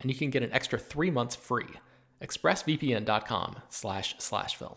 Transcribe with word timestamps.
and 0.00 0.10
you 0.10 0.16
can 0.16 0.30
get 0.30 0.42
an 0.42 0.52
extra 0.52 0.78
three 0.78 1.10
months 1.10 1.36
free. 1.36 1.68
ExpressVPN.com 2.22 3.56
slash 3.68 4.14
slash 4.18 4.56
film. 4.56 4.76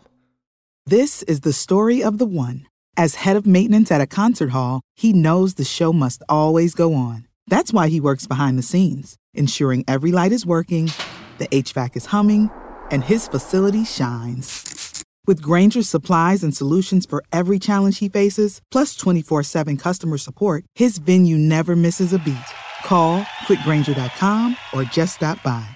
This 0.86 1.22
is 1.22 1.40
the 1.40 1.52
story 1.52 2.02
of 2.02 2.18
the 2.18 2.26
one. 2.26 2.66
As 2.96 3.16
head 3.16 3.36
of 3.36 3.46
maintenance 3.46 3.90
at 3.90 4.00
a 4.00 4.06
concert 4.06 4.50
hall, 4.50 4.82
he 4.94 5.12
knows 5.12 5.54
the 5.54 5.64
show 5.64 5.92
must 5.92 6.22
always 6.28 6.74
go 6.74 6.94
on. 6.94 7.26
That's 7.46 7.72
why 7.72 7.88
he 7.88 8.00
works 8.00 8.26
behind 8.26 8.58
the 8.58 8.62
scenes, 8.62 9.16
ensuring 9.34 9.84
every 9.88 10.12
light 10.12 10.32
is 10.32 10.46
working, 10.46 10.90
the 11.38 11.48
HVAC 11.48 11.96
is 11.96 12.06
humming, 12.06 12.50
and 12.90 13.02
his 13.02 13.26
facility 13.26 13.84
shines. 13.84 15.02
With 15.26 15.40
Grainger's 15.40 15.88
supplies 15.88 16.44
and 16.44 16.54
solutions 16.54 17.06
for 17.06 17.24
every 17.32 17.58
challenge 17.58 17.98
he 17.98 18.08
faces, 18.08 18.60
plus 18.70 18.94
24 18.94 19.42
7 19.42 19.76
customer 19.76 20.18
support, 20.18 20.64
his 20.74 20.98
venue 20.98 21.36
never 21.36 21.74
misses 21.74 22.12
a 22.12 22.18
beat. 22.18 22.36
Call 22.84 23.24
click 23.46 23.60
grainger.com 23.60 24.56
or 24.74 24.84
just 24.84 25.16
stop 25.16 25.42
by. 25.42 25.66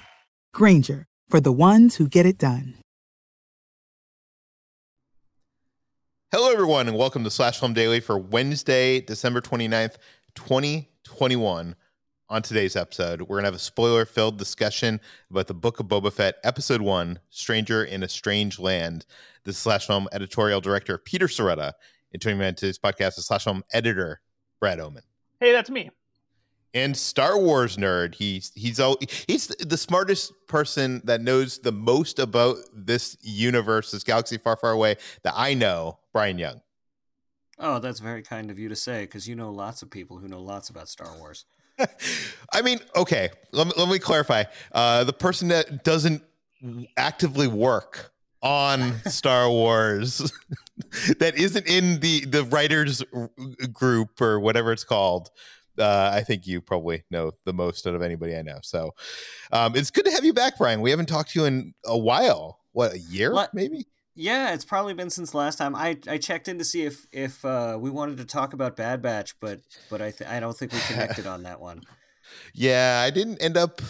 Grainger 0.53 1.07
for 1.29 1.41
the 1.41 1.53
ones 1.53 1.97
who 1.97 2.07
get 2.07 2.27
it 2.27 2.39
done. 2.39 2.75
Hello, 6.31 6.53
everyone, 6.53 6.89
and 6.89 6.97
welcome 6.99 7.25
to 7.25 7.31
Slash 7.31 7.59
Film 7.59 7.73
Daily 7.73 8.01
for 8.01 8.19
Wednesday, 8.19 9.01
December 9.01 9.41
29th, 9.41 9.97
2021. 10.35 11.75
On 12.31 12.43
today's 12.43 12.77
episode, 12.77 13.23
we're 13.23 13.37
going 13.37 13.45
to 13.45 13.47
have 13.47 13.55
a 13.55 13.59
spoiler 13.59 14.05
filled 14.05 14.37
discussion 14.37 15.01
about 15.31 15.47
the 15.47 15.55
Book 15.55 15.81
of 15.81 15.87
Boba 15.87 16.13
Fett, 16.13 16.35
Episode 16.45 16.83
1 16.83 17.19
Stranger 17.31 17.83
in 17.85 18.03
a 18.03 18.09
Strange 18.09 18.59
Land. 18.59 19.07
This 19.45 19.57
is 19.57 19.63
Slash 19.63 19.87
Film 19.87 20.07
editorial 20.13 20.61
director 20.61 20.99
Peter 20.99 21.29
Sciretta. 21.29 21.73
And 22.13 22.21
joining 22.21 22.41
me 22.41 22.47
on 22.47 22.55
today's 22.55 22.79
podcast 22.79 23.17
is 23.17 23.25
Slash 23.25 23.45
Film 23.45 23.65
editor 23.73 24.21
Brad 24.61 24.81
Oman. 24.81 25.05
Hey, 25.41 25.53
that's 25.53 25.71
me 25.71 25.89
and 26.75 26.97
Star 26.97 27.39
Wars 27.39 27.77
nerd. 27.77 28.15
He's 28.15 28.53
he's 28.55 28.81
all, 28.81 28.97
he's 29.27 29.49
the 29.49 29.77
smartest 29.77 30.33
person 30.47 31.01
that 31.05 31.21
knows 31.21 31.59
the 31.59 31.73
most 31.73 32.19
about 32.19 32.57
this 32.75 33.17
universe, 33.21 33.91
this 33.91 34.05
galaxy 34.05 34.39
far, 34.39 34.57
far 34.57 34.71
away 34.71 34.97
that 35.23 35.35
I 35.37 35.55
know. 35.55 35.99
Bryan 36.13 36.39
Young. 36.39 36.61
Oh, 37.59 37.81
that's 37.81 38.01
very 38.01 38.23
kind 38.23 38.51
of 38.51 38.59
you 38.59 38.69
to 38.69 38.77
say 38.77 39.03
because 39.03 39.29
you 39.29 39.35
know 39.35 39.51
lots 39.51 39.83
of 39.83 39.91
people 39.91 40.19
who 40.19 40.29
know 40.29 40.41
lots 40.41 40.69
about 40.69 40.89
Star 40.89 41.11
Wars. 41.19 41.45
I 42.53 42.63
mean, 42.63 42.81
okay, 42.97 43.31
let 43.53 43.67
me, 43.67 43.73
let 43.77 43.89
me 43.89 43.99
clarify. 43.99 44.45
Uh, 44.73 45.05
the 45.05 45.13
person 45.13 45.49
that 45.49 45.85
doesn't 45.85 46.23
actively 46.97 47.47
work 47.47 48.13
on 48.43 48.95
Star 49.07 49.51
Wars 49.51 50.19
that 51.19 51.37
isn't 51.37 51.67
in 51.67 52.01
the 52.01 52.25
the 52.27 52.45
writers 52.45 53.03
group 53.73 54.21
or 54.21 54.39
whatever 54.41 54.73
it's 54.73 54.85
called 54.85 55.31
uh, 55.79 56.11
I 56.13 56.23
think 56.23 56.47
you 56.47 56.61
probably 56.61 57.05
know 57.11 57.33
the 57.45 57.53
most 57.53 57.87
out 57.87 57.95
of 57.95 58.03
anybody 58.03 58.37
I 58.37 58.43
know. 58.43 58.59
So 58.63 58.95
um, 59.53 59.77
it's 59.77 59.91
good 59.91 60.05
to 60.05 60.11
have 60.13 60.25
you 60.25 60.33
back, 60.33 60.59
Bryan. 60.59 60.81
We 60.81 60.91
haven't 60.91 61.07
talked 61.07 61.33
to 61.33 61.41
you 61.41 61.47
in 61.47 61.75
a 61.85 61.97
while. 61.97 62.61
What 62.73 62.93
a 62.93 62.99
year, 62.99 63.33
what? 63.33 63.55
maybe? 63.55 63.87
Yeah, 64.15 64.53
it's 64.53 64.65
probably 64.65 64.95
been 64.95 65.11
since 65.11 65.33
last 65.33 65.59
time. 65.59 65.77
I, 65.77 65.97
I 66.09 66.19
checked 66.19 66.49
in 66.49 66.59
to 66.59 66.65
see 66.65 66.83
if 66.83 67.07
if 67.13 67.45
uh, 67.45 67.79
we 67.81 67.89
wanted 67.89 68.19
to 68.19 68.25
talk 68.25 68.53
about 68.53 68.77
Bad 68.77 69.01
Batch, 69.01 69.39
but 69.41 69.61
but 69.91 70.03
I 70.03 70.11
th- 70.11 70.29
I 70.29 70.41
don't 70.41 70.57
think 70.57 70.73
we 70.73 70.81
connected 70.81 71.27
on 71.27 71.45
that 71.45 71.61
one. 71.61 71.83
Yeah, 72.53 73.03
I 73.03 73.09
didn't 73.09 73.43
end 73.43 73.57
up 73.57 73.81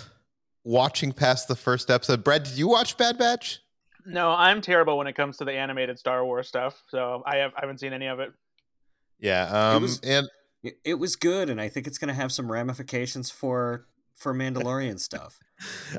watching 0.63 1.13
past 1.13 1.49
the 1.49 1.57
first 1.57 1.91
episode. 1.91 2.23
Brad, 2.23 2.45
did 2.45 2.57
you 2.57 2.69
watch 2.69 2.97
Bad 2.97 3.19
Batch? 3.19 3.59
No, 4.07 4.31
I'm 4.31 4.61
terrible 4.61 4.97
when 4.97 5.09
it 5.09 5.15
comes 5.15 5.39
to 5.39 5.45
the 5.45 5.53
animated 5.53 5.99
Star 5.99 6.25
Wars 6.25 6.47
stuff, 6.47 6.81
so 6.89 7.25
I 7.27 7.39
have 7.39 7.53
I 7.57 7.61
haven't 7.63 7.81
seen 7.81 7.93
any 7.93 8.07
of 8.07 8.21
it. 8.21 8.33
Yeah, 9.19 9.49
um, 9.49 9.79
it 9.79 9.81
was, 9.83 10.01
and 10.01 10.29
it, 10.63 10.79
it 10.85 10.95
was 10.95 11.17
good, 11.17 11.51
and 11.51 11.61
I 11.61 11.69
think 11.69 11.87
it's 11.87 11.99
going 11.99 12.09
to 12.09 12.15
have 12.15 12.33
some 12.33 12.51
ramifications 12.51 13.31
for 13.31 13.87
for 14.17 14.35
Mandalorian 14.35 14.99
stuff. 15.01 15.39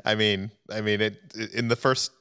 I 0.04 0.14
mean, 0.14 0.50
I 0.70 0.80
mean, 0.80 1.00
it 1.00 1.18
in 1.54 1.68
the 1.68 1.76
first 1.76 2.12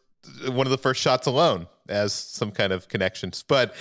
one 0.48 0.68
of 0.68 0.72
the 0.72 0.78
first 0.78 1.02
shots 1.02 1.28
alone 1.28 1.68
as 1.88 2.14
some 2.14 2.52
kind 2.52 2.74
of 2.74 2.88
connections, 2.88 3.44
but. 3.48 3.76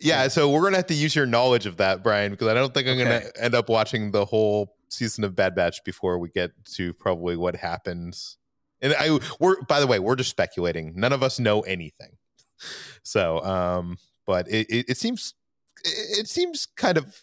Yeah, 0.00 0.28
so 0.28 0.48
we're 0.48 0.62
gonna 0.62 0.76
have 0.76 0.86
to 0.86 0.94
use 0.94 1.16
your 1.16 1.26
knowledge 1.26 1.66
of 1.66 1.78
that, 1.78 2.04
Bryan, 2.04 2.30
because 2.30 2.46
I 2.46 2.54
don't 2.54 2.72
think 2.72 2.86
I'm 2.86 3.00
okay. 3.00 3.02
gonna 3.02 3.30
end 3.36 3.56
up 3.56 3.68
watching 3.68 4.12
the 4.12 4.24
whole 4.24 4.76
season 4.90 5.24
of 5.24 5.34
Bad 5.34 5.56
Batch 5.56 5.82
before 5.84 6.18
we 6.18 6.28
get 6.28 6.52
to 6.74 6.92
probably 6.94 7.36
what 7.36 7.56
happens. 7.56 8.36
And 8.80 8.94
I, 8.96 9.18
we're 9.40 9.60
by 9.62 9.80
the 9.80 9.88
way, 9.88 9.98
we're 9.98 10.14
just 10.14 10.30
speculating. 10.30 10.92
None 10.94 11.12
of 11.12 11.24
us 11.24 11.40
know 11.40 11.62
anything. 11.62 12.16
So, 13.02 13.42
um, 13.42 13.98
but 14.26 14.48
it, 14.48 14.68
it, 14.70 14.90
it 14.90 14.96
seems 14.96 15.34
it, 15.84 16.20
it 16.20 16.28
seems 16.28 16.66
kind 16.76 16.96
of 16.96 17.20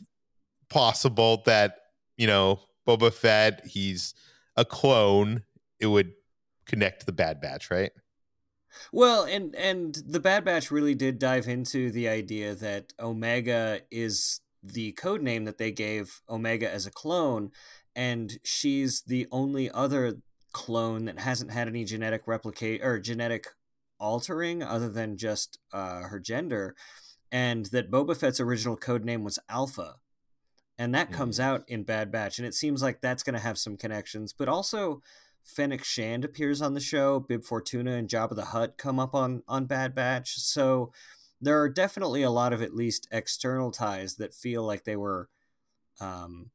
possible 0.70 1.44
that 1.46 1.78
you 2.18 2.28
know 2.28 2.60
Boba 2.88 3.14
Fett 3.14 3.66
he's 3.66 4.14
a 4.56 4.66
clone. 4.66 5.44
It 5.80 5.88
would 5.88 6.14
connect 6.66 7.06
the 7.06 7.12
Bad 7.12 7.42
Batch, 7.42 7.70
right? 7.70 7.92
Well, 8.92 9.24
and 9.24 9.56
and 9.56 9.96
the 10.06 10.20
Bad 10.20 10.46
Batch 10.46 10.72
really 10.72 10.96
did 10.96 11.20
dive 11.20 11.48
into 11.48 11.92
the 11.92 12.08
idea 12.08 12.56
that 12.56 12.94
Omega 13.00 13.82
is 13.92 14.42
the 14.64 14.94
code 14.94 15.22
name 15.22 15.46
that 15.46 15.58
they 15.58 15.72
gave 15.72 16.22
Omega 16.30 16.72
as 16.72 16.86
a 16.86 16.92
clone, 16.92 17.52
and 17.96 18.38
she's 18.44 19.02
the 19.02 19.28
only 19.32 19.70
other 19.72 20.18
clone 20.52 21.06
that 21.06 21.20
hasn't 21.20 21.52
had 21.52 21.68
any 21.68 21.84
genetic 21.84 22.24
replicate 22.28 22.84
or 22.84 23.00
genetic 23.00 23.48
altering 24.00 24.64
other 24.64 24.90
than 24.90 25.18
just 25.18 25.60
uh, 25.74 26.02
her 26.04 26.20
gender, 26.20 26.76
and 27.32 27.68
that 27.68 27.92
Boba 27.92 28.16
Fett's 28.18 28.40
original 28.40 28.78
code 28.78 29.06
name 29.06 29.24
was 29.24 29.40
Alpha 29.50 29.96
and 30.78 30.94
that 30.94 31.08
mm-hmm. 31.08 31.18
comes 31.18 31.40
out 31.40 31.64
in 31.68 31.84
Bad 31.84 32.12
Batch, 32.12 32.38
and 32.38 32.48
it 32.48 32.54
seems 32.54 32.82
like 32.82 33.02
that's 33.02 33.24
going 33.24 33.36
to 33.36 33.40
have 33.40 33.58
some 33.58 33.78
connections. 33.78 34.34
But 34.34 34.50
also, 34.50 35.02
Fennec 35.44 35.84
Shand 35.84 36.26
appears 36.26 36.62
on 36.62 36.74
the 36.74 36.80
show. 36.80 37.20
Bib 37.20 37.44
Fortuna 37.44 37.94
and 37.94 38.10
Jabba 38.10 38.36
the 38.36 38.46
Hutt 38.46 38.78
come 38.78 39.00
up 39.00 39.16
on 39.16 39.44
on 39.48 39.66
Bad 39.66 39.96
Batch, 39.96 40.36
so 40.36 40.92
there 41.42 41.62
are 41.62 41.70
definitely 41.70 42.24
a 42.24 42.32
lot 42.32 42.54
of 42.54 42.62
at 42.62 42.76
least 42.76 43.08
external 43.12 43.72
ties 43.72 44.16
that 44.16 44.34
feel 44.34 44.64
like 44.64 44.84
they 44.84 44.96
were 44.96 45.30
um, 46.02 46.50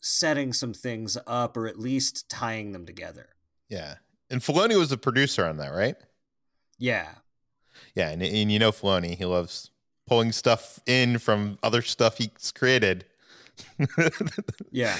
setting 0.00 0.52
some 0.52 0.72
things 0.72 1.18
up, 1.26 1.56
or 1.56 1.66
at 1.66 1.78
least 1.78 2.28
tying 2.28 2.72
them 2.72 2.86
together. 2.86 3.30
Yeah, 3.68 3.96
and 4.30 4.40
Filoni 4.40 4.78
was 4.78 4.90
the 4.90 4.96
producer 4.96 5.44
on 5.44 5.58
that, 5.58 5.74
right? 5.74 5.96
Yeah, 6.78 7.10
yeah, 7.94 8.10
and, 8.10 8.22
and 8.22 8.50
you 8.50 8.58
know 8.58 8.72
Filoni, 8.72 9.16
he 9.16 9.24
loves 9.24 9.70
pulling 10.06 10.32
stuff 10.32 10.80
in 10.86 11.18
from 11.18 11.58
other 11.62 11.82
stuff 11.82 12.18
he's 12.18 12.52
created 12.54 13.04
yeah. 14.70 14.96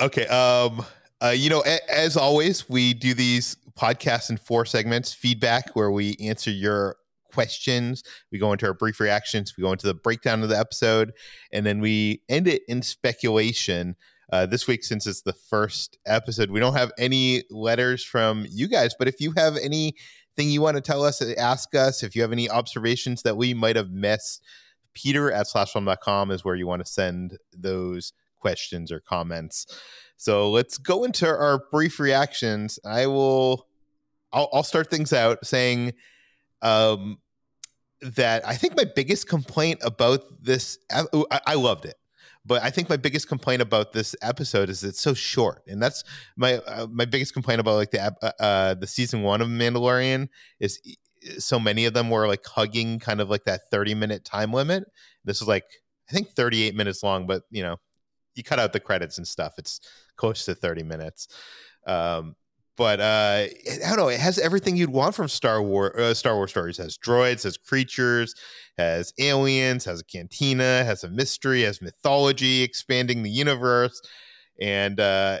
Okay. 0.00 0.26
Um. 0.26 0.84
Uh, 1.22 1.34
you 1.36 1.50
know, 1.50 1.62
a- 1.66 1.94
as 1.94 2.16
always, 2.16 2.68
we 2.68 2.94
do 2.94 3.12
these 3.12 3.56
podcasts 3.78 4.30
in 4.30 4.36
four 4.36 4.64
segments: 4.64 5.12
feedback, 5.12 5.74
where 5.76 5.90
we 5.90 6.16
answer 6.20 6.50
your 6.50 6.96
questions. 7.32 8.02
We 8.32 8.38
go 8.38 8.52
into 8.52 8.66
our 8.66 8.74
brief 8.74 9.00
reactions. 9.00 9.56
We 9.56 9.62
go 9.62 9.72
into 9.72 9.86
the 9.86 9.94
breakdown 9.94 10.42
of 10.42 10.48
the 10.48 10.58
episode, 10.58 11.12
and 11.52 11.64
then 11.64 11.80
we 11.80 12.22
end 12.28 12.48
it 12.48 12.62
in 12.68 12.82
speculation. 12.82 13.96
Uh, 14.32 14.46
this 14.46 14.68
week, 14.68 14.84
since 14.84 15.06
it's 15.08 15.22
the 15.22 15.32
first 15.32 15.98
episode, 16.06 16.50
we 16.50 16.60
don't 16.60 16.74
have 16.74 16.92
any 16.98 17.42
letters 17.50 18.04
from 18.04 18.46
you 18.48 18.68
guys. 18.68 18.94
But 18.96 19.08
if 19.08 19.20
you 19.20 19.32
have 19.36 19.56
anything 19.56 19.96
you 20.36 20.60
want 20.62 20.76
to 20.76 20.80
tell 20.80 21.04
us, 21.04 21.20
ask 21.36 21.74
us. 21.74 22.02
If 22.04 22.14
you 22.14 22.22
have 22.22 22.30
any 22.32 22.48
observations 22.48 23.22
that 23.22 23.36
we 23.36 23.54
might 23.54 23.74
have 23.74 23.90
missed, 23.90 24.42
Peter 24.94 25.30
at 25.30 25.46
slashfilm.com 25.46 26.30
is 26.30 26.44
where 26.44 26.54
you 26.54 26.66
want 26.66 26.84
to 26.84 26.90
send 26.90 27.38
those 27.56 28.12
questions 28.38 28.90
or 28.90 29.00
comments. 29.00 29.66
So 30.16 30.50
let's 30.50 30.78
go 30.78 31.04
into 31.04 31.26
our 31.26 31.62
brief 31.70 31.98
reactions. 31.98 32.78
I 32.84 33.06
will, 33.06 33.66
I'll, 34.32 34.48
I'll 34.52 34.62
start 34.62 34.90
things 34.90 35.12
out 35.12 35.44
saying 35.46 35.94
um, 36.62 37.18
that 38.02 38.46
I 38.46 38.54
think 38.54 38.76
my 38.76 38.84
biggest 38.84 39.28
complaint 39.28 39.80
about 39.82 40.22
this, 40.42 40.78
I, 40.90 41.04
I 41.46 41.54
loved 41.54 41.84
it 41.84 41.96
but 42.44 42.62
I 42.62 42.70
think 42.70 42.88
my 42.88 42.96
biggest 42.96 43.28
complaint 43.28 43.62
about 43.62 43.92
this 43.92 44.16
episode 44.22 44.70
is 44.70 44.82
it's 44.82 45.00
so 45.00 45.14
short, 45.14 45.62
and 45.66 45.82
that's 45.82 46.04
my 46.36 46.56
uh, 46.56 46.86
my 46.90 47.04
biggest 47.04 47.34
complaint 47.34 47.60
about 47.60 47.74
like 47.74 47.90
the 47.90 48.00
uh, 48.00 48.32
uh, 48.40 48.74
the 48.74 48.86
season 48.86 49.22
one 49.22 49.40
of 49.40 49.48
Mandalorian 49.48 50.28
is 50.58 50.80
so 51.38 51.60
many 51.60 51.84
of 51.84 51.94
them 51.94 52.10
were 52.10 52.26
like 52.26 52.44
hugging 52.46 52.98
kind 52.98 53.20
of 53.20 53.30
like 53.30 53.44
that 53.44 53.62
thirty 53.70 53.94
minute 53.94 54.24
time 54.24 54.52
limit. 54.52 54.84
This 55.24 55.40
is 55.40 55.48
like 55.48 55.64
I 56.08 56.12
think 56.12 56.30
thirty 56.30 56.62
eight 56.62 56.74
minutes 56.74 57.02
long, 57.02 57.26
but 57.26 57.42
you 57.50 57.62
know 57.62 57.76
you 58.34 58.42
cut 58.42 58.58
out 58.58 58.72
the 58.72 58.80
credits 58.80 59.18
and 59.18 59.26
stuff, 59.26 59.54
it's 59.58 59.80
close 60.16 60.44
to 60.44 60.54
30 60.54 60.82
minutes. 60.82 61.28
Um, 61.86 62.36
but 62.76 63.00
uh, 63.00 63.46
I 63.46 63.78
don't 63.88 63.98
know. 63.98 64.08
It 64.08 64.20
has 64.20 64.38
everything 64.38 64.76
you'd 64.76 64.90
want 64.90 65.14
from 65.14 65.28
Star 65.28 65.62
Wars. 65.62 65.92
Uh, 65.98 66.14
Star 66.14 66.34
Wars 66.36 66.50
stories 66.50 66.78
it 66.78 66.84
has 66.84 66.96
droids, 66.96 67.42
has 67.42 67.58
creatures, 67.58 68.34
has 68.78 69.12
aliens, 69.18 69.84
has 69.84 70.00
a 70.00 70.04
cantina, 70.04 70.82
has 70.84 71.04
a 71.04 71.10
mystery, 71.10 71.62
has 71.62 71.82
mythology, 71.82 72.62
expanding 72.62 73.22
the 73.22 73.30
universe. 73.30 74.00
And 74.62 74.98
uh, 74.98 75.40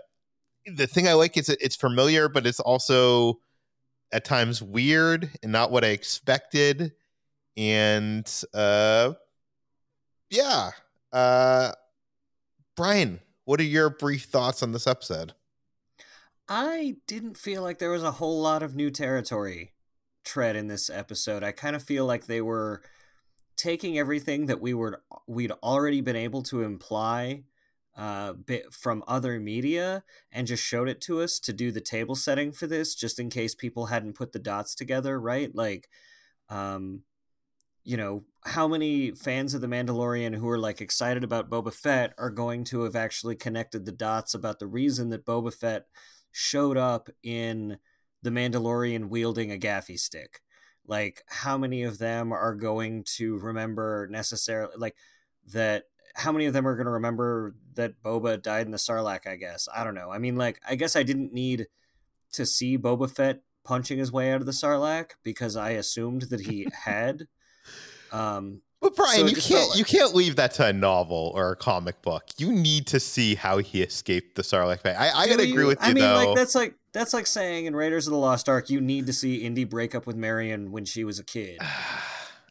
the 0.66 0.86
thing 0.86 1.08
I 1.08 1.14
like 1.14 1.38
is 1.38 1.48
it's 1.48 1.76
familiar, 1.76 2.28
but 2.28 2.46
it's 2.46 2.60
also 2.60 3.38
at 4.12 4.24
times 4.24 4.62
weird 4.62 5.30
and 5.42 5.52
not 5.52 5.70
what 5.70 5.84
I 5.84 5.88
expected. 5.88 6.92
And 7.56 8.28
uh, 8.54 9.14
yeah, 10.30 10.70
uh, 11.12 11.72
Bryan, 12.76 13.20
what 13.44 13.60
are 13.60 13.64
your 13.64 13.90
brief 13.90 14.24
thoughts 14.24 14.62
on 14.62 14.72
this 14.72 14.86
episode? 14.86 15.34
I 16.48 16.96
didn't 17.06 17.36
feel 17.36 17.62
like 17.62 17.78
there 17.78 17.90
was 17.90 18.02
a 18.02 18.10
whole 18.12 18.40
lot 18.40 18.62
of 18.62 18.74
new 18.74 18.90
territory 18.90 19.72
tread 20.24 20.56
in 20.56 20.66
this 20.66 20.90
episode. 20.90 21.42
I 21.44 21.52
kind 21.52 21.76
of 21.76 21.82
feel 21.82 22.06
like 22.06 22.26
they 22.26 22.40
were 22.40 22.82
taking 23.56 23.98
everything 23.98 24.46
that 24.46 24.60
we 24.60 24.74
were 24.74 25.02
we'd 25.26 25.52
already 25.62 26.00
been 26.00 26.16
able 26.16 26.42
to 26.44 26.62
imply 26.62 27.42
uh, 28.00 28.32
bit 28.32 28.72
from 28.72 29.04
other 29.06 29.38
media 29.38 30.02
and 30.32 30.46
just 30.46 30.64
showed 30.64 30.88
it 30.88 31.02
to 31.02 31.20
us 31.20 31.38
to 31.38 31.52
do 31.52 31.70
the 31.70 31.82
table 31.82 32.14
setting 32.14 32.50
for 32.50 32.66
this, 32.66 32.94
just 32.94 33.18
in 33.18 33.28
case 33.28 33.54
people 33.54 33.86
hadn't 33.86 34.14
put 34.14 34.32
the 34.32 34.38
dots 34.38 34.74
together, 34.74 35.20
right? 35.20 35.54
Like, 35.54 35.86
um, 36.48 37.02
you 37.84 37.98
know, 37.98 38.24
how 38.46 38.66
many 38.66 39.10
fans 39.10 39.52
of 39.52 39.60
The 39.60 39.66
Mandalorian 39.66 40.34
who 40.34 40.48
are 40.48 40.58
like 40.58 40.80
excited 40.80 41.22
about 41.22 41.50
Boba 41.50 41.74
Fett 41.74 42.14
are 42.16 42.30
going 42.30 42.64
to 42.64 42.84
have 42.84 42.96
actually 42.96 43.36
connected 43.36 43.84
the 43.84 43.92
dots 43.92 44.32
about 44.32 44.60
the 44.60 44.66
reason 44.66 45.10
that 45.10 45.26
Boba 45.26 45.52
Fett 45.52 45.84
showed 46.32 46.78
up 46.78 47.10
in 47.22 47.76
The 48.22 48.30
Mandalorian 48.30 49.10
wielding 49.10 49.52
a 49.52 49.58
gaffi 49.58 49.98
stick? 49.98 50.40
Like, 50.86 51.22
how 51.26 51.58
many 51.58 51.82
of 51.82 51.98
them 51.98 52.32
are 52.32 52.54
going 52.54 53.04
to 53.16 53.36
remember 53.36 54.08
necessarily, 54.10 54.72
like, 54.78 54.96
that? 55.52 55.84
How 56.14 56.32
many 56.32 56.46
of 56.46 56.52
them 56.52 56.66
are 56.66 56.74
going 56.74 56.86
to 56.86 56.92
remember 56.92 57.54
that 57.74 58.02
Boba 58.02 58.40
died 58.42 58.66
in 58.66 58.72
the 58.72 58.78
Sarlacc? 58.78 59.26
I 59.26 59.36
guess. 59.36 59.68
I 59.74 59.84
don't 59.84 59.94
know. 59.94 60.10
I 60.10 60.18
mean, 60.18 60.36
like, 60.36 60.60
I 60.68 60.74
guess 60.74 60.96
I 60.96 61.02
didn't 61.02 61.32
need 61.32 61.66
to 62.32 62.46
see 62.46 62.76
Boba 62.78 63.10
Fett 63.10 63.42
punching 63.64 63.98
his 63.98 64.10
way 64.10 64.32
out 64.32 64.40
of 64.40 64.46
the 64.46 64.52
Sarlacc 64.52 65.10
because 65.22 65.56
I 65.56 65.70
assumed 65.70 66.22
that 66.30 66.40
he 66.40 66.66
had. 66.84 67.26
Um, 68.12 68.62
but 68.80 68.96
Bryan, 68.96 69.20
so 69.20 69.26
you 69.26 69.36
can't 69.36 69.68
like- 69.70 69.78
you 69.78 69.84
can't 69.84 70.14
leave 70.14 70.36
that 70.36 70.54
to 70.54 70.66
a 70.66 70.72
novel 70.72 71.32
or 71.34 71.52
a 71.52 71.56
comic 71.56 72.00
book. 72.02 72.24
You 72.38 72.50
need 72.50 72.86
to 72.88 73.00
see 73.00 73.34
how 73.34 73.58
he 73.58 73.82
escaped 73.82 74.36
the 74.36 74.42
Sarlacc 74.42 74.82
Pit. 74.82 74.96
I, 74.98 75.10
I 75.10 75.28
gotta 75.28 75.42
agree 75.42 75.66
with 75.66 75.78
you. 75.82 75.90
I 75.90 75.92
mean, 75.92 76.02
though. 76.04 76.14
like 76.14 76.36
that's 76.36 76.54
like 76.54 76.74
that's 76.92 77.12
like 77.12 77.26
saying 77.26 77.66
in 77.66 77.76
Raiders 77.76 78.06
of 78.06 78.12
the 78.12 78.18
Lost 78.18 78.48
Ark, 78.48 78.70
you 78.70 78.80
need 78.80 79.06
to 79.06 79.12
see 79.12 79.36
Indy 79.36 79.64
break 79.64 79.94
up 79.94 80.06
with 80.06 80.16
Marion 80.16 80.72
when 80.72 80.84
she 80.86 81.04
was 81.04 81.18
a 81.18 81.24
kid. 81.24 81.58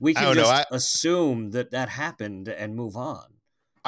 We 0.01 0.13
can 0.13 0.33
just 0.33 0.67
assume 0.71 1.51
that 1.51 1.71
that 1.71 1.89
happened 1.89 2.47
and 2.47 2.73
move 2.73 2.95
on. 2.95 3.25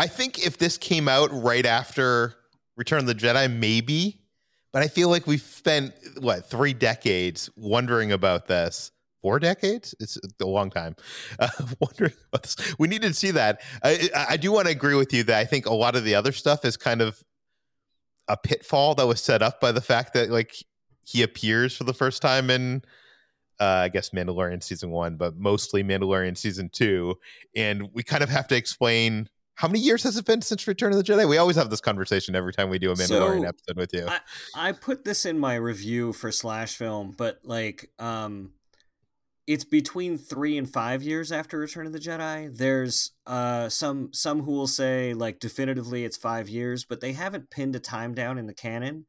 I 0.01 0.07
think 0.07 0.43
if 0.43 0.57
this 0.57 0.79
came 0.79 1.07
out 1.07 1.29
right 1.31 1.63
after 1.63 2.33
Return 2.75 3.01
of 3.01 3.05
the 3.05 3.13
Jedi, 3.13 3.55
maybe. 3.55 4.19
But 4.73 4.81
I 4.81 4.87
feel 4.87 5.09
like 5.09 5.27
we've 5.27 5.39
spent 5.39 5.93
what 6.17 6.49
three 6.49 6.73
decades 6.73 7.51
wondering 7.55 8.11
about 8.11 8.47
this 8.47 8.91
four 9.21 9.37
decades. 9.37 9.93
It's 9.99 10.17
a 10.41 10.45
long 10.45 10.71
time. 10.71 10.95
Uh, 11.39 11.49
wondering 11.79 12.13
about 12.33 12.41
this. 12.41 12.75
We 12.79 12.87
need 12.87 13.03
to 13.03 13.13
see 13.13 13.29
that. 13.29 13.61
I, 13.83 14.09
I 14.29 14.37
do 14.37 14.51
want 14.51 14.65
to 14.65 14.71
agree 14.71 14.95
with 14.95 15.13
you 15.13 15.21
that 15.25 15.37
I 15.37 15.45
think 15.45 15.67
a 15.67 15.73
lot 15.73 15.95
of 15.95 16.03
the 16.03 16.15
other 16.15 16.31
stuff 16.31 16.65
is 16.65 16.77
kind 16.77 16.99
of 17.01 17.23
a 18.27 18.35
pitfall 18.35 18.95
that 18.95 19.05
was 19.05 19.21
set 19.21 19.43
up 19.43 19.61
by 19.61 19.71
the 19.71 19.81
fact 19.81 20.15
that 20.15 20.31
like 20.31 20.55
he 21.03 21.21
appears 21.21 21.77
for 21.77 21.83
the 21.83 21.93
first 21.93 22.23
time 22.23 22.49
in 22.49 22.81
uh, 23.59 23.83
I 23.83 23.89
guess 23.89 24.09
Mandalorian 24.09 24.63
season 24.63 24.89
one, 24.89 25.15
but 25.15 25.35
mostly 25.35 25.83
Mandalorian 25.83 26.35
season 26.35 26.69
two, 26.69 27.19
and 27.55 27.89
we 27.93 28.01
kind 28.01 28.23
of 28.23 28.29
have 28.29 28.47
to 28.47 28.55
explain 28.55 29.29
how 29.61 29.67
many 29.67 29.79
years 29.79 30.01
has 30.01 30.17
it 30.17 30.25
been 30.25 30.41
since 30.41 30.67
Return 30.67 30.91
of 30.91 30.97
the 30.97 31.03
Jedi? 31.03 31.29
We 31.29 31.37
always 31.37 31.55
have 31.55 31.69
this 31.69 31.81
conversation 31.81 32.35
every 32.35 32.51
time 32.51 32.71
we 32.71 32.79
do 32.79 32.89
a 32.89 32.95
Mandalorian 32.95 33.41
so, 33.41 33.47
episode 33.47 33.77
with 33.77 33.93
you. 33.93 34.07
I, 34.07 34.19
I 34.55 34.71
put 34.71 35.05
this 35.05 35.23
in 35.23 35.37
my 35.37 35.53
review 35.53 36.13
for 36.13 36.31
Slash 36.31 36.75
Film, 36.75 37.13
but 37.15 37.41
like, 37.43 37.91
um, 37.99 38.53
it's 39.45 39.63
between 39.63 40.17
three 40.17 40.57
and 40.57 40.67
five 40.67 41.03
years 41.03 41.31
after 41.31 41.59
Return 41.59 41.85
of 41.85 41.93
the 41.93 41.99
Jedi. 41.99 42.57
There's 42.57 43.11
uh, 43.27 43.69
some 43.69 44.11
some 44.13 44.41
who 44.41 44.51
will 44.51 44.65
say 44.65 45.13
like 45.13 45.39
definitively 45.39 46.05
it's 46.05 46.17
five 46.17 46.49
years, 46.49 46.83
but 46.83 46.99
they 46.99 47.13
haven't 47.13 47.51
pinned 47.51 47.75
a 47.75 47.79
time 47.79 48.15
down 48.15 48.39
in 48.39 48.47
the 48.47 48.55
canon, 48.55 49.05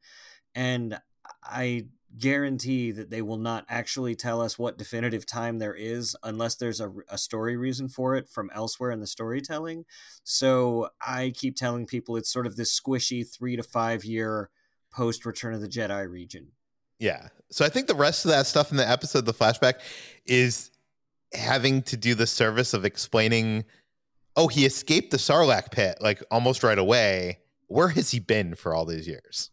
and 0.53 0.99
I 1.43 1.87
guarantee 2.19 2.91
that 2.91 3.09
they 3.09 3.21
will 3.21 3.37
not 3.37 3.65
actually 3.67 4.15
tell 4.15 4.41
us 4.41 4.59
what 4.59 4.77
definitive 4.77 5.25
time 5.25 5.59
there 5.59 5.73
is 5.73 6.15
unless 6.23 6.55
there's 6.55 6.79
a, 6.79 6.91
a 7.09 7.17
story 7.17 7.57
reason 7.57 7.89
for 7.89 8.15
it 8.15 8.29
from 8.29 8.51
elsewhere 8.53 8.91
in 8.91 8.99
the 8.99 9.07
storytelling. 9.07 9.85
So 10.23 10.89
I 11.05 11.33
keep 11.35 11.55
telling 11.55 11.87
people 11.87 12.15
it's 12.15 12.31
sort 12.31 12.45
of 12.45 12.55
this 12.55 12.79
squishy 12.79 13.27
three 13.27 13.55
to 13.55 13.63
five 13.63 14.05
year 14.05 14.49
post 14.91 15.25
Return 15.25 15.53
of 15.53 15.61
the 15.61 15.67
Jedi 15.67 16.07
region. 16.09 16.49
Yeah. 16.99 17.29
So 17.51 17.65
I 17.65 17.69
think 17.69 17.87
the 17.87 17.95
rest 17.95 18.25
of 18.25 18.31
that 18.31 18.45
stuff 18.45 18.71
in 18.71 18.77
the 18.77 18.87
episode, 18.87 19.25
the 19.25 19.33
flashback, 19.33 19.79
is 20.25 20.71
having 21.33 21.81
to 21.83 21.97
do 21.97 22.13
the 22.13 22.27
service 22.27 22.73
of 22.73 22.85
explaining, 22.85 23.65
oh, 24.35 24.47
he 24.47 24.65
escaped 24.65 25.11
the 25.11 25.17
Sarlacc 25.17 25.71
pit 25.71 25.97
like 25.99 26.23
almost 26.29 26.63
right 26.63 26.77
away. 26.77 27.39
Where 27.67 27.89
has 27.89 28.11
he 28.11 28.19
been 28.19 28.53
for 28.53 28.75
all 28.75 28.85
these 28.85 29.07
years? 29.07 29.49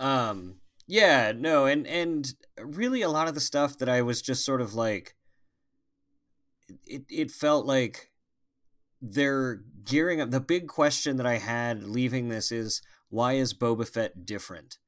Um. 0.00 0.56
Yeah. 0.86 1.32
No. 1.36 1.66
And 1.66 1.86
and 1.86 2.32
really, 2.58 3.02
a 3.02 3.08
lot 3.08 3.28
of 3.28 3.34
the 3.34 3.40
stuff 3.40 3.78
that 3.78 3.88
I 3.88 4.02
was 4.02 4.20
just 4.20 4.44
sort 4.44 4.60
of 4.60 4.74
like, 4.74 5.14
it 6.84 7.04
it 7.08 7.30
felt 7.30 7.66
like 7.66 8.10
they're 9.00 9.62
gearing 9.84 10.20
up. 10.20 10.30
The 10.30 10.40
big 10.40 10.66
question 10.66 11.16
that 11.16 11.26
I 11.26 11.38
had 11.38 11.84
leaving 11.84 12.28
this 12.28 12.50
is 12.50 12.82
why 13.08 13.34
is 13.34 13.54
Boba 13.54 13.88
Fett 13.88 14.26
different? 14.26 14.78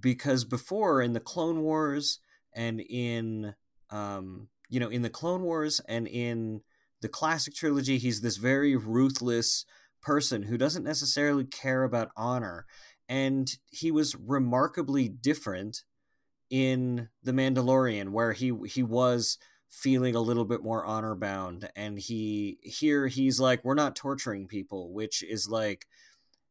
because 0.00 0.44
before 0.44 1.00
in 1.00 1.12
the 1.12 1.20
Clone 1.20 1.62
Wars 1.62 2.20
and 2.54 2.80
in 2.80 3.54
um, 3.90 4.48
you 4.68 4.80
know 4.80 4.88
in 4.88 5.02
the 5.02 5.10
Clone 5.10 5.42
Wars 5.42 5.80
and 5.88 6.06
in 6.06 6.62
the 7.02 7.08
classic 7.08 7.54
trilogy, 7.54 7.98
he's 7.98 8.20
this 8.20 8.36
very 8.36 8.76
ruthless 8.76 9.64
person 10.00 10.44
who 10.44 10.56
doesn't 10.56 10.84
necessarily 10.84 11.44
care 11.44 11.84
about 11.84 12.10
honor, 12.16 12.66
and 13.08 13.56
he 13.70 13.90
was 13.90 14.16
remarkably 14.16 15.08
different 15.08 15.84
in 16.50 17.08
the 17.22 17.32
Mandalorian, 17.32 18.10
where 18.10 18.32
he 18.32 18.52
he 18.68 18.82
was 18.82 19.38
feeling 19.68 20.14
a 20.14 20.20
little 20.20 20.44
bit 20.44 20.62
more 20.62 20.84
honor 20.84 21.14
bound 21.14 21.68
and 21.74 21.98
he 21.98 22.56
here 22.62 23.08
he's 23.08 23.40
like 23.40 23.64
we're 23.64 23.74
not 23.74 23.96
torturing 23.96 24.46
people 24.46 24.92
which 24.92 25.24
is 25.24 25.48
like 25.48 25.86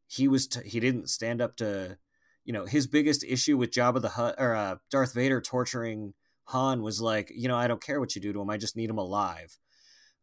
he 0.06 0.28
was 0.28 0.48
t- 0.48 0.68
he 0.68 0.82
didn't 0.82 1.10
stand 1.10 1.42
up 1.42 1.56
to 1.56 1.98
you 2.44 2.54
know 2.54 2.66
his 2.66 2.88
biggest 2.88 3.24
issue 3.24 3.58
with 3.58 3.72
Jabba 3.72 4.02
the 4.02 4.10
Hutt 4.10 4.36
or 4.38 4.54
uh, 4.54 4.76
Darth 4.92 5.14
Vader 5.14 5.42
torturing 5.42 6.14
Han 6.46 6.82
was 6.82 7.02
like, 7.02 7.32
you 7.36 7.48
know, 7.48 7.56
I 7.56 7.68
don't 7.68 7.84
care 7.84 8.00
what 8.00 8.16
you 8.16 8.22
do 8.22 8.32
to 8.34 8.42
him, 8.42 8.50
I 8.50 8.58
just 8.58 8.76
need 8.76 8.90
him 8.90 8.98
alive. 8.98 9.58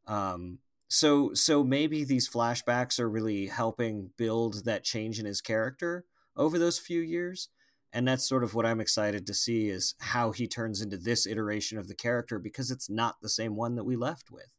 Um, 0.07 0.59
so 0.89 1.33
so 1.35 1.65
maybe 1.65 2.05
these 2.05 2.29
flashbacks 2.29 3.01
are 3.01 3.11
really 3.11 3.47
helping 3.47 4.11
build 4.17 4.65
that 4.65 4.85
change 4.85 5.19
in 5.19 5.27
his 5.27 5.41
character 5.41 6.05
over 6.37 6.59
those 6.59 6.79
few 6.79 7.01
years, 7.01 7.49
and 7.93 8.07
that's 8.09 8.27
sort 8.27 8.45
of 8.45 8.55
what 8.55 8.67
I'm 8.67 8.81
excited 8.81 9.27
to 9.27 9.35
see 9.35 9.69
is 9.69 9.95
how 10.01 10.33
he 10.33 10.47
turns 10.47 10.81
into 10.81 10.97
this 10.97 11.27
iteration 11.27 11.79
of 11.79 11.89
the 11.89 11.95
character 11.95 12.39
because 12.39 12.71
it's 12.71 12.89
not 12.89 13.21
the 13.21 13.29
same 13.29 13.57
one 13.57 13.75
that 13.77 13.85
we 13.85 13.97
left 13.97 14.31
with. 14.31 14.53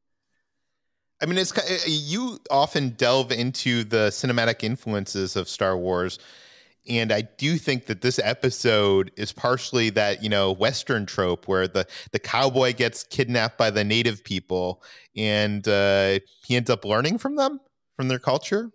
I 1.22 1.26
mean, 1.26 1.38
it's 1.38 1.58
eh, 1.58 1.78
you 1.88 2.40
often 2.52 2.90
delve 2.90 3.32
into 3.32 3.84
the 3.84 4.10
cinematic 4.10 4.64
influences 4.64 5.36
of 5.36 5.48
Star 5.48 5.78
Wars, 5.78 6.20
and 6.88 7.14
I 7.14 7.22
do 7.22 7.58
think 7.58 7.86
that 7.86 8.02
this 8.02 8.20
episode 8.20 9.12
is 9.16 9.32
partially 9.32 9.90
that 9.92 10.22
you 10.22 10.30
know 10.30 10.52
Western 10.52 11.06
trope 11.06 11.48
where 11.48 11.68
the 11.68 11.88
the 12.12 12.20
cowboy 12.20 12.74
gets 12.74 13.04
kidnapped 13.04 13.58
by 13.58 13.70
the 13.70 13.84
native 13.86 14.24
people, 14.24 14.84
and 15.16 15.66
uh, 15.68 16.20
he 16.46 16.56
ends 16.58 16.70
up 16.70 16.84
learning 16.84 17.20
from 17.20 17.38
them, 17.38 17.62
from 17.96 18.10
their 18.10 18.20
culture. 18.20 18.72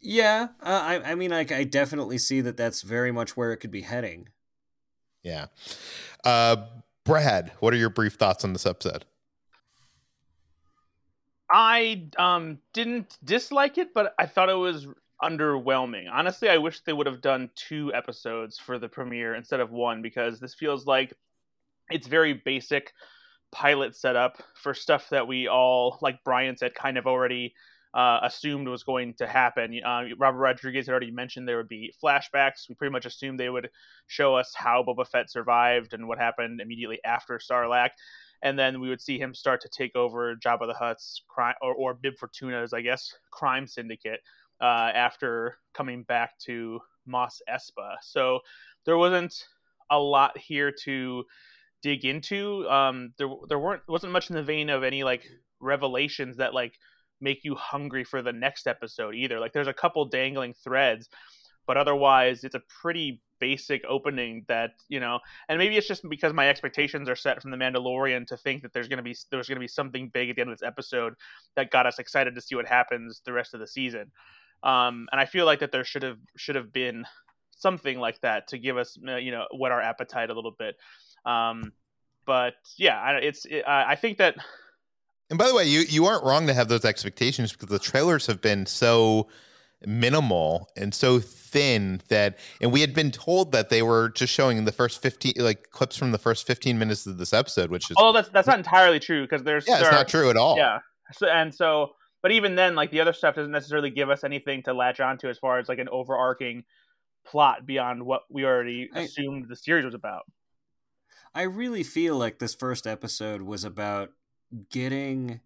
Yeah, 0.00 0.48
uh, 0.62 0.82
I 0.84 1.12
I 1.12 1.14
mean, 1.14 1.30
like 1.30 1.50
I 1.50 1.64
definitely 1.64 2.18
see 2.18 2.40
that 2.40 2.56
that's 2.56 2.82
very 2.82 3.10
much 3.10 3.36
where 3.36 3.52
it 3.52 3.58
could 3.58 3.70
be 3.70 3.82
heading. 3.82 4.28
Yeah, 5.22 5.46
uh, 6.24 6.56
Brad, 7.04 7.52
what 7.60 7.74
are 7.74 7.76
your 7.78 7.90
brief 7.90 8.14
thoughts 8.14 8.44
on 8.44 8.52
this 8.52 8.66
episode? 8.66 9.04
I 11.50 12.04
um 12.18 12.58
didn't 12.72 13.18
dislike 13.24 13.78
it, 13.78 13.94
but 13.94 14.14
I 14.18 14.26
thought 14.26 14.48
it 14.48 14.54
was 14.54 14.86
underwhelming. 15.22 16.04
Honestly, 16.12 16.48
I 16.48 16.58
wish 16.58 16.80
they 16.80 16.92
would 16.92 17.06
have 17.06 17.20
done 17.20 17.50
two 17.56 17.92
episodes 17.94 18.58
for 18.58 18.78
the 18.78 18.88
premiere 18.88 19.34
instead 19.34 19.60
of 19.60 19.70
one 19.70 20.02
because 20.02 20.38
this 20.38 20.54
feels 20.54 20.86
like 20.86 21.12
it's 21.90 22.06
very 22.06 22.34
basic 22.34 22.92
pilot 23.50 23.96
setup 23.96 24.42
for 24.54 24.74
stuff 24.74 25.08
that 25.10 25.26
we 25.26 25.48
all, 25.48 25.98
like 26.02 26.22
Bryan 26.22 26.56
said, 26.56 26.74
kind 26.74 26.98
of 26.98 27.06
already 27.06 27.54
uh, 27.94 28.20
assumed 28.22 28.68
was 28.68 28.84
going 28.84 29.14
to 29.14 29.26
happen. 29.26 29.80
Uh, 29.84 30.02
Robert 30.18 30.38
Rodriguez 30.38 30.86
had 30.86 30.92
already 30.92 31.10
mentioned 31.10 31.48
there 31.48 31.56
would 31.56 31.68
be 31.68 31.92
flashbacks. 32.02 32.68
We 32.68 32.74
pretty 32.74 32.92
much 32.92 33.06
assumed 33.06 33.40
they 33.40 33.48
would 33.48 33.70
show 34.06 34.34
us 34.34 34.52
how 34.54 34.84
Boba 34.86 35.06
Fett 35.06 35.30
survived 35.30 35.94
and 35.94 36.06
what 36.06 36.18
happened 36.18 36.60
immediately 36.60 37.00
after 37.04 37.38
Sarlacc 37.38 37.90
and 38.42 38.58
then 38.58 38.80
we 38.80 38.88
would 38.88 39.00
see 39.00 39.18
him 39.18 39.34
start 39.34 39.60
to 39.62 39.68
take 39.68 39.96
over 39.96 40.36
Jabba 40.36 40.66
the 40.66 40.74
Hutt's 40.74 41.22
crime 41.28 41.54
or, 41.60 41.74
or 41.74 41.94
Bib 41.94 42.16
Fortuna's, 42.18 42.72
I 42.72 42.82
guess, 42.82 43.14
crime 43.30 43.66
syndicate 43.66 44.20
uh, 44.60 44.90
after 44.94 45.58
coming 45.74 46.04
back 46.04 46.38
to 46.46 46.80
Mos 47.06 47.42
Espa. 47.48 47.96
So 48.02 48.40
there 48.84 48.96
wasn't 48.96 49.34
a 49.90 49.98
lot 49.98 50.38
here 50.38 50.72
to 50.84 51.24
dig 51.82 52.04
into. 52.04 52.68
Um, 52.68 53.12
there 53.18 53.28
there 53.48 53.58
weren't 53.58 53.82
wasn't 53.88 54.12
much 54.12 54.30
in 54.30 54.36
the 54.36 54.42
vein 54.42 54.70
of 54.70 54.84
any 54.84 55.02
like 55.02 55.26
revelations 55.60 56.36
that 56.36 56.54
like 56.54 56.74
make 57.20 57.44
you 57.44 57.54
hungry 57.54 58.04
for 58.04 58.22
the 58.22 58.32
next 58.32 58.66
episode 58.66 59.14
either. 59.14 59.40
Like 59.40 59.52
there's 59.52 59.68
a 59.68 59.72
couple 59.72 60.04
dangling 60.04 60.54
threads, 60.54 61.08
but 61.66 61.76
otherwise 61.76 62.44
it's 62.44 62.54
a 62.54 62.62
pretty 62.80 63.20
basic 63.40 63.84
opening 63.88 64.44
that 64.48 64.70
you 64.88 64.98
know 64.98 65.20
and 65.48 65.58
maybe 65.58 65.76
it's 65.76 65.86
just 65.86 66.08
because 66.08 66.32
my 66.32 66.48
expectations 66.48 67.08
are 67.08 67.16
set 67.16 67.40
from 67.40 67.50
the 67.50 67.56
mandalorian 67.56 68.26
to 68.26 68.36
think 68.36 68.62
that 68.62 68.72
there's 68.72 68.88
going 68.88 68.96
to 68.96 69.02
be 69.02 69.14
there's 69.30 69.48
going 69.48 69.56
to 69.56 69.60
be 69.60 69.68
something 69.68 70.10
big 70.12 70.30
at 70.30 70.36
the 70.36 70.40
end 70.40 70.50
of 70.50 70.58
this 70.58 70.66
episode 70.66 71.14
that 71.54 71.70
got 71.70 71.86
us 71.86 71.98
excited 71.98 72.34
to 72.34 72.40
see 72.40 72.54
what 72.54 72.66
happens 72.66 73.22
the 73.24 73.32
rest 73.32 73.54
of 73.54 73.60
the 73.60 73.66
season 73.66 74.10
um, 74.62 75.06
and 75.12 75.20
i 75.20 75.24
feel 75.24 75.46
like 75.46 75.60
that 75.60 75.70
there 75.70 75.84
should 75.84 76.02
have 76.02 76.18
should 76.36 76.56
have 76.56 76.72
been 76.72 77.04
something 77.50 77.98
like 77.98 78.20
that 78.20 78.48
to 78.48 78.58
give 78.58 78.76
us 78.76 78.98
uh, 79.06 79.16
you 79.16 79.30
know 79.30 79.46
what 79.52 79.72
our 79.72 79.80
appetite 79.80 80.30
a 80.30 80.34
little 80.34 80.54
bit 80.58 80.76
um, 81.24 81.72
but 82.26 82.54
yeah 82.76 83.18
it's 83.18 83.44
it, 83.44 83.64
i 83.66 83.94
think 83.94 84.18
that 84.18 84.36
and 85.30 85.38
by 85.38 85.46
the 85.46 85.54
way 85.54 85.64
you 85.64 85.80
you 85.80 86.06
aren't 86.06 86.24
wrong 86.24 86.46
to 86.46 86.54
have 86.54 86.68
those 86.68 86.84
expectations 86.84 87.52
because 87.52 87.68
the 87.68 87.78
trailers 87.78 88.26
have 88.26 88.40
been 88.40 88.66
so 88.66 89.28
minimal 89.86 90.68
and 90.76 90.92
so 90.92 91.20
thin 91.20 92.00
that 92.08 92.38
and 92.60 92.72
we 92.72 92.80
had 92.80 92.92
been 92.92 93.10
told 93.10 93.52
that 93.52 93.68
they 93.68 93.82
were 93.82 94.08
just 94.10 94.32
showing 94.32 94.64
the 94.64 94.72
first 94.72 95.00
15 95.00 95.34
like 95.38 95.70
clips 95.70 95.96
from 95.96 96.10
the 96.10 96.18
first 96.18 96.46
15 96.46 96.78
minutes 96.78 97.06
of 97.06 97.16
this 97.18 97.32
episode 97.32 97.70
which 97.70 97.90
is 97.90 97.96
oh 97.98 98.12
that's 98.12 98.28
that's 98.30 98.48
not 98.48 98.58
entirely 98.58 98.98
true 98.98 99.22
because 99.22 99.44
there's 99.44 99.66
yeah 99.68 99.78
it's 99.80 99.90
not 99.90 100.08
true 100.08 100.30
at 100.30 100.36
all. 100.36 100.56
Yeah. 100.56 100.80
So 101.12 101.28
and 101.28 101.54
so 101.54 101.92
but 102.22 102.32
even 102.32 102.56
then 102.56 102.74
like 102.74 102.90
the 102.90 103.00
other 103.00 103.12
stuff 103.12 103.36
doesn't 103.36 103.52
necessarily 103.52 103.90
give 103.90 104.10
us 104.10 104.24
anything 104.24 104.62
to 104.64 104.72
latch 104.72 105.00
onto 105.00 105.28
as 105.28 105.38
far 105.38 105.58
as 105.58 105.68
like 105.68 105.78
an 105.78 105.88
overarching 105.88 106.64
plot 107.24 107.66
beyond 107.66 108.04
what 108.04 108.22
we 108.30 108.44
already 108.44 108.90
I, 108.92 109.02
assumed 109.02 109.46
the 109.48 109.56
series 109.56 109.84
was 109.84 109.94
about. 109.94 110.24
I 111.34 111.42
really 111.42 111.82
feel 111.82 112.16
like 112.16 112.38
this 112.38 112.54
first 112.54 112.86
episode 112.86 113.42
was 113.42 113.64
about 113.64 114.10
getting 114.70 115.40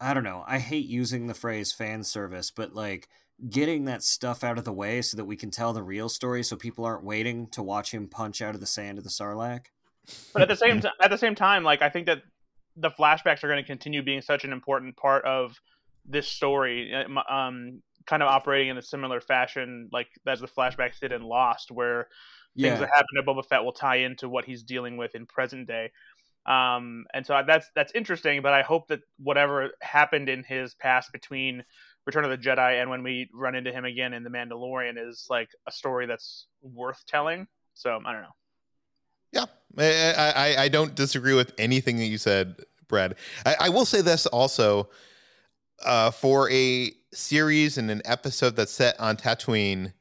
I 0.00 0.12
don't 0.12 0.24
know. 0.24 0.44
I 0.46 0.58
hate 0.58 0.86
using 0.86 1.28
the 1.28 1.34
phrase 1.34 1.72
fan 1.72 2.04
service, 2.04 2.50
but 2.50 2.74
like 2.74 3.08
getting 3.48 3.84
that 3.86 4.02
stuff 4.02 4.44
out 4.44 4.58
of 4.58 4.64
the 4.64 4.72
way 4.72 5.02
so 5.02 5.16
that 5.16 5.24
we 5.24 5.36
can 5.36 5.50
tell 5.50 5.72
the 5.72 5.82
real 5.82 6.08
story 6.08 6.42
so 6.42 6.56
people 6.56 6.84
aren't 6.84 7.04
waiting 7.04 7.46
to 7.48 7.62
watch 7.62 7.92
him 7.92 8.08
punch 8.08 8.42
out 8.42 8.54
of 8.54 8.60
the 8.60 8.66
sand 8.66 8.98
of 8.98 9.04
the 9.04 9.10
Sarlacc. 9.10 9.66
But 10.32 10.42
at 10.42 10.48
the 10.48 10.56
same 10.56 10.80
t- 10.80 10.88
at 11.00 11.10
the 11.10 11.18
same 11.18 11.34
time, 11.34 11.64
like 11.64 11.80
I 11.80 11.88
think 11.88 12.06
that 12.06 12.22
the 12.76 12.90
flashbacks 12.90 13.44
are 13.44 13.48
going 13.48 13.62
to 13.62 13.66
continue 13.66 14.02
being 14.02 14.20
such 14.20 14.44
an 14.44 14.52
important 14.52 14.96
part 14.96 15.24
of 15.24 15.58
this 16.04 16.28
story. 16.28 16.92
Uh, 16.94 17.32
um, 17.32 17.82
kind 18.06 18.22
of 18.22 18.28
operating 18.28 18.68
in 18.68 18.76
a 18.76 18.82
similar 18.82 19.20
fashion, 19.20 19.88
like 19.92 20.08
as 20.26 20.40
the 20.40 20.48
flashbacks 20.48 20.98
did 21.00 21.12
in 21.12 21.22
Lost, 21.22 21.70
where 21.70 22.08
things 22.60 22.78
that 22.78 22.90
happen 22.94 23.08
to 23.16 23.22
Boba 23.22 23.44
Fett 23.46 23.64
will 23.64 23.72
tie 23.72 23.96
into 23.96 24.28
what 24.28 24.44
he's 24.44 24.62
dealing 24.62 24.96
with 24.96 25.14
in 25.14 25.26
present 25.26 25.66
day. 25.66 25.90
Um, 26.46 27.06
and 27.14 27.24
so 27.26 27.40
that's 27.46 27.70
that's 27.74 27.92
interesting. 27.94 28.42
But 28.42 28.52
I 28.52 28.62
hope 28.62 28.88
that 28.88 29.00
whatever 29.18 29.70
happened 29.80 30.28
in 30.28 30.44
his 30.44 30.74
past 30.74 31.12
between 31.12 31.64
Return 32.06 32.24
of 32.24 32.30
the 32.30 32.38
Jedi 32.38 32.80
and 32.80 32.90
when 32.90 33.02
we 33.02 33.30
run 33.32 33.54
into 33.54 33.72
him 33.72 33.84
again 33.84 34.12
in 34.12 34.24
The 34.24 34.30
Mandalorian 34.30 34.94
is 34.98 35.26
like 35.30 35.48
a 35.66 35.72
story 35.72 36.06
that's 36.06 36.46
worth 36.62 37.02
telling. 37.06 37.46
So 37.74 37.98
I 38.04 38.12
don't 38.12 38.22
know. 38.22 38.28
Yeah, 39.32 39.46
I, 39.78 40.32
I, 40.36 40.62
I 40.64 40.68
don't 40.68 40.94
disagree 40.94 41.34
with 41.34 41.52
anything 41.58 41.96
that 41.96 42.04
you 42.04 42.18
said, 42.18 42.56
Brad. 42.88 43.16
I, 43.44 43.56
I 43.60 43.68
will 43.70 43.84
say 43.84 44.00
this 44.00 44.26
also 44.26 44.90
uh, 45.84 46.10
for 46.10 46.50
a 46.50 46.92
series 47.12 47.78
and 47.78 47.90
an 47.90 48.02
episode 48.04 48.54
that's 48.54 48.72
set 48.72 48.98
on 49.00 49.16
Tatooine. 49.16 49.92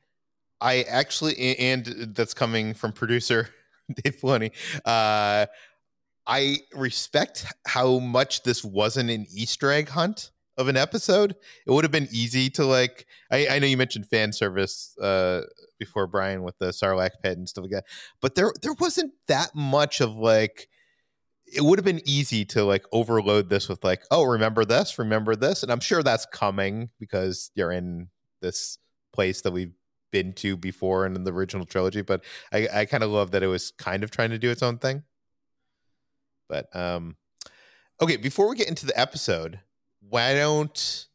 I 0.62 0.83
actually, 0.83 1.57
and 1.57 1.85
that's 2.15 2.33
coming 2.33 2.73
from 2.73 2.91
producer 2.91 3.50
Dave 4.03 4.19
Filoni. 4.19 4.51
Uh, 4.85 5.47
I 6.25 6.60
respect 6.74 7.46
how 7.68 8.00
much 8.00 8.44
this 8.44 8.63
wasn't 8.63 9.10
an 9.10 9.25
Easter 9.34 9.72
egg 9.72 9.89
hunt 9.89 10.32
of 10.58 10.68
an 10.68 10.77
episode. 10.77 11.36
It 11.65 11.72
would 11.72 11.84
have 11.84 11.92
been 11.92 12.08
easy 12.12 12.50
to 12.51 12.65
like. 12.65 13.06
I, 13.32 13.48
I 13.48 13.60
know 13.60 13.68
you 13.68 13.77
mentioned 13.77 14.08
fan 14.08 14.32
service 14.32 14.96
uh, 15.01 15.42
before, 15.80 16.08
Bryan, 16.08 16.44
with 16.44 16.58
the 16.60 16.68
Sarlacc 16.68 17.12
pit 17.22 17.38
and 17.38 17.50
stuff 17.50 17.63
like 17.63 17.72
that, 17.72 17.86
but 18.22 18.36
there 18.36 18.51
there 18.62 18.74
wasn't 18.74 19.13
that 19.27 19.53
much 19.56 20.01
of 20.01 20.15
like. 20.15 20.70
It 21.46 21.63
would 21.63 21.77
have 21.77 21.86
been 21.86 22.01
easy 22.06 22.46
to 22.46 22.63
like 22.63 22.84
overload 22.92 23.50
this 23.50 23.70
with 23.70 23.84
like, 23.84 24.03
oh, 24.10 24.24
remember 24.24 24.65
this, 24.65 24.98
remember 24.98 25.36
this, 25.36 25.62
and 25.62 25.72
I'm 25.72 25.82
sure 25.82 26.01
that's 26.01 26.25
coming 26.25 26.89
because 27.00 27.51
you're 27.53 27.72
in 27.72 28.08
this 28.42 28.80
place 29.12 29.42
that 29.42 29.51
we've 29.51 29.74
been 30.12 30.34
to 30.34 30.58
before 30.58 31.06
in 31.06 31.13
the 31.24 31.32
original 31.32 31.65
trilogy. 31.65 32.01
But 32.01 32.24
I, 32.51 32.68
I 32.74 32.86
kind 32.86 33.03
of 33.03 33.12
love 33.12 33.32
that 33.32 33.44
it 33.44 33.48
was 33.48 33.72
kind 33.72 34.03
of 34.03 34.10
trying 34.10 34.32
to 34.32 34.39
do 34.39 34.50
its 34.50 34.63
own 34.63 34.80
thing. 34.80 35.03
But 36.47 36.73
um, 36.75 37.15
okay, 38.01 38.17
before 38.17 38.50
we 38.50 38.55
get 38.55 38.67
into 38.69 38.85
the 38.85 39.00
episode, 39.00 39.59
why 40.09 40.33
don't 40.33 41.05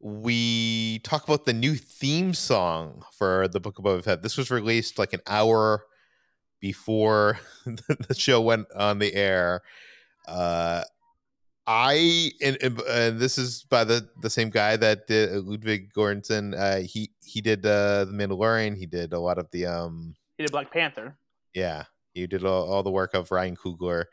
we 0.00 1.00
talk 1.00 1.24
about 1.24 1.44
the 1.44 1.52
new 1.52 1.74
theme 1.74 2.34
song 2.34 3.04
for 3.12 3.48
the 3.48 3.60
Book 3.60 3.78
of 3.78 3.84
Boba 3.84 4.04
Fett? 4.04 4.22
This 4.22 4.36
was 4.36 4.50
released 4.50 4.98
like 4.98 5.12
an 5.12 5.20
hour 5.26 5.84
before 6.60 7.38
the 7.64 8.14
show 8.16 8.40
went 8.40 8.66
on 8.74 8.98
the 8.98 9.14
air. 9.14 9.62
Uh, 10.26 10.82
I 11.66 12.30
and, 12.40 12.56
and, 12.62 13.18
this 13.18 13.38
is 13.38 13.64
by 13.68 13.82
the 13.84 14.08
the 14.22 14.30
same 14.30 14.50
guy 14.50 14.76
that 14.76 15.08
did 15.08 15.32
uh, 15.32 15.40
Ludwig 15.40 15.92
Göransson. 15.92 16.54
Uh, 16.56 16.86
he 16.86 17.10
he 17.24 17.40
did 17.40 17.66
uh, 17.66 18.04
the 18.04 18.12
Mandalorian. 18.12 18.76
He 18.76 18.86
did 18.86 19.12
a 19.12 19.18
lot 19.18 19.38
of 19.38 19.50
the 19.50 19.66
um. 19.66 20.14
He 20.38 20.44
did 20.44 20.52
Black 20.52 20.72
Panther. 20.72 21.16
Yeah, 21.54 21.84
he 22.14 22.26
did 22.26 22.44
all, 22.44 22.70
all 22.70 22.82
the 22.82 22.90
work 22.90 23.14
of 23.14 23.32
Ryan 23.32 23.56
Coogler 23.56 24.04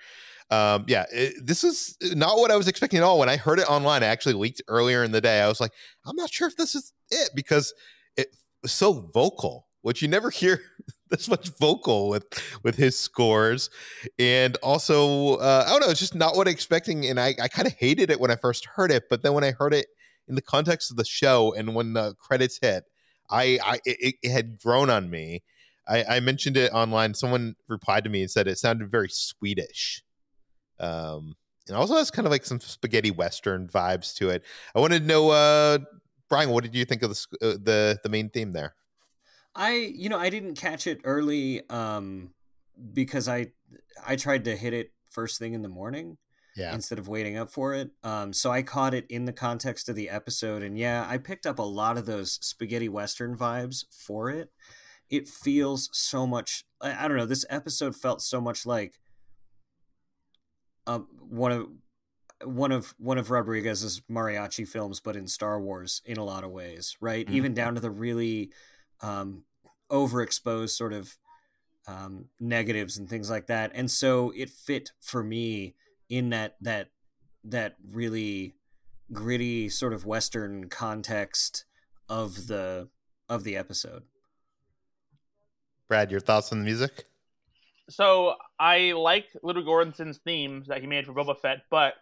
um, 0.53 0.85
yeah, 0.87 1.05
it, 1.11 1.45
this 1.45 1.63
is 1.63 1.97
not 2.13 2.37
what 2.37 2.51
I 2.51 2.55
was 2.55 2.67
expecting 2.67 2.99
at 2.99 3.03
all. 3.03 3.19
When 3.19 3.29
I 3.29 3.37
heard 3.37 3.59
it 3.59 3.69
online, 3.69 4.03
I 4.03 4.07
actually 4.07 4.35
leaked 4.35 4.61
earlier 4.67 5.03
in 5.03 5.11
the 5.11 5.21
day. 5.21 5.41
I 5.41 5.47
was 5.47 5.59
like, 5.59 5.71
I'm 6.05 6.15
not 6.15 6.31
sure 6.31 6.47
if 6.47 6.55
this 6.55 6.75
is 6.75 6.93
it 7.09 7.31
because 7.33 7.73
it 8.17 8.27
was 8.61 8.71
so 8.71 9.09
vocal, 9.13 9.67
which 9.81 10.01
you 10.01 10.07
never 10.07 10.29
hear 10.41 10.61
this 11.09 11.27
much 11.27 11.49
vocal 11.59 12.09
with 12.09 12.25
with 12.61 12.75
his 12.75 12.97
scores. 12.97 13.71
And 14.19 14.55
also, 14.57 15.37
uh, 15.37 15.63
I 15.65 15.71
don't 15.71 15.81
know, 15.81 15.89
it's 15.89 15.99
just 15.99 16.15
not 16.15 16.35
what 16.35 16.47
I'm 16.47 16.53
expecting. 16.53 17.05
And 17.07 17.19
I, 17.19 17.33
I 17.41 17.47
kind 17.47 17.67
of 17.67 17.73
hated 17.73 18.11
it 18.11 18.19
when 18.19 18.29
I 18.29 18.35
first 18.35 18.67
heard 18.75 18.91
it, 18.91 19.05
but 19.09 19.23
then 19.23 19.33
when 19.33 19.43
I 19.43 19.51
heard 19.51 19.73
it 19.73 19.87
in 20.27 20.35
the 20.35 20.41
context 20.41 20.91
of 20.91 20.97
the 20.97 21.05
show 21.05 21.53
and 21.53 21.73
when 21.73 21.93
the 21.93 22.13
credits 22.19 22.59
hit, 22.61 22.83
I, 23.29 23.57
I 23.63 23.79
it, 23.85 24.15
it 24.21 24.31
had 24.31 24.59
grown 24.59 24.91
on 24.91 25.09
me. 25.09 25.41
I, 25.87 26.03
I 26.03 26.19
mentioned 26.19 26.57
it 26.57 26.71
online. 26.73 27.13
Someone 27.13 27.55
replied 27.67 28.03
to 28.03 28.09
me 28.09 28.21
and 28.21 28.31
said 28.31 28.47
it 28.47 28.57
sounded 28.57 28.91
very 28.91 29.09
Swedish 29.09 30.03
um, 30.79 31.35
and 31.67 31.77
also 31.77 31.95
has 31.95 32.11
kind 32.11 32.25
of 32.25 32.31
like 32.31 32.45
some 32.45 32.59
spaghetti 32.59 33.11
western 33.11 33.67
vibes 33.67 34.15
to 34.17 34.29
it. 34.29 34.43
I 34.75 34.79
wanted 34.79 34.99
to 35.01 35.05
know, 35.05 35.29
uh, 35.29 35.79
Bryan, 36.29 36.49
what 36.49 36.63
did 36.63 36.75
you 36.75 36.85
think 36.85 37.03
of 37.03 37.09
the 37.11 37.37
uh, 37.41 37.57
the 37.61 37.99
the 38.03 38.09
main 38.09 38.29
theme 38.29 38.51
there? 38.51 38.75
I 39.55 39.73
you 39.73 40.09
know 40.09 40.17
I 40.19 40.29
didn't 40.29 40.55
catch 40.55 40.87
it 40.87 40.99
early 41.03 41.61
um 41.69 42.31
because 42.93 43.27
I 43.29 43.51
I 44.05 44.15
tried 44.15 44.45
to 44.45 44.55
hit 44.55 44.73
it 44.73 44.91
first 45.09 45.37
thing 45.37 45.53
in 45.53 45.61
the 45.61 45.69
morning 45.69 46.17
Yeah. 46.55 46.73
instead 46.73 46.97
of 46.97 47.07
waiting 47.07 47.37
up 47.37 47.51
for 47.51 47.75
it. 47.75 47.91
Um 48.03 48.33
so 48.33 48.49
I 48.49 48.63
caught 48.63 48.95
it 48.95 49.05
in 49.09 49.25
the 49.25 49.33
context 49.33 49.89
of 49.89 49.95
the 49.95 50.09
episode 50.09 50.63
and 50.63 50.75
yeah, 50.77 51.05
I 51.07 51.19
picked 51.19 51.45
up 51.45 51.59
a 51.59 51.63
lot 51.63 51.99
of 51.99 52.07
those 52.07 52.39
spaghetti 52.41 52.89
western 52.89 53.37
vibes 53.37 53.85
for 53.91 54.31
it. 54.31 54.49
It 55.09 55.27
feels 55.29 55.87
so 55.93 56.25
much 56.25 56.65
I, 56.81 57.05
I 57.05 57.07
don't 57.07 57.17
know, 57.17 57.27
this 57.27 57.45
episode 57.47 57.95
felt 57.95 58.23
so 58.23 58.41
much 58.41 58.65
like 58.65 58.99
um 60.87 61.07
one 61.29 61.51
of 61.51 61.67
one 62.43 62.71
of 62.71 62.93
one 62.97 63.17
of 63.17 63.31
Rodriguez's 63.31 64.01
mariachi 64.09 64.67
films, 64.67 64.99
but 64.99 65.15
in 65.15 65.27
Star 65.27 65.59
Wars 65.59 66.01
in 66.05 66.17
a 66.17 66.23
lot 66.23 66.43
of 66.43 66.51
ways, 66.51 66.97
right? 66.99 67.27
Mhm. 67.27 67.33
Even 67.33 67.53
down 67.53 67.75
to 67.75 67.81
the 67.81 67.91
really 67.91 68.51
um, 69.01 69.43
overexposed 69.89 70.69
sort 70.71 70.93
of 70.93 71.17
um, 71.87 72.29
negatives 72.39 72.97
and 72.97 73.09
things 73.09 73.29
like 73.29 73.47
that. 73.47 73.71
And 73.73 73.91
so 73.91 74.31
it 74.35 74.49
fit 74.49 74.91
for 75.01 75.23
me 75.23 75.75
in 76.09 76.29
that 76.29 76.55
that 76.61 76.89
that 77.43 77.75
really 77.91 78.55
gritty 79.11 79.69
sort 79.69 79.93
of 79.93 80.05
Western 80.05 80.69
context 80.69 81.65
of 82.07 82.47
the 82.47 82.89
of 83.29 83.43
the 83.43 83.55
episode. 83.57 84.03
Brad, 85.87 86.11
your 86.11 86.21
thoughts 86.21 86.51
on 86.51 86.59
the 86.59 86.65
music? 86.65 87.05
So 87.89 88.35
I 88.59 88.93
like 88.93 89.25
Ludwig 89.41 89.65
Göransson's 89.65 90.19
themes 90.19 90.67
that 90.67 90.81
he 90.81 90.87
made 90.87 91.05
for 91.05 91.13
Boba 91.13 91.37
Fett, 91.39 91.63
but 91.69 91.95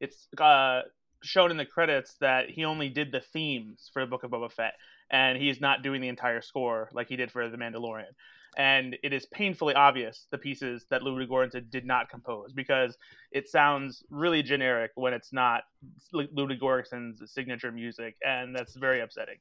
it's 0.00 0.28
uh, 0.38 0.82
shown 1.22 1.50
in 1.50 1.56
the 1.56 1.66
credits 1.66 2.14
that 2.20 2.48
he 2.48 2.64
only 2.64 2.88
did 2.88 3.12
the 3.12 3.20
themes 3.20 3.90
for 3.92 4.02
the 4.02 4.06
Book 4.06 4.22
of 4.22 4.30
Boba 4.30 4.50
Fett, 4.50 4.74
and 5.10 5.36
he's 5.38 5.60
not 5.60 5.82
doing 5.82 6.00
the 6.00 6.08
entire 6.08 6.40
score 6.40 6.88
like 6.92 7.08
he 7.08 7.16
did 7.16 7.30
for 7.30 7.48
The 7.48 7.56
Mandalorian. 7.56 8.14
And 8.56 8.96
it 9.02 9.12
is 9.12 9.26
painfully 9.26 9.74
obvious 9.74 10.26
the 10.30 10.38
pieces 10.38 10.86
that 10.88 11.02
Ludwig 11.02 11.28
Göransson 11.28 11.70
did 11.70 11.84
not 11.84 12.08
compose 12.08 12.54
because 12.54 12.96
it 13.30 13.50
sounds 13.50 14.02
really 14.08 14.42
generic 14.42 14.92
when 14.94 15.12
it's 15.12 15.32
not 15.32 15.64
Ludwig 16.12 16.60
Göransson's 16.60 17.20
signature 17.30 17.70
music, 17.70 18.16
and 18.26 18.56
that's 18.56 18.74
very 18.74 19.02
upsetting. 19.02 19.36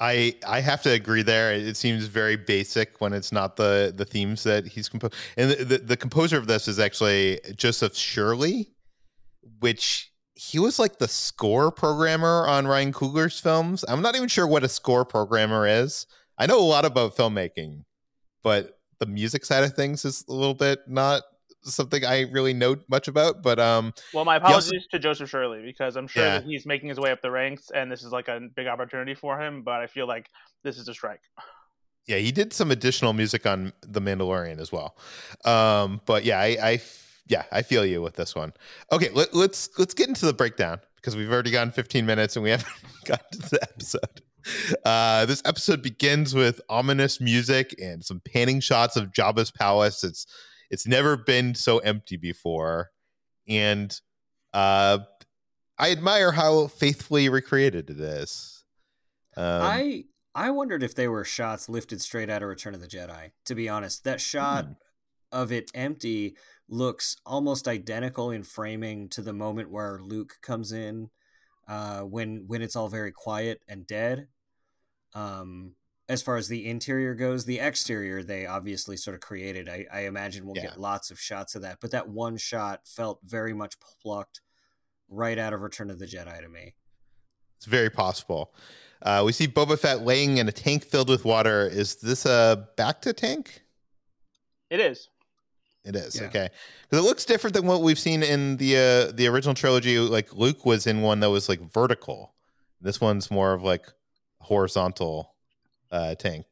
I 0.00 0.34
I 0.46 0.60
have 0.60 0.82
to 0.82 0.90
agree 0.90 1.22
there. 1.22 1.52
It 1.52 1.76
seems 1.76 2.06
very 2.06 2.36
basic 2.36 3.00
when 3.00 3.12
it's 3.12 3.32
not 3.32 3.56
the 3.56 3.92
the 3.94 4.04
themes 4.04 4.42
that 4.42 4.66
he's 4.66 4.88
composed. 4.88 5.14
And 5.36 5.50
the, 5.50 5.64
the, 5.64 5.78
the 5.78 5.96
composer 5.96 6.36
of 6.36 6.46
this 6.46 6.66
is 6.68 6.78
actually 6.78 7.40
Joseph 7.56 7.94
Shirley, 7.94 8.72
which 9.60 10.10
he 10.34 10.58
was 10.58 10.78
like 10.78 10.98
the 10.98 11.08
score 11.08 11.70
programmer 11.70 12.46
on 12.48 12.66
Ryan 12.66 12.92
Coogler's 12.92 13.38
films. 13.38 13.84
I'm 13.86 14.02
not 14.02 14.16
even 14.16 14.28
sure 14.28 14.46
what 14.46 14.64
a 14.64 14.68
score 14.68 15.04
programmer 15.04 15.66
is. 15.66 16.06
I 16.38 16.46
know 16.46 16.58
a 16.58 16.62
lot 16.62 16.84
about 16.84 17.16
filmmaking, 17.16 17.84
but 18.42 18.80
the 18.98 19.06
music 19.06 19.44
side 19.44 19.62
of 19.62 19.74
things 19.74 20.04
is 20.04 20.24
a 20.28 20.32
little 20.32 20.54
bit 20.54 20.80
not 20.88 21.22
something 21.64 22.04
I 22.04 22.22
really 22.30 22.52
know 22.54 22.76
much 22.88 23.08
about. 23.08 23.42
But 23.42 23.58
um, 23.58 23.92
Well, 24.12 24.24
my 24.24 24.34
also- 24.38 24.46
apologies 24.68 24.86
to 24.90 24.98
Joseph 24.98 25.30
Shirley 25.30 25.62
because 25.64 25.96
I'm 25.96 26.06
sure 26.06 26.24
Yeah. 26.24 26.38
that 26.38 26.44
he's 26.44 26.66
making 26.66 26.88
his 26.88 26.98
way 27.00 27.10
up 27.10 27.22
the 27.22 27.30
ranks, 27.30 27.70
and 27.74 27.90
this 27.90 28.02
is 28.02 28.12
like 28.12 28.28
a 28.28 28.40
big 28.54 28.66
opportunity 28.66 29.14
for 29.14 29.40
him. 29.40 29.62
But 29.62 29.80
I 29.80 29.86
feel 29.86 30.06
like 30.06 30.28
this 30.62 30.78
is 30.78 30.88
a 30.88 30.94
strike. 30.94 31.20
Yeah, 32.06 32.18
he 32.18 32.32
did 32.32 32.52
some 32.52 32.70
additional 32.70 33.14
music 33.14 33.46
on 33.46 33.72
The 33.80 34.00
Mandalorian 34.00 34.60
as 34.60 34.70
well. 34.70 34.96
Um, 35.44 36.00
but 36.04 36.24
yeah, 36.24 36.38
I, 36.38 36.56
I 36.62 36.80
yeah, 37.26 37.44
I 37.50 37.62
feel 37.62 37.86
you 37.86 38.02
with 38.02 38.14
this 38.16 38.34
one. 38.34 38.52
Okay, 38.92 39.08
let, 39.14 39.32
let's 39.34 39.70
let's 39.78 39.94
get 39.94 40.08
into 40.08 40.26
the 40.26 40.34
breakdown 40.34 40.80
because 40.96 41.16
we've 41.16 41.32
already 41.32 41.50
gone 41.50 41.70
15 41.70 42.04
minutes 42.04 42.36
and 42.36 42.42
we 42.42 42.50
haven't 42.50 42.68
gotten 43.06 43.40
to 43.40 43.50
the 43.50 43.62
episode. 43.62 44.20
Uh, 44.84 45.24
this 45.24 45.40
episode 45.46 45.80
begins 45.82 46.34
with 46.34 46.60
ominous 46.68 47.18
music 47.22 47.74
and 47.80 48.04
some 48.04 48.20
panning 48.20 48.60
shots 48.60 48.94
of 48.96 49.10
Jabba's 49.10 49.50
palace. 49.50 50.04
It's 50.04 50.26
it's 50.70 50.86
never 50.86 51.16
been 51.16 51.54
so 51.54 51.78
empty 51.78 52.16
before, 52.16 52.90
and 53.48 53.98
uh, 54.52 54.98
I 55.78 55.90
admire 55.90 56.32
how 56.32 56.68
faithfully 56.68 57.28
recreated 57.28 57.90
it 57.90 58.00
is. 58.00 58.64
Um, 59.36 59.62
I 59.62 60.04
I 60.34 60.50
wondered 60.50 60.82
if 60.82 60.94
they 60.94 61.08
were 61.08 61.24
shots 61.24 61.68
lifted 61.68 62.00
straight 62.00 62.30
out 62.30 62.42
of 62.42 62.48
Return 62.48 62.74
of 62.74 62.80
the 62.80 62.88
Jedi. 62.88 63.30
To 63.46 63.54
be 63.54 63.68
honest, 63.68 64.04
that 64.04 64.20
shot 64.20 64.66
Hmm. 64.66 64.72
of 65.32 65.52
it 65.52 65.70
empty 65.74 66.36
looks 66.68 67.16
almost 67.26 67.68
identical 67.68 68.30
in 68.30 68.42
framing 68.42 69.08
to 69.10 69.22
the 69.22 69.32
moment 69.32 69.70
where 69.70 70.00
Luke 70.00 70.38
comes 70.42 70.72
in, 70.72 71.10
uh, 71.68 72.02
when 72.02 72.46
when 72.46 72.62
it's 72.62 72.76
all 72.76 72.88
very 72.88 73.12
quiet 73.12 73.62
and 73.68 73.86
dead. 73.86 74.28
Um, 75.14 75.76
as 76.08 76.22
far 76.22 76.36
as 76.36 76.48
the 76.48 76.68
interior 76.68 77.14
goes, 77.14 77.44
the 77.44 77.58
exterior 77.60 78.22
they 78.22 78.46
obviously 78.46 78.96
sort 78.96 79.14
of 79.14 79.20
created. 79.20 79.68
I, 79.68 79.86
I 79.92 80.00
imagine 80.00 80.44
we'll 80.46 80.56
Yeah. 80.56 80.64
get 80.70 80.80
lots 80.80 81.10
of 81.10 81.18
shots 81.18 81.54
of 81.54 81.62
that, 81.62 81.78
but 81.80 81.90
that 81.92 82.08
one 82.08 82.36
shot 82.36 82.80
felt 82.86 83.20
very 83.24 83.54
much 83.54 83.74
plucked 84.02 84.40
right 85.08 85.38
out 85.38 85.52
of 85.52 85.60
Return 85.60 85.90
of 85.90 85.98
the 85.98 86.06
Jedi 86.06 86.40
to 86.42 86.48
me. 86.48 86.74
It's 87.56 87.66
very 87.66 87.90
possible. 87.90 88.54
Uh, 89.02 89.22
we 89.24 89.32
see 89.32 89.46
Boba 89.46 89.78
Fett 89.78 90.00
laying 90.02 90.38
in 90.38 90.48
a 90.48 90.52
tank 90.52 90.84
filled 90.84 91.08
with 91.08 91.24
water. 91.24 91.66
Is 91.66 91.96
this 91.96 92.26
a 92.26 92.68
Bacta 92.76 93.14
tank? 93.14 93.62
It 94.70 94.80
is. 94.80 95.08
It 95.84 95.94
is 95.96 96.16
Yeah. 96.18 96.28
okay 96.28 96.48
because 96.82 97.04
it 97.04 97.06
looks 97.06 97.26
different 97.26 97.52
than 97.54 97.66
what 97.66 97.82
we've 97.82 97.98
seen 97.98 98.22
in 98.22 98.56
the 98.56 98.76
uh, 98.76 99.12
the 99.12 99.26
original 99.26 99.54
trilogy. 99.54 99.98
Like 99.98 100.32
Luke 100.32 100.64
was 100.64 100.86
in 100.86 101.02
one 101.02 101.20
that 101.20 101.28
was 101.28 101.46
like 101.48 101.60
vertical. 101.60 102.34
This 102.80 103.00
one's 103.02 103.30
more 103.30 103.52
of 103.52 103.62
like 103.62 103.86
horizontal 104.40 105.33
uh, 105.94 106.14
tank. 106.16 106.44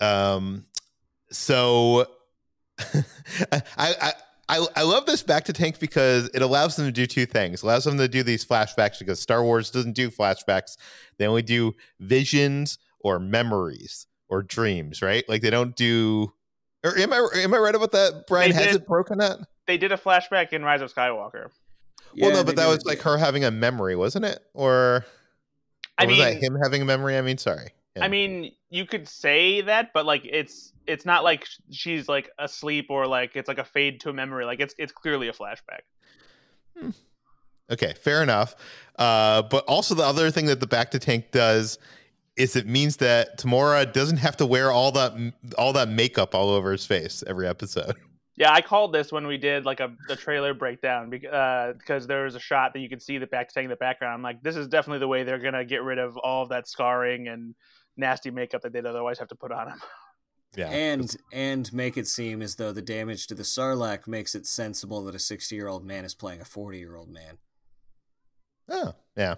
Um, 0.00 0.64
so 1.30 2.06
I, 3.52 3.62
I 3.78 4.12
I 4.48 4.66
I 4.76 4.82
love 4.82 5.06
this 5.06 5.22
Bacta 5.22 5.52
tank 5.52 5.78
because 5.80 6.30
it 6.34 6.42
allows 6.42 6.76
them 6.76 6.86
to 6.86 6.92
do 6.92 7.06
two 7.06 7.26
things. 7.26 7.60
It 7.60 7.66
allows 7.66 7.84
them 7.84 7.98
to 7.98 8.08
do 8.08 8.22
these 8.22 8.44
flashbacks 8.44 8.98
because 8.98 9.20
Star 9.20 9.42
Wars 9.42 9.70
doesn't 9.70 9.94
do 9.94 10.10
flashbacks. 10.10 10.76
They 11.18 11.26
only 11.26 11.42
do 11.42 11.74
visions 12.00 12.78
or 13.00 13.18
memories 13.18 14.06
or 14.28 14.42
dreams, 14.42 15.02
right? 15.02 15.28
Like 15.28 15.42
they 15.42 15.50
don't 15.50 15.74
do. 15.76 16.32
Or 16.84 16.96
am 16.98 17.12
I 17.12 17.26
am 17.36 17.54
I 17.54 17.58
right 17.58 17.74
about 17.74 17.92
that? 17.92 18.26
Bryan 18.26 18.50
They 18.50 18.56
has 18.56 18.66
did. 18.66 18.76
it 18.82 18.86
broken 18.86 19.20
up. 19.20 19.40
They 19.66 19.78
did 19.78 19.92
a 19.92 19.96
flashback 19.96 20.52
in 20.52 20.62
Rise 20.62 20.82
of 20.82 20.94
Skywalker. 20.94 21.48
well, 22.18 22.32
no, 22.32 22.44
but 22.44 22.56
that 22.56 22.68
was 22.68 22.84
like 22.84 23.00
her 23.00 23.16
having 23.16 23.44
a 23.44 23.50
memory, 23.50 23.96
wasn't 23.96 24.26
it? 24.26 24.40
Or, 24.52 25.06
I 25.96 26.04
or 26.04 26.08
was 26.08 26.18
that 26.18 26.34
mean, 26.34 26.42
him 26.42 26.58
having 26.62 26.82
a 26.82 26.84
memory? 26.84 27.16
I 27.16 27.22
mean, 27.22 27.38
sorry. 27.38 27.70
I 28.02 28.08
mean, 28.08 28.52
you 28.70 28.86
could 28.86 29.08
say 29.08 29.60
that, 29.60 29.92
but 29.92 30.04
like 30.04 30.22
it's 30.24 30.72
it's 30.86 31.06
not 31.06 31.22
like 31.22 31.46
she's 31.70 32.08
like 32.08 32.30
asleep 32.38 32.86
or 32.90 33.06
like 33.06 33.36
it's 33.36 33.48
like 33.48 33.58
a 33.58 33.64
fade 33.64 34.00
to 34.00 34.10
a 34.10 34.12
memory. 34.12 34.44
Like 34.44 34.60
it's 34.60 34.74
it's 34.78 34.92
clearly 34.92 35.28
a 35.28 35.32
flashback. 35.32 35.82
Okay, 37.70 37.94
fair 37.94 38.22
enough. 38.22 38.56
Uh, 38.98 39.42
but 39.42 39.64
also 39.66 39.94
the 39.94 40.02
other 40.02 40.30
thing 40.30 40.46
that 40.46 40.60
the 40.60 40.66
Bacta 40.66 40.98
tank 40.98 41.30
does 41.30 41.78
is 42.36 42.56
it 42.56 42.66
means 42.66 42.96
that 42.96 43.38
Temuera 43.38 43.90
doesn't 43.90 44.16
have 44.16 44.36
to 44.38 44.46
wear 44.46 44.70
all 44.72 44.90
that 44.92 45.32
all 45.56 45.72
that 45.72 45.88
makeup 45.88 46.34
all 46.34 46.50
over 46.50 46.72
his 46.72 46.84
face 46.84 47.22
every 47.26 47.46
episode. 47.46 47.94
Yeah, 48.36 48.52
I 48.52 48.62
called 48.62 48.92
this 48.92 49.12
when 49.12 49.28
we 49.28 49.38
did 49.38 49.64
like 49.64 49.78
a 49.78 49.94
the 50.08 50.16
trailer 50.16 50.54
breakdown 50.54 51.08
because 51.08 51.32
uh, 51.32 51.72
because 51.78 52.08
there 52.08 52.24
was 52.24 52.34
a 52.34 52.40
shot 52.40 52.72
that 52.72 52.80
you 52.80 52.88
could 52.88 53.00
see 53.00 53.18
the 53.18 53.28
Bacta 53.28 53.50
tank 53.50 53.64
in 53.66 53.70
the 53.70 53.76
background. 53.76 54.14
I'm 54.14 54.22
like, 54.22 54.42
this 54.42 54.56
is 54.56 54.66
definitely 54.66 54.98
the 54.98 55.06
way 55.06 55.22
they're 55.22 55.38
gonna 55.38 55.64
get 55.64 55.84
rid 55.84 55.98
of 55.98 56.16
all 56.16 56.42
of 56.42 56.48
that 56.48 56.66
scarring 56.66 57.28
and 57.28 57.54
nasty 57.96 58.30
makeup 58.30 58.62
that 58.62 58.72
they'd 58.72 58.86
otherwise 58.86 59.18
have 59.18 59.28
to 59.28 59.36
put 59.36 59.52
on 59.52 59.68
him. 59.68 59.80
Yeah, 60.56 60.68
and 60.68 61.16
and 61.32 61.72
make 61.72 61.96
it 61.96 62.06
seem 62.06 62.40
as 62.40 62.54
though 62.54 62.70
the 62.70 62.80
damage 62.80 63.26
to 63.26 63.34
the 63.34 63.42
sarlacc 63.42 64.06
makes 64.06 64.36
it 64.36 64.46
sensible 64.46 65.02
that 65.02 65.14
a 65.16 65.18
60 65.18 65.52
year 65.52 65.66
old 65.66 65.84
man 65.84 66.04
is 66.04 66.14
playing 66.14 66.40
a 66.40 66.44
40 66.44 66.78
year 66.78 66.94
old 66.94 67.08
man 67.08 67.38
Oh, 68.68 68.94
yeah. 69.16 69.34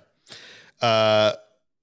Uh, 0.81 1.33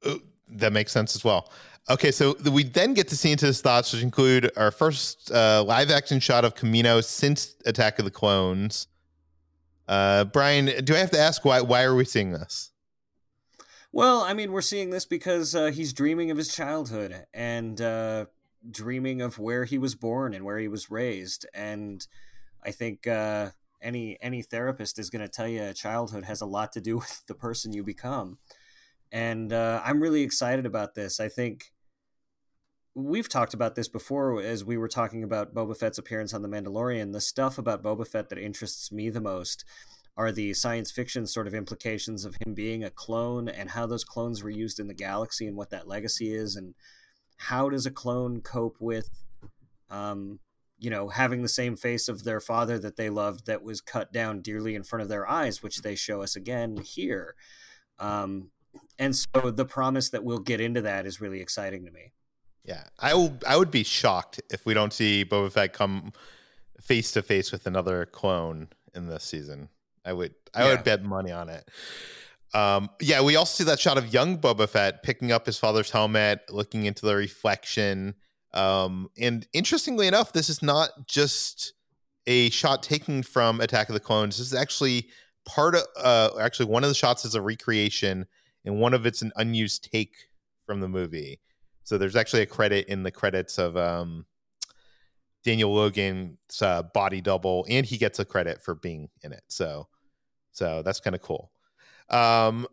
uh, 0.06 0.16
that 0.50 0.74
makes 0.74 0.92
sense 0.92 1.16
as 1.16 1.24
well. 1.24 1.52
Okay, 1.90 2.12
so 2.12 2.36
we 2.52 2.64
then 2.64 2.94
get 2.94 3.10
to 3.10 3.18
see 3.18 3.32
into 3.32 3.46
his 3.46 3.60
thoughts, 3.60 3.92
which 3.92 4.02
include 4.02 4.50
our 4.56 4.72
first 4.72 5.32
uh, 5.32 5.64
live 5.64 5.92
action 5.92 6.20
shot 6.20 6.46
of 6.46 6.56
Camino 6.56 7.02
since 7.02 7.56
Attack 7.66 8.00
of 8.00 8.06
the 8.06 8.12
Clones. 8.12 8.88
Uh, 9.88 10.24
Bryan, 10.26 10.86
do 10.86 10.96
I 10.96 11.00
have 11.00 11.12
to 11.12 11.20
ask 11.20 11.44
why? 11.44 11.60
Why 11.60 11.84
are 11.84 11.94
we 11.94 12.06
seeing 12.06 12.32
this? 12.32 12.72
Well 13.94 14.22
i 14.24 14.34
mean 14.34 14.52
we're 14.52 14.62
seeing 14.62 14.90
this 14.90 15.06
because 15.06 15.56
uh, 15.56 15.68
he's 15.68 15.94
dreaming 15.94 16.30
of 16.30 16.38
his 16.38 16.54
childhood 16.54 17.26
and 17.34 17.80
uh, 17.80 18.26
dreaming 18.70 19.22
of 19.22 19.40
where 19.40 19.66
he 19.66 19.78
was 19.78 19.96
born 19.96 20.34
and 20.34 20.46
where 20.46 20.58
he 20.58 20.68
was 20.68 20.90
raised. 20.90 21.46
And 21.54 22.06
i 22.64 22.72
think 22.72 23.08
uh, 23.08 23.52
any 23.82 24.18
any 24.22 24.42
therapist 24.42 25.00
is 25.00 25.10
going 25.10 25.22
to 25.22 25.28
tell 25.28 25.48
you 25.48 25.74
childhood 25.74 26.26
has 26.26 26.42
a 26.42 26.46
lot 26.46 26.72
to 26.74 26.82
do 26.82 26.98
with 27.00 27.26
the 27.28 27.36
person 27.36 27.74
you 27.74 27.84
become. 27.84 28.38
And 29.12 29.54
uh, 29.54 29.82
i'm 29.84 30.02
really 30.02 30.24
excited 30.24 30.66
about 30.66 30.96
this. 30.96 31.20
I 31.20 31.30
think 31.30 31.72
we've 32.96 33.30
talked 33.30 33.54
about 33.54 33.76
this 33.76 33.88
before 33.88 34.40
as 34.42 34.64
we 34.64 34.78
were 34.78 34.88
talking 34.88 35.24
about 35.24 35.54
Boba 35.54 35.76
Fett's 35.76 35.98
appearance 35.98 36.32
on 36.32 36.44
The 36.44 36.48
Mandalorian. 36.48 37.12
The 37.12 37.22
stuff 37.22 37.58
about 37.58 37.82
Boba 37.82 38.08
Fett 38.08 38.30
that 38.30 38.38
interests 38.38 38.92
me 38.92 39.10
the 39.10 39.20
most 39.20 39.66
are 40.16 40.32
the 40.32 40.54
science 40.54 40.92
fiction 40.92 41.26
sort 41.26 41.48
of 41.48 41.54
implications 41.54 42.26
of 42.26 42.36
him 42.46 42.54
being 42.54 42.84
a 42.84 42.90
clone 42.90 43.48
and 43.50 43.72
how 43.72 43.86
those 43.86 44.04
clones 44.04 44.44
were 44.44 44.50
used 44.50 44.80
in 44.80 44.88
the 44.88 44.94
galaxy 44.94 45.48
and 45.48 45.58
what 45.58 45.70
that 45.72 45.88
legacy 45.88 46.34
is 46.34 46.56
and 46.56 46.76
how 47.38 47.70
does 47.70 47.86
a 47.86 47.92
clone 47.92 48.40
cope 48.42 48.78
with 48.80 49.10
um, 49.90 50.40
you 50.84 50.90
know, 50.90 51.08
having 51.08 51.42
the 51.42 51.48
same 51.48 51.78
face 51.78 52.10
of 52.10 52.26
their 52.26 52.42
father 52.42 52.78
that 52.78 52.98
they 52.98 53.10
loved 53.10 53.46
that 53.46 53.64
was 53.64 53.80
cut 53.80 54.12
down 54.12 54.42
dearly 54.42 54.76
in 54.76 54.84
front 54.84 55.02
of 55.02 55.08
their 55.08 55.30
eyes, 55.30 55.64
which 55.64 55.82
they 55.82 55.96
show 55.96 56.22
us 56.22 56.36
again 56.36 56.76
here. 56.78 57.36
Um, 58.00 58.50
and 59.00 59.16
so 59.16 59.50
the 59.50 59.66
promise 59.66 60.10
that 60.10 60.26
we'll 60.26 60.40
get 60.40 60.60
into 60.60 60.82
that 60.82 61.06
is 61.06 61.22
really 61.22 61.40
exciting 61.40 61.86
to 61.86 61.92
me. 61.92 62.12
Yeah, 62.66 62.84
I 63.00 63.14
will. 63.14 63.38
I 63.48 63.56
would 63.56 63.72
be 63.72 63.84
shocked 63.84 64.42
if 64.52 64.66
we 64.66 64.74
don't 64.74 64.92
see 64.92 65.24
Boba 65.24 65.52
Fett 65.52 65.74
come 65.74 66.12
face 66.82 67.12
to 67.14 67.22
face 67.22 67.52
with 67.52 67.66
another 67.66 68.06
clone 68.06 68.68
in 68.94 69.08
this 69.08 69.24
season. 69.24 69.70
I 70.06 70.14
would. 70.14 70.34
I 70.54 70.64
yeah. 70.64 70.72
would 70.72 70.84
bet 70.84 71.04
money 71.04 71.32
on 71.32 71.50
it. 71.50 71.68
Um, 72.54 72.90
yeah, 73.02 73.22
we 73.22 73.36
also 73.36 73.64
see 73.64 73.68
that 73.70 73.80
shot 73.80 73.98
of 73.98 74.14
young 74.14 74.38
Boba 74.38 74.70
Fett 74.70 75.02
picking 75.02 75.32
up 75.32 75.46
his 75.46 75.58
father's 75.58 75.90
helmet, 75.90 76.42
looking 76.50 76.86
into 76.86 77.06
the 77.06 77.16
reflection. 77.16 78.16
Um, 78.54 79.10
and 79.18 79.48
interestingly 79.54 80.08
enough, 80.08 80.34
this 80.34 80.50
is 80.50 80.62
not 80.62 81.08
just 81.08 81.74
a 82.28 82.50
shot 82.52 82.84
taken 82.84 83.24
from 83.24 83.60
Attack 83.60 83.90
of 83.90 83.94
the 83.94 84.00
Clones. 84.00 84.38
This 84.38 84.48
is 84.48 84.54
actually 84.54 85.08
part 85.46 85.76
of, 85.76 85.84
uh, 85.98 86.30
actually, 86.40 86.68
one 86.68 86.84
of 86.84 86.90
the 86.90 86.96
shots 86.96 87.26
is 87.26 87.36
a 87.36 87.42
recreation, 87.42 88.28
and 88.66 88.80
one 88.80 88.94
of 88.94 89.06
it's 89.06 89.22
an 89.22 89.32
unused 89.36 89.90
take 89.92 90.14
from 90.66 90.80
the 90.80 90.88
movie. 90.88 91.40
So 91.84 91.98
there's 91.98 92.16
actually 92.16 92.44
a 92.44 92.48
credit 92.48 92.88
in 92.88 93.04
the 93.04 93.12
credits 93.12 93.58
of 93.58 93.76
um, 93.76 94.26
Daniel 95.44 95.74
Logan's 95.74 96.38
uh, 96.62 96.84
body 96.84 97.20
double, 97.20 97.66
and 97.70 97.86
he 97.86 97.98
gets 97.98 98.20
a 98.20 98.26
credit 98.26 98.62
for 98.62 98.76
being 98.76 99.10
in 99.24 99.34
it. 99.34 99.44
So, 99.48 99.88
so 100.54 100.82
that's 100.84 101.00
kind 101.00 101.16
of 101.16 101.22
cool. 101.22 101.52
Um, 102.10 102.68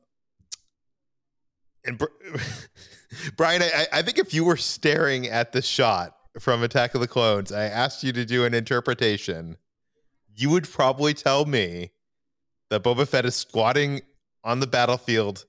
and 1.85 1.99
Bryan, 3.37 3.63
I, 3.63 3.87
I 3.93 4.03
think 4.03 4.19
if 4.19 4.33
you 4.33 4.45
were 4.45 4.57
staring 4.57 5.27
at 5.27 5.53
the 5.53 5.63
shot 5.63 6.15
from 6.39 6.63
Attack 6.63 6.95
of 6.95 7.01
the 7.01 7.09
Clones, 7.09 7.51
I 7.51 7.65
asked 7.65 8.05
you 8.05 8.13
to 8.13 8.25
do 8.25 8.45
an 8.45 8.55
interpretation, 8.55 9.57
you 10.37 10.51
would 10.51 10.69
probably 10.69 11.15
tell 11.15 11.45
me 11.47 11.91
that 12.69 12.85
Boba 12.85 13.09
Fett 13.09 13.25
is 13.25 13.35
squatting 13.35 14.03
on 14.45 14.61
the 14.61 14.67
battlefield 14.67 15.47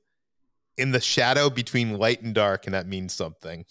in 0.78 0.92
the 0.92 1.02
shadow 1.02 1.50
between 1.50 1.98
light 1.98 2.22
and 2.22 2.34
dark, 2.34 2.66
and 2.66 2.74
that 2.74 2.88
means 2.88 3.14
something. 3.14 3.66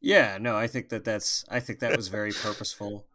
Yeah, 0.00 0.36
no, 0.40 0.56
I 0.56 0.66
think 0.66 0.88
that 0.88 1.04
that's 1.04 1.44
I 1.48 1.60
think 1.60 1.78
that 1.78 1.96
was 1.96 2.08
very 2.08 2.32
purposeful 2.32 3.06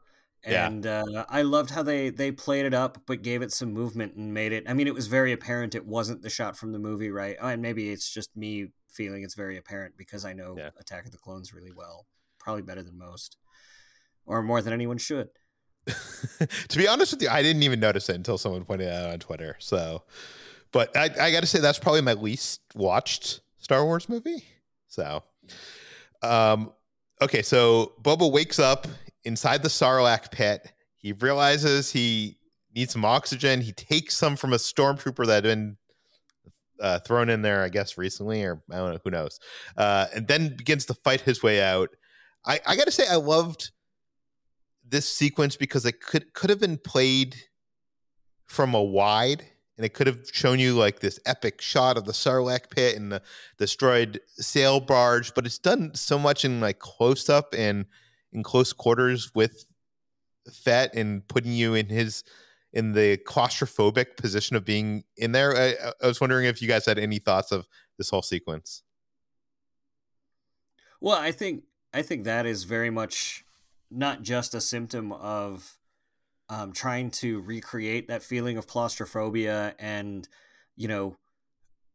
and 0.43 0.85
yeah. 0.85 1.03
uh, 1.15 1.25
I 1.29 1.41
loved 1.41 1.71
how 1.71 1.83
they 1.83 2.09
they 2.09 2.31
played 2.31 2.65
it 2.65 2.73
up, 2.73 2.99
but 3.05 3.21
gave 3.21 3.41
it 3.41 3.51
some 3.51 3.73
movement 3.73 4.15
and 4.15 4.33
made 4.33 4.51
it. 4.51 4.63
I 4.67 4.73
mean, 4.73 4.87
it 4.87 4.93
was 4.93 5.07
very 5.07 5.31
apparent 5.31 5.75
it 5.75 5.85
wasn't 5.85 6.21
the 6.21 6.29
shot 6.29 6.57
from 6.57 6.71
the 6.71 6.79
movie, 6.79 7.09
right? 7.09 7.35
Oh, 7.41 7.47
and 7.47 7.61
maybe 7.61 7.89
it's 7.89 8.09
just 8.09 8.35
me 8.35 8.67
feeling 8.89 9.23
it's 9.23 9.35
very 9.35 9.57
apparent 9.57 9.95
because 9.97 10.25
I 10.25 10.33
know 10.33 10.55
yeah. 10.57 10.69
Attack 10.79 11.05
of 11.05 11.11
the 11.11 11.17
Clones 11.17 11.53
really 11.53 11.71
well, 11.71 12.05
probably 12.39 12.61
better 12.61 12.83
than 12.83 12.97
most, 12.97 13.37
or 14.25 14.41
more 14.41 14.61
than 14.61 14.73
anyone 14.73 14.97
should. 14.97 15.29
to 16.67 16.77
be 16.77 16.87
honest 16.87 17.13
with 17.13 17.21
you, 17.21 17.29
I 17.29 17.41
didn't 17.41 17.63
even 17.63 17.79
notice 17.79 18.09
it 18.09 18.15
until 18.15 18.37
someone 18.37 18.63
pointed 18.65 18.87
it 18.87 18.93
out 18.93 19.11
on 19.11 19.19
Twitter. 19.19 19.55
So, 19.59 20.03
but 20.71 20.95
I, 20.95 21.05
I 21.19 21.31
got 21.31 21.41
to 21.41 21.47
say 21.47 21.59
that's 21.59 21.79
probably 21.79 22.01
my 22.01 22.13
least 22.13 22.61
watched 22.75 23.41
Star 23.57 23.85
Wars 23.85 24.09
movie. 24.09 24.43
So, 24.87 25.23
um, 26.21 26.71
okay, 27.21 27.41
so 27.41 27.93
Boba 28.01 28.31
wakes 28.31 28.59
up 28.59 28.87
inside 29.27 29.61
the 29.61 29.69
Sarlacc 29.69 30.31
pit. 30.31 30.71
He 30.95 31.11
realizes 31.11 31.91
he 31.91 32.37
needs 32.75 32.93
some 32.93 33.05
oxygen. 33.05 33.61
He 33.61 33.73
takes 33.73 34.15
some 34.15 34.35
from 34.35 34.53
a 34.53 34.57
stormtrooper 34.57 35.27
that 35.27 35.43
had 35.43 35.43
been 35.43 35.77
uh, 36.79 36.99
thrown 36.99 37.29
in 37.29 37.41
there, 37.41 37.63
I 37.63 37.69
guess, 37.69 37.97
recently, 37.97 38.43
or 38.43 38.61
I 38.71 38.77
don't 38.77 38.93
know, 38.93 38.99
who 39.03 39.11
knows. 39.11 39.39
Uh, 39.75 40.07
and 40.15 40.27
then 40.27 40.55
begins 40.55 40.85
to 40.85 40.93
fight 40.93 41.21
his 41.21 41.43
way 41.43 41.61
out. 41.61 41.89
I, 42.45 42.59
I 42.65 42.75
got 42.75 42.85
to 42.85 42.91
say, 42.91 43.05
I 43.09 43.15
loved 43.15 43.71
this 44.87 45.07
sequence 45.07 45.57
because 45.57 45.85
it 45.85 46.01
could 46.01 46.33
could 46.33 46.49
have 46.49 46.61
been 46.61 46.77
played 46.77 47.35
from 48.45 48.73
a 48.73 48.81
wide, 48.81 49.43
and 49.75 49.85
it 49.85 49.93
could 49.93 50.07
have 50.07 50.21
shown 50.31 50.59
you 50.59 50.73
like 50.73 50.99
this 50.99 51.19
epic 51.25 51.61
shot 51.61 51.97
of 51.97 52.05
the 52.05 52.13
Sarlacc 52.13 52.69
pit 52.69 52.95
and 52.95 53.11
the 53.11 53.21
destroyed 53.57 54.21
sail 54.37 54.79
barge. 54.79 55.33
But 55.33 55.45
it's 55.45 55.59
done 55.59 55.93
so 55.93 56.17
much 56.17 56.45
in 56.45 56.61
like 56.61 56.79
close 56.79 57.27
up 57.27 57.53
and 57.57 57.85
in 58.37 58.43
close 58.43 58.71
quarters 58.71 59.31
with 59.35 59.65
Fett 60.51 60.95
and 60.95 61.27
putting 61.27 61.51
you 61.51 61.73
in 61.73 61.87
his 61.87 62.23
in 62.71 62.93
the 62.93 63.17
claustrophobic 63.17 64.15
position 64.17 64.55
of 64.55 64.63
being 64.63 65.03
in 65.17 65.31
there. 65.31 65.55
I, 65.57 65.75
I, 66.01 66.07
was 66.07 66.21
wondering 66.21 66.45
if 66.45 66.61
you 66.61 66.67
guys 66.67 66.85
had 66.85 66.99
any 66.99 67.17
thoughts 67.17 67.51
of 67.51 67.67
this 67.97 68.09
whole 68.09 68.21
sequence. 68.21 68.83
Well, 71.01 71.17
I 71.17 71.31
think 71.31 71.63
I 71.93 72.01
think 72.01 72.23
that 72.23 72.45
is 72.45 72.63
very 72.63 72.89
much 72.89 73.43
not 73.89 74.21
just 74.21 74.53
a 74.53 74.61
symptom 74.61 75.11
of 75.11 75.77
um, 76.49 76.71
trying 76.71 77.09
to 77.11 77.41
recreate 77.41 78.07
that 78.07 78.23
feeling 78.23 78.57
of 78.57 78.67
claustrophobia 78.67 79.75
and 79.79 80.27
you 80.75 80.87
know 80.87 81.17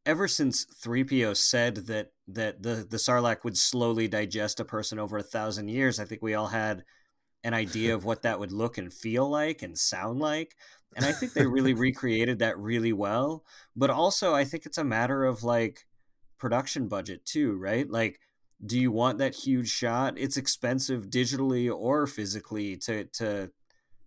ever 0.04 0.26
since 0.26 0.64
3PO 0.64 1.36
said 1.36 1.76
that 1.86 2.11
that 2.28 2.62
the 2.62 2.86
the 2.88 2.96
Sarlacc 2.96 3.44
would 3.44 3.56
slowly 3.56 4.08
digest 4.08 4.60
a 4.60 4.64
person 4.64 4.98
over 4.98 5.18
a 5.18 5.22
thousand 5.22 5.68
years, 5.68 5.98
I 5.98 6.04
think 6.04 6.22
we 6.22 6.34
all 6.34 6.48
had 6.48 6.84
an 7.44 7.54
idea 7.54 7.94
of 7.94 8.04
what 8.04 8.22
that 8.22 8.38
would 8.38 8.52
look 8.52 8.78
and 8.78 8.92
feel 8.92 9.28
like 9.28 9.62
and 9.62 9.76
sound 9.76 10.20
like. 10.20 10.56
And 10.94 11.04
I 11.04 11.12
think 11.12 11.32
they 11.32 11.46
really 11.46 11.74
recreated 11.88 12.38
that 12.38 12.58
really 12.58 12.92
well. 12.92 13.44
But 13.74 13.90
also, 13.90 14.34
I 14.34 14.44
think 14.44 14.66
it's 14.66 14.78
a 14.78 14.84
matter 14.84 15.24
of 15.24 15.42
like 15.42 15.86
production 16.38 16.88
budget 16.88 17.24
too, 17.24 17.56
right? 17.56 17.88
Like, 17.90 18.20
do 18.64 18.78
you 18.78 18.92
want 18.92 19.18
that 19.18 19.34
huge 19.34 19.68
shot? 19.68 20.14
It's 20.16 20.36
expensive 20.36 21.06
digitally 21.06 21.72
or 21.74 22.06
physically 22.06 22.76
to 22.78 23.04
to 23.04 23.50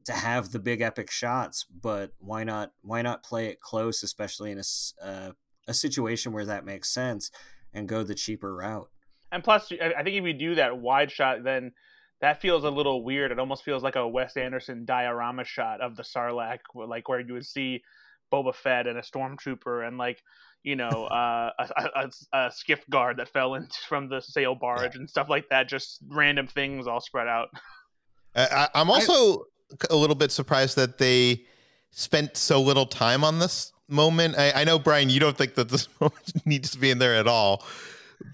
to 0.06 0.13
have 0.13 0.51
the 0.51 0.60
big 0.60 0.82
epic 0.82 1.10
shots, 1.12 1.65
but 1.65 2.12
why 2.19 2.45
not 2.45 2.71
why 2.82 3.01
not 3.01 3.23
play 3.23 3.47
it 3.47 3.60
close, 3.60 4.04
especially 4.04 4.51
in 4.51 4.60
a 4.60 5.06
uh, 5.06 5.32
a 5.67 5.73
situation 5.73 6.32
where 6.32 6.45
that 6.45 6.63
makes 6.63 6.93
sense 6.93 7.32
and 7.75 7.88
go 7.88 8.01
the 8.01 8.15
cheaper 8.15 8.55
route. 8.55 8.89
And 9.31 9.43
plus, 9.43 9.71
I 9.71 10.01
think 10.01 10.15
if 10.15 10.23
you 10.23 10.33
do 10.33 10.55
that 10.55 10.77
wide 10.77 11.11
shot, 11.11 11.43
then 11.43 11.73
that 12.21 12.41
feels 12.41 12.63
a 12.63 12.69
little 12.69 13.03
weird. 13.03 13.31
It 13.31 13.39
almost 13.39 13.63
feels 13.63 13.83
like 13.83 13.97
a 13.97 14.07
Wes 14.07 14.38
Anderson 14.38 14.85
diorama 14.85 15.43
shot 15.43 15.81
of 15.81 15.95
the 15.95 16.03
Sarlacc, 16.03 16.59
like 16.73 17.09
where 17.09 17.19
you 17.19 17.33
would 17.33 17.45
see 17.45 17.83
Boba 18.33 18.55
Fett 18.55 18.88
and 18.88 18.97
a 18.97 19.01
stormtrooper 19.01 19.88
and 19.88 19.97
like 19.97 20.23
you 20.63 20.75
know 20.75 20.88
uh, 21.11 21.51
a, 21.59 21.89
a, 21.95 22.09
a, 22.33 22.51
skiff 22.51 22.79
guard 22.89 23.17
that 23.17 23.29
fell 23.29 23.55
in 23.55 23.67
from 23.88 24.07
the 24.07 24.21
sail 24.21 24.55
barge 24.55 24.95
and 24.95 25.09
stuff 25.09 25.29
like 25.29 25.49
that. 25.49 25.67
Just 25.67 25.99
random 26.07 26.47
things 26.47 26.88
all 26.88 27.01
spread 27.01 27.27
out. 27.27 27.49
I, 28.35 28.69
am 28.73 28.89
also 28.89 29.41
I, 29.41 29.88
a 29.89 29.95
little 29.95 30.15
bit 30.15 30.31
surprised 30.31 30.75
that 30.77 30.97
they 30.97 31.45
spent 31.91 32.38
so 32.38 32.61
little 32.61 32.85
time 32.85 33.23
on 33.23 33.39
this 33.39 33.71
moment. 33.88 34.38
I, 34.38 34.52
I, 34.52 34.63
know 34.63 34.80
Bryan, 34.80 35.10
you 35.10 35.19
don't 35.19 35.38
think 35.38 35.56
that 35.56 35.69
this 35.69 35.88
moment 36.00 36.45
needs 36.45 36.71
to 36.71 36.80
be 36.80 36.91
in 36.91 37.00
there 37.00 37.15
at 37.15 37.28
all, 37.28 37.63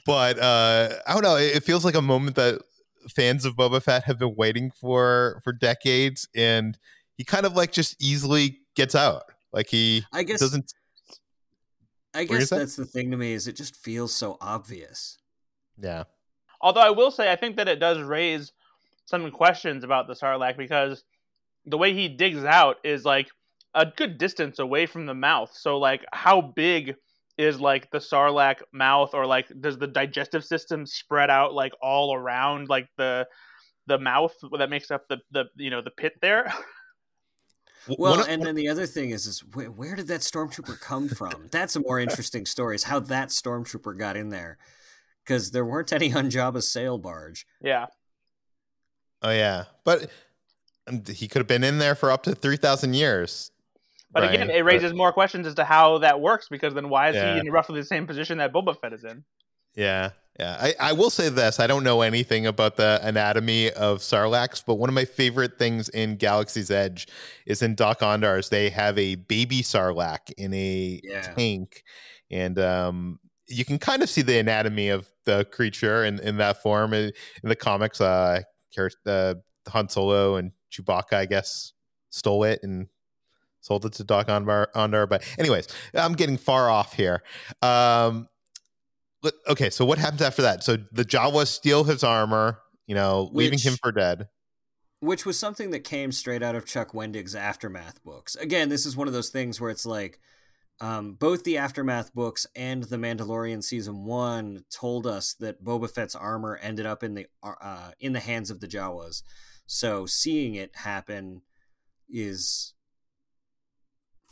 but 0.05 0.39
uh, 0.39 0.89
I 1.07 1.13
don't 1.13 1.23
know. 1.23 1.35
It, 1.35 1.57
it, 1.57 1.63
feels 1.63 1.85
like 1.85 1.95
a 1.95 2.01
moment 2.01 2.35
that 2.35 2.61
fans 3.09 3.45
of 3.45 3.55
Boba 3.55 3.81
Fett 3.81 4.03
have 4.03 4.19
been 4.19 4.35
waiting 4.35 4.71
for 4.71 5.41
for 5.43 5.53
decades, 5.53 6.27
and 6.35 6.77
he 7.17 7.23
kind 7.23 7.45
of 7.45 7.53
like 7.53 7.71
just 7.71 8.01
easily 8.01 8.59
gets 8.75 8.95
out. 8.95 9.23
Like 9.53 9.67
he, 9.67 10.05
I 10.13 10.23
guess, 10.23 10.39
doesn't. 10.39 10.73
I 12.13 12.25
guess 12.25 12.49
that's 12.49 12.75
the 12.75 12.85
thing 12.85 13.11
to 13.11 13.17
me 13.17 13.33
is 13.33 13.47
it 13.47 13.55
just 13.55 13.75
feels 13.75 14.13
so 14.13 14.37
obvious. 14.41 15.17
Yeah. 15.81 16.03
Although 16.59 16.81
I 16.81 16.91
will 16.91 17.11
say, 17.11 17.31
I 17.31 17.35
think 17.35 17.55
that 17.55 17.67
it 17.67 17.79
does 17.79 18.01
raise 18.01 18.51
some 19.05 19.31
questions 19.31 19.83
about 19.83 20.07
the 20.07 20.13
Sarlacc 20.13 20.57
because 20.57 21.03
the 21.65 21.77
way 21.77 21.93
he 21.93 22.07
digs 22.07 22.43
out 22.43 22.77
is 22.83 23.05
like 23.05 23.29
a 23.73 23.85
good 23.85 24.17
distance 24.17 24.59
away 24.59 24.85
from 24.85 25.05
the 25.05 25.13
mouth. 25.13 25.51
So 25.53 25.77
like 25.77 26.03
how 26.13 26.41
big 26.41 26.95
is 27.37 27.59
like 27.59 27.89
the 27.91 27.97
sarlacc 27.97 28.57
mouth 28.71 29.13
or 29.13 29.25
like 29.25 29.47
does 29.61 29.77
the 29.77 29.87
digestive 29.87 30.43
system 30.45 30.85
spread 30.85 31.29
out 31.29 31.53
like 31.53 31.73
all 31.81 32.13
around 32.13 32.69
like 32.69 32.87
the 32.97 33.27
the 33.87 33.97
mouth 33.97 34.33
that 34.57 34.69
makes 34.69 34.91
up 34.91 35.07
the 35.07 35.17
the 35.31 35.45
you 35.55 35.69
know 35.69 35.81
the 35.81 35.91
pit 35.91 36.13
there? 36.21 36.53
Well, 37.97 38.23
and 38.23 38.45
then 38.45 38.53
the 38.53 38.69
other 38.69 38.85
thing 38.85 39.09
is, 39.09 39.25
is 39.25 39.39
where, 39.39 39.71
where 39.71 39.95
did 39.95 40.07
that 40.07 40.21
stormtrooper 40.21 40.79
come 40.79 41.09
from? 41.09 41.47
That's 41.51 41.75
a 41.75 41.79
more 41.79 41.99
interesting 41.99 42.45
story. 42.45 42.75
Is 42.75 42.83
how 42.83 42.99
that 42.99 43.29
stormtrooper 43.29 43.97
got 43.97 44.15
in 44.15 44.29
there, 44.29 44.59
because 45.23 45.49
there 45.49 45.65
weren't 45.65 45.91
any 45.91 46.13
on 46.13 46.29
Jabba's 46.29 46.69
sail 46.69 46.99
barge. 46.99 47.47
Yeah. 47.59 47.87
Oh 49.23 49.31
yeah, 49.31 49.65
but 49.83 50.11
um, 50.87 51.03
he 51.07 51.27
could 51.27 51.39
have 51.39 51.47
been 51.47 51.63
in 51.63 51.79
there 51.79 51.95
for 51.95 52.11
up 52.11 52.23
to 52.23 52.35
three 52.35 52.57
thousand 52.57 52.93
years. 52.93 53.51
But 54.13 54.23
right, 54.23 54.33
again, 54.33 54.49
it 54.49 54.65
raises 54.65 54.91
but... 54.91 54.97
more 54.97 55.13
questions 55.13 55.47
as 55.47 55.55
to 55.55 55.63
how 55.63 55.99
that 55.99 56.19
works 56.19 56.47
because 56.49 56.73
then 56.73 56.89
why 56.89 57.09
is 57.09 57.15
yeah. 57.15 57.33
he 57.33 57.39
in 57.39 57.51
roughly 57.51 57.79
the 57.79 57.85
same 57.85 58.07
position 58.07 58.37
that 58.39 58.51
Boba 58.53 58.79
Fett 58.79 58.93
is 58.93 59.03
in? 59.03 59.23
Yeah, 59.75 60.09
yeah. 60.37 60.57
I, 60.59 60.73
I 60.79 60.93
will 60.93 61.09
say 61.09 61.29
this: 61.29 61.59
I 61.59 61.67
don't 61.67 61.83
know 61.83 62.01
anything 62.01 62.45
about 62.45 62.75
the 62.75 62.99
anatomy 63.03 63.71
of 63.71 63.99
Sarlaccs, 63.99 64.63
but 64.65 64.75
one 64.75 64.89
of 64.89 64.95
my 64.95 65.05
favorite 65.05 65.57
things 65.57 65.87
in 65.89 66.17
Galaxy's 66.17 66.69
Edge 66.69 67.07
is 67.45 67.61
in 67.61 67.75
Dok-Ondar's. 67.75 68.49
They 68.49 68.69
have 68.69 68.97
a 68.97 69.15
baby 69.15 69.61
Sarlacc 69.61 70.31
in 70.37 70.53
a 70.53 70.99
yeah. 71.03 71.21
tank, 71.21 71.83
and 72.29 72.59
um, 72.59 73.19
you 73.47 73.63
can 73.63 73.79
kind 73.79 74.03
of 74.03 74.09
see 74.09 74.21
the 74.21 74.39
anatomy 74.39 74.89
of 74.89 75.07
the 75.25 75.45
creature 75.45 76.03
in, 76.03 76.19
in 76.19 76.37
that 76.37 76.61
form 76.61 76.93
in, 76.93 77.11
in 77.43 77.49
the 77.49 77.55
comics. 77.55 78.01
Uh, 78.01 78.41
uh, 79.05 79.35
Han 79.67 79.89
Solo 79.89 80.35
and 80.35 80.51
Chewbacca, 80.71 81.13
I 81.13 81.25
guess, 81.25 81.73
stole 82.09 82.43
it 82.43 82.59
and 82.63 82.87
sold 83.61 83.85
it 83.85 83.93
to 83.93 84.03
Dok-Ondar. 84.03 85.07
But 85.09 85.23
anyways, 85.39 85.67
I'm 85.93 86.13
getting 86.13 86.37
far 86.37 86.69
off 86.69 86.93
here. 86.93 87.23
Um, 87.61 88.27
okay, 89.47 89.69
so 89.69 89.85
what 89.85 89.97
happens 89.97 90.21
after 90.21 90.41
that? 90.41 90.63
So 90.63 90.77
the 90.91 91.05
Jawas 91.05 91.47
steal 91.47 91.83
his 91.85 92.03
armor, 92.03 92.59
you 92.87 92.95
know, 92.95 93.29
Which, 93.31 93.45
leaving 93.45 93.59
him 93.59 93.77
for 93.81 93.91
dead. 93.91 94.27
Which 94.99 95.25
was 95.25 95.39
something 95.39 95.71
that 95.71 95.83
came 95.83 96.11
straight 96.11 96.43
out 96.43 96.55
of 96.55 96.65
Chuck 96.65 96.91
Wendig's 96.91 97.35
Aftermath 97.35 98.03
books. 98.03 98.35
Again, 98.35 98.69
this 98.69 98.85
is 98.85 98.97
one 98.97 99.07
of 99.07 99.13
those 99.13 99.29
things 99.29 99.61
where 99.61 99.71
it's 99.71 99.85
like 99.85 100.19
um, 100.79 101.13
both 101.13 101.43
the 101.43 101.57
Aftermath 101.57 102.13
books 102.13 102.47
and 102.55 102.83
The 102.83 102.97
Mandalorian 102.97 103.63
season 103.63 104.05
one 104.05 104.63
told 104.71 105.05
us 105.05 105.33
that 105.35 105.63
Boba 105.63 105.89
Fett's 105.89 106.15
armor 106.15 106.57
ended 106.61 106.87
up 106.87 107.03
in 107.03 107.13
the 107.13 107.27
uh, 107.43 107.91
in 107.99 108.13
the 108.13 108.19
hands 108.19 108.49
of 108.49 108.59
the 108.59 108.67
Jawas. 108.67 109.21
So 109.67 110.07
seeing 110.07 110.55
it 110.55 110.75
happen 110.75 111.43
is 112.09 112.73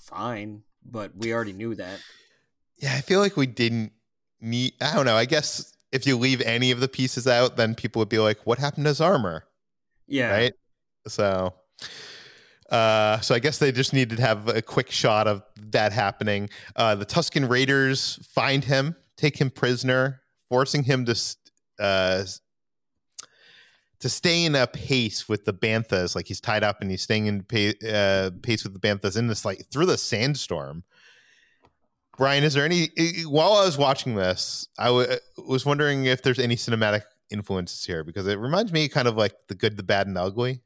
fine, 0.10 0.64
but 0.84 1.16
we 1.16 1.34
already 1.34 1.54
knew 1.54 1.76
that. 1.76 2.00
Yeah, 2.78 2.94
I 2.96 3.02
feel 3.02 3.20
like 3.20 3.38
we 3.38 3.48
didn't 3.48 3.92
need. 4.42 4.74
I 4.82 4.96
don't 4.96 5.06
know. 5.06 5.16
I 5.16 5.26
guess 5.26 5.74
if 5.92 6.06
you 6.08 6.18
leave 6.18 6.42
any 6.42 6.72
of 6.72 6.80
the 6.80 6.88
pieces 6.88 7.28
out, 7.28 7.58
then 7.58 7.76
people 7.76 8.00
would 8.00 8.10
be 8.10 8.20
like, 8.20 8.46
"What 8.46 8.58
happened 8.58 8.86
to 8.86 8.90
his 8.90 9.02
armor?" 9.02 9.46
Yeah. 10.08 10.32
Right. 10.32 10.54
So. 11.08 11.54
Uh, 12.70 13.20
so 13.22 13.34
I 13.34 13.40
guess 13.40 13.58
they 13.58 13.72
just 13.72 13.94
needed 13.94 14.18
to 14.18 14.22
have 14.22 14.48
a 14.48 14.62
quick 14.62 14.92
shot 14.92 15.28
of 15.28 15.42
that 15.72 15.92
happening. 15.92 16.50
Uh, 16.76 16.94
the 16.94 17.06
Tusken 17.06 17.50
Raiders 17.50 18.20
find 18.32 18.64
him, 18.64 18.96
take 19.18 19.42
him 19.42 19.50
prisoner, 19.50 20.22
forcing 20.50 20.84
him 20.84 21.04
to 21.06 21.20
uh, 21.80 22.24
to 24.00 24.10
stay 24.10 24.46
in 24.46 24.56
a 24.56 24.68
pace 24.68 25.28
with 25.28 25.46
the 25.46 25.54
banthas. 25.54 26.16
Like 26.16 26.28
he's 26.28 26.42
tied 26.42 26.64
up 26.64 26.82
and 26.82 26.90
he's 26.90 27.02
staying 27.02 27.28
in 27.28 27.44
pace, 27.44 27.82
uh, 27.84 28.32
pace 28.42 28.64
with 28.64 28.74
the 28.74 28.80
banthas 28.80 29.18
in 29.18 29.28
this 29.28 29.46
like 29.46 29.66
through 29.72 29.86
the 29.86 29.98
sandstorm. 29.98 30.84
Bryan, 32.18 32.44
is 32.44 32.54
there 32.54 32.66
any? 32.66 32.90
While 33.26 33.54
I 33.54 33.66
was 33.66 33.78
watching 33.78 34.16
this, 34.16 34.68
I 34.78 34.88
w- 34.88 35.08
was 35.38 35.66
wondering 35.66 36.06
if 36.06 36.22
there's 36.22 36.40
any 36.40 36.58
cinematic 36.58 37.04
influences 37.30 37.86
here 37.86 38.04
because 38.04 38.28
it 38.28 38.38
reminds 38.40 38.74
me 38.74 38.90
kind 38.90 39.08
of 39.08 39.16
like 39.16 39.34
the 39.48 39.56
good, 39.56 39.78
the 39.78 39.84
bad, 39.84 40.08
and 40.08 40.18
the 40.18 40.22
ugly. 40.22 40.62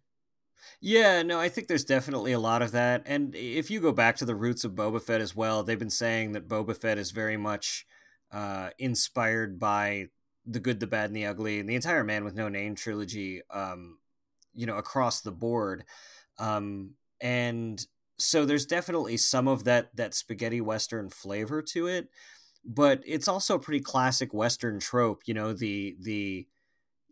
Yeah, 0.81 1.21
no, 1.21 1.39
I 1.39 1.49
think 1.49 1.67
there's 1.67 1.85
definitely 1.85 2.33
a 2.33 2.39
lot 2.39 2.61
of 2.61 2.71
that. 2.71 3.03
And 3.05 3.35
if 3.35 3.69
you 3.71 3.79
go 3.79 3.91
back 3.91 4.17
to 4.17 4.25
the 4.25 4.35
roots 4.35 4.63
of 4.63 4.73
Boba 4.73 5.01
Fett 5.01 5.21
as 5.21 5.35
well, 5.35 5.63
they've 5.63 5.79
been 5.79 5.89
saying 5.89 6.33
that 6.33 6.47
Boba 6.47 6.75
Fett 6.75 6.97
is 6.97 7.11
very 7.11 7.37
much 7.37 7.85
uh, 8.31 8.71
inspired 8.79 9.59
by 9.59 10.09
the 10.45 10.59
good, 10.59 10.79
the 10.79 10.87
bad, 10.87 11.09
and 11.09 11.15
the 11.15 11.25
ugly, 11.25 11.59
and 11.59 11.69
the 11.69 11.75
entire 11.75 12.03
Man 12.03 12.23
with 12.23 12.35
No 12.35 12.49
Name 12.49 12.75
trilogy, 12.75 13.41
um, 13.49 13.97
you 14.53 14.65
know, 14.65 14.77
across 14.77 15.21
the 15.21 15.31
board. 15.31 15.85
Um, 16.37 16.91
and 17.21 17.85
so 18.17 18.45
there's 18.45 18.65
definitely 18.65 19.17
some 19.17 19.47
of 19.47 19.63
that 19.63 19.95
that 19.95 20.13
spaghetti 20.13 20.61
western 20.61 21.09
flavor 21.09 21.61
to 21.61 21.87
it, 21.87 22.09
but 22.65 23.01
it's 23.05 23.27
also 23.27 23.55
a 23.55 23.59
pretty 23.59 23.79
classic 23.79 24.33
western 24.33 24.79
trope. 24.79 25.23
You 25.25 25.33
know, 25.33 25.53
the 25.53 25.95
the 25.99 26.47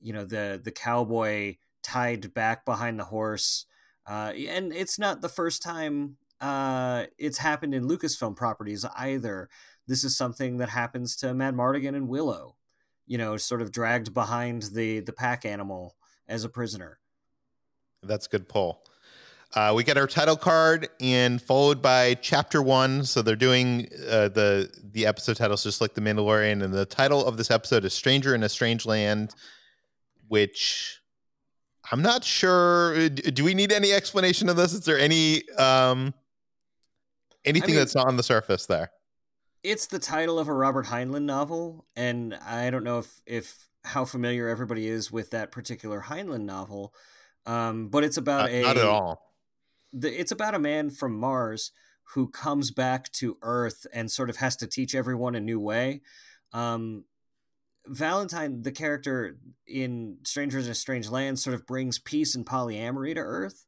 you 0.01 0.13
know 0.13 0.25
the 0.25 0.59
the 0.63 0.71
cowboy 0.71 1.55
tied 1.83 2.33
back 2.33 2.65
behind 2.65 2.99
the 2.99 3.05
horse, 3.05 3.65
uh, 4.05 4.33
and 4.35 4.73
it's 4.73 4.99
not 4.99 5.21
the 5.21 5.29
first 5.29 5.63
time 5.63 6.17
uh, 6.41 7.05
it's 7.17 7.37
happened 7.37 7.73
in 7.73 7.87
Lucasfilm 7.87 8.35
properties 8.35 8.83
either. 8.97 9.47
This 9.87 10.03
is 10.03 10.17
something 10.17 10.57
that 10.57 10.69
happens 10.69 11.15
to 11.17 11.27
Madmartigan 11.27 11.95
and 11.95 12.07
Willow 12.07 12.55
you 13.05 13.17
know, 13.17 13.37
sort 13.37 13.61
of 13.61 13.71
dragged 13.71 14.13
behind 14.13 14.63
the 14.73 14.99
the 14.99 15.13
pack 15.13 15.45
animal 15.45 15.95
as 16.27 16.43
a 16.43 16.49
prisoner. 16.49 16.99
That's 18.03 18.25
a 18.27 18.29
good 18.29 18.49
pull. 18.49 18.83
Uh, 19.53 19.73
we 19.75 19.83
get 19.83 19.97
our 19.97 20.07
title 20.07 20.37
card 20.37 20.87
and 21.01 21.41
followed 21.41 21.81
by 21.81 22.13
chapter 22.15 22.61
one. 22.61 23.03
So 23.03 23.21
they're 23.21 23.35
doing 23.35 23.89
uh, 24.09 24.29
the 24.29 24.71
the 24.91 25.05
episode 25.05 25.35
titles 25.35 25.63
just 25.63 25.81
like 25.81 25.93
the 25.93 26.01
Mandalorian, 26.01 26.63
and 26.63 26.73
the 26.73 26.85
title 26.85 27.25
of 27.25 27.37
this 27.37 27.51
episode 27.51 27.83
is 27.83 27.93
"Stranger 27.93 28.33
in 28.33 28.43
a 28.43 28.49
Strange 28.49 28.85
Land," 28.85 29.35
which 30.29 31.01
I'm 31.91 32.01
not 32.01 32.23
sure. 32.23 33.09
Do 33.09 33.43
we 33.43 33.53
need 33.53 33.73
any 33.73 33.91
explanation 33.91 34.47
of 34.47 34.55
this? 34.55 34.73
Is 34.73 34.85
there 34.85 34.97
any 34.97 35.49
um, 35.57 36.13
anything 37.43 37.71
I 37.71 37.73
mean, 37.73 37.75
that's 37.77 37.95
not 37.95 38.07
on 38.07 38.15
the 38.15 38.23
surface 38.23 38.65
there? 38.67 38.91
It's 39.63 39.87
the 39.87 39.99
title 39.99 40.39
of 40.39 40.47
a 40.47 40.53
Robert 40.53 40.87
Heinlein 40.87 41.23
novel, 41.23 41.85
and 41.95 42.33
I 42.33 42.69
don't 42.69 42.83
know 42.83 42.99
if 42.99 43.21
if 43.25 43.67
how 43.83 44.05
familiar 44.05 44.47
everybody 44.47 44.87
is 44.87 45.11
with 45.11 45.31
that 45.31 45.51
particular 45.51 46.01
Heinlein 46.01 46.45
novel, 46.45 46.93
um, 47.45 47.89
but 47.89 48.03
it's 48.03 48.17
about 48.17 48.51
not, 48.51 48.51
a 48.51 48.61
not 48.61 48.77
at 48.77 48.85
all. 48.85 49.33
The, 49.93 50.19
it's 50.19 50.31
about 50.31 50.55
a 50.55 50.59
man 50.59 50.89
from 50.89 51.19
Mars 51.19 51.71
who 52.13 52.29
comes 52.29 52.71
back 52.71 53.11
to 53.13 53.37
Earth 53.41 53.85
and 53.93 54.11
sort 54.11 54.29
of 54.29 54.37
has 54.37 54.55
to 54.57 54.67
teach 54.67 54.93
everyone 54.93 55.35
a 55.35 55.39
new 55.39 55.59
way. 55.59 56.01
Um, 56.53 57.05
Valentine, 57.87 58.61
the 58.61 58.71
character 58.71 59.37
in 59.65 60.17
Strangers 60.23 60.65
in 60.65 60.71
a 60.71 60.75
Strange 60.75 61.09
Land, 61.09 61.39
sort 61.39 61.55
of 61.55 61.65
brings 61.65 61.99
peace 61.99 62.35
and 62.35 62.45
polyamory 62.45 63.15
to 63.15 63.21
Earth. 63.21 63.65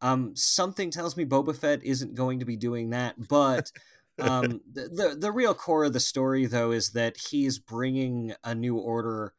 Um, 0.00 0.34
something 0.34 0.90
tells 0.90 1.16
me 1.16 1.24
Boba 1.24 1.56
Fett 1.56 1.84
isn't 1.84 2.14
going 2.14 2.40
to 2.40 2.44
be 2.44 2.56
doing 2.56 2.90
that, 2.90 3.28
but 3.28 3.70
um, 4.20 4.60
the, 4.70 4.88
the, 4.88 5.16
the 5.18 5.32
real 5.32 5.54
core 5.54 5.84
of 5.84 5.92
the 5.92 6.00
story, 6.00 6.46
though, 6.46 6.70
is 6.70 6.90
that 6.90 7.16
he's 7.30 7.58
bringing 7.58 8.34
a 8.44 8.54
new 8.54 8.76
order 8.76 9.34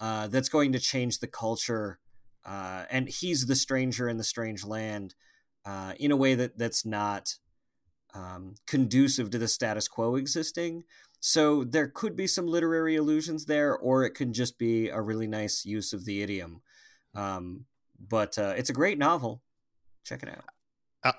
uh, 0.00 0.28
that's 0.28 0.48
going 0.48 0.72
to 0.72 0.78
change 0.78 1.18
the 1.18 1.26
culture, 1.26 1.98
uh, 2.44 2.84
and 2.90 3.08
he's 3.08 3.46
the 3.46 3.56
stranger 3.56 4.08
in 4.08 4.16
the 4.16 4.24
strange 4.24 4.64
land 4.64 5.14
uh, 5.64 5.94
in 5.98 6.10
a 6.10 6.16
way 6.16 6.34
that 6.34 6.58
that's 6.58 6.84
not 6.84 7.34
um, 8.14 8.54
conducive 8.66 9.30
to 9.30 9.38
the 9.38 9.48
status 9.48 9.88
quo 9.88 10.14
existing. 10.14 10.84
So 11.20 11.64
there 11.64 11.88
could 11.88 12.14
be 12.14 12.26
some 12.26 12.46
literary 12.46 12.96
allusions 12.96 13.46
there, 13.46 13.76
or 13.76 14.04
it 14.04 14.10
can 14.10 14.32
just 14.32 14.58
be 14.58 14.88
a 14.88 15.00
really 15.00 15.26
nice 15.26 15.64
use 15.64 15.92
of 15.92 16.04
the 16.04 16.22
idiom. 16.22 16.62
Um, 17.14 17.64
but 17.98 18.38
uh, 18.38 18.54
it's 18.56 18.70
a 18.70 18.74
great 18.74 18.98
novel. 18.98 19.42
Check 20.04 20.22
it 20.22 20.28
out 20.28 20.44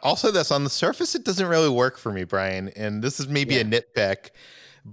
also 0.03 0.31
this 0.31 0.51
on 0.51 0.63
the 0.63 0.69
surface 0.69 1.15
it 1.15 1.23
doesn't 1.23 1.47
really 1.47 1.69
work 1.69 1.97
for 1.97 2.11
me 2.11 2.23
bryan 2.23 2.69
and 2.75 3.03
this 3.03 3.19
is 3.19 3.27
maybe 3.27 3.55
yeah. 3.55 3.61
a 3.61 3.63
nitpick 3.63 4.29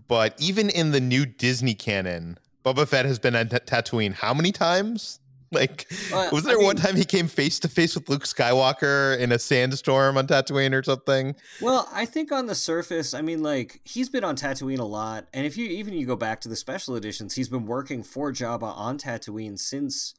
but 0.09 0.35
even 0.41 0.69
in 0.71 0.91
the 0.91 1.01
new 1.01 1.25
disney 1.25 1.75
canon 1.75 2.39
boba 2.67 2.87
fett 2.87 3.07
has 3.07 3.19
been 3.19 3.37
on 3.37 3.49
t- 3.49 3.57
tatooine 3.57 4.13
how 4.13 4.35
many 4.35 4.53
times? 4.53 5.21
Like 5.53 5.87
uh, 6.13 6.29
was 6.33 6.43
there 6.43 6.57
I 6.57 6.59
mean, 6.59 6.67
one 6.67 6.77
time 6.77 6.97
he 6.97 7.05
came 7.05 7.29
face 7.29 7.61
to 7.61 7.69
face 7.69 7.95
with 7.95 8.09
luke 8.09 8.25
skywalker 8.25 9.17
in 9.17 9.31
a 9.31 9.39
sandstorm 9.39 10.19
on 10.19 10.27
tatooine 10.27 10.75
or 10.75 10.83
something? 10.83 11.37
Well 11.63 11.89
i 11.93 12.05
think 12.05 12.33
on 12.33 12.47
the 12.47 12.55
surface 12.57 13.15
i 13.15 13.23
mean 13.23 13.45
like 13.45 13.81
he's 13.85 14.09
been 14.09 14.25
on 14.25 14.35
tatooine 14.35 14.81
a 14.81 14.85
lot 14.85 15.29
and 15.33 15.47
if 15.47 15.57
you 15.57 15.67
even 15.69 15.95
you 15.95 16.05
go 16.05 16.17
back 16.17 16.41
to 16.41 16.49
the 16.49 16.57
special 16.57 16.97
editions 16.97 17.37
he's 17.37 17.49
been 17.49 17.65
working 17.65 18.03
for 18.03 18.33
jabba 18.33 18.77
on 18.77 18.99
tatooine 18.99 19.57
since 19.57 20.15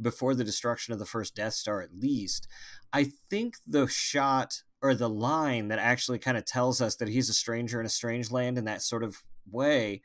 before 0.00 0.34
the 0.34 0.44
destruction 0.44 0.92
of 0.92 0.98
the 0.98 1.06
first 1.06 1.34
death 1.34 1.54
star 1.54 1.80
at 1.80 1.94
least 1.98 2.46
I 2.96 3.04
think 3.28 3.56
the 3.66 3.86
shot 3.88 4.62
or 4.80 4.94
the 4.94 5.10
line 5.10 5.68
that 5.68 5.78
actually 5.78 6.18
kind 6.18 6.38
of 6.38 6.46
tells 6.46 6.80
us 6.80 6.96
that 6.96 7.08
he's 7.08 7.28
a 7.28 7.34
stranger 7.34 7.78
in 7.78 7.84
a 7.84 7.90
strange 7.90 8.30
land 8.30 8.56
in 8.56 8.64
that 8.64 8.80
sort 8.80 9.04
of 9.04 9.18
way 9.50 10.00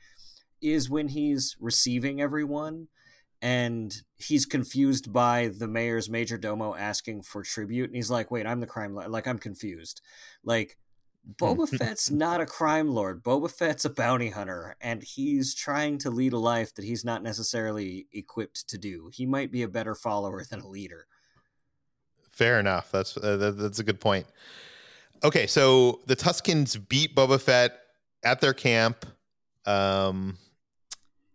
is 0.62 0.89
when 0.89 1.08
he's 1.08 1.56
receiving 1.62 2.19
everyone 2.19 2.89
and 3.41 4.01
he's 4.17 4.45
confused 4.45 5.13
by 5.13 5.51
the 5.58 5.69
mayor's 5.69 6.10
major 6.10 6.38
domo 6.38 6.75
asking 6.75 7.21
for 7.21 7.43
tribute. 7.43 7.86
And 7.86 7.95
he's 7.95 8.12
like 8.12 8.30
wait 8.30 8.45
i'm 8.45 8.60
the 8.60 8.67
crime 8.67 8.93
lord 8.93 9.10
like 9.10 9.25
i'm 9.25 9.39
confused. 9.39 10.01
Like 10.43 10.77
hmm. 11.25 11.45
boba 11.45 11.69
fett's 11.69 12.12
not 12.12 12.41
a 12.41 12.45
crime 12.45 12.89
lord. 12.89 13.23
Boba 13.23 13.49
fett's 13.49 13.86
a 13.86 13.89
bounty 13.89 14.32
hunter 14.32 14.75
and 14.82 15.01
he's 15.01 15.56
trying 15.56 15.97
to 15.99 16.10
lead 16.10 16.34
a 16.34 16.39
life 16.39 16.75
that 16.75 16.84
he's 16.84 17.06
not 17.06 17.23
necessarily 17.23 18.08
equipped 18.12 18.67
to 18.67 18.77
do. 18.77 19.10
He 19.13 19.25
might 19.25 19.49
be 19.49 19.63
a 19.63 19.69
better 19.69 19.95
follower 19.95 20.43
than 20.43 20.60
a 20.60 20.67
leader 20.67 21.08
Fair 22.41 22.60
enough. 22.60 22.91
That's 22.91 23.15
uh, 23.17 23.38
that, 23.38 23.51
that's 23.60 23.77
a 23.77 23.84
good 23.84 23.99
point. 23.99 24.25
Okay, 25.23 25.45
so 25.45 25.99
the 26.08 26.15
Tuskens 26.15 26.75
beat 26.89 27.15
Boba 27.15 27.39
Fett 27.39 27.77
at 28.23 28.41
their 28.41 28.56
camp. 28.56 29.06
Um, 29.67 30.39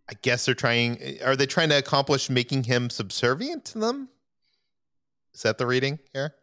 I 0.09 0.15
guess 0.21 0.45
they're 0.45 0.53
trying. 0.53 0.99
Are 1.23 1.37
they 1.37 1.45
trying 1.45 1.69
to 1.69 1.77
accomplish 1.77 2.29
making 2.29 2.65
him 2.65 2.89
subservient 2.89 3.63
to 3.67 3.79
them? 3.79 4.09
Is 5.33 5.43
that 5.43 5.57
the 5.57 5.65
reading 5.65 5.97
here? 6.11 6.35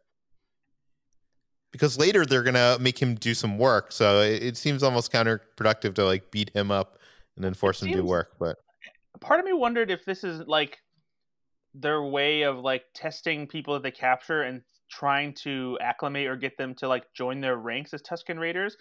Because 1.70 1.98
later 1.98 2.24
they're 2.24 2.42
gonna 2.42 2.78
make 2.80 2.98
him 2.98 3.16
do 3.16 3.34
some 3.34 3.58
work, 3.58 3.92
so 3.92 4.22
it, 4.22 4.42
it 4.42 4.56
seems 4.56 4.82
almost 4.82 5.12
counterproductive 5.12 5.92
to 5.96 6.06
like 6.06 6.30
beat 6.30 6.48
him 6.56 6.70
up 6.70 7.00
and 7.36 7.44
then 7.44 7.52
force 7.52 7.82
it 7.82 7.88
him 7.88 7.92
to 7.92 7.98
do 7.98 8.06
work. 8.06 8.30
But 8.38 8.56
part 9.20 9.40
of 9.40 9.44
me 9.44 9.52
wondered 9.52 9.90
if 9.90 10.06
this 10.06 10.24
is 10.24 10.40
like 10.46 10.78
their 11.74 12.02
way 12.02 12.42
of 12.42 12.58
like 12.58 12.84
testing 12.94 13.46
people 13.46 13.74
that 13.74 13.82
they 13.82 13.90
capture 13.90 14.42
and 14.42 14.62
trying 14.90 15.34
to 15.34 15.76
acclimate 15.80 16.28
or 16.28 16.36
get 16.36 16.56
them 16.56 16.74
to 16.76 16.88
like 16.88 17.04
join 17.14 17.40
their 17.40 17.56
ranks 17.56 17.92
as 17.92 18.02
Tusken 18.02 18.38
Raiders. 18.38 18.76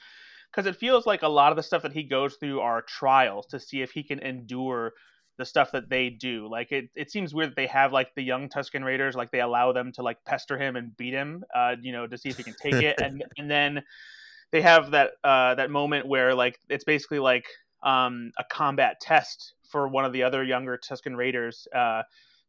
because 0.51 0.67
it 0.67 0.75
feels 0.75 1.07
like 1.07 1.23
a 1.23 1.27
lot 1.27 1.51
of 1.51 1.55
the 1.55 1.63
stuff 1.63 1.81
that 1.81 1.93
he 1.93 2.03
goes 2.03 2.35
through 2.35 2.59
are 2.59 2.83
trials 2.83 3.47
to 3.47 3.59
see 3.59 3.81
if 3.81 3.91
he 3.91 4.03
can 4.03 4.19
endure 4.19 4.93
the 5.37 5.45
stuff 5.45 5.71
that 5.71 5.89
they 5.89 6.09
do. 6.09 6.47
Like 6.47 6.71
it, 6.71 6.89
it 6.95 7.11
seems 7.11 7.33
weird 7.33 7.49
that 7.49 7.55
they 7.55 7.67
have 7.67 7.91
like 7.91 8.13
the 8.15 8.21
young 8.21 8.49
Tusken 8.49 8.83
Raiders, 8.83 9.15
like 9.15 9.31
they 9.31 9.41
allow 9.41 9.71
them 9.71 9.91
to 9.93 10.03
like 10.03 10.23
pester 10.25 10.57
him 10.57 10.75
and 10.75 10.95
beat 10.95 11.13
him, 11.13 11.43
uh, 11.55 11.75
you 11.81 11.91
know, 11.91 12.05
to 12.05 12.17
see 12.17 12.29
if 12.29 12.37
he 12.37 12.43
can 12.43 12.55
take 12.61 12.75
it, 12.75 13.01
and 13.01 13.23
and 13.37 13.49
then 13.49 13.83
they 14.51 14.61
have 14.61 14.91
that 14.91 15.11
uh, 15.23 15.55
that 15.55 15.71
moment 15.71 16.07
where 16.07 16.35
like 16.35 16.59
it's 16.69 16.83
basically 16.83 17.19
like 17.19 17.47
um, 17.81 18.31
a 18.37 18.43
combat 18.51 19.01
test 19.01 19.53
for 19.69 19.87
one 19.87 20.05
of 20.05 20.13
the 20.13 20.21
other 20.21 20.43
younger 20.43 20.77
Tusken 20.77 21.17
Raiders 21.17 21.67
uh, 21.75 22.03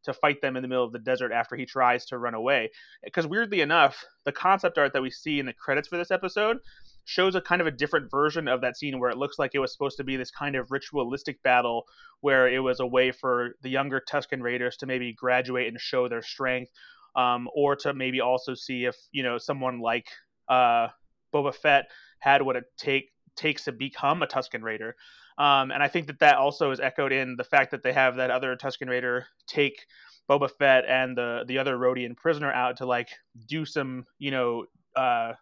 to 0.05 0.13
fight 0.13 0.41
them 0.41 0.55
in 0.55 0.61
the 0.61 0.67
middle 0.67 0.83
of 0.83 0.91
the 0.91 0.99
desert 0.99 1.31
after 1.31 1.55
he 1.55 1.65
tries 1.65 2.05
to 2.05 2.17
run 2.17 2.33
away. 2.33 2.71
Because 3.03 3.27
weirdly 3.27 3.61
enough, 3.61 4.03
the 4.23 4.31
concept 4.31 4.77
art 4.77 4.93
that 4.93 5.01
we 5.01 5.11
see 5.11 5.39
in 5.39 5.45
the 5.45 5.53
credits 5.53 5.87
for 5.87 5.97
this 5.97 6.11
episode 6.11 6.57
shows 7.05 7.35
a 7.35 7.41
kind 7.41 7.61
of 7.61 7.67
a 7.67 7.71
different 7.71 8.09
version 8.09 8.47
of 8.47 8.61
that 8.61 8.75
scene 8.75 8.99
where 8.99 9.11
it 9.11 9.17
looks 9.17 9.37
like 9.37 9.51
it 9.53 9.59
was 9.59 9.71
supposed 9.71 9.97
to 9.97 10.03
be 10.03 10.17
this 10.17 10.31
kind 10.31 10.55
of 10.55 10.71
ritualistic 10.71 11.41
battle 11.43 11.83
where 12.21 12.47
it 12.47 12.59
was 12.59 12.79
a 12.79 12.85
way 12.85 13.11
for 13.11 13.51
the 13.61 13.69
younger 13.69 14.01
Tusken 14.11 14.41
Raiders 14.41 14.77
to 14.77 14.87
maybe 14.87 15.13
graduate 15.13 15.67
and 15.67 15.79
show 15.79 16.07
their 16.07 16.23
strength, 16.23 16.71
um, 17.15 17.47
or 17.55 17.75
to 17.77 17.93
maybe 17.93 18.21
also 18.21 18.55
see 18.55 18.85
if 18.85 18.95
you 19.11 19.23
know 19.23 19.37
someone 19.37 19.79
like 19.79 20.07
uh, 20.49 20.87
Boba 21.33 21.53
Fett 21.53 21.85
had 22.19 22.41
what 22.41 22.55
it 22.55 22.63
take 22.77 23.11
takes 23.35 23.65
to 23.65 23.71
become 23.71 24.23
a 24.23 24.27
Tusken 24.27 24.63
Raider. 24.63 24.95
Um, 25.37 25.71
and 25.71 25.83
I 25.83 25.87
think 25.87 26.07
that 26.07 26.19
that 26.19 26.37
also 26.37 26.71
is 26.71 26.79
echoed 26.79 27.11
in 27.11 27.35
the 27.35 27.43
fact 27.43 27.71
that 27.71 27.83
they 27.83 27.91
have 27.93 28.15
that 28.15 28.31
other 28.31 28.55
Tusken 28.55 28.89
Raider 28.89 29.27
take 29.47 29.85
Boba 30.29 30.49
Fett 30.49 30.85
and 30.87 31.17
the 31.17 31.43
the 31.47 31.57
other 31.57 31.77
Rodian 31.77 32.15
prisoner 32.15 32.51
out 32.51 32.77
to 32.77 32.85
like 32.85 33.09
do 33.47 33.65
some 33.65 34.05
you 34.17 34.31
know 34.31 34.65
uh, 34.95 35.33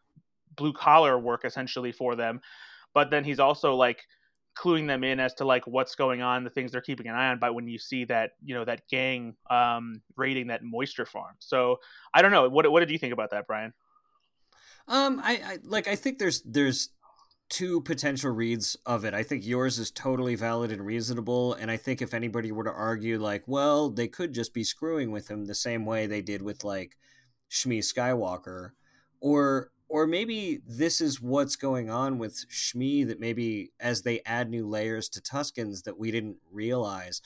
blue 0.56 0.74
collar 0.74 1.18
work 1.18 1.46
essentially 1.46 1.92
for 1.92 2.16
them. 2.16 2.42
But 2.94 3.10
then 3.10 3.24
he's 3.24 3.40
also 3.40 3.76
like 3.76 4.04
cluing 4.56 4.88
them 4.88 5.04
in 5.04 5.20
as 5.20 5.34
to 5.36 5.46
like 5.46 5.66
what's 5.66 5.96
going 5.96 6.22
on, 6.22 6.44
the 6.44 6.50
things 6.50 6.72
they're 6.72 6.82
keeping 6.82 7.08
an 7.08 7.16
eye 7.16 7.30
on. 7.30 7.40
But 7.40 7.56
when 7.56 7.68
you 7.68 7.78
see 7.78 8.06
that 8.06 8.32
you 8.44 8.56
know 8.56 8.66
that 8.66 8.88
gang 8.90 9.36
um, 9.50 10.02
raiding 10.16 10.48
that 10.48 10.64
moisture 10.64 11.06
farm, 11.06 11.36
so 11.40 11.80
I 12.14 12.22
don't 12.22 12.32
know. 12.32 12.50
What 12.50 12.70
what 12.72 12.80
did 12.80 12.90
you 12.90 12.98
think 12.98 13.14
about 13.14 13.32
that, 13.32 13.48
Bryan? 13.48 13.74
Um, 14.88 15.22
I, 15.24 15.42
I 15.46 15.58
like. 15.64 15.88
I 15.88 15.96
think 15.96 16.20
there's 16.20 16.42
there's 16.42 16.90
two 17.54 17.82
potential 17.82 18.32
reads 18.32 18.76
of 18.84 19.06
it. 19.06 19.14
I 19.14 19.22
think 19.22 19.46
yours 19.46 19.78
is 19.78 19.92
totally 19.92 20.34
valid 20.34 20.72
and 20.72 20.84
reasonable. 20.84 21.54
And 21.54 21.70
I 21.70 21.78
think 21.78 22.02
if 22.02 22.12
anybody 22.12 22.52
were 22.52 22.64
to 22.64 22.72
argue, 22.72 23.20
like, 23.20 23.44
well, 23.46 23.92
they 23.92 24.08
could 24.08 24.34
just 24.34 24.56
be 24.56 24.64
screwing 24.64 25.12
with 25.12 25.30
him 25.30 25.46
the 25.46 25.54
same 25.54 25.86
way 25.86 26.08
they 26.08 26.24
did 26.24 26.42
with 26.42 26.64
like 26.64 26.98
Shmi 27.52 27.80
Skywalker, 27.80 28.72
or 29.22 29.70
or 29.88 30.08
maybe 30.08 30.62
this 30.68 31.00
is 31.00 31.22
what's 31.22 31.56
going 31.56 31.92
on 31.92 32.18
with 32.18 32.46
Shmi 32.50 33.08
that 33.08 33.20
maybe 33.20 33.72
as 33.80 34.02
they 34.02 34.22
add 34.26 34.50
new 34.50 34.68
layers 34.68 35.08
to 35.10 35.22
Tuskens 35.22 35.84
that 35.84 36.00
we 36.00 36.10
didn't 36.10 36.38
realize. 36.52 37.22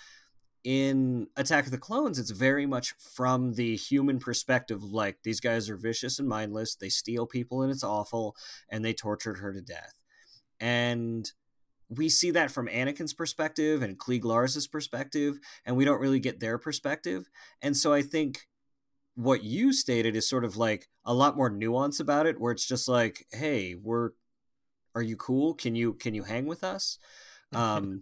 In 0.65 1.27
Attack 1.37 1.65
of 1.65 1.71
the 1.71 1.77
Clones, 1.77 2.19
it's 2.19 2.31
very 2.31 2.65
much 2.65 2.93
from 2.97 3.53
the 3.53 3.77
human 3.77 4.19
perspective. 4.19 4.83
Like, 4.83 5.19
these 5.23 5.39
guys 5.39 5.69
are 5.69 5.77
vicious 5.77 6.19
and 6.19 6.27
mindless. 6.27 6.75
They 6.75 6.89
steal 6.89 7.25
people 7.25 7.61
and 7.61 7.71
it's 7.71 7.85
awful, 7.85 8.35
and 8.67 8.83
they 8.83 8.91
tortured 8.91 9.37
her 9.37 9.53
to 9.53 9.61
death 9.61 9.96
and 10.59 11.31
we 11.89 12.09
see 12.09 12.31
that 12.31 12.51
from 12.51 12.67
Anakin's 12.67 13.13
perspective 13.13 13.81
and 13.81 13.97
Cliegg 13.97 14.23
Lars's 14.23 14.67
perspective, 14.67 15.39
and 15.65 15.77
we 15.77 15.85
don't 15.85 16.01
really 16.01 16.19
get 16.19 16.39
their 16.39 16.57
perspective. 16.57 17.29
And 17.61 17.77
so 17.77 17.93
I 17.93 18.01
think 18.01 18.47
what 19.15 19.43
you 19.43 19.71
stated 19.73 20.15
is 20.15 20.29
sort 20.29 20.43
of 20.43 20.57
like 20.57 20.87
a 21.05 21.13
lot 21.13 21.37
more 21.37 21.49
nuance 21.49 21.99
about 21.99 22.25
it, 22.25 22.39
where 22.39 22.51
it's 22.51 22.67
just 22.67 22.87
like, 22.87 23.25
"Hey, 23.31 23.75
we're, 23.75 24.11
are 24.95 25.01
you 25.01 25.15
cool? 25.15 25.53
Can 25.53 25.75
you 25.75 25.93
can 25.93 26.13
you 26.13 26.23
hang 26.23 26.45
with 26.45 26.63
us?" 26.63 26.99
Um, 27.53 28.01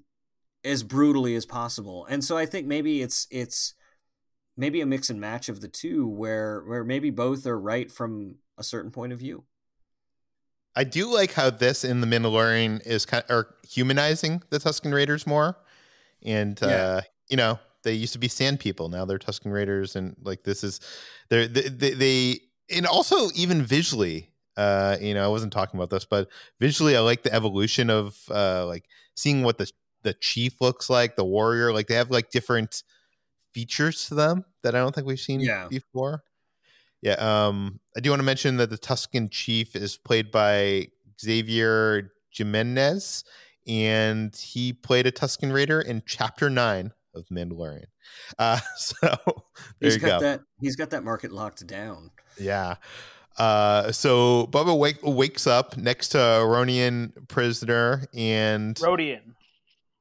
as 0.64 0.82
brutally 0.82 1.36
as 1.36 1.46
possible. 1.46 2.06
And 2.10 2.24
so 2.24 2.36
I 2.36 2.48
think 2.48 2.66
maybe 2.66 3.02
it's 3.02 3.28
it's 3.30 3.76
maybe 4.58 4.82
a 4.82 4.86
mix 4.86 5.10
and 5.10 5.22
match 5.22 5.48
of 5.48 5.62
the 5.62 5.68
two, 5.68 6.08
where 6.08 6.64
where 6.66 6.84
maybe 6.84 7.12
both 7.12 7.46
are 7.46 7.60
right 7.60 7.92
from 7.92 8.38
a 8.58 8.64
certain 8.64 8.92
point 8.92 9.14
of 9.14 9.20
view. 9.20 9.46
I 10.76 10.84
do 10.84 11.14
like 11.14 11.34
how 11.34 11.50
this 11.50 11.84
in 11.84 12.02
the 12.02 12.08
Mandalorian 12.08 12.86
is 12.86 13.06
kind 13.06 13.24
of, 13.24 13.32
or 13.32 13.56
humanizing 13.68 14.44
the 14.50 14.60
Tusken 14.60 14.94
Raiders 14.94 15.26
more, 15.26 15.58
and 16.24 16.60
yeah. 16.62 16.68
uh, 16.68 17.02
you 17.30 17.38
know 17.38 17.60
they 17.84 17.94
used 17.94 18.14
to 18.14 18.20
be 18.20 18.28
sand 18.28 18.60
people, 18.60 18.90
now 18.90 19.06
they're 19.06 19.20
Tusken 19.20 19.54
Raiders, 19.54 19.96
and 19.96 20.16
like 20.22 20.44
this 20.44 20.64
is 20.64 20.82
they 21.30 21.48
they, 21.48 21.92
they 21.92 22.40
and 22.70 22.86
also 22.86 23.30
even 23.36 23.62
visually, 23.62 24.30
uh, 24.58 24.98
you 25.00 25.14
know, 25.14 25.24
I 25.24 25.28
wasn't 25.28 25.54
talking 25.54 25.80
about 25.80 25.90
this, 25.90 26.06
but 26.06 26.30
visually, 26.60 26.98
I 26.98 27.02
like 27.02 27.24
the 27.24 27.34
evolution 27.34 27.90
of 27.90 28.20
uh, 28.30 28.66
like 28.66 28.86
seeing 29.16 29.44
what 29.44 29.58
the 29.58 29.72
the 30.04 30.14
chief 30.14 30.62
looks 30.62 30.90
like, 30.90 31.16
the 31.16 31.26
warrior, 31.26 31.74
like 31.74 31.88
they 31.88 31.96
have 31.96 32.12
like 32.12 32.30
different 32.30 32.84
features 33.54 34.08
to 34.08 34.16
them 34.16 34.46
that 34.64 34.76
I 34.76 34.80
don't 34.80 34.94
think 34.94 35.08
we've 35.08 35.20
seen 35.20 35.40
yeah. 35.40 35.68
before. 35.70 36.24
Yeah, 37.06 37.14
um, 37.20 37.80
I 37.96 38.00
do 38.00 38.10
want 38.10 38.20
to 38.20 38.26
mention 38.26 38.58
that 38.58 38.72
the 38.72 38.80
Tusken 38.80 39.30
chief 39.30 39.76
is 39.76 39.96
played 39.96 40.32
by 40.32 40.88
Xavier 41.22 42.12
Jimenez, 42.32 43.24
and 43.68 44.36
he 44.36 44.74
played 44.74 45.06
a 45.06 45.12
Tusken 45.12 45.54
Raider 45.54 45.80
in 45.80 46.02
Chapter 46.08 46.50
Nine 46.50 46.92
of 47.14 47.28
Mandalorian. 47.30 47.86
Uh, 48.38 48.60
so 48.78 48.96
there 49.10 49.16
he's 49.82 49.96
you 49.96 50.00
got 50.00 50.22
go. 50.22 50.28
that. 50.28 50.42
He's 50.62 50.76
got 50.76 50.92
that 50.92 51.04
market 51.04 51.32
locked 51.32 51.66
down. 51.66 52.12
Yeah. 52.40 52.76
Uh, 53.38 53.92
so 53.92 54.46
Boba 54.52 54.78
wake, 54.78 55.00
wakes 55.02 55.48
up 55.48 55.76
next 55.76 56.10
to 56.10 56.20
a 56.20 56.40
Rodian 56.42 57.28
prisoner 57.28 58.06
and 58.14 58.76
Rodian. 58.76 59.34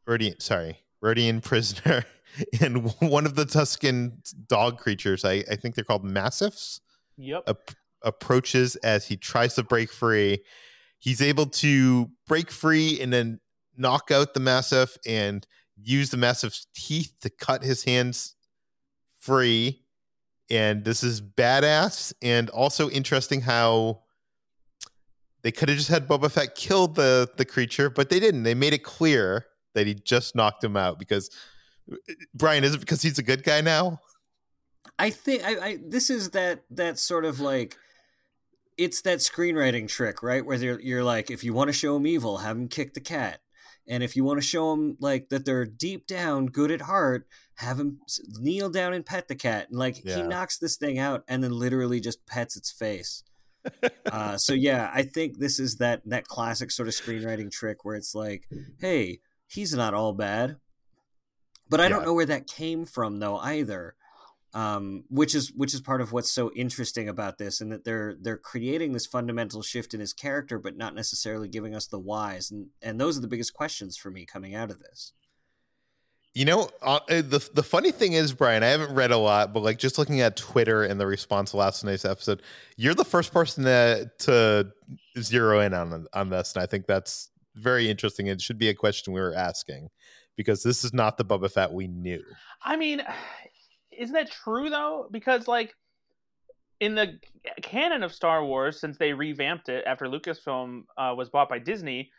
Rodian, 0.06 0.40
sorry, 0.40 0.80
Rodian 1.02 1.42
prisoner 1.42 2.04
and 2.60 2.92
one 3.00 3.24
of 3.24 3.34
the 3.36 3.46
Tusken 3.46 4.18
dog 4.48 4.78
creatures. 4.78 5.24
I, 5.24 5.44
I 5.50 5.56
think 5.56 5.74
they're 5.74 5.84
called 5.84 6.04
mastiffs. 6.04 6.80
Yep. 7.16 7.44
Ap- 7.46 7.70
approaches 8.02 8.76
as 8.76 9.06
he 9.06 9.16
tries 9.16 9.54
to 9.54 9.62
break 9.62 9.90
free. 9.90 10.42
He's 10.98 11.20
able 11.20 11.46
to 11.46 12.10
break 12.26 12.50
free 12.50 13.00
and 13.00 13.12
then 13.12 13.40
knock 13.76 14.10
out 14.10 14.34
the 14.34 14.40
mastiff 14.40 14.96
and 15.06 15.46
use 15.76 16.10
the 16.10 16.16
mastiff's 16.16 16.66
teeth 16.74 17.12
to 17.20 17.30
cut 17.30 17.62
his 17.62 17.84
hands 17.84 18.34
free. 19.18 19.82
And 20.50 20.84
this 20.84 21.02
is 21.02 21.20
badass 21.20 22.12
and 22.22 22.50
also 22.50 22.90
interesting 22.90 23.40
how 23.40 24.02
they 25.42 25.52
could 25.52 25.68
have 25.68 25.78
just 25.78 25.90
had 25.90 26.08
Boba 26.08 26.30
Fett 26.30 26.54
kill 26.54 26.88
the 26.88 27.28
the 27.36 27.44
creature, 27.44 27.90
but 27.90 28.08
they 28.08 28.18
didn't. 28.18 28.44
They 28.44 28.54
made 28.54 28.72
it 28.72 28.82
clear 28.82 29.46
that 29.74 29.86
he 29.86 29.94
just 29.94 30.34
knocked 30.34 30.64
him 30.64 30.76
out 30.76 30.98
because 30.98 31.30
uh, 31.90 31.96
Bryan 32.34 32.64
is 32.64 32.74
it 32.74 32.80
because 32.80 33.02
he's 33.02 33.18
a 33.18 33.22
good 33.22 33.44
guy 33.44 33.60
now? 33.60 34.00
I 34.98 35.10
think 35.10 35.44
I, 35.44 35.66
I 35.66 35.78
this 35.84 36.10
is 36.10 36.30
that 36.30 36.62
that 36.70 36.98
sort 36.98 37.24
of 37.24 37.40
like 37.40 37.76
it's 38.76 39.02
that 39.02 39.18
screenwriting 39.18 39.88
trick, 39.88 40.22
right? 40.22 40.44
Where 40.44 40.56
you're, 40.56 40.80
you're 40.80 41.04
like, 41.04 41.30
if 41.30 41.44
you 41.44 41.52
want 41.52 41.68
to 41.68 41.72
show 41.72 41.94
them 41.94 42.06
evil, 42.06 42.38
have 42.38 42.56
them 42.56 42.68
kick 42.68 42.94
the 42.94 43.00
cat, 43.00 43.40
and 43.86 44.02
if 44.02 44.16
you 44.16 44.24
want 44.24 44.40
to 44.40 44.46
show 44.46 44.70
them 44.70 44.96
like 45.00 45.28
that 45.28 45.44
they're 45.44 45.66
deep 45.66 46.06
down 46.06 46.46
good 46.46 46.70
at 46.70 46.82
heart, 46.82 47.26
have 47.56 47.78
him 47.78 48.00
kneel 48.38 48.70
down 48.70 48.94
and 48.94 49.04
pet 49.04 49.28
the 49.28 49.34
cat. 49.34 49.68
And 49.68 49.78
like 49.78 50.04
yeah. 50.04 50.16
he 50.16 50.22
knocks 50.22 50.58
this 50.58 50.76
thing 50.76 50.98
out 50.98 51.24
and 51.28 51.44
then 51.44 51.52
literally 51.52 52.00
just 52.00 52.24
pets 52.26 52.56
its 52.56 52.70
face. 52.70 53.22
uh, 54.12 54.36
so 54.36 54.52
yeah, 54.52 54.90
I 54.92 55.02
think 55.02 55.38
this 55.38 55.58
is 55.58 55.76
that 55.76 56.02
that 56.06 56.26
classic 56.26 56.70
sort 56.70 56.88
of 56.88 56.94
screenwriting 56.94 57.50
trick 57.50 57.84
where 57.84 57.96
it's 57.96 58.14
like, 58.14 58.48
hey, 58.80 59.20
he's 59.46 59.74
not 59.74 59.94
all 59.94 60.12
bad, 60.12 60.56
but 61.68 61.80
I 61.80 61.84
yeah. 61.84 61.88
don't 61.90 62.04
know 62.04 62.14
where 62.14 62.26
that 62.26 62.46
came 62.46 62.84
from 62.84 63.18
though 63.18 63.36
either 63.36 63.94
um, 64.54 65.02
which 65.10 65.34
is 65.34 65.52
which 65.52 65.74
is 65.74 65.80
part 65.80 66.00
of 66.00 66.12
what's 66.12 66.30
so 66.30 66.50
interesting 66.54 67.08
about 67.08 67.38
this, 67.38 67.60
and 67.60 67.72
that 67.72 67.84
they're 67.84 68.14
they're 68.20 68.38
creating 68.38 68.92
this 68.92 69.04
fundamental 69.04 69.62
shift 69.62 69.92
in 69.94 70.00
his 70.00 70.12
character, 70.12 70.58
but 70.58 70.76
not 70.76 70.94
necessarily 70.94 71.48
giving 71.48 71.74
us 71.74 71.86
the 71.86 71.98
whys, 71.98 72.50
and 72.52 72.68
and 72.80 73.00
those 73.00 73.18
are 73.18 73.20
the 73.20 73.28
biggest 73.28 73.52
questions 73.52 73.96
for 73.96 74.10
me 74.10 74.24
coming 74.24 74.54
out 74.54 74.70
of 74.70 74.78
this. 74.78 75.12
You 76.34 76.44
know, 76.44 76.70
uh, 76.82 77.00
uh 77.08 77.22
the 77.22 77.48
the 77.52 77.64
funny 77.64 77.90
thing 77.90 78.12
is, 78.12 78.32
Bryan, 78.32 78.62
I 78.62 78.68
haven't 78.68 78.94
read 78.94 79.10
a 79.10 79.18
lot, 79.18 79.52
but 79.52 79.64
like 79.64 79.78
just 79.78 79.98
looking 79.98 80.20
at 80.20 80.36
Twitter 80.36 80.84
and 80.84 81.00
the 81.00 81.06
response 81.06 81.50
to 81.50 81.56
last 81.56 81.82
night's 81.82 82.04
episode, 82.04 82.40
you're 82.76 82.94
the 82.94 83.04
first 83.04 83.32
person 83.32 83.64
to 83.64 84.08
to 84.20 84.72
zero 85.18 85.60
in 85.60 85.74
on 85.74 86.06
on 86.12 86.30
this, 86.30 86.54
and 86.54 86.62
I 86.62 86.66
think 86.66 86.86
that's 86.86 87.30
very 87.56 87.90
interesting. 87.90 88.28
It 88.28 88.40
should 88.40 88.58
be 88.58 88.68
a 88.68 88.74
question 88.74 89.12
we 89.12 89.20
were 89.20 89.34
asking 89.34 89.90
because 90.36 90.62
this 90.62 90.84
is 90.84 90.92
not 90.92 91.16
the 91.16 91.24
Boba 91.24 91.50
Fett 91.50 91.72
we 91.72 91.86
knew. 91.86 92.22
I 92.62 92.76
mean, 92.76 93.02
isn't 93.98 94.14
that 94.14 94.30
true 94.30 94.70
though? 94.70 95.08
Because 95.10 95.48
like 95.48 95.74
in 96.80 96.94
the 96.94 97.18
canon 97.62 98.02
of 98.02 98.12
Star 98.12 98.44
Wars, 98.44 98.80
since 98.80 98.98
they 98.98 99.12
revamped 99.12 99.68
it 99.68 99.84
after 99.86 100.06
Lucasfilm 100.06 100.82
uh, 100.98 101.14
was 101.16 101.30
bought 101.30 101.48
by 101.48 101.58
Disney, 101.58 102.10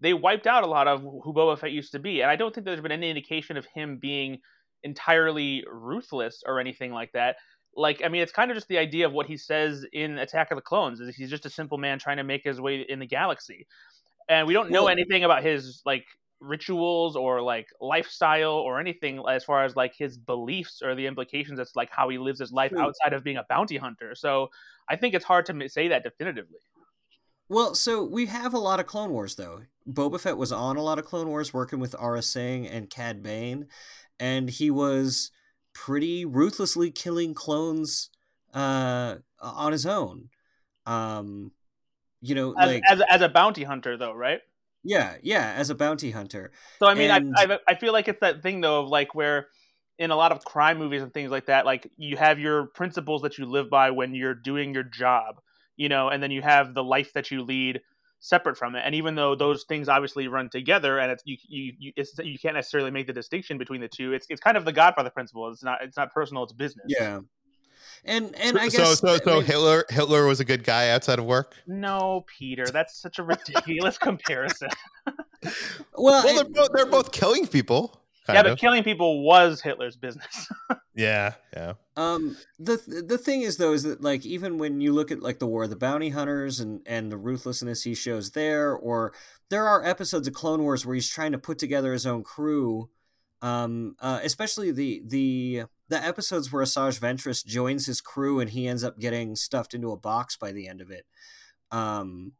they 0.00 0.14
wiped 0.14 0.46
out 0.46 0.64
a 0.64 0.66
lot 0.66 0.88
of 0.88 1.00
who 1.02 1.32
Boba 1.32 1.58
Fett 1.58 1.72
used 1.72 1.92
to 1.92 1.98
be, 1.98 2.20
and 2.22 2.30
I 2.30 2.36
don't 2.36 2.54
think 2.54 2.64
there's 2.64 2.80
been 2.80 2.92
any 2.92 3.08
indication 3.08 3.56
of 3.56 3.64
him 3.66 3.98
being 3.98 4.38
entirely 4.82 5.64
ruthless 5.70 6.42
or 6.46 6.60
anything 6.60 6.92
like 6.92 7.12
that. 7.12 7.36
Like, 7.74 8.02
I 8.04 8.08
mean, 8.08 8.20
it's 8.20 8.32
kind 8.32 8.50
of 8.50 8.56
just 8.56 8.68
the 8.68 8.78
idea 8.78 9.06
of 9.06 9.12
what 9.12 9.26
he 9.26 9.36
says 9.36 9.86
in 9.92 10.18
Attack 10.18 10.50
of 10.50 10.56
the 10.56 10.62
Clones 10.62 11.00
is 11.00 11.14
he's 11.16 11.30
just 11.30 11.46
a 11.46 11.50
simple 11.50 11.78
man 11.78 11.98
trying 11.98 12.18
to 12.18 12.24
make 12.24 12.42
his 12.44 12.60
way 12.60 12.80
in 12.88 12.98
the 12.98 13.06
galaxy. 13.06 13.66
and 14.28 14.46
we 14.46 14.52
don't 14.52 14.70
know 14.70 14.84
Well- 14.84 14.92
anything 14.92 15.24
about 15.24 15.42
his 15.42 15.82
like 15.84 16.04
rituals 16.42 17.16
or 17.16 17.40
like 17.40 17.68
lifestyle 17.80 18.52
or 18.52 18.80
anything 18.80 19.22
as 19.28 19.44
far 19.44 19.64
as 19.64 19.76
like 19.76 19.94
his 19.96 20.18
beliefs 20.18 20.82
or 20.82 20.94
the 20.94 21.06
implications 21.06 21.58
as 21.58 21.74
like 21.76 21.90
how 21.90 22.08
he 22.08 22.18
lives 22.18 22.40
his 22.40 22.52
life 22.52 22.72
outside 22.76 23.12
of 23.12 23.24
being 23.24 23.36
a 23.36 23.46
bounty 23.48 23.76
hunter. 23.76 24.14
So 24.14 24.50
I 24.88 24.96
think 24.96 25.14
it's 25.14 25.24
hard 25.24 25.46
to 25.46 25.68
say 25.68 25.88
that 25.88 26.02
definitively. 26.02 26.58
Well, 27.48 27.74
so 27.74 28.04
we 28.04 28.26
have 28.26 28.54
a 28.54 28.58
lot 28.58 28.80
of 28.80 28.86
Clone 28.86 29.10
Wars 29.10 29.36
though. 29.36 29.62
Boba 29.88 30.20
Fett 30.20 30.36
was 30.36 30.52
on 30.52 30.76
a 30.76 30.82
lot 30.82 30.98
of 30.98 31.04
Clone 31.04 31.28
Wars, 31.28 31.52
working 31.52 31.80
with 31.80 31.92
Aurra 31.92 32.22
Sing 32.22 32.66
and 32.66 32.88
Cad 32.88 33.22
Bane, 33.22 33.66
and 34.18 34.48
he 34.48 34.70
was 34.70 35.30
pretty 35.74 36.24
ruthlessly 36.24 36.90
killing 36.90 37.34
clones 37.34 38.10
uh, 38.54 39.16
on 39.40 39.72
his 39.72 39.86
own. 39.86 40.28
Um, 40.86 41.52
you 42.20 42.34
know, 42.34 42.54
As, 42.58 42.66
like 42.68 42.82
as, 42.88 43.02
as 43.10 43.20
a 43.20 43.28
bounty 43.28 43.64
hunter, 43.64 43.96
though, 43.96 44.14
right? 44.14 44.40
Yeah, 44.84 45.16
yeah, 45.22 45.54
as 45.56 45.70
a 45.70 45.74
bounty 45.74 46.10
hunter. 46.10 46.52
So 46.78 46.86
I 46.86 46.94
mean, 46.94 47.10
And- 47.10 47.34
I, 47.36 47.54
I 47.54 47.58
I 47.68 47.74
feel 47.74 47.92
like 47.92 48.08
it's 48.08 48.20
that 48.20 48.42
thing 48.42 48.60
though 48.60 48.80
of 48.80 48.88
like 48.88 49.14
where 49.14 49.48
in 49.98 50.10
a 50.10 50.16
lot 50.16 50.32
of 50.32 50.44
crime 50.44 50.78
movies 50.78 51.02
and 51.02 51.12
things 51.12 51.30
like 51.30 51.46
that, 51.46 51.64
like 51.66 51.90
you 51.96 52.16
have 52.16 52.38
your 52.38 52.66
principles 52.66 53.22
that 53.22 53.38
you 53.38 53.46
live 53.46 53.70
by 53.70 53.90
when 53.90 54.14
you're 54.14 54.34
doing 54.34 54.74
your 54.74 54.82
job, 54.82 55.40
you 55.76 55.88
know, 55.88 56.08
and 56.08 56.22
then 56.22 56.30
you 56.30 56.42
have 56.42 56.74
the 56.74 56.82
life 56.82 57.12
that 57.12 57.30
you 57.30 57.42
lead 57.42 57.80
separate 58.18 58.56
from 58.56 58.74
it. 58.74 58.82
And 58.84 58.94
even 58.94 59.14
though 59.14 59.34
those 59.34 59.64
things 59.64 59.88
obviously 59.88 60.28
run 60.28 60.48
together, 60.48 60.98
and 60.98 61.12
it's 61.12 61.22
you 61.26 61.36
you 61.48 61.72
you, 61.78 61.92
it's, 61.96 62.18
you 62.18 62.38
can't 62.38 62.54
necessarily 62.54 62.90
make 62.90 63.06
the 63.06 63.12
distinction 63.12 63.58
between 63.58 63.80
the 63.80 63.88
two. 63.88 64.12
It's 64.12 64.26
it's 64.30 64.40
kind 64.40 64.56
of 64.56 64.64
the 64.64 64.72
Godfather 64.72 65.10
principle. 65.10 65.48
It's 65.50 65.62
not 65.62 65.78
it's 65.82 65.96
not 65.96 66.12
personal. 66.12 66.44
It's 66.44 66.52
business. 66.52 66.86
Yeah, 66.88 67.20
and 68.04 68.34
and 68.36 68.58
I 68.58 68.68
guess 68.68 68.98
so 69.00 69.16
so 69.16 69.18
maybe- 69.34 69.46
Hitler 69.46 69.84
Hitler 69.88 70.26
was 70.26 70.40
a 70.40 70.44
good 70.44 70.64
guy 70.64 70.90
outside 70.90 71.18
of 71.18 71.24
work. 71.24 71.54
No, 71.66 72.24
Peter, 72.26 72.64
that's 72.66 72.96
such 72.96 73.18
a 73.18 73.22
ridiculous 73.22 73.98
comparison. 74.08 74.68
well, 75.06 75.52
Well, 75.96 76.22
they're 76.22 76.44
and- 76.44 76.54
both, 76.54 76.68
they're 76.74 76.86
both 76.86 77.12
killing 77.12 77.46
people. 77.46 77.98
Kind 78.26 78.36
yeah, 78.36 78.42
but 78.44 78.58
killing 78.58 78.84
people 78.84 79.24
was 79.24 79.60
Hitler's 79.60 79.96
business. 79.96 80.48
yeah, 80.94 81.34
yeah. 81.56 81.72
Um, 81.96 82.36
the 82.56 82.76
the 83.08 83.18
thing 83.18 83.42
is 83.42 83.56
though 83.56 83.72
is 83.72 83.82
that 83.82 84.00
like 84.00 84.24
even 84.24 84.58
when 84.58 84.80
you 84.80 84.92
look 84.92 85.10
at 85.10 85.20
like 85.20 85.40
the 85.40 85.46
War 85.46 85.64
of 85.64 85.70
the 85.70 85.76
Bounty 85.76 86.10
Hunters 86.10 86.60
and 86.60 86.82
and 86.86 87.10
the 87.10 87.16
ruthlessness 87.16 87.82
he 87.82 87.94
shows 87.96 88.30
there, 88.30 88.72
or 88.72 89.12
there 89.48 89.66
are 89.66 89.84
episodes 89.84 90.28
of 90.28 90.34
Clone 90.34 90.62
Wars 90.62 90.86
where 90.86 90.94
he's 90.94 91.08
trying 91.08 91.32
to 91.32 91.38
put 91.38 91.58
together 91.58 91.92
his 91.92 92.06
own 92.06 92.22
crew. 92.22 92.88
Um, 93.40 93.96
uh, 93.98 94.20
especially 94.22 94.70
the 94.70 95.02
the 95.04 95.62
the 95.92 96.02
episodes 96.02 96.50
where 96.50 96.64
Asajj 96.64 96.98
Ventress 96.98 97.44
joins 97.44 97.84
his 97.84 98.00
crew 98.00 98.40
and 98.40 98.48
he 98.50 98.66
ends 98.66 98.82
up 98.82 98.98
getting 98.98 99.36
stuffed 99.36 99.74
into 99.74 99.92
a 99.92 99.96
box 99.96 100.36
by 100.36 100.50
the 100.50 100.66
end 100.66 100.80
of 100.80 100.90
it. 100.90 101.04
Um, 101.70 102.32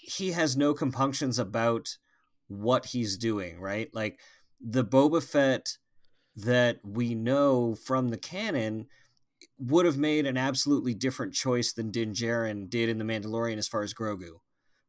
he 0.00 0.32
has 0.32 0.56
no 0.56 0.72
compunctions 0.72 1.38
about 1.38 1.98
what 2.46 2.86
he's 2.86 3.18
doing, 3.18 3.60
right? 3.60 3.90
Like 3.92 4.20
the 4.58 4.86
Boba 4.86 5.22
Fett 5.22 5.76
that 6.34 6.78
we 6.82 7.14
know 7.14 7.74
from 7.74 8.08
the 8.08 8.16
canon 8.16 8.86
would 9.58 9.84
have 9.84 9.98
made 9.98 10.24
an 10.24 10.38
absolutely 10.38 10.94
different 10.94 11.34
choice 11.34 11.74
than 11.74 11.90
Din 11.90 12.14
Djarin 12.14 12.70
did 12.70 12.88
in 12.88 12.96
The 12.96 13.04
Mandalorian 13.04 13.58
as 13.58 13.68
far 13.68 13.82
as 13.82 13.92
Grogu, 13.92 14.40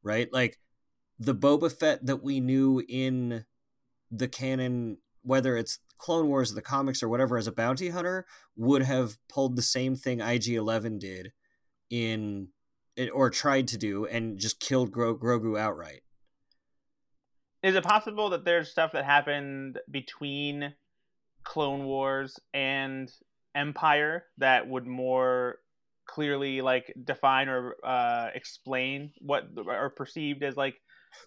right? 0.01 0.31
Like 0.31 0.57
the 1.19 1.35
Boba 1.35 1.69
Fett 1.69 2.05
that 2.05 2.23
we 2.23 2.39
knew 2.39 2.81
in 2.87 3.43
the 4.09 4.29
canon, 4.29 4.99
whether 5.21 5.57
it's 5.57 5.79
Clone 5.99 6.27
Wars, 6.27 6.53
the 6.53 6.61
comics, 6.61 7.03
or 7.03 7.09
whatever, 7.09 7.37
as 7.37 7.45
a 7.45 7.51
bounty 7.51 7.89
hunter, 7.89 8.25
would 8.55 8.81
have 8.81 9.17
pulled 9.27 9.55
the 9.55 9.61
same 9.61 9.95
thing 9.95 10.19
IG 10.21 10.47
Eleven 10.47 10.97
did 10.97 11.33
in 11.91 12.47
or 13.13 13.29
tried 13.29 13.67
to 13.67 13.77
do, 13.77 14.05
and 14.07 14.39
just 14.39 14.59
killed 14.59 14.91
Gro- 14.91 15.17
Grogu 15.17 15.59
outright. 15.59 16.01
is 17.61 17.75
it 17.75 17.83
possible 17.83 18.29
that 18.31 18.45
there's 18.45 18.71
stuff 18.71 18.93
that 18.93 19.05
happened 19.05 19.79
between 19.91 20.73
Clone 21.43 21.85
Wars 21.85 22.39
and 22.53 23.11
Empire 23.55 24.25
that 24.37 24.67
would 24.67 24.87
more 24.87 25.59
clearly 26.05 26.61
like 26.61 26.93
define 27.03 27.49
or 27.49 27.75
uh, 27.83 28.29
explain 28.33 29.11
what 29.19 29.43
are 29.67 29.89
perceived 29.89 30.43
as 30.43 30.57
like 30.57 30.75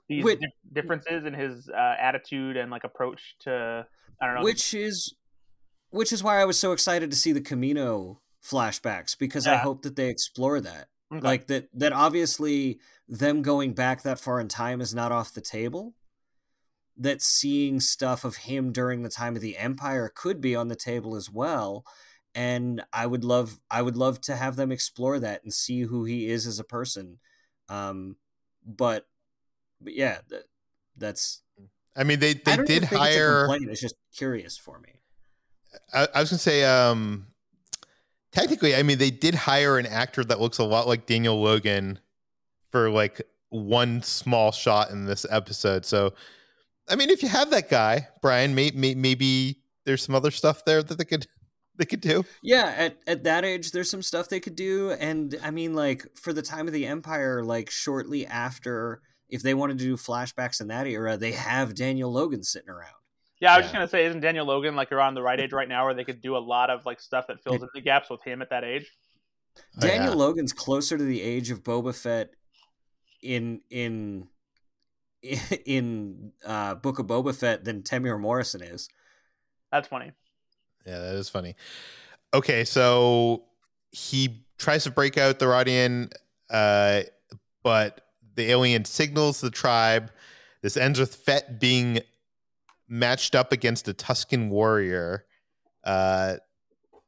these 0.09 0.25
di- 0.25 0.39
differences 0.73 1.25
in 1.25 1.35
his 1.35 1.69
uh, 1.69 1.95
attitude 2.01 2.57
and 2.57 2.71
like 2.71 2.85
approach 2.85 3.37
to 3.41 3.87
I 4.21 4.27
don't 4.27 4.37
know 4.37 4.43
which 4.43 4.75
is 4.75 5.15
which 5.91 6.13
is 6.13 6.23
why 6.23 6.41
I 6.41 6.45
was 6.45 6.59
so 6.59 6.73
excited 6.73 7.11
to 7.11 7.17
see 7.17 7.33
the 7.33 7.41
Kamino 7.41 8.19
flashbacks 8.45 9.17
because 9.17 9.47
I 9.47 9.57
hope 9.57 9.83
that 9.83 9.95
they 9.97 10.09
explore 10.09 10.61
that. 10.61 10.89
Okay. 11.13 11.21
Like 11.21 11.47
that 11.49 11.69
that 11.75 11.93
obviously 11.93 12.81
them 13.07 13.43
going 13.43 13.75
back 13.75 14.03
that 14.03 14.19
far 14.19 14.41
in 14.41 14.49
time 14.49 14.81
is 14.81 14.95
not 14.95 15.13
off 15.13 15.35
the 15.35 15.41
table. 15.41 15.95
That 16.97 17.23
seeing 17.23 17.81
stuff 17.81 18.25
of 18.25 18.37
him 18.37 18.73
during 18.73 19.03
the 19.03 19.11
time 19.11 19.37
of 19.37 19.43
the 19.43 19.59
Empire 19.59 20.11
could 20.15 20.41
be 20.41 20.57
on 20.57 20.69
the 20.69 20.77
table 20.77 21.15
as 21.15 21.31
well. 21.31 21.85
And 22.35 22.83
I 22.93 23.07
would 23.07 23.25
love 23.25 23.61
I 23.71 23.83
would 23.83 23.97
love 23.97 24.21
to 24.23 24.37
have 24.37 24.57
them 24.57 24.73
explore 24.73 25.19
that 25.19 25.43
and 25.45 25.53
see 25.53 25.83
who 25.83 26.05
he 26.05 26.29
is 26.29 26.47
as 26.47 26.59
a 26.59 26.65
person. 26.65 27.19
Um 27.69 28.17
but 28.65 29.07
but 29.83 29.95
yeah, 29.95 30.19
that, 30.31 30.45
that's 30.97 31.43
I 31.97 32.05
mean, 32.05 32.21
they 32.21 32.35
they 32.35 32.57
did 32.57 32.61
even 32.61 32.67
think 32.67 32.83
it's 32.83 32.93
a 32.93 32.99
hire. 32.99 33.47
complaint, 33.47 33.71
It's 33.71 33.81
just 33.81 33.97
curious 34.17 34.57
for 34.57 34.79
me. 34.79 35.01
I, 35.93 36.09
I 36.15 36.21
was 36.21 36.31
gonna 36.31 36.39
say, 36.39 36.65
um, 36.65 37.27
technically, 38.33 38.75
I 38.75 38.83
mean, 38.83 38.99
they 38.99 39.11
did 39.11 39.35
hire 39.35 39.79
an 39.79 39.87
actor 39.87 40.25
that 40.25 40.41
looks 40.41 40.59
a 40.59 40.65
lot 40.65 40.87
like 40.87 41.07
Daniel 41.07 41.41
Logan 41.41 41.99
for 42.71 42.91
like 42.91 43.23
one 43.51 44.03
small 44.03 44.51
shot 44.53 44.91
in 44.91 45.05
this 45.05 45.27
episode. 45.31 45.85
So, 45.85 46.15
I 46.89 46.97
mean, 46.97 47.11
if 47.11 47.23
you 47.23 47.29
have 47.29 47.51
that 47.51 47.69
guy, 47.69 48.09
Bryan, 48.23 48.55
may, 48.55 48.71
may, 48.75 48.95
maybe 48.95 49.61
there's 49.85 50.03
some 50.03 50.15
other 50.15 50.31
stuff 50.31 50.65
there 50.65 50.83
that 50.83 50.97
they 50.97 51.05
could 51.05 51.27
they 51.77 51.85
could 51.85 52.01
do. 52.01 52.25
Yeah, 52.43 52.75
at, 52.77 52.99
at 53.07 53.25
that 53.25 53.45
age, 53.45 53.73
there's 53.73 53.91
some 53.91 54.03
stuff 54.03 54.29
they 54.29 54.41
could 54.41 54.57
do. 54.57 54.91
And 54.93 55.39
I 55.43 55.51
mean, 55.51 55.75
like, 55.75 56.07
for 56.15 56.33
the 56.33 56.43
time 56.43 56.67
of 56.67 56.73
the 56.73 56.87
Empire, 56.87 57.43
like, 57.43 57.71
shortly 57.71 58.27
after, 58.27 59.01
if 59.33 59.43
they 59.43 59.55
wanted 59.55 59.79
to 59.79 59.85
do 59.85 59.97
flashbacks 59.97 60.61
in 60.61 60.69
that 60.69 60.87
era, 60.87 61.17
they 61.17 61.33
have 61.33 61.75
Daniel 61.75 62.13
Logan 62.13 62.45
sitting 62.45 62.69
around. 62.69 62.95
yeah 63.41 63.53
I 63.53 63.57
was 63.57 63.65
just 63.65 63.75
gonna 63.75 63.89
say 63.89 64.07
isn't 64.07 64.21
Daniel 64.21 64.47
Logan 64.47 64.77
like 64.77 64.93
around 64.93 65.15
the 65.15 65.23
right 65.23 65.41
age 65.41 65.53
right 65.53 65.69
now 65.69 65.85
where 65.85 65.95
they 65.95 66.05
could 66.05 66.21
do 66.21 66.37
a 66.37 66.39
lot 66.39 66.71
of 66.71 66.87
like 66.87 67.01
stuff 67.01 67.27
that 67.27 67.43
fills 67.43 67.63
in 67.63 67.69
the 67.75 67.81
gaps 67.81 68.09
with 68.11 68.23
him 68.23 68.41
at 68.43 68.51
that 68.51 68.63
age 68.65 68.91
Oh, 69.59 69.81
Daniel 69.81 70.13
yeah. 70.13 70.19
Logan's 70.19 70.53
closer 70.53 70.97
to 70.97 71.05
the 71.05 71.21
age 71.21 71.51
of 71.51 71.63
Boba 71.63 71.95
Fett 71.95 72.31
in 73.23 73.61
in 73.71 74.29
in 75.67 76.33
uh, 76.45 76.75
Book 76.77 76.99
of 76.99 77.07
Boba 77.07 77.35
Fett 77.35 77.65
than 77.65 77.83
Temuera 77.83 78.19
Morrison 78.21 78.63
is. 78.63 78.89
that's 79.71 79.89
funny 79.89 80.13
Yeah, 80.87 80.99
that 81.01 81.15
is 81.17 81.29
funny. 81.29 81.55
Okay, 82.35 82.65
so 82.65 83.45
he 83.91 84.45
tries 84.59 84.85
to 84.85 84.91
break 84.91 85.19
out 85.19 85.39
the 85.39 85.45
Rodian, 85.47 86.11
uh, 86.51 87.03
but 87.63 88.01
the 88.35 88.51
alien 88.51 88.85
signals 88.85 89.41
the 89.41 89.51
tribe. 89.51 90.11
This 90.63 90.77
ends 90.77 90.99
with 90.99 91.15
Fett 91.15 91.61
being 91.61 92.01
matched 92.89 93.35
up 93.35 93.53
against 93.53 93.89
a 93.89 93.95
Tusken 93.95 94.49
warrior. 94.49 95.25
Uh, 95.85 96.37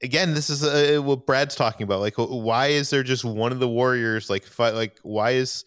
again, 0.03 0.35
this 0.35 0.51
is 0.51 0.65
uh, 0.65 1.01
what 1.03 1.27
Brad's 1.27 1.55
talking 1.55 1.85
about. 1.85 2.01
Like, 2.01 2.15
why 2.17 2.69
is 2.69 2.91
there 2.91 3.03
just 3.03 3.25
one 3.25 3.53
of 3.53 3.61
the 3.61 3.69
warriors? 3.69 4.29
Like, 4.29 4.45
fight, 4.45 4.75
like, 4.75 4.99
why 5.03 5.33
is 5.33 5.65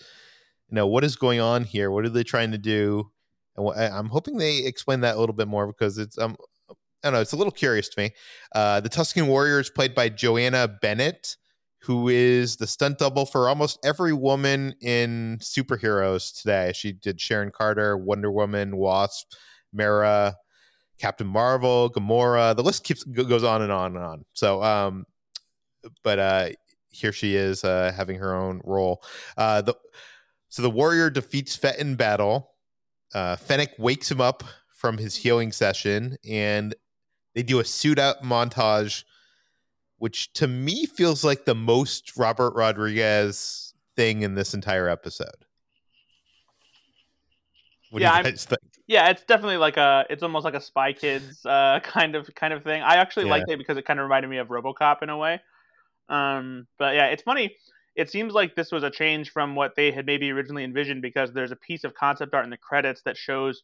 you 0.69 0.75
know 0.75 0.87
what 0.87 1.03
is 1.03 1.15
going 1.15 1.39
on 1.39 1.63
here? 1.63 1.91
What 1.91 2.05
are 2.05 2.09
they 2.09 2.23
trying 2.23 2.51
to 2.51 2.57
do? 2.57 3.09
And 3.55 3.67
wh- 3.67 3.77
I'm 3.77 4.09
hoping 4.09 4.37
they 4.37 4.59
explain 4.59 5.01
that 5.01 5.15
a 5.15 5.19
little 5.19 5.35
bit 5.35 5.47
more 5.47 5.67
because 5.67 5.97
it's 5.97 6.17
um 6.17 6.35
I 6.69 7.07
don't 7.07 7.13
know. 7.13 7.21
It's 7.21 7.33
a 7.33 7.37
little 7.37 7.51
curious 7.51 7.89
to 7.89 8.01
me. 8.01 8.11
Uh, 8.53 8.79
the 8.79 8.89
Tusken 8.89 9.27
Warrior 9.27 9.59
is 9.59 9.69
played 9.69 9.93
by 9.93 10.09
Joanna 10.09 10.67
Bennett, 10.67 11.37
who 11.79 12.09
is 12.09 12.57
the 12.57 12.67
stunt 12.67 12.97
double 12.97 13.25
for 13.25 13.47
almost 13.47 13.79
every 13.85 14.13
woman 14.13 14.73
in 14.81 15.37
superheroes 15.41 16.39
today. 16.39 16.71
She 16.75 16.91
did 16.91 17.21
Sharon 17.21 17.51
Carter, 17.51 17.97
Wonder 17.97 18.31
Woman, 18.31 18.77
Wasp, 18.77 19.31
Mara, 19.71 20.35
Captain 20.97 21.27
Marvel, 21.27 21.89
Gamora. 21.89 22.55
The 22.55 22.63
list 22.63 22.83
keeps 22.83 23.03
goes 23.03 23.43
on 23.43 23.61
and 23.61 23.71
on 23.71 23.95
and 23.95 24.03
on. 24.03 24.25
So, 24.33 24.63
um, 24.63 25.05
but 26.03 26.19
uh, 26.19 26.49
here 26.89 27.11
she 27.11 27.35
is 27.35 27.63
uh, 27.63 27.93
having 27.95 28.17
her 28.17 28.35
own 28.35 28.61
role. 28.63 29.03
Uh, 29.37 29.61
the 29.61 29.75
so 30.49 30.61
the 30.61 30.69
warrior 30.69 31.09
defeats 31.09 31.55
Fett 31.55 31.79
in 31.79 31.95
battle. 31.95 32.51
Uh, 33.13 33.35
Fennec 33.35 33.71
wakes 33.77 34.09
him 34.09 34.21
up 34.21 34.43
from 34.69 34.97
his 34.97 35.15
healing 35.15 35.51
session, 35.51 36.17
and 36.27 36.75
they 37.35 37.43
do 37.43 37.59
a 37.59 37.65
suit 37.65 37.99
up 37.99 38.23
montage, 38.23 39.03
which 39.97 40.31
to 40.33 40.47
me 40.47 40.85
feels 40.85 41.23
like 41.23 41.45
the 41.45 41.55
most 41.55 42.15
Robert 42.17 42.53
Rodriguez 42.55 43.73
thing 43.95 44.21
in 44.21 44.35
this 44.35 44.53
entire 44.53 44.87
episode. 44.89 45.45
What 47.89 48.01
Yeah, 48.01 48.09
do 48.21 48.27
I'm- 48.27 48.35
think? 48.35 48.59
Yeah, 48.87 49.09
it's 49.09 49.23
definitely 49.23 49.57
like 49.57 49.77
a 49.77 50.05
it's 50.09 50.23
almost 50.23 50.45
like 50.45 50.53
a 50.53 50.61
Spy 50.61 50.93
Kids 50.93 51.45
uh 51.45 51.79
kind 51.83 52.15
of 52.15 52.33
kind 52.35 52.53
of 52.53 52.63
thing. 52.63 52.81
I 52.81 52.95
actually 52.95 53.25
Yeah. 53.25 53.31
liked 53.31 53.49
it 53.49 53.57
because 53.57 53.77
it 53.77 53.85
kind 53.85 53.99
of 53.99 54.03
reminded 54.03 54.29
me 54.29 54.37
of 54.37 54.47
RoboCop 54.49 55.03
in 55.03 55.09
a 55.09 55.17
way. 55.17 55.41
Um 56.09 56.67
but 56.77 56.95
yeah, 56.95 57.07
it's 57.07 57.23
funny. 57.23 57.55
it 57.95 58.11
seems 58.11 58.31
like 58.33 58.55
this 58.55 58.71
was 58.71 58.83
a 58.83 58.91
change 58.91 59.31
from 59.31 59.55
what 59.55 59.75
they 59.75 59.91
had 59.91 60.05
maybe 60.05 60.31
originally 60.31 60.63
envisioned 60.63 61.01
because 61.01 61.33
there's 61.33 61.51
a 61.51 61.55
piece 61.55 61.83
of 61.83 61.95
concept 61.95 62.31
art 62.35 62.43
in 62.45 62.51
the 62.51 62.57
credits 62.57 63.01
that 63.01 63.17
shows 63.17 63.63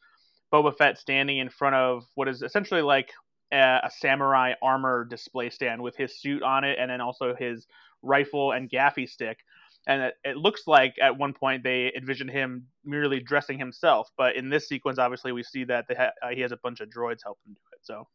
Boba 0.51 0.75
Fett 0.75 0.97
standing 0.97 1.38
in 1.38 1.49
front 1.49 1.75
of 1.75 2.03
what 2.15 2.27
is 2.27 2.41
essentially 2.41 2.81
like 2.81 3.11
a, 3.54 3.89
samurai 3.89 4.54
armor 4.62 5.06
display 5.06 5.49
stand 5.49 5.82
with 5.82 5.95
his 5.95 6.20
suit 6.20 6.43
on 6.43 6.64
it 6.64 6.78
and 6.80 6.89
then 6.89 7.01
also 7.01 7.36
his 7.36 7.68
rifle 8.01 8.51
and 8.51 8.70
gaffi 8.70 9.08
stick. 9.08 9.38
And 9.86 10.01
it, 10.01 10.14
it, 10.24 10.38
looks 10.38 10.64
like 10.66 10.95
at 11.01 11.18
one 11.18 11.34
point 11.34 11.64
they 11.64 11.91
envisioned 11.95 12.30
him 12.30 12.68
merely 12.86 13.20
dressing 13.20 13.60
himself 13.60 14.10
but 14.18 14.36
in 14.36 14.49
this 14.49 14.68
sequence 14.68 14.97
obviously 14.97 15.34
we 15.34 15.43
see 15.43 15.66
that 15.66 15.86
ha- 15.89 16.12
uh, 16.22 16.30
he 16.30 16.41
has 16.41 16.54
a 16.54 16.58
bunch 16.58 16.80
of 16.80 16.89
droids 16.89 17.20
helping 17.24 17.54
do 17.54 17.60
it 17.74 17.80
so. 17.82 18.08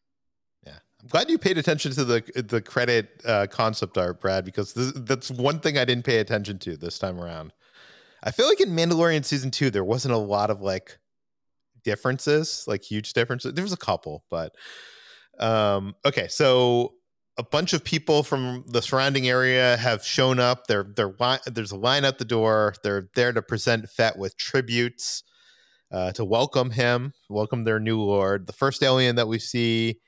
Yeah. 0.66 0.78
I'm 1.01 1.09
glad 1.09 1.30
you 1.30 1.39
paid 1.39 1.59
attention 1.59 1.93
to 1.93 2.05
the 2.05 2.43
the 2.43 2.61
credit 2.61 3.20
uh, 3.24 3.47
concept 3.51 3.99
art 3.99 4.20
brad 4.20 4.45
because 4.45 4.72
this, 4.72 4.93
that's 4.95 5.30
one 5.30 5.61
thing 5.61 5.78
i 5.78 5.84
didn't 5.84 6.05
pay 6.05 6.18
attention 6.18 6.59
to 6.61 6.76
this 6.76 6.99
time 6.99 7.20
around. 7.20 7.53
I 8.22 8.30
feel 8.30 8.49
like 8.49 8.61
in 8.61 8.70
mandalorian 8.70 9.24
season 9.24 9.51
two 9.51 9.70
there 9.70 9.84
wasn't 9.84 10.14
a 10.14 10.18
lot 10.18 10.51
of 10.51 10.61
like 10.61 10.99
differences 11.84 12.64
like 12.66 12.82
huge 12.82 13.12
differences. 13.12 13.55
There 13.55 13.64
was 13.64 13.72
a 13.72 13.78
couple 13.78 14.24
but 14.30 14.55
um 15.39 15.95
okay 16.05 16.28
so 16.28 16.95
a 17.39 17.43
bunch 17.45 17.72
of 17.72 17.84
people 17.84 18.24
from 18.24 18.64
the 18.66 18.82
surrounding 18.82 19.28
area 19.28 19.76
have 19.76 20.05
shown 20.05 20.41
up. 20.41 20.66
They're 20.66 20.86
they're 20.97 21.14
there's 21.47 21.70
a 21.70 21.76
line 21.76 22.05
at 22.05 22.18
the 22.18 22.24
door. 22.24 22.74
They're 22.82 23.09
there 23.14 23.32
to 23.32 23.41
present 23.41 23.89
Fett 23.89 24.18
with 24.18 24.36
tributes 24.36 25.22
uh, 25.93 26.12
to 26.12 26.24
welcome 26.24 26.70
him, 26.70 27.12
welcome 27.28 27.62
their 27.64 27.78
new 27.78 28.01
lord. 28.01 28.47
The 28.49 28.53
first 28.53 28.82
alien 28.82 29.16
that 29.16 29.28
we 29.28 29.39
see 29.39 30.01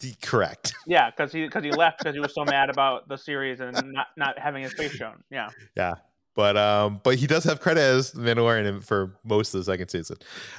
The, 0.00 0.14
correct. 0.22 0.74
Yeah, 0.86 1.10
because 1.10 1.32
he 1.32 1.44
because 1.44 1.62
he 1.62 1.70
left 1.70 1.98
because 1.98 2.14
he 2.14 2.20
was 2.20 2.34
so 2.34 2.44
mad 2.44 2.70
about 2.70 3.08
the 3.08 3.16
series 3.16 3.60
and 3.60 3.92
not 3.92 4.08
not 4.16 4.38
having 4.38 4.62
his 4.62 4.72
face 4.72 4.92
shown. 4.92 5.22
Yeah. 5.30 5.50
Yeah. 5.76 5.96
But 6.36 6.56
um, 6.56 7.00
but 7.02 7.16
he 7.16 7.26
does 7.26 7.44
have 7.44 7.60
credit 7.60 7.80
as 7.80 8.12
the 8.12 8.22
Mandalorian 8.22 8.84
for 8.84 9.18
most 9.24 9.52
of 9.54 9.60
the 9.60 9.64
second 9.64 9.88
season. 9.88 10.16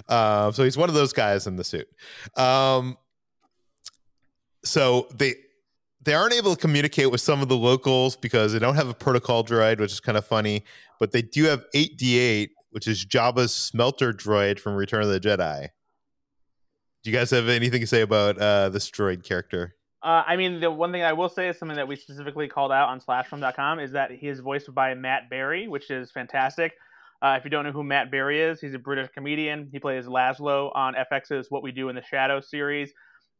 Uh, 0.07 0.51
so 0.51 0.63
he's 0.63 0.77
one 0.77 0.89
of 0.89 0.95
those 0.95 1.13
guys 1.13 1.47
in 1.47 1.55
the 1.55 1.63
suit. 1.63 1.87
Um, 2.35 2.97
so 4.63 5.07
they 5.15 5.35
they 6.03 6.13
aren't 6.13 6.33
able 6.33 6.55
to 6.55 6.59
communicate 6.59 7.11
with 7.11 7.21
some 7.21 7.41
of 7.41 7.47
the 7.47 7.57
locals 7.57 8.15
because 8.15 8.53
they 8.53 8.59
don't 8.59 8.75
have 8.75 8.89
a 8.89 8.93
protocol 8.93 9.43
droid, 9.43 9.79
which 9.79 9.91
is 9.91 9.99
kind 9.99 10.17
of 10.17 10.25
funny. 10.25 10.63
But 10.99 11.11
they 11.11 11.21
do 11.21 11.45
have 11.45 11.63
8D8, 11.75 12.49
which 12.71 12.87
is 12.87 13.05
Jabba's 13.05 13.53
smelter 13.53 14.11
droid 14.11 14.59
from 14.59 14.75
Return 14.75 15.03
of 15.03 15.09
the 15.09 15.19
Jedi. 15.19 15.69
Do 17.03 17.09
you 17.09 17.15
guys 17.15 17.31
have 17.31 17.49
anything 17.49 17.81
to 17.81 17.87
say 17.87 18.01
about 18.01 18.37
uh, 18.37 18.69
this 18.69 18.89
droid 18.89 19.23
character? 19.23 19.75
Uh, 20.03 20.23
I 20.25 20.35
mean, 20.35 20.59
the 20.59 20.71
one 20.71 20.91
thing 20.91 21.03
I 21.03 21.13
will 21.13 21.29
say 21.29 21.49
is 21.49 21.59
something 21.59 21.75
that 21.75 21.87
we 21.87 21.95
specifically 21.95 22.47
called 22.47 22.71
out 22.71 22.89
on 22.89 22.99
slashfilm.com 22.99 23.79
is 23.79 23.91
that 23.91 24.11
he 24.11 24.27
is 24.27 24.39
voiced 24.39 24.73
by 24.73 24.95
Matt 24.95 25.29
Berry, 25.29 25.67
which 25.67 25.91
is 25.91 26.09
fantastic. 26.09 26.73
Uh, 27.21 27.35
if 27.37 27.43
you 27.43 27.51
don't 27.51 27.63
know 27.65 27.71
who 27.71 27.83
Matt 27.83 28.09
Berry 28.09 28.41
is, 28.41 28.59
he's 28.59 28.73
a 28.73 28.79
British 28.79 29.09
comedian. 29.11 29.69
He 29.71 29.77
plays 29.77 30.05
Laszlo 30.05 30.71
on 30.73 30.95
FX's 30.95 31.51
What 31.51 31.61
We 31.61 31.71
Do 31.71 31.89
in 31.89 31.95
the 31.95 32.01
Shadows 32.01 32.49
series. 32.49 32.91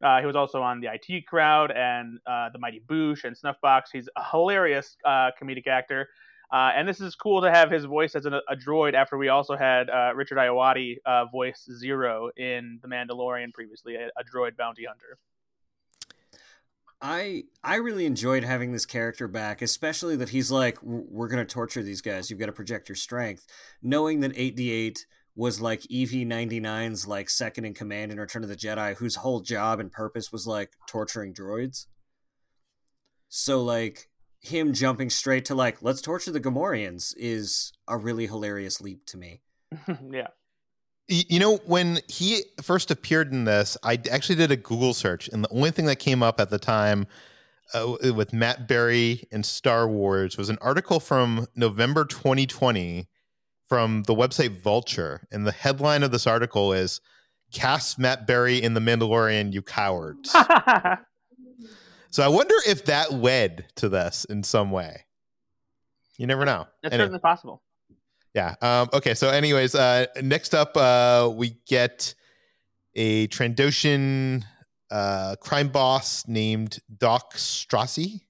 Uh, 0.04 0.20
he 0.20 0.26
was 0.26 0.36
also 0.36 0.62
on 0.62 0.80
the 0.80 0.88
IT 0.92 1.26
Crowd 1.26 1.72
and 1.72 2.18
uh, 2.26 2.50
the 2.52 2.60
Mighty 2.60 2.80
Boosh 2.88 3.24
and 3.24 3.36
Snuffbox. 3.36 3.82
He's 3.92 4.08
a 4.16 4.30
hilarious 4.30 4.96
uh, 5.04 5.30
comedic 5.40 5.66
actor. 5.66 6.08
Uh, 6.52 6.70
and 6.76 6.86
this 6.86 7.00
is 7.00 7.16
cool 7.16 7.42
to 7.42 7.50
have 7.50 7.72
his 7.72 7.86
voice 7.86 8.14
as 8.14 8.26
a, 8.26 8.40
a 8.48 8.54
droid 8.54 8.94
after 8.94 9.18
we 9.18 9.28
also 9.30 9.56
had 9.56 9.88
Richard 10.14 10.38
Ayoade 10.38 10.98
voice 11.32 11.68
Zero 11.76 12.30
in 12.36 12.78
The 12.82 12.88
Mandalorian 12.88 13.52
previously, 13.52 13.96
a, 13.96 14.08
a 14.16 14.22
droid 14.22 14.56
bounty 14.56 14.84
hunter. 14.84 15.18
I 17.02 17.44
I 17.64 17.76
really 17.76 18.06
enjoyed 18.06 18.44
having 18.44 18.70
this 18.70 18.86
character 18.86 19.26
back, 19.26 19.60
especially 19.60 20.14
that 20.16 20.28
he's 20.28 20.52
like, 20.52 20.80
we're 20.82 21.28
gonna 21.28 21.44
torture 21.44 21.82
these 21.82 22.00
guys. 22.00 22.30
You've 22.30 22.38
got 22.38 22.46
to 22.46 22.52
project 22.52 22.88
your 22.88 22.96
strength, 22.96 23.44
knowing 23.82 24.20
that 24.20 24.34
8D8 24.36 25.00
was 25.34 25.60
like 25.60 25.80
EV99's 25.82 27.08
like 27.08 27.28
second 27.28 27.64
in 27.64 27.74
command 27.74 28.12
in 28.12 28.20
Return 28.20 28.44
of 28.44 28.48
the 28.48 28.56
Jedi, 28.56 28.94
whose 28.96 29.16
whole 29.16 29.40
job 29.40 29.80
and 29.80 29.90
purpose 29.90 30.30
was 30.30 30.46
like 30.46 30.72
torturing 30.86 31.34
droids. 31.34 31.86
So 33.28 33.62
like 33.62 34.08
him 34.40 34.72
jumping 34.72 35.10
straight 35.10 35.44
to 35.46 35.54
like 35.54 35.82
let's 35.82 36.02
torture 36.02 36.30
the 36.30 36.40
Gamorreans 36.40 37.14
is 37.16 37.72
a 37.88 37.96
really 37.96 38.28
hilarious 38.28 38.80
leap 38.80 39.06
to 39.06 39.16
me. 39.16 39.40
yeah. 40.10 40.28
You 41.12 41.40
know, 41.40 41.56
when 41.66 41.98
he 42.08 42.42
first 42.62 42.90
appeared 42.90 43.32
in 43.32 43.44
this, 43.44 43.76
I 43.82 44.00
actually 44.10 44.36
did 44.36 44.50
a 44.50 44.56
Google 44.56 44.94
search, 44.94 45.28
and 45.28 45.44
the 45.44 45.50
only 45.50 45.70
thing 45.70 45.84
that 45.84 45.96
came 45.96 46.22
up 46.22 46.40
at 46.40 46.48
the 46.48 46.58
time 46.58 47.06
uh, 47.74 47.96
with 48.14 48.32
Matt 48.32 48.66
Berry 48.66 49.24
and 49.30 49.44
Star 49.44 49.86
Wars 49.86 50.38
was 50.38 50.48
an 50.48 50.56
article 50.62 51.00
from 51.00 51.46
November 51.54 52.06
2020 52.06 53.08
from 53.68 54.04
the 54.04 54.14
website 54.14 54.60
Vulture. 54.60 55.26
And 55.30 55.46
the 55.46 55.52
headline 55.52 56.02
of 56.02 56.12
this 56.12 56.26
article 56.26 56.72
is 56.72 57.00
Cast 57.52 57.98
Matt 57.98 58.26
Berry 58.26 58.62
in 58.62 58.74
The 58.74 58.80
Mandalorian, 58.80 59.52
You 59.52 59.62
Cowards. 59.62 60.30
so 62.10 62.22
I 62.22 62.28
wonder 62.28 62.54
if 62.66 62.86
that 62.86 63.12
led 63.12 63.66
to 63.76 63.88
this 63.88 64.24
in 64.24 64.42
some 64.42 64.70
way. 64.70 65.04
You 66.16 66.26
never 66.26 66.44
know. 66.44 66.66
That's 66.82 66.94
anyway. 66.94 67.04
certainly 67.04 67.20
possible. 67.20 67.62
Yeah. 68.34 68.54
Um, 68.62 68.88
okay. 68.92 69.14
So, 69.14 69.28
anyways, 69.28 69.74
uh, 69.74 70.06
next 70.22 70.54
up, 70.54 70.76
uh, 70.76 71.30
we 71.32 71.56
get 71.66 72.14
a 72.94 73.28
Trandoshan 73.28 74.44
uh, 74.90 75.36
crime 75.40 75.68
boss 75.68 76.26
named 76.28 76.78
Dokk 76.96 77.32
Strassi. 77.34 78.20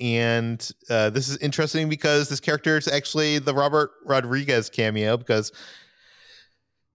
And 0.00 0.70
uh, 0.88 1.10
this 1.10 1.28
is 1.28 1.36
interesting 1.38 1.88
because 1.88 2.28
this 2.28 2.40
character 2.40 2.76
is 2.76 2.86
actually 2.86 3.38
the 3.38 3.54
Robert 3.54 3.90
Rodriguez 4.04 4.70
cameo 4.70 5.16
because 5.16 5.50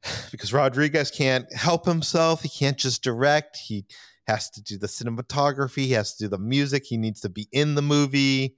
because 0.31 0.53
Rodriguez 0.53 1.11
can't 1.11 1.51
help 1.53 1.85
himself. 1.85 2.43
He 2.43 2.49
can't 2.49 2.77
just 2.77 3.03
direct. 3.03 3.57
He 3.57 3.85
has 4.27 4.49
to 4.51 4.61
do 4.61 4.77
the 4.77 4.87
cinematography. 4.87 5.85
He 5.85 5.91
has 5.91 6.15
to 6.15 6.25
do 6.25 6.29
the 6.29 6.37
music. 6.37 6.85
He 6.85 6.97
needs 6.97 7.21
to 7.21 7.29
be 7.29 7.47
in 7.51 7.75
the 7.75 7.81
movie. 7.81 8.55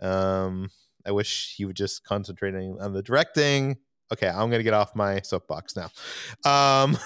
Um, 0.00 0.70
I 1.06 1.12
wish 1.12 1.54
he 1.56 1.64
would 1.64 1.76
just 1.76 2.04
concentrate 2.04 2.54
on 2.54 2.92
the 2.92 3.02
directing. 3.02 3.76
Okay, 4.12 4.28
I'm 4.28 4.50
gonna 4.50 4.62
get 4.62 4.74
off 4.74 4.94
my 4.94 5.20
soapbox 5.20 5.74
now. 5.76 5.90
Um, 6.44 6.98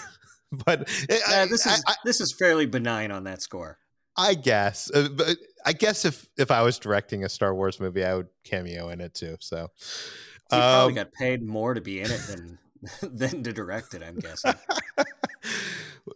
but 0.64 0.88
yeah, 1.08 1.46
this 1.46 1.66
is 1.66 1.82
I, 1.86 1.94
this 2.04 2.20
is 2.20 2.34
fairly 2.38 2.66
benign 2.66 3.10
on 3.10 3.24
that 3.24 3.42
score. 3.42 3.78
I 4.16 4.34
guess, 4.34 4.90
uh, 4.92 5.08
but 5.14 5.36
I 5.64 5.72
guess 5.72 6.04
if 6.04 6.28
if 6.36 6.50
I 6.50 6.62
was 6.62 6.78
directing 6.78 7.24
a 7.24 7.28
Star 7.28 7.54
Wars 7.54 7.78
movie, 7.78 8.04
I 8.04 8.14
would 8.14 8.28
cameo 8.44 8.88
in 8.88 9.00
it 9.00 9.14
too. 9.14 9.36
So 9.40 9.68
he 10.50 10.56
um, 10.56 10.62
probably 10.62 10.94
got 10.94 11.12
paid 11.12 11.42
more 11.42 11.74
to 11.74 11.80
be 11.80 12.00
in 12.00 12.10
it 12.10 12.20
than 12.26 12.58
than 13.02 13.42
to 13.44 13.52
direct 13.52 13.94
it. 13.94 14.02
I'm 14.02 14.18
guessing. 14.18 14.54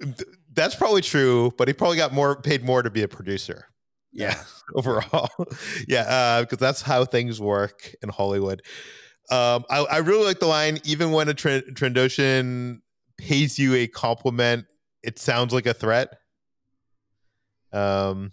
That's 0.54 0.74
probably 0.74 1.02
true, 1.02 1.52
but 1.56 1.68
he 1.68 1.74
probably 1.74 1.96
got 1.96 2.12
more 2.12 2.36
paid 2.40 2.64
more 2.64 2.82
to 2.82 2.90
be 2.90 3.02
a 3.02 3.08
producer. 3.08 3.66
Yeah, 4.12 4.42
overall, 4.74 5.30
yeah, 5.88 6.40
because 6.40 6.58
uh, 6.58 6.64
that's 6.64 6.82
how 6.82 7.04
things 7.04 7.40
work 7.40 7.94
in 8.02 8.08
Hollywood. 8.08 8.62
Um, 9.30 9.64
I, 9.70 9.78
I, 9.90 9.98
really 9.98 10.24
like 10.24 10.40
the 10.40 10.46
line. 10.46 10.78
Even 10.84 11.12
when 11.12 11.28
a 11.28 11.34
Trandoshan 11.34 12.80
pays 13.16 13.58
you 13.58 13.74
a 13.74 13.86
compliment, 13.86 14.66
it 15.02 15.18
sounds 15.18 15.54
like 15.54 15.64
a 15.64 15.72
threat. 15.72 16.18
Um, 17.72 18.32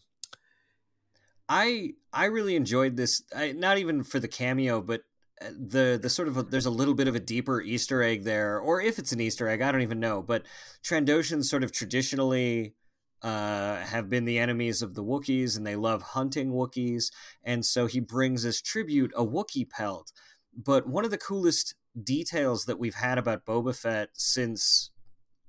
I 1.47 1.93
I 2.11 2.25
really 2.25 2.55
enjoyed 2.55 2.97
this. 2.97 3.23
I, 3.35 3.53
not 3.53 3.77
even 3.77 4.03
for 4.03 4.19
the 4.19 4.27
cameo, 4.27 4.81
but 4.81 5.01
uh, 5.41 5.49
the 5.51 5.99
the 6.01 6.09
sort 6.09 6.27
of 6.27 6.37
a, 6.37 6.43
there's 6.43 6.65
a 6.65 6.71
little 6.71 6.93
bit 6.93 7.07
of 7.07 7.15
a 7.15 7.19
deeper 7.19 7.61
Easter 7.61 8.03
egg 8.03 8.23
there, 8.23 8.59
or 8.59 8.81
if 8.81 8.99
it's 8.99 9.11
an 9.11 9.21
Easter 9.21 9.47
egg, 9.47 9.61
I 9.61 9.71
don't 9.71 9.81
even 9.81 9.99
know. 9.99 10.21
But 10.21 10.43
Trandoshan 10.83 11.43
sort 11.43 11.63
of 11.63 11.71
traditionally 11.71 12.75
uh, 13.21 13.77
have 13.77 14.09
been 14.09 14.25
the 14.25 14.39
enemies 14.39 14.81
of 14.81 14.95
the 14.95 15.03
Wookiees 15.03 15.57
and 15.57 15.65
they 15.65 15.75
love 15.75 16.01
hunting 16.01 16.51
Wookiees. 16.51 17.11
And 17.43 17.65
so 17.65 17.85
he 17.85 17.99
brings 17.99 18.45
as 18.45 18.61
tribute 18.61 19.11
a 19.15 19.25
Wookiee 19.25 19.69
pelt. 19.69 20.11
But 20.55 20.87
one 20.87 21.05
of 21.05 21.11
the 21.11 21.17
coolest 21.17 21.75
details 22.01 22.65
that 22.65 22.79
we've 22.79 22.95
had 22.95 23.17
about 23.17 23.45
Boba 23.45 23.75
Fett 23.75 24.09
since 24.13 24.91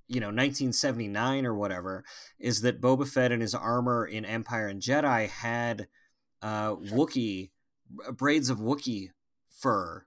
you 0.09 0.19
know 0.19 0.27
1979 0.27 1.47
or 1.47 1.55
whatever 1.55 2.05
is 2.39 2.63
that 2.63 2.81
Boba 2.81 3.07
Fett 3.07 3.31
and 3.31 3.43
his 3.43 3.55
armor 3.55 4.05
in 4.05 4.25
Empire 4.25 4.67
and 4.67 4.83
Jedi 4.83 5.29
had 5.29 5.87
uh, 6.43 6.75
Wookie 6.75 7.51
braids 8.13 8.51
of 8.51 8.59
Wookie 8.59 9.11
fur 9.49 10.07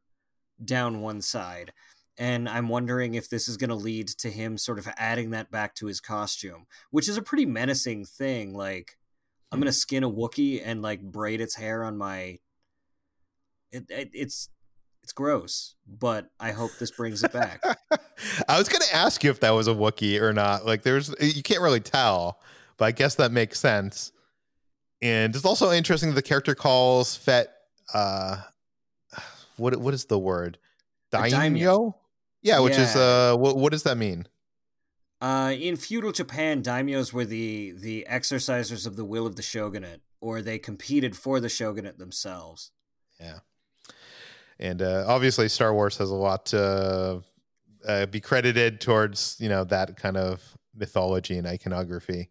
down 0.63 1.01
one 1.01 1.21
side. 1.21 1.71
And 2.17 2.47
I'm 2.47 2.69
wondering 2.69 3.15
if 3.15 3.27
this 3.29 3.47
is 3.47 3.57
going 3.57 3.71
to 3.71 3.75
lead 3.75 4.07
to 4.09 4.29
him 4.29 4.57
sort 4.57 4.77
of 4.77 4.87
adding 4.97 5.31
that 5.31 5.49
back 5.49 5.73
to 5.75 5.87
his 5.87 5.99
costume, 5.99 6.67
which 6.91 7.09
is 7.09 7.17
a 7.17 7.23
pretty 7.23 7.45
menacing 7.45 8.05
thing. 8.05 8.53
Like, 8.53 8.97
I'm 9.51 9.59
going 9.59 9.67
to 9.67 9.73
skin 9.73 10.03
a 10.03 10.11
Wookie 10.11 10.61
and 10.63 10.81
like 10.81 11.01
braid 11.01 11.41
its 11.41 11.55
hair 11.55 11.83
on 11.83 11.97
my. 11.97 12.39
It, 13.71 13.85
it, 13.89 14.11
it's 14.13 14.49
it's 15.01 15.11
gross, 15.11 15.75
but 15.87 16.29
I 16.39 16.51
hope 16.51 16.71
this 16.79 16.91
brings 16.91 17.23
it 17.23 17.33
back. 17.33 17.63
I 18.47 18.57
was 18.59 18.69
going 18.69 18.81
to 18.81 18.95
ask 18.95 19.23
you 19.23 19.31
if 19.31 19.39
that 19.39 19.51
was 19.51 19.67
a 19.67 19.73
Wookiee 19.73 20.21
or 20.21 20.33
not. 20.33 20.65
Like, 20.65 20.83
there's 20.83 21.13
you 21.19 21.41
can't 21.41 21.61
really 21.61 21.79
tell, 21.79 22.39
but 22.77 22.85
I 22.85 22.91
guess 22.91 23.15
that 23.15 23.31
makes 23.31 23.59
sense. 23.59 24.11
And 25.01 25.35
it's 25.35 25.45
also 25.45 25.71
interesting 25.71 26.09
that 26.09 26.15
the 26.15 26.21
character 26.21 26.53
calls 26.55 27.15
Fett 27.15 27.53
uh 27.93 28.37
what 29.57 29.75
what 29.77 29.95
is 29.95 30.05
the 30.05 30.19
word? 30.19 30.59
Daimyo? 31.11 31.95
Yeah, 32.43 32.59
which 32.59 32.75
yeah. 32.77 32.83
is 32.83 32.95
uh 32.95 33.35
what 33.37 33.57
what 33.57 33.71
does 33.71 33.83
that 33.83 33.97
mean? 33.97 34.27
Uh 35.21 35.53
in 35.57 35.77
feudal 35.77 36.11
Japan, 36.11 36.61
daimyos 36.61 37.13
were 37.13 37.25
the 37.25 37.71
the 37.71 38.05
exercisers 38.09 38.85
of 38.85 38.97
the 38.97 39.05
will 39.05 39.25
of 39.25 39.37
the 39.37 39.41
shogunate 39.41 40.01
or 40.21 40.41
they 40.41 40.59
competed 40.59 41.15
for 41.15 41.39
the 41.39 41.49
shogunate 41.49 41.97
themselves. 41.97 42.71
Yeah. 43.19 43.39
And 44.59 44.81
uh 44.81 45.05
obviously 45.07 45.47
Star 45.47 45.73
Wars 45.73 45.97
has 45.97 46.09
a 46.09 46.15
lot 46.15 46.45
to 46.47 47.23
uh, 47.87 48.05
be 48.05 48.21
credited 48.21 48.79
towards, 48.79 49.37
you 49.39 49.49
know, 49.49 49.63
that 49.65 49.97
kind 49.97 50.17
of 50.17 50.41
mythology 50.75 51.37
and 51.37 51.47
iconography. 51.47 52.29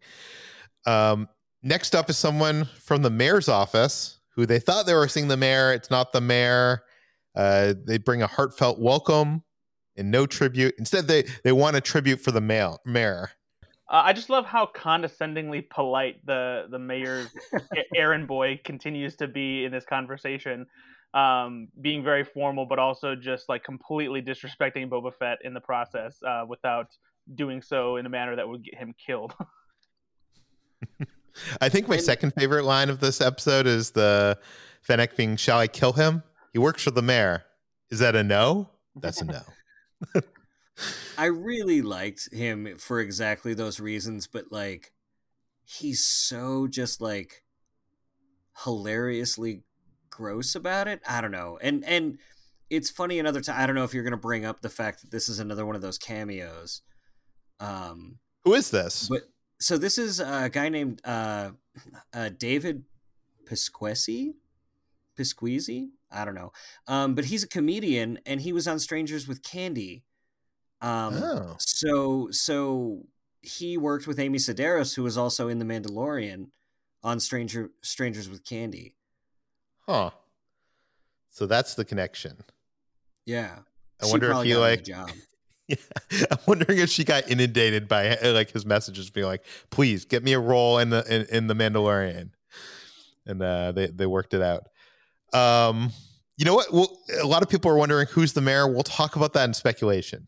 Um 0.85 1.27
next 1.63 1.95
up 1.95 2.07
is 2.09 2.19
someone 2.19 2.65
from 2.79 3.01
the 3.01 3.09
mayor's 3.09 3.49
office 3.49 4.19
who 4.35 4.45
they 4.45 4.59
thought 4.59 4.85
they 4.85 4.93
were 4.93 5.07
seeing 5.07 5.27
the 5.27 5.37
mayor. 5.37 5.73
It's 5.73 5.89
not 5.89 6.11
the 6.11 6.21
mayor. 6.21 6.83
Uh, 7.35 7.73
they 7.85 7.97
bring 7.97 8.21
a 8.21 8.27
heartfelt 8.27 8.79
welcome 8.79 9.43
and 9.97 10.11
no 10.11 10.25
tribute. 10.25 10.75
Instead, 10.77 11.07
they 11.07 11.23
they 11.43 11.51
want 11.51 11.75
a 11.75 11.81
tribute 11.81 12.21
for 12.21 12.31
the 12.31 12.41
mail, 12.41 12.79
mayor. 12.85 13.31
Uh, 13.89 14.01
I 14.05 14.13
just 14.13 14.29
love 14.29 14.45
how 14.45 14.65
condescendingly 14.65 15.61
polite 15.61 16.25
the 16.25 16.67
the 16.69 16.79
mayor's 16.79 17.29
errand 17.95 18.27
boy 18.27 18.59
continues 18.63 19.15
to 19.17 19.27
be 19.27 19.65
in 19.65 19.71
this 19.71 19.85
conversation, 19.85 20.65
um, 21.13 21.67
being 21.81 22.03
very 22.03 22.23
formal, 22.23 22.65
but 22.65 22.79
also 22.79 23.15
just 23.15 23.49
like 23.49 23.63
completely 23.63 24.21
disrespecting 24.21 24.89
Boba 24.89 25.13
Fett 25.13 25.39
in 25.43 25.53
the 25.53 25.61
process, 25.61 26.17
uh, 26.23 26.45
without 26.47 26.87
doing 27.35 27.61
so 27.61 27.97
in 27.97 28.05
a 28.05 28.09
manner 28.09 28.35
that 28.35 28.47
would 28.47 28.63
get 28.63 28.75
him 28.75 28.95
killed. 28.97 29.33
I 31.61 31.69
think 31.69 31.87
my 31.87 31.95
and, 31.95 32.03
second 32.03 32.31
favorite 32.31 32.63
line 32.63 32.89
of 32.89 32.99
this 32.99 33.19
episode 33.21 33.65
is 33.67 33.91
the 33.91 34.37
Fennec 34.81 35.15
being, 35.15 35.35
"Shall 35.35 35.59
I 35.59 35.67
kill 35.67 35.93
him?" 35.93 36.23
He 36.51 36.59
works 36.59 36.83
for 36.83 36.91
the 36.91 37.01
mayor. 37.01 37.43
Is 37.89 37.99
that 37.99 38.15
a 38.15 38.23
no? 38.23 38.69
That's 38.95 39.21
a 39.21 39.25
no. 39.25 39.41
I 41.17 41.25
really 41.25 41.81
liked 41.81 42.33
him 42.33 42.77
for 42.77 42.99
exactly 42.99 43.53
those 43.53 43.79
reasons, 43.79 44.27
but 44.27 44.51
like 44.51 44.91
he's 45.65 46.05
so 46.05 46.67
just 46.67 47.01
like 47.01 47.43
hilariously 48.63 49.63
gross 50.09 50.55
about 50.55 50.87
it. 50.87 51.01
I 51.07 51.21
don't 51.21 51.31
know. 51.31 51.57
And 51.61 51.83
and 51.85 52.19
it's 52.69 52.89
funny 52.89 53.19
another 53.19 53.41
time. 53.41 53.59
I 53.59 53.65
don't 53.65 53.75
know 53.75 53.83
if 53.83 53.93
you're 53.93 54.03
going 54.03 54.11
to 54.11 54.17
bring 54.17 54.45
up 54.45 54.61
the 54.61 54.69
fact 54.69 55.01
that 55.01 55.11
this 55.11 55.29
is 55.29 55.39
another 55.39 55.65
one 55.65 55.75
of 55.75 55.81
those 55.81 55.97
cameos. 55.97 56.81
Um, 57.59 58.17
Who 58.43 58.53
is 58.53 58.71
this? 58.71 59.07
But 59.09 59.23
so 59.59 59.77
this 59.77 59.97
is 59.97 60.19
a 60.19 60.49
guy 60.51 60.69
named 60.69 61.01
uh, 61.05 61.51
uh, 62.13 62.29
David 62.37 62.83
Pisquesi. 63.45 64.33
Pisqueezy? 65.17 65.89
I 66.13 66.25
don't 66.25 66.35
know. 66.35 66.51
Um, 66.87 67.15
but 67.15 67.25
he's 67.25 67.43
a 67.43 67.47
comedian 67.47 68.19
and 68.25 68.41
he 68.41 68.53
was 68.53 68.67
on 68.67 68.79
Strangers 68.79 69.27
with 69.27 69.43
Candy. 69.43 70.03
Um, 70.81 71.13
oh. 71.15 71.55
so 71.59 72.27
so 72.31 73.03
he 73.41 73.77
worked 73.77 74.07
with 74.07 74.19
Amy 74.19 74.37
Sedaris, 74.37 74.95
who 74.95 75.03
was 75.03 75.17
also 75.17 75.47
in 75.47 75.59
The 75.59 75.65
Mandalorian, 75.65 76.47
on 77.03 77.19
Stranger 77.19 77.71
Strangers 77.81 78.29
with 78.29 78.45
Candy. 78.45 78.95
Huh. 79.85 80.11
So 81.29 81.45
that's 81.45 81.75
the 81.75 81.85
connection. 81.85 82.37
Yeah. 83.25 83.59
I 84.01 84.05
she 84.05 84.11
wonder 84.11 84.31
if 84.31 84.43
he 84.43 84.55
like 84.55 84.87
Yeah. 85.67 85.77
I'm 86.29 86.37
wondering 86.45 86.79
if 86.79 86.89
she 86.89 87.05
got 87.05 87.29
inundated 87.29 87.87
by 87.87 88.17
like 88.21 88.51
his 88.51 88.65
messages 88.65 89.09
being 89.09 89.25
like, 89.25 89.45
please 89.69 90.05
get 90.05 90.23
me 90.23 90.33
a 90.33 90.39
role 90.39 90.77
in 90.77 90.89
the 90.89 91.03
in, 91.13 91.35
in 91.35 91.47
the 91.47 91.53
Mandalorian. 91.53 92.31
And 93.25 93.41
uh, 93.41 93.71
they, 93.71 93.87
they 93.87 94.05
worked 94.05 94.33
it 94.33 94.41
out. 94.41 94.67
Um, 95.33 95.91
you 96.37 96.45
know 96.45 96.55
what? 96.55 96.71
Well, 96.73 96.97
a 97.21 97.27
lot 97.27 97.43
of 97.43 97.49
people 97.49 97.71
are 97.71 97.77
wondering 97.77 98.07
who's 98.07 98.33
the 98.33 98.41
mayor. 98.41 98.67
We'll 98.67 98.83
talk 98.83 99.15
about 99.15 99.33
that 99.33 99.45
in 99.45 99.53
speculation. 99.53 100.27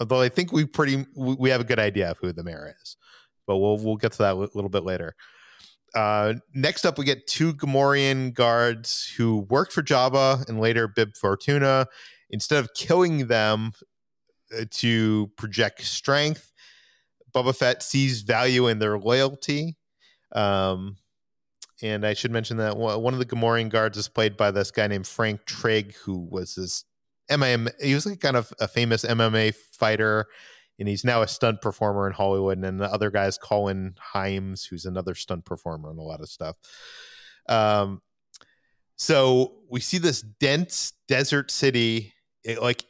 Although 0.00 0.20
I 0.20 0.28
think 0.28 0.52
we 0.52 0.64
pretty 0.64 1.06
we 1.14 1.50
have 1.50 1.60
a 1.60 1.64
good 1.64 1.78
idea 1.78 2.10
of 2.10 2.18
who 2.18 2.32
the 2.32 2.42
mayor 2.42 2.74
is, 2.82 2.96
but 3.46 3.58
we'll 3.58 3.78
we'll 3.78 3.96
get 3.96 4.12
to 4.12 4.18
that 4.18 4.34
a 4.34 4.36
little 4.36 4.68
bit 4.68 4.84
later. 4.84 5.14
Uh, 5.94 6.34
next 6.54 6.84
up, 6.84 6.98
we 6.98 7.04
get 7.04 7.26
two 7.28 7.54
Gamorrean 7.54 8.34
guards 8.34 9.12
who 9.16 9.46
worked 9.48 9.72
for 9.72 9.82
Jabba 9.82 10.48
and 10.48 10.60
later 10.60 10.88
Bib 10.88 11.14
Fortuna. 11.16 11.86
Instead 12.30 12.58
of 12.58 12.74
killing 12.74 13.28
them 13.28 13.72
uh, 14.58 14.64
to 14.70 15.30
project 15.36 15.84
strength, 15.84 16.50
Boba 17.32 17.54
Fett 17.54 17.82
sees 17.82 18.22
value 18.22 18.66
in 18.66 18.80
their 18.80 18.98
loyalty. 18.98 19.76
Um, 20.32 20.96
and 21.82 22.06
I 22.06 22.14
should 22.14 22.30
mention 22.30 22.58
that 22.58 22.76
one 22.76 23.12
of 23.12 23.18
the 23.18 23.26
Gamorrean 23.26 23.68
guards 23.68 23.98
is 23.98 24.08
played 24.08 24.36
by 24.36 24.50
this 24.50 24.70
guy 24.70 24.86
named 24.86 25.06
Frank 25.06 25.44
Trigg, 25.44 25.94
who 25.94 26.18
was 26.18 26.54
this 26.54 26.84
MMA. 27.30 27.70
He 27.82 27.94
was 27.94 28.06
like 28.06 28.20
kind 28.20 28.36
of 28.36 28.52
a 28.60 28.68
famous 28.68 29.04
MMA 29.04 29.54
fighter, 29.54 30.26
and 30.78 30.88
he's 30.88 31.04
now 31.04 31.22
a 31.22 31.28
stunt 31.28 31.60
performer 31.60 32.06
in 32.06 32.12
Hollywood. 32.12 32.58
And 32.58 32.64
then 32.64 32.78
the 32.78 32.92
other 32.92 33.10
guy 33.10 33.26
is 33.26 33.38
Colin 33.38 33.96
Hymes, 33.98 34.64
who's 34.64 34.84
another 34.84 35.14
stunt 35.14 35.44
performer 35.44 35.90
and 35.90 35.98
a 35.98 36.02
lot 36.02 36.20
of 36.20 36.28
stuff. 36.28 36.56
Um, 37.48 38.02
so 38.96 39.54
we 39.68 39.80
see 39.80 39.98
this 39.98 40.22
dense 40.22 40.92
desert 41.08 41.50
city. 41.50 42.12
It 42.44 42.62
like 42.62 42.84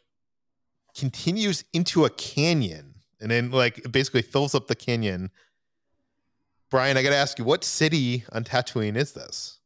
continues 0.94 1.64
into 1.72 2.04
a 2.04 2.10
canyon, 2.10 2.96
and 3.20 3.30
then 3.30 3.50
like 3.50 3.90
basically 3.90 4.22
fills 4.22 4.54
up 4.54 4.66
the 4.66 4.76
canyon 4.76 5.30
Bryan, 6.74 6.96
I 6.96 7.04
got 7.04 7.10
to 7.10 7.16
ask 7.16 7.38
you, 7.38 7.44
what 7.44 7.62
city 7.62 8.24
on 8.32 8.42
Tatooine 8.42 8.96
is 8.96 9.12
this? 9.12 9.60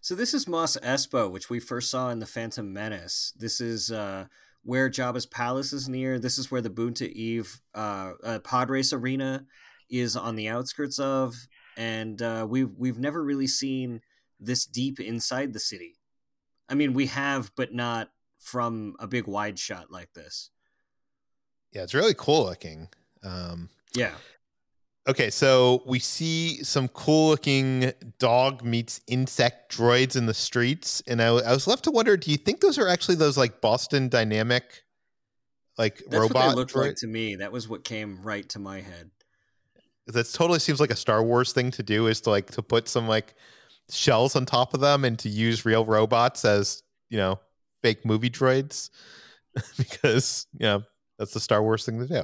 So 0.00 0.14
this 0.14 0.32
is 0.32 0.48
Mos 0.48 0.78
Espa, 0.78 1.30
which 1.30 1.50
we 1.50 1.60
first 1.60 1.90
saw 1.90 2.08
in 2.08 2.20
the 2.20 2.26
Phantom 2.26 2.72
Menace. 2.72 3.34
This 3.36 3.60
is 3.60 3.92
uh, 3.92 4.28
where 4.62 4.88
Jabba's 4.88 5.26
palace 5.26 5.74
is 5.74 5.90
near. 5.90 6.18
This 6.18 6.38
is 6.38 6.50
where 6.50 6.62
the 6.62 6.70
Boonta 6.70 7.06
Eve 7.06 7.60
uh, 7.74 8.12
uh, 8.24 8.38
pod 8.38 8.70
race 8.70 8.94
arena 8.94 9.44
is 9.90 10.16
on 10.16 10.36
the 10.36 10.48
outskirts 10.48 10.98
of, 10.98 11.36
and 11.76 12.22
uh, 12.22 12.46
we've 12.48 12.70
we've 12.78 12.98
never 12.98 13.22
really 13.22 13.46
seen 13.46 14.00
this 14.40 14.64
deep 14.64 14.98
inside 15.00 15.52
the 15.52 15.60
city. 15.60 15.98
I 16.66 16.74
mean, 16.74 16.94
we 16.94 17.08
have, 17.08 17.52
but 17.56 17.74
not 17.74 18.08
from 18.38 18.96
a 18.98 19.06
big 19.06 19.26
wide 19.26 19.58
shot 19.58 19.90
like 19.90 20.14
this. 20.14 20.48
Yeah, 21.72 21.82
it's 21.82 21.92
really 21.92 22.14
cool 22.16 22.46
looking. 22.46 22.88
Um, 23.22 23.68
yeah, 23.94 24.14
Okay, 25.08 25.30
so 25.30 25.82
we 25.86 25.98
see 25.98 26.62
some 26.62 26.86
cool 26.88 27.30
looking 27.30 27.92
dog 28.18 28.62
meets 28.62 29.00
insect 29.06 29.74
droids 29.74 30.16
in 30.16 30.26
the 30.26 30.34
streets, 30.34 31.02
and 31.06 31.22
I, 31.22 31.28
I, 31.28 31.52
was 31.52 31.66
left 31.66 31.84
to 31.84 31.90
wonder: 31.90 32.14
Do 32.18 32.30
you 32.30 32.36
think 32.36 32.60
those 32.60 32.76
are 32.76 32.86
actually 32.86 33.14
those 33.14 33.38
like 33.38 33.62
Boston 33.62 34.10
Dynamic, 34.10 34.84
like 35.78 36.02
That's 36.10 36.20
robot? 36.20 36.34
What 36.34 36.50
they 36.50 36.54
looked 36.56 36.76
like 36.76 36.96
to 36.96 37.06
me. 37.06 37.36
That 37.36 37.50
was 37.50 37.70
what 37.70 37.84
came 37.84 38.20
right 38.22 38.46
to 38.50 38.58
my 38.58 38.82
head. 38.82 39.10
That 40.08 40.30
totally 40.30 40.58
seems 40.58 40.78
like 40.78 40.90
a 40.90 40.96
Star 40.96 41.22
Wars 41.22 41.54
thing 41.54 41.70
to 41.70 41.82
do 41.82 42.06
is 42.06 42.20
to 42.22 42.30
like 42.30 42.50
to 42.50 42.62
put 42.62 42.86
some 42.86 43.08
like 43.08 43.34
shells 43.90 44.36
on 44.36 44.44
top 44.44 44.74
of 44.74 44.80
them 44.80 45.06
and 45.06 45.18
to 45.20 45.30
use 45.30 45.64
real 45.64 45.86
robots 45.86 46.44
as 46.44 46.82
you 47.08 47.16
know 47.16 47.40
fake 47.82 48.04
movie 48.04 48.28
droids 48.28 48.90
because 49.78 50.46
you 50.52 50.66
know 50.66 50.82
that's 51.18 51.32
the 51.32 51.40
Star 51.40 51.62
Wars 51.62 51.84
thing 51.84 51.98
to 51.98 52.06
do. 52.06 52.22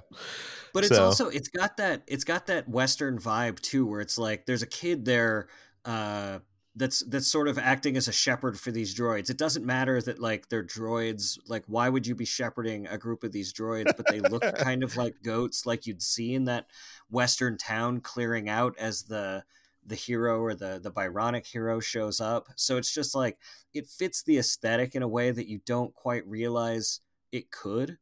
But 0.73 0.85
it's 0.85 0.97
so. 0.97 1.05
also 1.05 1.29
it's 1.29 1.49
got 1.49 1.77
that 1.77 2.03
it's 2.07 2.25
got 2.25 2.47
that 2.47 2.69
western 2.69 3.19
vibe 3.19 3.61
too, 3.61 3.87
where 3.87 4.01
it's 4.01 4.19
like 4.19 4.47
there's 4.47 4.63
a 4.63 4.67
kid 4.67 5.05
there 5.05 5.49
uh, 5.85 6.39
that's 6.77 7.01
that's 7.01 7.27
sort 7.27 7.49
of 7.49 7.59
acting 7.59 7.97
as 7.97 8.09
a 8.09 8.13
shepherd 8.13 8.59
for 8.59 8.71
these 8.71 8.95
droids. 8.95 9.31
It 9.31 9.37
doesn't 9.37 9.65
matter 9.65 10.01
that 10.03 10.19
like 10.19 10.49
they're 10.49 10.65
droids. 10.65 11.39
Like, 11.47 11.65
why 11.67 11.89
would 11.89 12.07
you 12.07 12.15
be 12.15 12.25
shepherding 12.25 12.87
a 12.87 12.99
group 12.99 13.25
of 13.25 13.33
these 13.33 13.53
droids? 13.53 13.97
But 13.97 14.07
they 14.09 14.21
look 14.21 14.43
kind 14.59 14.83
of 14.83 14.97
like 14.97 15.23
goats, 15.23 15.67
like 15.67 15.87
you'd 15.87 16.03
see 16.03 16.35
in 16.35 16.45
that 16.47 16.67
western 17.11 17.59
town 17.59 18.01
clearing 18.01 18.49
out 18.49 18.77
as 18.79 19.05
the 19.05 19.45
the 19.87 19.95
hero 19.95 20.41
or 20.41 20.55
the 20.55 20.81
the 20.83 20.91
Byronic 20.91 21.47
hero 21.47 21.79
shows 21.79 22.21
up. 22.21 22.49
So 22.57 22.77
it's 22.77 22.93
just 22.93 23.15
like 23.15 23.39
it 23.73 23.87
fits 23.87 24.23
the 24.23 24.39
aesthetic 24.39 24.95
in 24.95 25.03
a 25.03 25.09
way 25.09 25.31
that 25.31 25.49
you 25.49 25.61
don't 25.65 25.95
quite 25.95 26.27
realize 26.27 27.01
it 27.31 27.51
could 27.51 27.99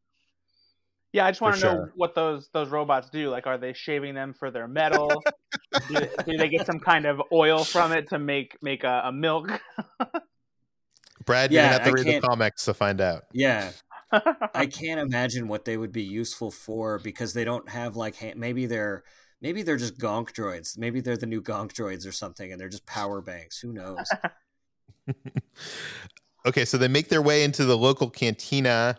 Yeah, 1.12 1.26
I 1.26 1.30
just 1.30 1.40
want 1.42 1.56
to 1.56 1.60
For 1.60 1.66
know 1.66 1.72
sure. 1.74 1.92
what 1.94 2.14
those 2.14 2.48
those 2.54 2.68
robots 2.70 3.10
do. 3.10 3.28
Like, 3.28 3.46
are 3.46 3.58
they 3.58 3.74
shaving 3.74 4.14
them 4.14 4.32
for 4.32 4.50
their 4.50 4.66
metal? 4.66 5.10
do, 5.88 5.94
do 6.26 6.36
they 6.38 6.48
get 6.48 6.64
some 6.66 6.80
kind 6.80 7.04
of 7.04 7.20
oil 7.32 7.64
from 7.64 7.92
it 7.92 8.08
to 8.10 8.18
make 8.18 8.56
make 8.62 8.82
a, 8.84 9.02
a 9.04 9.12
milk? 9.12 9.50
Brad, 11.26 11.52
you're 11.52 11.62
gonna 11.62 11.72
have 11.72 11.84
to 11.84 11.90
I 11.90 11.92
read 11.92 12.06
the 12.06 12.10
can't- 12.12 12.24
comics 12.24 12.64
to 12.64 12.74
find 12.74 13.00
out. 13.00 13.24
Yeah, 13.32 13.72
I 14.54 14.66
can't 14.66 15.00
imagine 15.00 15.48
what 15.48 15.64
they 15.66 15.76
would 15.76 15.92
be 15.92 16.02
useful 16.02 16.50
for 16.50 16.98
because 16.98 17.34
they 17.34 17.44
don't 17.44 17.68
have 17.68 17.94
like 17.94 18.16
ha- 18.16 18.32
maybe 18.34 18.64
they're 18.66 19.04
maybe 19.42 19.62
they're 19.62 19.76
just 19.76 19.98
gonk 19.98 20.32
droids. 20.32 20.78
Maybe 20.78 21.00
they're 21.00 21.16
the 21.18 21.26
new 21.26 21.42
gonk 21.42 21.72
droids 21.74 22.08
or 22.08 22.12
something, 22.12 22.50
and 22.50 22.60
they're 22.60 22.68
just 22.70 22.86
power 22.86 23.20
banks. 23.20 23.58
Who 23.60 23.72
knows? 23.72 24.08
Okay, 26.44 26.64
so 26.64 26.76
they 26.76 26.88
make 26.88 27.08
their 27.08 27.22
way 27.22 27.44
into 27.44 27.64
the 27.64 27.76
local 27.76 28.10
cantina 28.10 28.98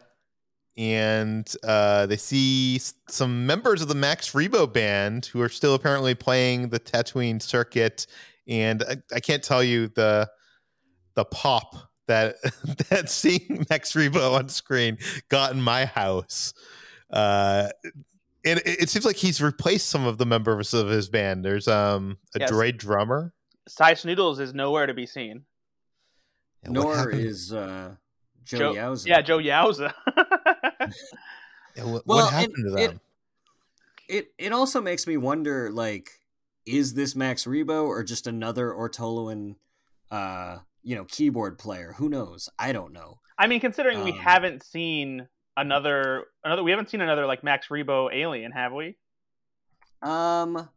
and 0.75 1.51
uh, 1.63 2.05
they 2.07 2.17
see 2.17 2.79
some 3.07 3.45
members 3.45 3.81
of 3.81 3.87
the 3.87 3.95
Max 3.95 4.31
Rebo 4.33 4.71
band 4.71 5.27
who 5.27 5.41
are 5.41 5.49
still 5.49 5.75
apparently 5.75 6.15
playing 6.15 6.69
the 6.69 6.79
Tatooine 6.79 7.41
circuit. 7.41 8.07
And 8.47 8.83
I, 8.83 8.97
I 9.13 9.19
can't 9.19 9.43
tell 9.43 9.63
you 9.63 9.87
the 9.89 10.29
the 11.15 11.25
pop 11.25 11.75
that 12.07 12.35
that 12.89 13.09
seeing 13.09 13.65
Max 13.69 13.93
Rebo 13.93 14.33
on 14.39 14.49
screen 14.49 14.97
got 15.29 15.51
in 15.53 15.61
my 15.61 15.85
house. 15.85 16.53
Uh, 17.11 17.69
and 18.45 18.59
it, 18.59 18.81
it 18.83 18.89
seems 18.89 19.05
like 19.05 19.15
he's 19.15 19.41
replaced 19.41 19.89
some 19.89 20.05
of 20.05 20.17
the 20.17 20.25
members 20.25 20.73
of 20.73 20.89
his 20.89 21.07
band. 21.09 21.45
There's 21.45 21.67
um 21.67 22.17
a 22.35 22.39
Yes. 22.39 22.51
droid 22.51 22.77
drummer. 22.77 23.33
Sy 23.67 23.93
Snootles 23.93 24.39
is 24.39 24.53
nowhere 24.53 24.87
to 24.87 24.93
be 24.93 25.05
seen. 25.05 25.45
And 26.63 26.73
Nor 26.73 27.11
is 27.11 27.53
uh, 27.53 27.95
Joe, 28.45 28.57
Joe- 28.57 28.73
Yowza. 28.73 29.07
Yeah, 29.07 29.21
Joh 29.21 29.39
Yowza. 29.39 29.93
yeah, 31.75 31.83
what, 31.85 32.05
Well, 32.05 32.17
what 32.17 32.33
and 32.33 32.35
happened 32.35 32.65
to 32.75 32.83
it- 32.83 32.87
them? 32.87 32.99
It 34.09 34.33
it 34.37 34.51
also 34.51 34.81
makes 34.81 35.07
me 35.07 35.15
wonder, 35.15 35.71
like, 35.71 36.19
is 36.65 36.93
this 36.93 37.15
Max 37.15 37.45
Rebo 37.45 37.85
or 37.87 38.03
just 38.03 38.27
another 38.27 38.69
Ortolan, 38.71 39.55
uh, 40.11 40.57
you 40.83 40.95
know, 40.95 41.05
keyboard 41.05 41.57
player? 41.57 41.93
Who 41.97 42.09
knows? 42.09 42.49
I 42.59 42.73
don't 42.73 42.91
know. 42.91 43.19
I 43.37 43.47
mean, 43.47 43.61
considering 43.61 44.03
we 44.03 44.11
Um, 44.11 44.17
haven't 44.19 44.61
seen 44.63 45.27
another 45.55 46.25
another, 46.43 46.63
we 46.63 46.71
haven't 46.71 46.89
seen 46.89 46.99
another 46.99 47.25
like 47.25 47.43
Max 47.45 47.67
Rebo 47.69 48.13
alien, 48.13 48.51
have 48.51 48.73
we? 48.73 48.97
Um, 50.01 50.69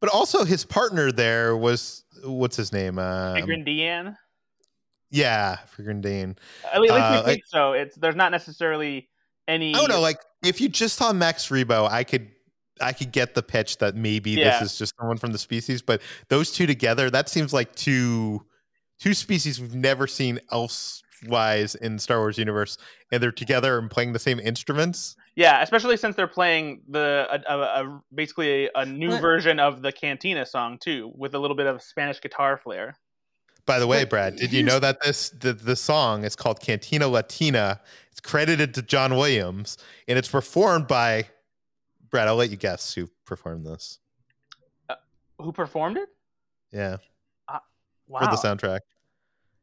But 0.00 0.08
also 0.10 0.44
his 0.44 0.64
partner 0.64 1.12
there 1.12 1.54
was 1.56 2.04
what's 2.24 2.56
his 2.56 2.72
name? 2.72 2.98
Uh, 2.98 3.34
Figrin 3.34 3.64
D'an. 3.64 4.16
Yeah, 5.10 5.58
Figrin 5.76 6.00
D'an. 6.00 6.36
At 6.72 6.80
least 6.80 6.92
uh, 6.92 6.96
we 6.96 7.16
like- 7.16 7.24
think 7.24 7.42
so. 7.46 7.72
It's 7.72 7.96
there's 7.96 8.16
not 8.16 8.30
necessarily 8.32 9.08
any. 9.48 9.74
I 9.74 9.78
don't 9.78 9.88
know. 9.90 10.00
Like 10.00 10.18
if 10.44 10.60
you 10.60 10.68
just 10.68 10.96
saw 10.96 11.12
Max 11.12 11.48
Rebo, 11.48 11.90
I 11.90 12.04
could 12.04 12.28
I 12.80 12.92
could 12.92 13.12
get 13.12 13.34
the 13.34 13.42
pitch 13.42 13.78
that 13.78 13.94
maybe 13.96 14.30
Yeah. 14.32 14.60
this 14.60 14.72
is 14.72 14.78
just 14.78 14.94
someone 14.98 15.18
from 15.18 15.32
the 15.32 15.38
species. 15.38 15.82
But 15.82 16.00
those 16.28 16.52
two 16.52 16.66
together, 16.66 17.10
that 17.10 17.28
seems 17.28 17.52
like 17.52 17.74
two 17.74 18.46
two 19.00 19.14
species 19.14 19.60
we've 19.60 19.74
never 19.74 20.06
seen 20.06 20.38
elsewise 20.52 21.74
in 21.74 21.98
Star 21.98 22.18
Wars 22.18 22.38
universe, 22.38 22.78
and 23.10 23.22
they're 23.22 23.32
together 23.32 23.78
and 23.78 23.90
playing 23.90 24.12
the 24.12 24.18
same 24.18 24.38
instruments. 24.38 25.16
Yeah, 25.36 25.62
especially 25.62 25.96
since 25.96 26.16
they're 26.16 26.26
playing 26.26 26.82
the 26.88 27.26
a, 27.30 27.52
a, 27.54 27.58
a, 27.58 28.02
basically 28.14 28.66
a, 28.66 28.70
a 28.76 28.86
new 28.86 29.10
What? 29.10 29.20
version 29.20 29.58
of 29.58 29.82
the 29.82 29.90
Cantina 29.92 30.46
song 30.46 30.78
too, 30.80 31.12
with 31.16 31.34
a 31.34 31.38
little 31.38 31.56
bit 31.56 31.66
of 31.66 31.82
Spanish 31.82 32.20
guitar 32.20 32.56
flair. 32.62 32.96
By 33.70 33.78
the 33.78 33.86
way, 33.86 34.02
But 34.02 34.10
Brad, 34.10 34.36
did 34.36 34.52
you 34.52 34.64
know 34.64 34.80
that 34.80 35.00
this 35.00 35.30
the, 35.30 35.52
the 35.52 35.76
song 35.76 36.24
is 36.24 36.34
called 36.34 36.60
Cantina 36.60 37.06
Latina? 37.06 37.80
It's 38.10 38.20
credited 38.20 38.74
to 38.74 38.82
John 38.82 39.14
Williams, 39.16 39.78
and 40.08 40.18
it's 40.18 40.28
performed 40.28 40.88
by 40.88 41.26
Brad. 42.10 42.26
I'll 42.26 42.34
let 42.34 42.50
you 42.50 42.56
guess 42.56 42.92
who 42.94 43.08
performed 43.24 43.64
this. 43.64 44.00
Uh, 44.88 44.96
who 45.38 45.52
performed 45.52 45.98
it? 45.98 46.08
Yeah, 46.72 46.96
Wow. 48.08 48.18
for 48.18 48.26
the 48.26 48.36
soundtrack. 48.42 48.80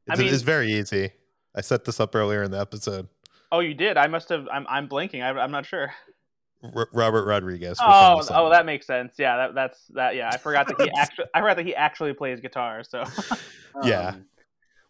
I 0.10 0.14
It's, 0.14 0.20
mean- 0.22 0.34
it's 0.34 0.44
very 0.44 0.72
easy. 0.72 1.12
I 1.54 1.60
set 1.62 1.84
this 1.84 2.00
up 2.00 2.16
earlier 2.16 2.44
in 2.44 2.52
the 2.52 2.60
episode. 2.62 3.10
Oh, 3.52 3.60
you 3.60 3.74
did. 3.74 3.98
I 3.98 4.08
must 4.08 4.30
have. 4.30 4.48
I'm 4.52 4.66
I'm 4.70 4.88
blanking. 4.88 5.22
I, 5.22 5.38
I'm 5.38 5.52
not 5.52 5.66
sure. 5.66 5.92
R- 6.64 6.90
Robert 6.94 7.26
Rodriguez. 7.26 7.78
Oh, 7.82 7.86
performed 7.86 8.20
the 8.22 8.24
song. 8.28 8.38
oh, 8.40 8.50
that 8.50 8.66
makes 8.66 8.86
sense. 8.88 9.14
Yeah, 9.18 9.38
that, 9.38 9.56
that's 9.56 9.86
that. 9.94 10.16
Yeah, 10.16 10.30
I 10.32 10.38
forgot 10.38 10.68
that 10.68 10.82
he 10.82 10.90
actually. 10.98 11.26
I 11.34 11.40
forgot 11.42 11.58
that 11.58 11.66
he 11.66 11.76
actually 11.76 12.14
plays 12.14 12.40
guitar. 12.40 12.84
So 12.84 13.04
Yeah. 13.84 14.10
um, 14.10 14.26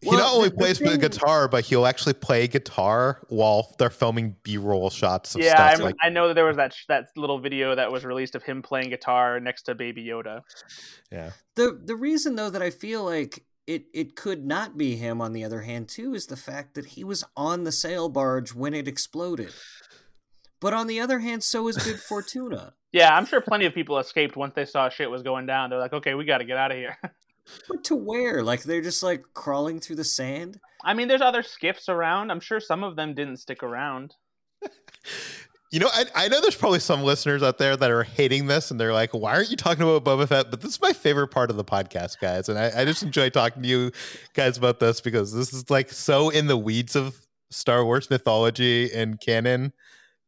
He 0.01 0.09
well, 0.09 0.19
not 0.19 0.33
only 0.33 0.49
the- 0.49 0.55
the 0.55 0.61
plays 0.61 0.79
the 0.79 0.85
thing- 0.91 0.99
guitar, 0.99 1.47
but 1.47 1.65
he'll 1.65 1.85
actually 1.85 2.13
play 2.13 2.47
guitar 2.47 3.19
while 3.29 3.75
they're 3.79 3.89
filming 3.89 4.35
B-roll 4.43 4.89
shots 4.89 5.35
of 5.35 5.41
yeah, 5.41 5.55
stuff 5.55 5.81
I, 5.81 5.83
like 5.83 5.95
I 6.01 6.09
know 6.09 6.27
that 6.29 6.35
there 6.35 6.45
was 6.45 6.57
that 6.57 6.73
sh- 6.73 6.85
that 6.87 7.07
little 7.17 7.39
video 7.39 7.75
that 7.75 7.91
was 7.91 8.05
released 8.05 8.35
of 8.35 8.43
him 8.43 8.61
playing 8.61 8.89
guitar 8.91 9.39
next 9.39 9.63
to 9.63 9.75
Baby 9.75 10.05
Yoda. 10.05 10.41
yeah. 11.11 11.31
The 11.55 11.79
the 11.83 11.95
reason 11.95 12.35
though 12.35 12.49
that 12.51 12.61
I 12.61 12.69
feel 12.69 13.03
like 13.03 13.43
it 13.65 13.85
it 13.93 14.15
could 14.15 14.45
not 14.45 14.77
be 14.77 14.95
him 14.95 15.19
on 15.21 15.33
the 15.33 15.43
other 15.43 15.61
hand 15.61 15.89
too 15.89 16.13
is 16.13 16.27
the 16.27 16.37
fact 16.37 16.75
that 16.75 16.85
he 16.85 17.03
was 17.03 17.25
on 17.35 17.63
the 17.65 17.71
sail 17.71 18.07
barge 18.07 18.53
when 18.53 18.73
it 18.73 18.87
exploded. 18.87 19.51
But 20.59 20.73
on 20.73 20.87
the 20.87 20.99
other 20.99 21.19
hand, 21.19 21.43
so 21.43 21.67
is 21.67 21.77
Bib 21.83 21.97
Fortuna. 21.97 22.73
Yeah, 22.93 23.15
I'm 23.15 23.25
sure 23.25 23.41
plenty 23.41 23.65
of 23.65 23.73
people 23.73 23.99
escaped 23.99 24.37
once 24.37 24.55
they 24.55 24.63
saw 24.63 24.87
shit 24.87 25.11
was 25.11 25.21
going 25.21 25.45
down. 25.45 25.69
They're 25.69 25.77
like, 25.77 25.91
okay, 25.91 26.13
we 26.13 26.23
got 26.23 26.37
to 26.37 26.45
get 26.45 26.57
out 26.57 26.71
of 26.71 26.77
here. 26.77 26.97
But 27.67 27.83
to 27.85 27.95
where? 27.95 28.43
Like 28.43 28.63
they're 28.63 28.81
just 28.81 29.03
like 29.03 29.23
crawling 29.33 29.79
through 29.79 29.97
the 29.97 30.03
sand? 30.03 30.59
I 30.83 30.93
mean, 30.93 31.07
there's 31.07 31.21
other 31.21 31.43
skiffs 31.43 31.89
around. 31.89 32.31
I'm 32.31 32.39
sure 32.39 32.59
some 32.59 32.83
of 32.83 32.95
them 32.95 33.13
didn't 33.13 33.37
stick 33.37 33.61
around. 33.61 34.15
You 35.69 35.81
know, 35.81 35.89
I, 35.91 36.05
I 36.15 36.27
know 36.29 36.39
there's 36.39 36.55
probably 36.55 36.79
some 36.79 37.03
listeners 37.03 37.43
out 37.43 37.57
there 37.57 37.75
that 37.75 37.91
are 37.91 38.03
hating 38.03 38.47
this 38.47 38.71
and 38.71 38.79
they're 38.79 38.93
like, 38.93 39.13
why 39.13 39.33
aren't 39.33 39.51
you 39.51 39.57
talking 39.57 39.83
about 39.83 40.05
Boba 40.05 40.25
Fett? 40.25 40.49
But 40.49 40.61
this 40.61 40.71
is 40.71 40.81
my 40.81 40.93
favorite 40.93 41.27
part 41.27 41.49
of 41.49 41.57
the 41.57 41.65
podcast, 41.65 42.19
guys. 42.21 42.47
And 42.47 42.57
I, 42.57 42.71
I 42.73 42.85
just 42.85 43.03
enjoy 43.03 43.29
talking 43.29 43.63
to 43.63 43.67
you 43.67 43.91
guys 44.33 44.57
about 44.57 44.79
this 44.79 45.01
because 45.01 45.33
this 45.33 45.53
is 45.53 45.69
like 45.69 45.91
so 45.91 46.29
in 46.29 46.47
the 46.47 46.55
weeds 46.55 46.95
of 46.95 47.19
Star 47.49 47.83
Wars 47.83 48.09
mythology 48.09 48.93
and 48.93 49.19
canon 49.19 49.73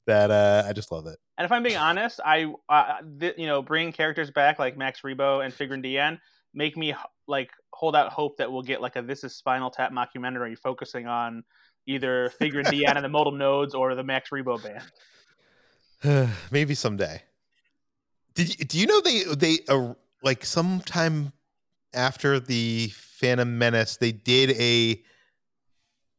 that 0.09 0.31
uh, 0.31 0.63
I 0.67 0.73
just 0.73 0.91
love 0.91 1.07
it. 1.07 1.17
And 1.37 1.45
if 1.45 1.51
I'm 1.51 1.63
being 1.63 1.77
honest, 1.77 2.19
I, 2.23 2.53
uh, 2.67 2.97
th- 3.19 3.35
you 3.37 3.47
know, 3.47 3.61
bringing 3.61 3.93
characters 3.93 4.29
back 4.31 4.59
like 4.59 4.77
Max 4.77 5.01
Rebo 5.01 5.43
and 5.43 5.53
Figrin 5.53 5.81
D'an 5.81 6.19
make 6.53 6.75
me 6.75 6.93
like 7.27 7.51
hold 7.73 7.95
out 7.95 8.11
hope 8.11 8.37
that 8.37 8.51
we'll 8.51 8.63
get 8.63 8.81
like 8.81 8.95
a 8.95 9.01
This 9.01 9.23
Is 9.23 9.35
Spinal 9.35 9.69
Tap 9.69 9.91
mockumentary 9.91 10.57
focusing 10.57 11.07
on 11.07 11.43
either 11.87 12.31
Figrin 12.41 12.63
D'an 12.71 12.97
and 12.97 13.05
the 13.05 13.09
Modal 13.09 13.31
Nodes 13.31 13.73
or 13.73 13.95
the 13.95 14.03
Max 14.03 14.29
Rebo 14.31 14.61
band. 14.61 16.29
Maybe 16.51 16.75
someday. 16.75 17.23
Did 18.33 18.57
you, 18.57 18.65
do 18.65 18.79
you 18.79 18.87
know 18.87 19.01
they 19.01 19.23
they 19.35 19.59
uh, 19.67 19.93
like 20.23 20.45
sometime 20.45 21.33
after 21.93 22.39
the 22.39 22.91
Phantom 22.93 23.57
Menace 23.57 23.97
they 23.97 24.11
did 24.11 24.51
a 24.51 25.01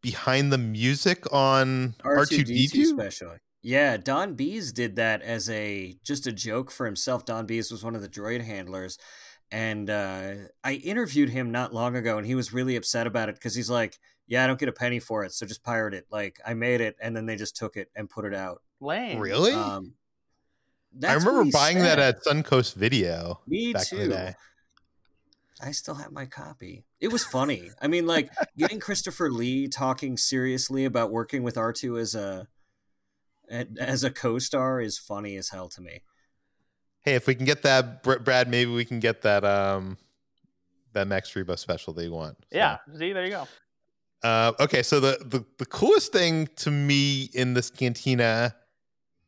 behind 0.03 0.53
the 0.53 0.59
music 0.59 1.33
on 1.33 1.95
R 2.05 2.27
two 2.27 2.45
D 2.45 2.67
R2D2 2.67 2.71
two? 2.71 2.85
special. 2.87 3.37
Yeah, 3.63 3.97
Don 3.99 4.35
Bies 4.35 4.73
did 4.73 4.97
that 4.97 5.21
as 5.23 5.51
a 5.51 5.97
just 6.03 6.27
a 6.27 6.33
joke 6.33 6.71
for 6.71 6.87
himself. 6.87 7.25
Don 7.25 7.47
Bies 7.47 7.71
was 7.71 7.85
one 7.85 7.95
of 7.95 8.01
the 8.01 8.09
droid 8.09 8.43
handlers, 8.43 8.99
and 9.51 9.91
uh, 9.91 10.33
I 10.65 10.75
interviewed 10.75 11.29
him 11.29 11.51
not 11.51 11.75
long 11.75 11.95
ago, 11.95 12.17
and 12.17 12.27
he 12.27 12.35
was 12.35 12.53
really 12.53 12.77
upset 12.77 13.07
about 13.07 13.29
it 13.29 13.35
because 13.35 13.55
he's 13.55 13.69
like, 13.69 13.99
"Yeah, 14.27 14.45
I 14.45 14.47
don't 14.47 14.59
get 14.59 14.71
a 14.71 14.73
penny 14.73 14.99
for 14.99 15.25
it, 15.25 15.33
so 15.33 15.45
just 15.45 15.63
pirate 15.63 15.93
it. 15.93 16.07
Like 16.11 16.41
I 16.47 16.55
made 16.55 16.81
it, 16.81 16.97
and 17.03 17.15
then 17.15 17.27
they 17.27 17.37
just 17.37 17.55
took 17.55 17.77
it 17.77 17.91
and 17.95 18.09
put 18.09 18.25
it 18.25 18.35
out." 18.35 18.63
Lame. 18.81 19.19
Really? 19.19 19.53
Um, 19.53 19.93
I 20.95 20.99
that's 20.99 21.25
what 21.25 21.31
remember 21.33 21.45
he 21.45 21.51
buying 21.51 21.79
that 21.81 21.99
at 21.99 22.25
Suncoast 22.25 22.75
Video. 22.75 23.41
Me 23.47 23.75
back 23.75 23.93
in 23.93 23.99
the 23.99 24.05
too. 24.05 24.11
day. 24.11 24.35
I 25.63 25.73
still 25.73 25.97
have 25.97 26.13
my 26.13 26.25
copy. 26.25 26.85
It 26.99 27.13
was 27.13 27.25
funny. 27.25 27.71
I 27.81 27.89
mean, 27.89 28.07
like 28.07 28.31
getting 28.57 28.81
Christopher 28.81 29.31
Lee 29.31 29.69
talking 29.69 30.17
seriously 30.17 30.87
about 30.87 31.11
working 31.11 31.43
with 31.43 31.59
R 31.59 31.75
two 31.75 31.99
as 31.99 32.15
a 32.15 32.49
as 33.79 34.05
a 34.05 34.11
co-star 34.11 34.81
is 34.81 34.99
funny 34.99 35.37
as 35.37 35.51
hell 35.51 35.69
to 35.71 35.81
me. 35.81 36.03
Hey, 37.03 37.15
if 37.15 37.27
we 37.27 37.35
can 37.35 37.47
get 37.47 37.63
that, 37.63 38.03
Br- 38.03 38.19
Brad, 38.19 38.49
maybe 38.49 38.71
we 38.71 38.85
can 38.85 39.01
get 39.01 39.23
that 39.23 39.45
um 39.45 39.99
that 40.93 41.07
Max 41.07 41.33
Rebo 41.33 41.59
special 41.59 41.93
that 41.95 42.05
you 42.05 42.13
want. 42.13 42.37
So. 42.51 42.59
Yeah. 42.59 42.79
See, 42.99 43.13
there 43.13 43.25
you 43.25 43.31
go. 43.31 43.49
Uh, 44.23 44.53
okay, 44.61 44.83
so 44.83 45.01
the, 45.01 45.19
the 45.25 45.45
the 45.59 45.67
coolest 45.67 46.13
thing 46.13 46.47
to 46.57 46.71
me 46.71 47.31
in 47.33 47.55
this 47.55 47.71
cantina 47.71 48.55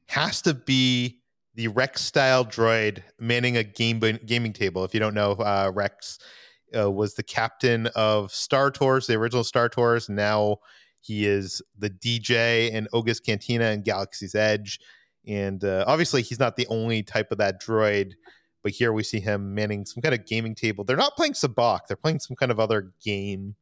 has 0.09 0.43
to 0.43 0.53
be 0.53 1.21
the 1.55 1.69
Rex 1.69 2.03
style 2.03 2.45
droid 2.45 3.03
manning 3.19 3.57
a 3.57 3.65
game 3.65 4.01
gaming 4.27 4.53
table. 4.53 4.85
If 4.85 4.93
you 4.93 5.01
don't 5.01 5.15
know, 5.15 5.33
uh, 5.33 5.71
Rex 5.75 6.19
uh, 6.77 6.91
was 6.91 7.15
the 7.15 7.23
captain 7.23 7.87
of 7.95 8.33
Star 8.33 8.71
Tours, 8.71 9.07
the 9.07 9.15
original 9.15 9.45
Star 9.45 9.69
Tours. 9.69 10.09
Now 10.09 10.59
he 11.03 11.27
is 11.27 11.61
the 11.79 11.91
DJ 11.91 12.71
in 12.71 12.89
Oga's 12.93 13.21
Cantina 13.21 13.67
and 13.67 13.85
Galaxy's 13.85 14.35
Edge. 14.35 14.81
And 15.27 15.63
uh, 15.65 15.85
obviously, 15.87 16.23
he's 16.23 16.39
not 16.39 16.57
the 16.57 16.67
only 16.69 17.03
type 17.03 17.31
of 17.31 17.39
that 17.39 17.61
droid. 17.61 18.13
But 18.63 18.73
here 18.73 18.93
we 18.93 19.03
see 19.03 19.19
him 19.19 19.55
manning 19.55 19.85
some 19.85 20.01
kind 20.03 20.15
of 20.15 20.25
gaming 20.25 20.55
table. 20.55 20.85
They're 20.85 20.97
not 20.97 21.17
playing 21.17 21.33
Sabacc; 21.33 21.81
they're 21.89 21.97
playing 21.97 22.21
some 22.21 22.37
kind 22.37 22.53
of 22.53 22.61
other 22.61 22.93
game. 23.05 23.57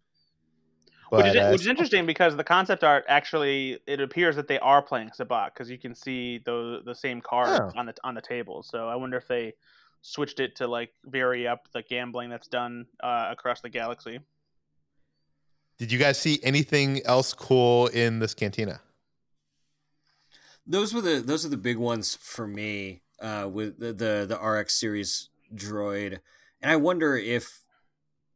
But, 1.11 1.24
which, 1.24 1.34
is, 1.34 1.36
uh, 1.36 1.49
which 1.51 1.61
is 1.62 1.66
interesting 1.66 2.07
because 2.07 2.36
the 2.36 2.45
concept 2.45 2.84
art 2.84 3.05
actually 3.09 3.80
it 3.86 4.01
appears 4.01 4.36
that 4.36 4.47
they 4.47 4.59
are 4.61 4.80
playing 4.80 5.11
Sabacc 5.11 5.55
because 5.55 5.70
you 5.70 5.78
can 5.78 5.95
see 5.95 6.38
the 6.45 6.82
the 6.84 6.95
same 6.95 7.20
card 7.20 7.49
Oh. 7.49 7.78
on 7.78 7.86
the 7.86 7.95
on 8.05 8.14
the 8.14 8.20
table. 8.20 8.62
So 8.62 8.88
I 8.88 8.95
wonder 8.95 9.16
if 9.16 9.26
they 9.26 9.55
switched 10.03 10.38
it 10.38 10.57
to 10.57 10.68
like 10.68 10.93
vary 11.07 11.49
up 11.49 11.66
the 11.72 11.82
gambling 11.82 12.30
that's 12.30 12.47
done 12.49 12.86
uh, 13.03 13.28
across 13.30 13.61
the 13.61 13.70
galaxy. 13.70 14.20
Did 15.80 15.90
you 15.90 15.98
guys 15.98 16.18
see 16.18 16.38
anything 16.42 17.00
else 17.06 17.32
cool 17.32 17.86
in 17.86 18.18
this 18.18 18.34
cantina? 18.34 18.82
Those 20.66 20.92
were 20.92 21.00
the 21.00 21.20
those 21.20 21.46
are 21.46 21.48
the 21.48 21.56
big 21.56 21.78
ones 21.78 22.18
for 22.20 22.46
me 22.46 23.00
uh, 23.18 23.48
with 23.50 23.78
the, 23.78 23.94
the 23.94 24.26
the 24.28 24.38
RX 24.38 24.78
series 24.78 25.30
droid, 25.54 26.18
and 26.60 26.70
I 26.70 26.76
wonder 26.76 27.16
if 27.16 27.64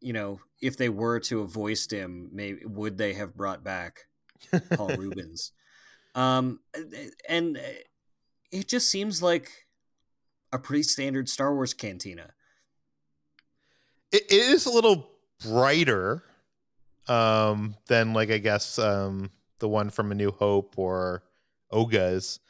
you 0.01 0.15
know 0.15 0.41
if 0.63 0.79
they 0.79 0.89
were 0.89 1.21
to 1.21 1.41
have 1.41 1.51
voiced 1.51 1.93
him, 1.93 2.31
maybe 2.33 2.65
would 2.65 2.97
they 2.97 3.13
have 3.13 3.37
brought 3.37 3.63
back 3.63 4.07
Paul 4.73 4.97
Reubens? 4.97 5.53
Um, 6.15 6.61
and 7.29 7.61
it 8.51 8.69
just 8.69 8.89
seems 8.89 9.23
like 9.23 9.67
a 10.51 10.59
pretty 10.59 10.83
standard 10.83 11.29
Star 11.29 11.55
Wars 11.55 11.75
cantina. 11.75 12.31
It, 14.11 14.23
it 14.31 14.33
is 14.33 14.65
a 14.65 14.71
little 14.71 15.11
brighter 15.43 16.23
um, 17.09 17.75
than, 17.89 18.13
like, 18.13 18.31
I 18.31 18.39
guess 18.39 18.79
um, 18.79 19.31
the 19.59 19.69
one 19.69 19.91
from 19.91 20.13
A 20.13 20.15
New 20.15 20.31
Hope 20.31 20.75
or 20.77 21.23
Oga's, 21.71 22.41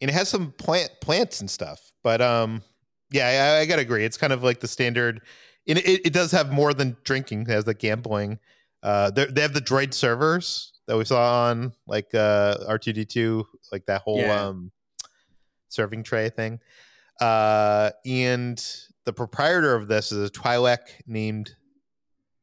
and 0.00 0.10
it 0.10 0.14
has 0.14 0.28
some 0.28 0.52
plant 0.52 0.90
plants 1.00 1.40
and 1.40 1.50
stuff. 1.50 1.80
But 2.02 2.20
um, 2.20 2.62
yeah, 3.10 3.54
I, 3.56 3.60
I 3.60 3.66
gotta 3.66 3.82
agree. 3.82 4.04
It's 4.04 4.16
kind 4.16 4.32
of 4.32 4.42
like 4.42 4.60
the 4.60 4.68
standard. 4.68 5.22
And 5.66 5.78
it, 5.78 6.06
it 6.06 6.12
does 6.12 6.30
have 6.32 6.52
more 6.52 6.74
than 6.74 6.96
drinking. 7.04 7.42
It 7.42 7.48
has 7.48 7.64
the 7.64 7.72
gambling. 7.74 8.38
Uh, 8.82 9.10
they 9.10 9.24
they 9.26 9.40
have 9.40 9.54
the 9.54 9.60
droid 9.62 9.94
servers 9.94 10.72
that 10.86 10.96
we 10.98 11.04
saw 11.06 11.44
on 11.48 11.72
like 11.86 12.14
uh, 12.14 12.58
R2D2, 12.68 13.44
like 13.72 13.86
that 13.86 14.02
whole 14.02 14.18
Yeah. 14.18 14.46
um, 14.48 14.70
serving 15.70 16.02
tray 16.02 16.28
thing. 16.28 16.60
Uh, 17.20 17.90
and 18.04 18.62
the 19.06 19.12
proprietor 19.12 19.74
of 19.74 19.88
this 19.88 20.12
is 20.12 20.28
a 20.28 20.32
Twi'lek 20.32 20.80
named 21.06 21.54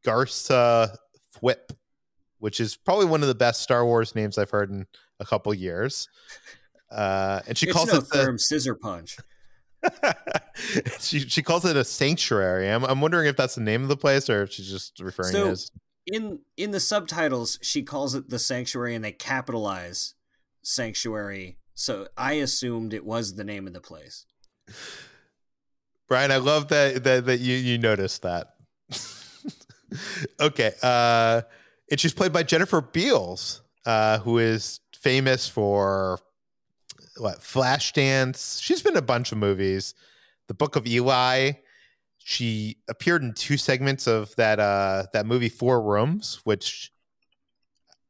Garsa 0.06 0.96
Fwip, 1.42 1.76
which 2.40 2.60
is 2.60 2.76
probably 2.76 3.06
one 3.06 3.22
of 3.22 3.28
the 3.28 3.36
best 3.36 3.62
Star 3.62 3.86
Wars 3.86 4.16
names 4.16 4.38
I've 4.38 4.50
heard 4.50 4.70
in 4.70 4.86
a 5.20 5.26
couple 5.26 5.54
years. 5.54 6.08
Uh, 6.92 7.42
and 7.48 7.58
she 7.58 7.68
it's 7.68 7.74
calls 7.76 7.92
no 7.92 8.00
it 8.00 8.10
the, 8.10 8.38
scissor 8.38 8.76
punch. 8.76 9.18
she 11.00 11.20
she 11.20 11.42
calls 11.42 11.66
it 11.66 11.76
a 11.76 11.84
sanctuary. 11.84 12.70
I'm 12.70 12.84
I'm 12.84 13.02
wondering 13.02 13.28
if 13.28 13.36
that's 13.38 13.56
the 13.56 13.62
name 13.62 13.82
of 13.82 13.88
the 13.88 13.98
place 13.98 14.30
or 14.30 14.44
if 14.44 14.52
she's 14.52 14.70
just 14.70 15.00
referring 15.00 15.32
So- 15.32 15.44
to 15.44 15.50
it 15.50 15.52
as 15.54 15.72
in 16.08 16.40
in 16.58 16.72
the 16.72 16.80
subtitles 16.80 17.60
she 17.62 17.84
calls 17.84 18.16
it 18.16 18.28
the 18.30 18.40
sanctuary 18.40 18.96
and 18.96 19.06
they 19.06 19.12
capitalize 19.12 20.16
sanctuary 20.64 21.60
so 21.76 22.08
i 22.18 22.34
assumed 22.34 22.92
it 22.92 23.06
was 23.06 23.36
the 23.36 23.44
name 23.44 23.68
of 23.68 23.74
the 23.74 23.80
place 23.80 24.26
Bryan. 26.08 26.32
I 26.32 26.38
love 26.38 26.68
that 26.70 27.06
that 27.06 27.26
that 27.26 27.40
you 27.40 27.56
you 27.56 27.78
noticed 27.78 28.24
that. 28.24 28.56
okay, 30.40 30.74
uh, 30.82 31.42
and 31.90 32.00
she's 32.00 32.14
played 32.14 32.32
by 32.34 32.44
Jennifer 32.44 32.82
Beals, 32.82 33.62
uh, 33.86 34.20
who 34.20 34.38
is 34.38 34.80
famous 34.96 35.48
for 35.48 36.20
what 37.18 37.40
Flashdance. 37.40 38.62
She's 38.62 38.82
been 38.82 38.94
in 38.94 38.98
a 38.98 39.02
bunch 39.02 39.32
of 39.32 39.38
movies. 39.38 39.94
The 40.48 40.54
Book 40.54 40.76
of 40.76 40.88
Eli. 40.88 41.52
She 42.18 42.78
appeared 42.88 43.24
in 43.24 43.34
two 43.34 43.58
segments 43.58 44.06
of 44.08 44.36
that 44.36 44.60
uh 44.60 45.06
that 45.14 45.26
movie 45.26 45.50
Four 45.50 45.82
Rooms, 45.82 46.40
which 46.44 46.92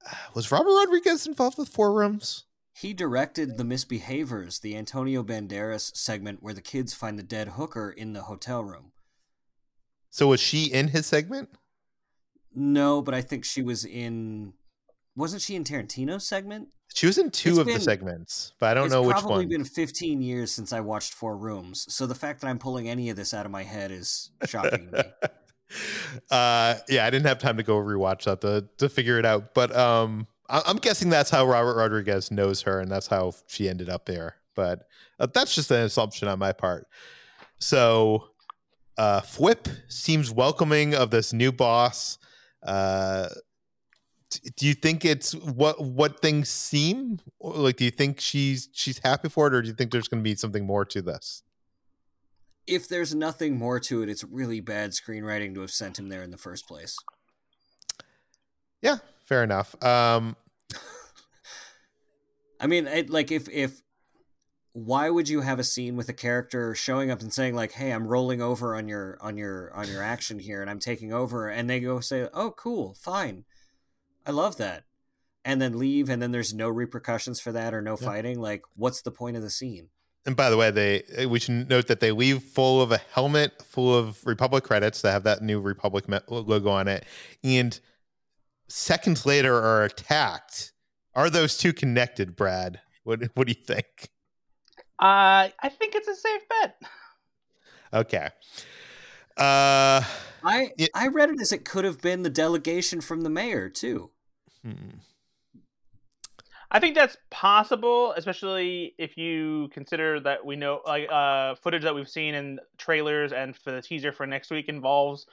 uh, 0.06 0.16
was 0.34 0.52
Robert 0.52 0.72
Rodriguez 0.72 1.26
involved 1.26 1.58
with 1.58 1.70
Four 1.70 1.94
Rooms. 1.94 2.44
he 2.74 2.94
directed 2.94 3.58
the 3.58 3.64
misbehaviors 3.64 4.60
the 4.62 4.76
antonio 4.76 5.24
banderas 5.24 5.96
segment 5.96 6.42
where 6.42 6.54
the 6.54 6.62
kids 6.62 6.94
find 6.94 7.18
the 7.18 7.24
dead 7.24 7.50
hooker 7.50 7.90
in 7.90 8.14
the 8.14 8.24
hotel 8.24 8.64
room 8.64 8.92
So 10.10 10.28
was 10.28 10.40
she 10.40 10.66
in 10.66 10.90
his 10.90 11.06
segment? 11.06 11.50
No 12.54 13.02
but 13.02 13.14
i 13.14 13.22
think 13.22 13.45
she 13.45 13.62
was 13.62 13.86
in 13.86 14.54
wasn't 15.16 15.41
she 15.41 15.56
in 15.56 15.64
tarantino's 15.64 16.28
segment 16.28 16.70
She 16.93 17.06
was 17.06 17.18
in 17.18 17.32
two 17.32 17.49
It's 17.52 17.60
of 17.60 17.66
the 17.68 17.80
segments, 17.80 18.54
but 18.60 18.70
I 18.70 18.74
don't 18.74 18.89
know 18.89 19.02
which 19.02 19.08
one. 19.08 19.16
It's 19.16 19.22
probably 19.26 19.45
been 19.45 19.64
15 19.64 20.22
years 20.22 20.52
since 20.52 20.74
i 20.74 20.80
watched 20.80 21.14
four 21.14 21.38
rooms 21.38 21.86
so 21.93 22.06
the 22.06 22.16
fact 22.16 22.41
that 22.41 22.47
i'm 22.47 22.60
pulling 22.60 22.89
any 22.89 23.10
of 23.10 23.16
this 23.16 23.34
out 23.34 23.45
of 23.45 23.52
my 23.52 23.64
head 23.64 23.91
is 23.91 24.32
shocking 24.45 24.91
me 24.91 25.02
uh, 26.32 26.76
yeah, 26.89 27.06
I 27.06 27.10
didn't 27.10 27.26
have 27.26 27.39
time 27.39 27.58
to 27.58 27.64
go 27.64 27.76
rewatch 27.76 28.24
that 28.24 28.41
to 28.41 28.68
to 28.78 28.89
figure 28.89 29.20
it 29.20 29.26
out. 29.26 29.54
But 29.54 29.76
um, 29.76 30.28
I, 30.49 30.62
I'm 30.66 30.78
guessing 30.78 31.10
that's 31.10 31.30
how 31.30 31.45
Robert 31.45 31.76
Rodriguez 31.76 32.32
knows 32.32 32.62
her, 32.64 32.80
and 32.80 32.91
that's 32.91 33.08
how 33.08 33.34
she 33.47 33.70
ended 33.70 33.89
up 33.89 34.06
there. 34.06 34.36
But 34.56 34.88
uh, 35.20 35.28
that's 35.34 35.56
just 35.56 35.72
an 35.72 35.82
assumption 35.82 36.28
on 36.28 36.39
my 36.39 36.52
part. 36.52 36.88
So, 37.60 38.30
uh, 38.97 39.22
Fwip 39.22 39.68
seems 39.88 40.32
welcoming 40.32 40.95
of 40.95 41.12
this 41.12 41.34
new 41.34 41.52
boss. 41.52 42.18
Uh, 42.64 43.28
do 44.55 44.66
you 44.66 44.74
think 44.74 45.03
it's 45.03 45.34
what 45.36 45.82
what 45.82 46.22
things 46.22 46.49
seem 46.49 47.20
like? 47.39 47.78
Do 47.78 47.86
you 47.86 47.91
think 47.91 48.20
she's 48.20 48.70
she's 48.72 48.99
happy 48.99 49.30
for 49.30 49.47
it, 49.47 49.53
or 49.53 49.62
do 49.62 49.68
you 49.68 49.74
think 49.74 49.91
there's 49.91 50.07
going 50.07 50.24
to 50.24 50.30
be 50.30 50.36
something 50.36 50.66
more 50.66 50.86
to 50.86 51.01
this? 51.01 51.43
if 52.68 52.88
there's 52.88 53.16
nothing 53.16 53.57
more 53.57 53.80
to 53.80 54.03
it 54.03 54.07
it's 54.07 54.24
really 54.24 54.59
bad 54.59 54.91
screenwriting 54.91 55.55
to 55.55 55.62
have 55.62 55.72
sent 55.72 55.97
him 55.97 56.09
there 56.09 56.22
in 56.22 56.30
the 56.30 56.38
first 56.38 56.68
place 56.68 56.95
Yeah, 58.82 58.97
fair 59.26 59.43
enough. 59.43 59.82
Um, 59.84 60.36
I 62.59 62.68
mean, 62.68 62.88
it, 62.88 63.09
like 63.09 63.32
if 63.32 63.47
if 63.49 63.82
why 64.74 65.09
would 65.09 65.28
you 65.28 65.41
have 65.41 65.59
a 65.59 65.63
scene 65.63 65.95
with 65.95 66.07
a 66.07 66.13
character 66.13 66.74
showing 66.74 67.11
up 67.11 67.22
and 67.22 67.34
saying 67.34 67.55
like, 67.55 67.74
"Hey, 67.74 67.91
I'm 67.91 68.07
rolling 68.07 68.41
over 68.41 68.76
on 68.76 68.88
your 68.88 69.17
on 69.22 69.38
your 69.38 69.74
on 69.74 69.89
your 69.89 70.01
action 70.01 70.39
here, 70.39 70.61
and 70.61 70.69
I'm 70.69 70.80
taking 70.80 71.11
over," 71.11 71.49
and 71.49 71.69
they 71.69 71.80
go 71.80 71.99
say, 71.99 72.30
"Oh, 72.34 72.51
cool, 72.51 72.93
fine, 72.93 73.43
I 74.26 74.32
love 74.32 74.57
that," 74.57 74.86
and 75.43 75.61
then 75.61 75.78
leave, 75.78 76.09
and 76.09 76.22
then 76.22 76.32
there's 76.32 76.53
no 76.53 76.69
repercussions 76.69 77.39
for 77.41 77.51
that 77.51 77.74
or 77.74 77.82
no 77.82 77.97
Yeah. 77.99 78.05
fighting. 78.07 78.39
Like, 78.39 78.63
what's 78.76 79.01
the 79.01 79.11
point 79.11 79.36
of 79.36 79.43
the 79.43 79.49
scene? 79.49 79.89
And 80.26 80.36
by 80.36 80.49
the 80.49 80.57
way, 80.57 80.72
they 80.72 81.03
uh, 81.17 81.28
we 81.28 81.39
should 81.39 81.67
note 81.69 81.88
that 81.88 81.99
they 81.99 82.11
leave 82.11 82.43
full 82.43 82.82
of 82.82 82.91
a 82.91 82.99
helmet 83.11 83.61
full 83.63 83.97
of 83.97 84.26
Republic 84.26 84.63
credits 84.63 85.01
that 85.01 85.11
have 85.11 85.24
that 85.24 85.41
new 85.41 85.59
Republic 85.59 86.05
logo 86.30 86.69
on 86.69 86.88
it, 86.88 87.05
and 87.43 87.80
seconds 88.69 89.26
later 89.26 89.55
are 89.55 89.84
attacked. 89.84 90.72
Are 91.13 91.30
those 91.30 91.57
two 91.57 91.74
connected, 91.74 92.38
Brad? 92.38 92.80
What 93.03 93.24
What 93.34 93.47
do 93.47 93.53
you 93.57 93.65
think? 93.65 94.09
Uh, 95.02 95.49
I 95.60 95.70
think 95.70 95.95
it's 95.95 96.08
a 96.08 96.16
safe 96.16 96.41
bet. 96.47 96.76
Okay. 97.93 98.30
Uh, 99.36 100.02
I 100.43 100.72
Yeah. 100.78 100.88
I 100.93 101.08
read 101.08 101.30
it 101.30 101.41
as 101.41 101.52
it 101.52 101.66
could 101.66 101.86
have 101.86 102.02
been 102.02 102.22
the 102.22 102.30
delegation 102.30 103.02
from 103.02 103.22
the 103.22 103.30
mayor 103.30 103.70
too. 103.70 104.12
hmm. 104.64 104.99
I 106.74 106.80
think 106.80 106.95
that's 106.95 107.18
possible, 107.30 108.14
especially 108.16 108.95
if 108.97 109.18
you 109.18 109.70
consider 109.74 110.22
that 110.22 110.45
we 110.45 110.56
know 110.56 110.82
like 110.86 111.12
uh, 111.12 111.56
footage 111.56 111.84
that 111.84 111.93
we've 111.93 112.08
seen 112.08 112.34
in 112.34 112.60
trailers 112.78 113.34
and 113.34 113.58
for 113.58 113.72
the 113.72 113.82
teaser 113.82 114.14
for 114.14 114.26
next 114.26 114.52
week 114.52 114.70
involves 114.70 115.26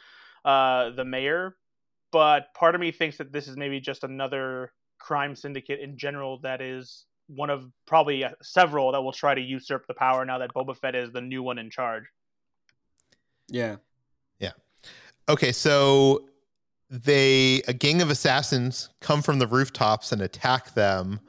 uh, 0.44 0.90
the 0.90 1.04
mayor. 1.04 1.54
But 2.10 2.52
part 2.54 2.74
of 2.74 2.80
me 2.80 2.90
thinks 2.90 3.18
that 3.18 3.32
this 3.32 3.46
is 3.46 3.56
maybe 3.56 3.78
just 3.78 4.02
another 4.02 4.72
crime 4.98 5.36
syndicate 5.36 5.78
in 5.78 5.96
general 5.96 6.40
that 6.40 6.60
is 6.60 7.04
one 7.28 7.50
of 7.50 7.70
probably 7.86 8.24
uh, 8.24 8.30
several 8.42 8.92
that 8.92 9.02
will 9.02 9.12
try 9.12 9.34
to 9.34 9.40
usurp 9.40 9.86
the 9.86 9.94
power 9.94 10.24
now 10.24 10.38
that 10.38 10.52
Boba 10.54 10.76
Fett 10.76 10.94
is 10.94 11.12
the 11.12 11.20
new 11.20 11.42
one 11.42 11.58
in 11.58 11.70
charge. 11.70 12.04
Yeah, 13.48 13.76
Yeah. 14.40 14.52
Okay, 15.28 15.52
so 15.52 16.28
they 16.90 17.62
a 17.68 17.72
gang 17.72 18.00
of 18.02 18.10
assassins 18.10 18.88
come 19.00 19.22
from 19.22 19.38
the 19.38 19.46
rooftops 19.46 20.12
and 20.12 20.22
attack 20.22 20.74
them. 20.74 21.20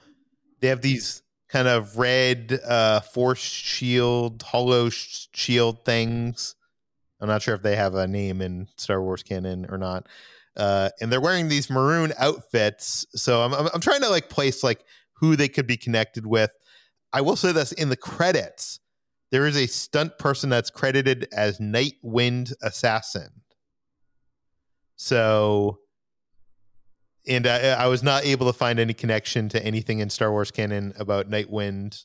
They 0.61 0.67
have 0.67 0.81
these 0.81 1.21
kind 1.49 1.67
of 1.67 1.97
red 1.97 2.59
uh 2.65 3.01
force 3.01 3.39
shield, 3.39 4.41
hollow 4.43 4.89
sh- 4.89 5.27
shield 5.33 5.83
things. 5.85 6.55
I'm 7.21 7.27
not 7.27 7.41
sure 7.41 7.55
if 7.55 7.61
they 7.61 7.75
have 7.75 7.95
a 7.95 8.07
name 8.07 8.41
in 8.41 8.67
Star 8.77 9.01
Wars 9.01 9.23
canon 9.23 9.65
or 9.69 9.77
not. 9.77 10.07
Uh, 10.55 10.89
and 11.01 11.11
they're 11.11 11.21
wearing 11.21 11.47
these 11.47 11.69
maroon 11.69 12.13
outfits. 12.17 13.05
So 13.15 13.41
I'm, 13.41 13.53
I'm 13.53 13.69
I'm 13.73 13.81
trying 13.81 14.01
to 14.01 14.09
like 14.09 14.29
place 14.29 14.63
like 14.63 14.83
who 15.19 15.35
they 15.35 15.47
could 15.47 15.67
be 15.67 15.77
connected 15.77 16.25
with. 16.25 16.51
I 17.11 17.21
will 17.21 17.35
say 17.35 17.51
this 17.51 17.71
in 17.71 17.89
the 17.89 17.95
credits, 17.95 18.79
there 19.31 19.45
is 19.45 19.57
a 19.57 19.67
stunt 19.67 20.17
person 20.17 20.49
that's 20.49 20.69
credited 20.69 21.27
as 21.31 21.59
Night 21.59 21.95
Wind 22.01 22.53
Assassin. 22.61 23.41
So, 24.95 25.79
and 27.27 27.47
I, 27.47 27.69
I 27.71 27.87
was 27.87 28.03
not 28.03 28.25
able 28.25 28.47
to 28.47 28.53
find 28.53 28.79
any 28.79 28.93
connection 28.93 29.49
to 29.49 29.63
anything 29.63 29.99
in 29.99 30.09
Star 30.09 30.31
Wars 30.31 30.51
canon 30.51 30.93
about 30.97 31.29
Night 31.29 31.49
Wind. 31.49 32.03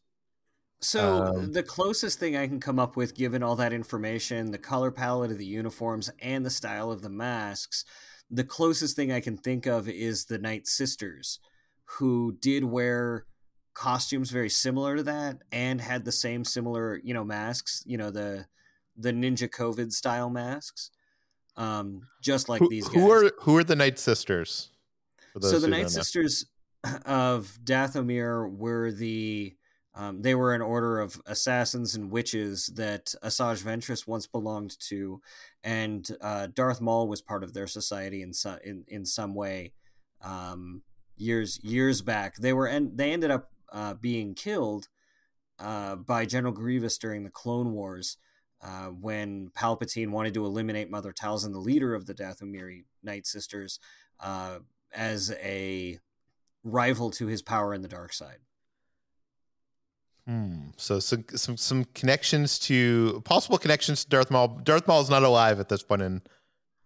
So 0.81 1.25
Um, 1.25 1.53
the 1.53 1.63
closest 1.63 2.19
thing 2.19 2.37
I 2.37 2.47
can 2.47 2.61
come 2.61 2.79
up 2.79 2.95
with, 2.95 3.15
given 3.15 3.43
all 3.43 3.57
that 3.57 3.73
information, 3.73 4.51
the 4.51 4.59
color 4.59 4.91
palette 4.91 5.31
of 5.31 5.39
the 5.39 5.47
uniforms, 5.47 6.11
and 6.21 6.45
the 6.45 6.51
style 6.51 6.93
of 6.93 7.01
the 7.01 7.09
masks, 7.09 7.85
the 8.31 8.45
closest 8.45 8.97
thing 8.97 9.11
I 9.11 9.21
can 9.21 9.39
think 9.39 9.67
of 9.67 9.89
is 9.89 10.27
the 10.27 10.39
Night 10.39 10.67
Sisters, 10.67 11.41
who 11.85 12.37
did 12.41 12.65
wear 12.65 13.27
costumes 13.75 14.31
very 14.31 14.49
similar 14.49 14.97
to 14.97 15.03
that 15.03 15.39
and 15.53 15.81
had 15.81 16.05
the 16.05 16.13
same 16.13 16.45
similar, 16.45 17.01
you 17.03 17.13
know, 17.13 17.25
masks, 17.25 17.83
you 17.87 17.99
know, 17.99 18.11
the 18.11 18.47
the 18.97 19.13
ninja 19.13 19.49
COVID 19.49 19.93
style 19.93 20.31
masks. 20.31 20.91
Um, 21.57 22.09
just 22.21 22.49
like 22.49 22.61
who, 22.61 22.69
these 22.69 22.89
guys. 22.89 22.95
Who 22.95 23.11
are 23.11 23.33
who 23.41 23.57
are 23.57 23.65
the 23.65 23.77
Night 23.77 23.99
Sisters? 23.99 24.71
So 25.41 25.59
the 25.59 25.69
Night 25.69 25.91
Sisters 25.91 26.47
of 27.07 27.59
Dathomir 27.65 28.51
were 28.51 28.93
the 28.93 29.55
um, 29.97 30.23
they 30.23 30.35
were 30.35 30.55
an 30.55 30.63
order 30.63 30.99
of 30.99 31.21
assassins 31.27 31.95
and 31.95 32.11
witches 32.11 32.67
that 32.75 33.15
Asajj 33.23 33.63
Ventress 33.63 34.09
once 34.09 34.27
belonged 34.27 34.77
to, 34.89 35.21
and 35.63 36.09
uh, 36.21 36.49
Darth 36.53 36.81
Maul 36.81 37.07
was 37.07 37.23
part 37.23 37.45
of 37.45 37.55
their 37.55 37.69
society 37.69 38.23
in 38.23 38.33
some 38.33 38.59
in, 38.65 38.85
in 38.89 39.05
some 39.05 39.35
way. 39.35 39.73
Um, 40.21 40.83
years 41.17 41.61
years 41.63 42.03
back, 42.03 42.37
they 42.37 42.53
were 42.53 42.67
and 42.67 42.97
they 42.97 43.13
ended 43.13 43.31
up 43.31 43.51
uh, 43.73 43.95
being 43.95 44.35
killed 44.35 44.89
uh, 45.59 45.97
by 45.97 46.25
General 46.25 46.53
Grievous 46.53 46.99
during 46.99 47.25
the 47.25 47.31
Clone 47.31 47.73
Wars. 47.73 48.17
Uh, 48.63 48.87
when 48.87 49.51
Palpatine 49.51 50.09
wanted 50.09 50.33
to 50.33 50.47
eliminate 50.47 50.91
Mother 50.91 51.13
Talzin, 51.13 51.53
the 51.53 51.59
leader 51.59 51.95
of 51.95 52.07
the 52.07 52.15
Dathomiri 52.15 52.85
Night 53.03 53.27
Sisters, 53.27 53.79
uh, 54.21 54.61
as 54.91 55.33
a 55.43 55.99
rival 56.63 57.11
to 57.11 57.27
his 57.27 57.43
power 57.43 57.75
in 57.75 57.83
the 57.83 57.89
dark 57.89 58.15
side. 58.15 58.39
Hmm. 60.27 60.69
So 60.79 60.99
some, 61.01 61.27
some 61.35 61.59
some 61.59 61.85
connections 61.95 62.59
to 62.61 63.21
possible 63.27 63.59
connections 63.59 64.05
to 64.05 64.09
Darth 64.09 64.31
Maul. 64.31 64.61
Darth 64.65 64.89
Maul 64.89 65.03
is 65.03 65.11
not 65.11 65.23
alive 65.23 65.61
at 65.61 65.69
this 65.69 65.83
point 65.83 66.01
in 66.01 66.23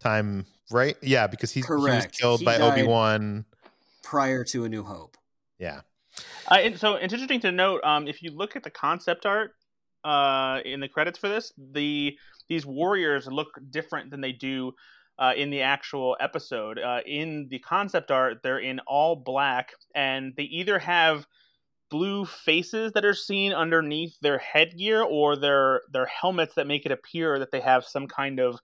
time, 0.00 0.46
right? 0.72 0.96
Yeah, 1.00 1.28
because 1.28 1.52
he's, 1.52 1.64
he 1.64 1.72
was 1.72 2.06
killed 2.06 2.40
he 2.40 2.46
by 2.46 2.56
Obi 2.56 2.82
Wan 2.82 3.44
prior 4.08 4.42
to 4.42 4.64
A 4.64 4.68
New 4.70 4.84
Hope. 4.84 5.18
Yeah. 5.58 5.82
Uh, 6.50 6.54
and 6.62 6.78
so 6.78 6.94
it's 6.94 7.12
interesting 7.12 7.40
to 7.40 7.52
note 7.52 7.84
um, 7.84 8.08
if 8.08 8.22
you 8.22 8.30
look 8.30 8.56
at 8.56 8.62
the 8.62 8.70
concept 8.70 9.26
art 9.26 9.50
uh, 10.02 10.60
in 10.64 10.80
the 10.80 10.88
credits 10.88 11.18
for 11.18 11.28
this, 11.28 11.52
the 11.58 12.16
these 12.48 12.64
warriors 12.64 13.26
look 13.26 13.48
different 13.68 14.10
than 14.10 14.22
they 14.22 14.32
do 14.32 14.72
uh, 15.18 15.34
in 15.36 15.50
the 15.50 15.60
actual 15.60 16.16
episode. 16.20 16.78
Uh, 16.78 17.00
in 17.04 17.48
the 17.50 17.58
concept 17.58 18.10
art, 18.10 18.38
they're 18.42 18.58
in 18.58 18.80
all 18.86 19.14
black, 19.14 19.72
and 19.94 20.32
they 20.38 20.44
either 20.44 20.78
have 20.78 21.26
blue 21.90 22.24
faces 22.24 22.92
that 22.92 23.04
are 23.04 23.14
seen 23.14 23.52
underneath 23.52 24.18
their 24.22 24.38
headgear 24.38 25.02
or 25.02 25.36
their 25.36 25.82
their 25.92 26.06
helmets 26.06 26.54
that 26.54 26.66
make 26.66 26.86
it 26.86 26.92
appear 26.92 27.38
that 27.38 27.50
they 27.50 27.60
have 27.60 27.84
some 27.84 28.06
kind 28.06 28.40
of 28.40 28.58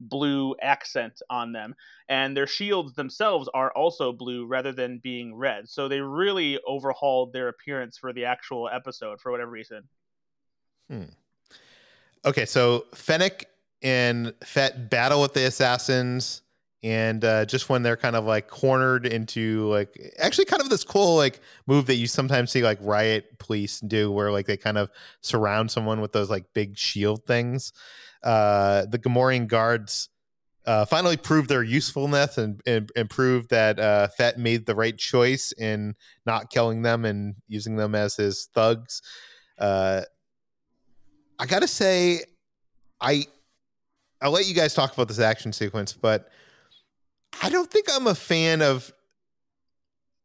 blue 0.00 0.56
accent 0.60 1.20
on 1.30 1.52
them. 1.52 1.74
And 2.08 2.36
their 2.36 2.46
shields 2.46 2.94
themselves 2.94 3.48
are 3.54 3.70
also 3.72 4.12
blue 4.12 4.46
rather 4.46 4.72
than 4.72 4.98
being 4.98 5.34
red. 5.34 5.68
So 5.68 5.88
they 5.88 6.00
really 6.00 6.58
overhauled 6.66 7.32
their 7.32 7.48
appearance 7.48 7.98
for 7.98 8.12
the 8.12 8.24
actual 8.24 8.68
episode 8.68 9.20
for 9.20 9.30
whatever 9.30 9.50
reason. 9.50 9.84
Hmm. 10.90 11.04
okay 12.24 12.46
so 12.46 12.84
fennec 12.96 13.48
and 13.80 14.34
Fett 14.44 14.90
battle 14.90 15.22
with 15.22 15.34
the 15.34 15.46
assassins 15.46 16.42
and 16.82 17.24
uh, 17.24 17.44
just 17.44 17.68
when 17.68 17.82
they're 17.82 17.96
kind 17.96 18.16
of 18.16 18.24
like 18.24 18.48
cornered 18.48 19.06
into 19.06 19.68
like 19.68 20.14
actually 20.18 20.46
kind 20.46 20.62
of 20.62 20.68
this 20.68 20.82
cool 20.82 21.16
like 21.16 21.40
move 21.66 21.86
that 21.86 21.94
you 21.94 22.06
sometimes 22.06 22.50
see 22.50 22.62
like 22.62 22.78
riot 22.80 23.38
police 23.38 23.80
do 23.80 24.10
where 24.10 24.32
like 24.32 24.46
they 24.46 24.56
kind 24.56 24.78
of 24.78 24.90
surround 25.20 25.70
someone 25.70 26.00
with 26.00 26.12
those 26.12 26.30
like 26.30 26.52
big 26.54 26.76
shield 26.76 27.24
things 27.26 27.72
uh 28.22 28.86
the 28.86 28.98
gamorrean 28.98 29.46
guards 29.46 30.08
uh, 30.66 30.84
finally 30.84 31.16
proved 31.16 31.48
their 31.48 31.62
usefulness 31.62 32.38
and, 32.38 32.60
and, 32.66 32.92
and 32.94 33.08
proved 33.08 33.50
that 33.50 33.80
uh, 33.80 34.08
Fett 34.08 34.38
made 34.38 34.66
the 34.66 34.74
right 34.74 34.96
choice 34.96 35.52
in 35.52 35.94
not 36.26 36.50
killing 36.50 36.82
them 36.82 37.04
and 37.04 37.34
using 37.48 37.76
them 37.76 37.94
as 37.94 38.14
his 38.16 38.48
thugs. 38.54 39.00
Uh, 39.58 40.02
I 41.38 41.46
gotta 41.46 41.66
say, 41.66 42.20
I 43.00 43.24
I'll 44.20 44.30
let 44.30 44.46
you 44.46 44.54
guys 44.54 44.74
talk 44.74 44.92
about 44.92 45.08
this 45.08 45.18
action 45.18 45.52
sequence, 45.52 45.94
but 45.94 46.28
I 47.42 47.48
don't 47.48 47.70
think 47.70 47.88
I'm 47.90 48.06
a 48.06 48.14
fan 48.14 48.60
of 48.60 48.92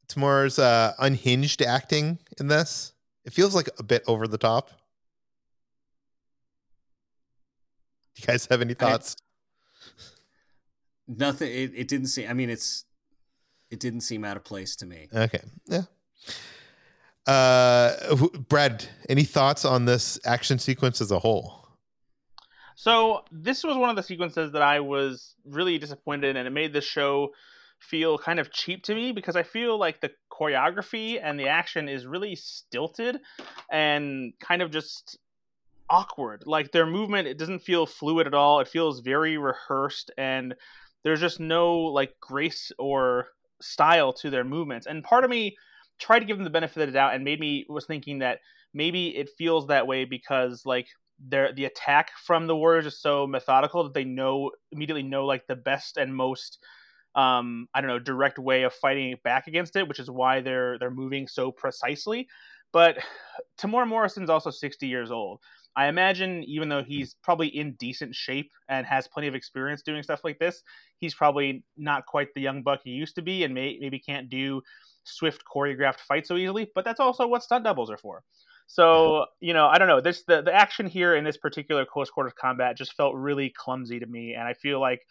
Temuera's 0.09 0.59
uh, 0.59 0.93
unhinged 0.99 1.61
acting 1.61 2.19
in 2.39 2.49
this. 2.49 2.91
It 3.23 3.31
feels 3.31 3.55
like 3.55 3.69
a 3.79 3.83
bit 3.83 4.03
over 4.05 4.27
the 4.27 4.37
top. 4.37 4.71
Do 8.15 8.21
you 8.21 8.27
guys 8.27 8.47
have 8.49 8.61
any 8.61 8.73
thoughts? 8.73 9.17
I, 9.87 10.03
nothing. 11.07 11.51
It, 11.51 11.71
it 11.75 11.87
didn't 11.87 12.07
seem. 12.07 12.29
I 12.29 12.33
mean, 12.33 12.49
it's. 12.49 12.85
It 13.71 13.79
didn't 13.79 14.01
seem 14.01 14.23
out 14.23 14.37
of 14.37 14.43
place 14.43 14.75
to 14.77 14.85
me. 14.85 15.09
Okay. 15.13 15.41
Yeah. 15.67 15.81
Uh, 17.27 18.15
Brad, 18.47 18.85
any 19.09 19.23
thoughts 19.23 19.65
on 19.65 19.85
this 19.85 20.19
action 20.23 20.59
sequence 20.59 21.01
as 21.01 21.11
a 21.11 21.19
whole? 21.19 21.67
So 22.75 23.23
this 23.31 23.63
was 23.63 23.75
one 23.77 23.89
of 23.89 23.95
the 23.95 24.03
sequences 24.03 24.51
that 24.51 24.61
I 24.61 24.79
was 24.79 25.33
really 25.45 25.77
disappointed 25.77 26.29
in, 26.29 26.37
and 26.37 26.47
it 26.47 26.51
made 26.51 26.73
the 26.73 26.81
show 26.81 27.31
feel 27.79 28.17
kind 28.17 28.39
of 28.39 28.51
cheap 28.51 28.83
to 28.83 28.95
me 28.95 29.11
because 29.11 29.35
I 29.35 29.43
feel 29.43 29.77
like 29.77 30.01
the 30.01 30.11
choreography 30.31 31.19
and 31.21 31.39
the 31.39 31.47
action 31.47 31.89
is 31.89 32.05
really 32.05 32.35
stilted 32.35 33.19
and 33.71 34.33
kind 34.39 34.61
of 34.61 34.71
just 34.71 35.17
awkward. 35.89 36.43
Like 36.45 36.71
their 36.71 36.85
movement, 36.85 37.27
it 37.27 37.37
doesn't 37.37 37.59
feel 37.59 37.85
fluid 37.85 38.27
at 38.27 38.33
all. 38.33 38.59
It 38.59 38.67
feels 38.67 38.99
very 38.99 39.37
rehearsed, 39.37 40.11
and 40.17 40.55
there's 41.03 41.21
just 41.21 41.39
no 41.39 41.77
like 41.77 42.13
grace 42.19 42.71
or 42.79 43.27
style 43.61 44.13
to 44.13 44.29
their 44.29 44.43
movements. 44.43 44.87
And 44.87 45.03
part 45.03 45.23
of 45.23 45.29
me 45.29 45.55
tried 45.99 46.19
to 46.19 46.25
give 46.25 46.37
them 46.37 46.43
the 46.43 46.49
benefit 46.49 46.81
of 46.81 46.87
the 46.87 46.93
doubt 46.93 47.15
and 47.15 47.23
made 47.23 47.39
me 47.39 47.65
was 47.69 47.85
thinking 47.85 48.19
that 48.19 48.39
maybe 48.73 49.15
it 49.15 49.29
feels 49.37 49.67
that 49.67 49.87
way 49.87 50.05
because 50.05 50.65
like 50.65 50.87
their 51.19 51.53
the 51.53 51.65
attack 51.65 52.11
from 52.25 52.47
the 52.47 52.55
Warriors 52.55 52.85
is 52.85 52.99
so 52.99 53.25
methodical 53.25 53.83
that 53.83 53.93
they 53.93 54.03
know 54.03 54.51
immediately 54.71 55.03
know 55.03 55.25
like 55.25 55.47
the 55.47 55.55
best 55.55 55.97
and 55.97 56.13
most 56.13 56.59
um, 57.15 57.67
I 57.73 57.79
don't 57.79 57.89
know 57.89 57.99
direct 57.99 58.37
way 58.37 58.63
of 58.63 58.73
fighting 58.73 59.15
back 59.23 59.47
against 59.47 59.77
it, 59.77 59.87
which 59.87 59.99
is 59.99 60.11
why 60.11 60.41
they're 60.41 60.77
they're 60.77 60.91
moving 60.91 61.27
so 61.27 61.51
precisely. 61.51 62.27
But 62.73 62.97
Temuera 63.59 63.87
Morrison's 63.87 64.29
also 64.29 64.51
60 64.51 64.87
years 64.87 65.11
old. 65.11 65.39
I 65.75 65.87
imagine 65.87 66.43
even 66.45 66.69
though 66.69 66.83
he's 66.83 67.15
probably 67.23 67.47
in 67.47 67.73
decent 67.73 68.15
shape 68.15 68.51
and 68.69 68.85
has 68.85 69.07
plenty 69.07 69.27
of 69.27 69.35
experience 69.35 69.81
doing 69.81 70.03
stuff 70.03 70.21
like 70.23 70.39
this, 70.39 70.63
he's 70.99 71.13
probably 71.13 71.63
not 71.77 72.05
quite 72.05 72.33
the 72.33 72.41
young 72.41 72.63
buck 72.63 72.81
he 72.83 72.91
used 72.91 73.15
to 73.15 73.21
be, 73.21 73.43
and 73.43 73.53
may, 73.53 73.77
maybe 73.79 73.99
can't 73.99 74.29
do 74.29 74.61
swift 75.03 75.43
choreographed 75.53 75.99
fights 75.99 76.29
so 76.29 76.37
easily. 76.37 76.71
But 76.73 76.85
that's 76.85 76.99
also 76.99 77.27
what 77.27 77.43
stunt 77.43 77.63
doubles 77.65 77.91
are 77.91 77.97
for. 77.97 78.23
So 78.67 79.25
you 79.39 79.53
know, 79.53 79.67
I 79.67 79.77
don't 79.77 79.87
know. 79.87 80.01
This 80.01 80.23
the 80.23 80.41
the 80.41 80.53
action 80.53 80.87
here 80.87 81.15
in 81.15 81.23
this 81.23 81.37
particular 81.37 81.85
close 81.85 82.09
quarters 82.09 82.33
combat 82.39 82.77
just 82.77 82.93
felt 82.93 83.15
really 83.15 83.49
clumsy 83.49 83.99
to 83.99 84.05
me, 84.05 84.33
and 84.33 84.47
I 84.47 84.53
feel 84.53 84.79
like 84.79 85.01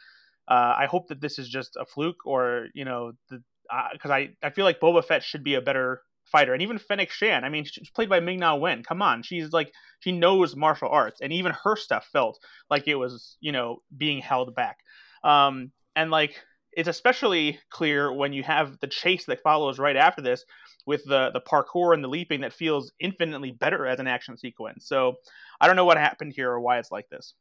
uh, 0.49 0.75
I 0.79 0.87
hope 0.87 1.09
that 1.09 1.21
this 1.21 1.39
is 1.39 1.49
just 1.49 1.77
a 1.77 1.85
fluke, 1.85 2.27
or 2.27 2.69
you 2.75 2.85
know, 2.85 3.13
because 3.31 4.11
uh, 4.11 4.13
I 4.13 4.31
I 4.43 4.51
feel 4.51 4.65
like 4.65 4.81
Boba 4.81 5.05
Fett 5.05 5.23
should 5.23 5.45
be 5.45 5.55
a 5.55 5.61
better 5.61 6.03
fighter, 6.35 6.53
and 6.53 6.63
even 6.63 6.79
Fennec 6.79 7.13
Shand, 7.13 7.47
I 7.47 7.49
mean, 7.49 7.65
she's 7.65 7.91
played 7.91 8.09
by 8.09 8.19
Ming 8.19 8.41
Na 8.41 8.57
Wen. 8.57 8.83
Come 8.83 9.03
on, 9.03 9.23
she's 9.23 9.53
like 9.53 9.73
she 10.01 10.11
knows 10.11 10.57
martial 10.57 10.89
arts, 10.89 11.21
and 11.21 11.33
even 11.33 11.53
her 11.63 11.77
stuff 11.77 12.09
felt 12.13 12.41
like 12.69 12.89
it 12.89 12.97
was 12.97 13.37
you 13.41 13.53
know 13.53 13.79
being 13.97 14.19
held 14.19 14.53
back. 14.53 14.79
Um, 15.23 15.71
and 15.95 16.11
like 16.11 16.35
it's 16.73 16.89
especially 16.89 17.61
clear 17.71 18.13
when 18.13 18.33
you 18.33 18.43
have 18.43 18.81
the 18.81 18.89
chase 18.89 19.27
that 19.27 19.43
follows 19.43 19.79
right 19.79 19.95
after 19.95 20.23
this 20.23 20.45
with 20.87 21.05
the 21.05 21.31
the 21.33 21.41
parkour 21.41 21.95
and 21.95 22.03
the 22.03 22.09
leaping 22.09 22.41
that 22.41 22.53
feels 22.53 22.91
infinitely 22.99 23.53
better 23.53 23.87
as 23.87 24.01
an 24.01 24.09
action 24.09 24.37
sequence. 24.37 24.89
So 24.89 25.15
I 25.61 25.69
don't 25.69 25.77
know 25.77 25.85
what 25.85 25.99
happened 25.99 26.33
here 26.35 26.51
or 26.51 26.61
why 26.61 26.79
it's 26.79 26.91
like 26.91 27.09
this. 27.11 27.35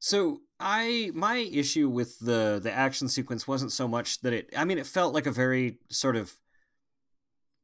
So 0.00 0.40
I 0.58 1.12
my 1.14 1.36
issue 1.36 1.88
with 1.88 2.18
the 2.18 2.58
the 2.60 2.72
action 2.72 3.08
sequence 3.08 3.46
wasn't 3.46 3.70
so 3.70 3.86
much 3.86 4.20
that 4.22 4.32
it 4.32 4.50
I 4.56 4.64
mean 4.64 4.78
it 4.78 4.86
felt 4.86 5.14
like 5.14 5.26
a 5.26 5.32
very 5.32 5.78
sort 5.88 6.16
of 6.16 6.34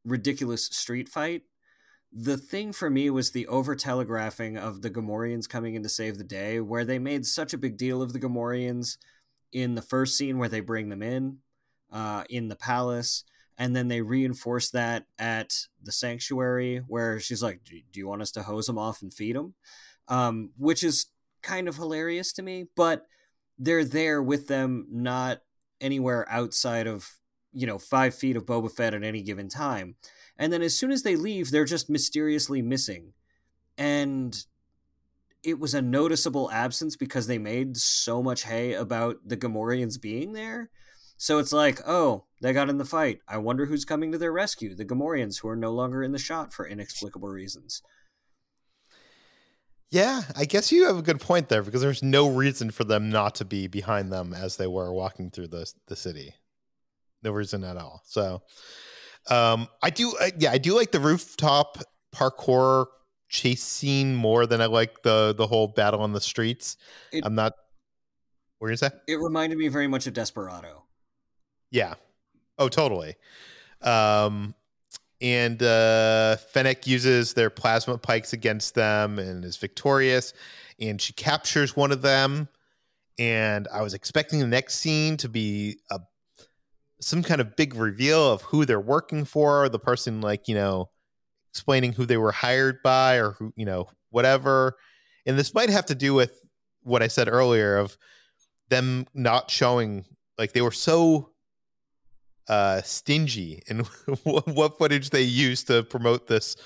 ridiculous 0.05 0.66
street 0.66 1.09
fight. 1.09 1.42
The 2.12 2.36
thing 2.36 2.72
for 2.72 2.90
me 2.90 3.09
was 3.09 3.30
the 3.30 3.46
over 3.46 3.74
telegraphing 3.74 4.59
of 4.59 4.82
the 4.82 4.90
Gamorreans 4.90 5.48
coming 5.48 5.74
in 5.74 5.82
to 5.82 5.88
save 5.88 6.18
the 6.18 6.24
day, 6.24 6.61
where 6.61 6.84
they 6.84 6.98
made 6.98 7.24
such 7.24 7.55
a 7.55 7.59
big 7.59 7.76
deal 7.76 8.03
of 8.03 8.12
the 8.12 8.20
Gamorreans 8.20 8.98
in 9.53 9.74
the 9.74 9.82
first 9.82 10.16
scene 10.16 10.38
where 10.38 10.48
they 10.48 10.61
bring 10.61 10.88
them 10.88 11.03
in, 11.03 11.38
uh, 11.90 12.24
in 12.28 12.48
the 12.48 12.57
palace, 12.57 13.24
and 13.59 13.76
then 13.76 13.88
they 13.88 14.00
reinforce 14.00 14.70
that 14.70 15.07
at 15.18 15.66
the 15.82 15.92
sanctuary 15.92 16.78
where 16.86 17.20
she's 17.20 17.42
like 17.42 17.61
do, 17.64 17.80
you 17.92 18.09
want 18.09 18.22
us 18.22 18.32
to 18.32 18.42
hose 18.42 18.66
them 18.66 18.78
off 18.78 19.03
and 19.03 19.12
feed 19.12 19.36
them 19.36 19.55
um, 20.09 20.50
which 20.57 20.82
is 20.82 21.07
kind 21.42 21.68
of 21.68 21.76
hilarious 21.76 22.32
to 22.32 22.42
me 22.42 22.66
but 22.76 23.07
they're 23.59 23.84
there 23.84 24.22
with 24.22 24.48
them 24.48 24.86
not 24.90 25.40
anywhere 25.80 26.26
outside 26.28 26.86
of 26.86 27.18
you 27.53 27.66
know 27.66 27.78
five 27.78 28.14
feet 28.14 28.36
of 28.36 28.46
boba 28.46 28.70
fett 28.70 28.94
at 28.94 29.05
any 29.05 29.22
given 29.22 29.48
time 29.48 29.94
and 30.38 30.53
then 30.53 30.62
as 30.62 30.76
soon 30.76 30.90
as 30.90 31.03
they 31.03 31.16
leave 31.16 31.50
they're 31.50 31.64
just 31.64 31.90
mysteriously 31.90 32.62
missing 32.62 33.12
and 33.78 34.44
it 35.42 35.59
was 35.59 35.74
a 35.74 35.82
noticeable 35.82 36.50
absence 36.50 36.96
because 36.96 37.26
they 37.26 37.38
made 37.38 37.76
so 37.76 38.22
much 38.22 38.44
hay 38.44 38.74
about 38.74 39.16
the 39.26 39.36
Gamorreans 39.36 40.00
being 40.00 40.32
there. 40.32 40.70
So 41.16 41.38
it's 41.38 41.53
like, 41.53 41.80
oh, 41.86 42.24
they 42.40 42.53
got 42.53 42.70
in 42.70 42.78
the 42.78 42.84
fight. 42.84 43.20
I 43.28 43.38
wonder 43.38 43.66
who's 43.66 43.84
coming 43.84 44.12
to 44.12 44.18
their 44.18 44.32
rescue. 44.32 44.74
The 44.74 44.84
Gamorreans, 44.84 45.40
who 45.40 45.48
are 45.48 45.57
no 45.57 45.70
longer 45.70 46.03
in 46.03 46.12
the 46.12 46.18
shot 46.18 46.53
for 46.53 46.66
inexplicable 46.66 47.28
reasons. 47.28 47.82
Yeah, 49.90 50.22
I 50.36 50.46
guess 50.46 50.72
you 50.72 50.86
have 50.86 50.96
a 50.96 51.03
good 51.03 51.20
point 51.20 51.48
there 51.48 51.62
because 51.62 51.82
there's 51.82 52.03
no 52.03 52.28
reason 52.28 52.70
for 52.70 52.84
them 52.84 53.11
not 53.11 53.34
to 53.36 53.44
be 53.44 53.66
behind 53.66 54.11
them 54.11 54.32
as 54.32 54.57
they 54.57 54.66
were 54.66 54.92
walking 54.92 55.30
through 55.30 55.48
the 55.48 55.70
the 55.86 55.96
city. 55.96 56.34
No 57.22 57.30
reason 57.30 57.64
at 57.64 57.76
all. 57.76 58.02
So, 58.04 58.42
um, 59.30 59.68
I 59.82 59.90
do, 59.90 60.14
uh, 60.20 60.30
yeah, 60.38 60.50
I 60.52 60.58
do 60.58 60.76
like 60.76 60.90
the 60.90 61.00
rooftop 61.00 61.78
parkour 62.14 62.86
chase 63.28 63.62
scene 63.62 64.14
more 64.14 64.46
than 64.46 64.60
I 64.60 64.66
like 64.66 65.02
the 65.02 65.34
the 65.36 65.46
whole 65.46 65.68
battle 65.68 66.00
on 66.00 66.12
the 66.12 66.20
streets. 66.20 66.76
It, 67.12 67.24
I'm 67.24 67.34
not. 67.34 67.54
What 68.58 68.68
are 68.68 68.70
you 68.70 68.76
say? 68.76 68.90
It 69.08 69.18
reminded 69.18 69.58
me 69.58 69.68
very 69.68 69.88
much 69.88 70.06
of 70.06 70.14
Desperado. 70.14 70.84
Yeah. 71.70 71.94
Oh, 72.58 72.68
totally. 72.68 73.16
Um, 73.80 74.54
and 75.20 75.60
uh, 75.62 76.36
Fennec 76.36 76.86
uses 76.86 77.34
their 77.34 77.50
plasma 77.50 77.98
pikes 77.98 78.32
against 78.32 78.74
them 78.74 79.18
and 79.18 79.44
is 79.44 79.56
victorious. 79.56 80.32
And 80.78 81.00
she 81.00 81.12
captures 81.12 81.76
one 81.76 81.90
of 81.90 82.02
them. 82.02 82.48
And 83.18 83.66
I 83.72 83.82
was 83.82 83.94
expecting 83.94 84.38
the 84.38 84.46
next 84.46 84.76
scene 84.76 85.16
to 85.18 85.28
be 85.28 85.78
a 85.90 86.00
some 87.03 87.22
kind 87.22 87.40
of 87.40 87.57
big 87.57 87.74
reveal 87.74 88.32
of 88.32 88.42
who 88.42 88.64
they're 88.64 88.80
working 88.80 89.24
for, 89.24 89.68
the 89.68 89.78
person 89.78 90.20
like 90.20 90.48
you 90.48 90.55
know 90.55 90.90
explaining 91.50 91.92
who 91.92 92.07
they 92.07 92.16
were 92.16 92.32
hired 92.32 92.82
by 92.82 93.16
or 93.16 93.32
who 93.32 93.53
you 93.57 93.66
know 93.66 93.88
whatever. 94.11 94.76
And 95.26 95.38
this 95.38 95.55
might 95.55 95.70
have 95.70 95.86
to 95.86 95.94
do 95.94 96.14
with 96.14 96.40
what 96.82 97.03
I 97.03 97.09
said 97.09 97.28
earlier 97.28 97.76
of 97.76 97.96
them 98.68 99.07
not 99.14 99.50
showing 99.50 100.05
like 100.38 100.53
they 100.53 100.62
were 100.62 100.70
so 100.70 101.30
uh, 102.48 102.82
stingy 102.82 103.62
in 103.66 103.80
what 104.24 104.78
footage 104.78 105.11
they 105.11 105.22
use 105.22 105.64
to 105.64 105.82
promote 105.82 106.26
this 106.26 106.57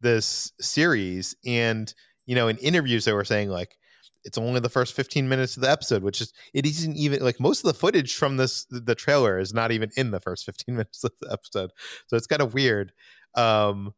this 0.00 0.52
series. 0.60 1.36
And 1.46 1.92
you 2.26 2.34
know, 2.34 2.48
in 2.48 2.56
interviews, 2.58 3.04
they 3.04 3.12
were 3.12 3.24
saying 3.24 3.48
like 3.48 3.76
it's 4.24 4.38
only 4.38 4.60
the 4.60 4.68
first 4.68 4.94
15 4.94 5.28
minutes 5.28 5.56
of 5.56 5.62
the 5.62 5.70
episode, 5.70 6.02
which 6.02 6.20
is 6.20 6.32
it 6.54 6.66
isn't 6.66 6.96
even 6.96 7.22
like 7.22 7.40
most 7.40 7.64
of 7.64 7.68
the 7.68 7.78
footage 7.78 8.14
from 8.14 8.36
this 8.36 8.66
the 8.70 8.94
trailer 8.94 9.38
is 9.38 9.52
not 9.52 9.72
even 9.72 9.90
in 9.96 10.10
the 10.10 10.20
first 10.20 10.44
15 10.46 10.74
minutes 10.74 11.04
of 11.04 11.12
the 11.20 11.32
episode. 11.32 11.70
So 12.06 12.16
it's 12.16 12.26
kind 12.26 12.42
of 12.42 12.54
weird. 12.54 12.92
Um, 13.34 13.94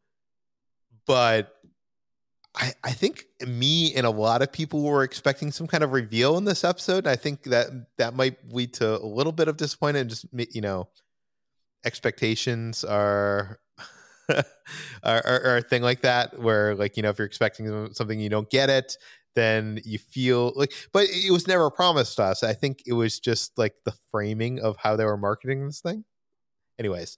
but 1.05 1.53
I, 2.55 2.73
I 2.83 2.91
think 2.91 3.25
me 3.45 3.93
and 3.95 4.05
a 4.05 4.09
lot 4.09 4.41
of 4.41 4.51
people 4.51 4.81
were 4.81 5.03
expecting 5.03 5.51
some 5.51 5.67
kind 5.67 5.83
of 5.83 5.91
reveal 5.91 6.37
in 6.37 6.45
this 6.45 6.63
episode. 6.63 7.05
I 7.05 7.15
think 7.15 7.43
that 7.43 7.67
that 7.97 8.15
might 8.15 8.37
lead 8.51 8.73
to 8.75 8.97
a 8.97 9.05
little 9.05 9.33
bit 9.33 9.47
of 9.47 9.57
disappointment. 9.57 10.09
Just 10.09 10.25
you 10.31 10.61
know, 10.61 10.87
expectations 11.83 12.83
are 12.85 13.59
are, 14.29 14.43
are, 15.03 15.41
are, 15.45 15.57
a 15.57 15.61
thing 15.61 15.83
like 15.83 16.01
that 16.01 16.39
where 16.39 16.75
like 16.75 16.97
you 16.97 17.03
know 17.03 17.09
if 17.09 17.19
you're 17.19 17.27
expecting 17.27 17.93
something 17.93 18.19
you 18.19 18.29
don't 18.29 18.49
get 18.49 18.69
it 18.69 18.97
then 19.35 19.79
you 19.83 19.97
feel 19.97 20.53
like 20.55 20.71
but 20.91 21.05
it 21.09 21.31
was 21.31 21.47
never 21.47 21.69
promised 21.69 22.19
us 22.19 22.43
i 22.43 22.53
think 22.53 22.81
it 22.85 22.93
was 22.93 23.19
just 23.19 23.57
like 23.57 23.73
the 23.85 23.93
framing 24.11 24.59
of 24.59 24.75
how 24.77 24.95
they 24.95 25.05
were 25.05 25.17
marketing 25.17 25.65
this 25.65 25.81
thing 25.81 26.03
anyways 26.79 27.17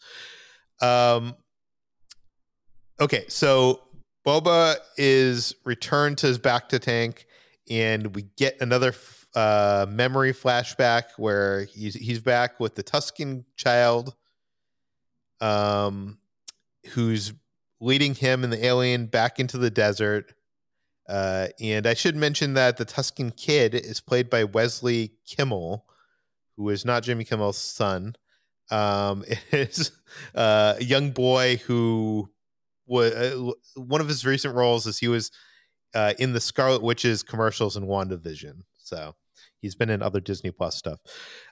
um 0.82 1.36
okay 2.99 3.26
so 3.28 3.82
boba 4.26 4.76
is 4.97 5.55
returned 5.63 6.18
to 6.18 6.28
his 6.28 6.39
Bacta 6.39 6.80
tank 6.80 7.26
and 7.70 8.15
we 8.15 8.24
get 8.38 8.59
another 8.61 8.93
uh 9.36 9.86
memory 9.89 10.34
flashback 10.34 11.03
where 11.18 11.65
he's 11.65 11.93
he's 11.93 12.20
back 12.20 12.59
with 12.59 12.76
the 12.76 12.84
tusken 12.84 13.43
child 13.55 14.15
um, 15.41 16.18
who's 16.89 17.34
leading 17.80 18.15
him 18.15 18.43
and 18.43 18.51
the 18.51 18.65
alien 18.65 19.05
back 19.05 19.39
into 19.39 19.57
the 19.57 19.70
desert. 19.70 20.34
Uh, 21.07 21.47
and 21.61 21.87
I 21.87 21.93
should 21.93 22.15
mention 22.15 22.53
that 22.55 22.77
the 22.77 22.85
Tusken 22.85 23.35
Kid 23.35 23.73
is 23.73 24.01
played 24.01 24.29
by 24.29 24.43
Wesley 24.43 25.13
Kimmel, 25.25 25.85
who 26.57 26.69
is 26.69 26.83
not 26.83 27.03
Jimmy 27.03 27.23
Kimmel's 27.23 27.57
son. 27.57 28.15
Um, 28.69 29.23
it 29.51 29.69
is 29.69 29.91
uh, 30.35 30.75
a 30.77 30.83
young 30.83 31.11
boy 31.11 31.57
who 31.65 32.29
was 32.85 33.13
uh, 33.13 33.51
one 33.75 34.01
of 34.01 34.07
his 34.07 34.25
recent 34.25 34.55
roles 34.55 34.85
is 34.85 34.97
he 34.97 35.07
was 35.07 35.31
uh, 35.93 36.13
in 36.19 36.33
the 36.33 36.41
Scarlet 36.41 36.81
Witches 36.81 37.23
commercials 37.23 37.77
in 37.77 37.85
WandaVision. 37.85 38.63
So 38.77 39.15
he's 39.61 39.75
been 39.75 39.89
in 39.89 40.01
other 40.01 40.19
Disney 40.19 40.51
Plus 40.51 40.75
stuff. 40.75 40.99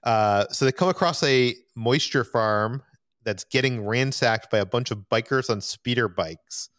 Uh, 0.04 0.48
so 0.50 0.66
they 0.66 0.72
come 0.72 0.90
across 0.90 1.24
a 1.24 1.56
moisture 1.76 2.24
farm 2.24 2.84
that's 3.24 3.44
getting 3.44 3.86
ransacked 3.86 4.52
by 4.52 4.60
a 4.60 4.66
bunch 4.66 4.92
of 4.92 5.10
bikers 5.12 5.50
on 5.50 5.62
speeder 5.62 6.08
bikes. 6.08 6.70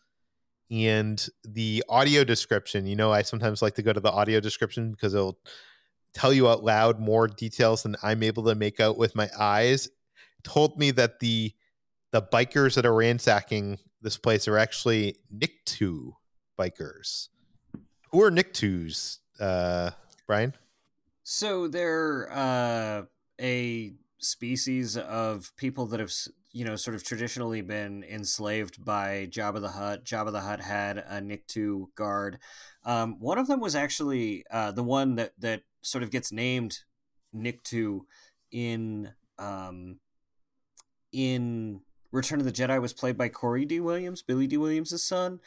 And 0.71 1.25
the 1.45 1.85
audio 1.89 2.25
description, 2.25 2.87
you 2.87 2.97
know, 2.97 3.13
I 3.13 3.23
sometimes 3.23 3.63
like 3.63 3.75
to 3.75 3.83
go 3.83 3.93
to 3.93 4.01
the 4.01 4.11
audio 4.11 4.41
description 4.41 4.91
because 4.91 5.15
it'll 5.15 5.39
tell 6.13 6.33
you 6.33 6.49
out 6.49 6.65
loud 6.65 6.99
more 6.99 7.29
details 7.29 7.83
than 7.83 7.95
I'm 8.03 8.23
able 8.23 8.45
to 8.45 8.55
make 8.55 8.81
out 8.81 8.99
with 8.99 9.15
my 9.15 9.31
eyes. 9.39 9.89
Told 10.43 10.79
me 10.79 10.91
that 10.93 11.21
the 11.21 11.53
the 12.13 12.23
bikers 12.23 12.75
that 12.75 12.87
are 12.87 12.95
ransacking 12.95 13.79
this 14.01 14.17
place 14.17 14.49
are 14.49 14.59
actually 14.59 15.17
Nikto 15.35 16.13
bikers. 16.59 17.29
Who 18.11 18.23
are 18.23 18.31
Niktos, 18.31 19.19
uh, 19.39 19.91
Bryan? 20.27 20.55
So 21.23 21.69
they're 21.69 22.33
uh, 22.33 23.03
a 23.41 23.93
species 24.19 24.97
of 24.97 25.53
people 25.57 25.87
that 25.87 26.01
have 26.01 26.13
you 26.57 26.65
know 26.65 26.75
sort 26.75 26.95
of 26.95 27.05
traditionally 27.05 27.61
been 27.61 28.03
enslaved 28.03 28.83
by 28.83 29.29
Jabba 29.31 29.61
the 29.61 29.69
Hutt. 29.69 30.07
Jabba 30.07 30.33
the 30.33 30.41
Hutt 30.41 30.63
had 30.63 30.97
a 30.97 31.21
Nikto 31.21 31.95
guard. 31.95 32.39
Um, 32.83 33.21
one 33.21 33.37
of 33.37 33.47
them 33.47 33.61
was 33.61 33.77
actually 33.77 34.43
uh, 34.51 34.73
the 34.73 34.83
one 34.83 35.17
that 35.17 35.33
that 35.39 35.65
sort 35.83 36.03
of 36.03 36.11
gets 36.11 36.33
named 36.33 36.79
Nikto 37.35 38.01
in 38.51 39.13
um, 39.39 39.99
in 41.13 41.83
Return 42.11 42.41
of 42.41 42.47
the 42.47 42.53
Jedi 42.53 42.81
was 42.81 42.95
played 42.95 43.19
by 43.19 43.29
Corey 43.29 43.67
Dee 43.67 43.81
Williams, 43.81 44.23
Billy 44.23 44.47
Dee 44.47 44.57
Williams' 44.57 45.03
son, 45.03 45.41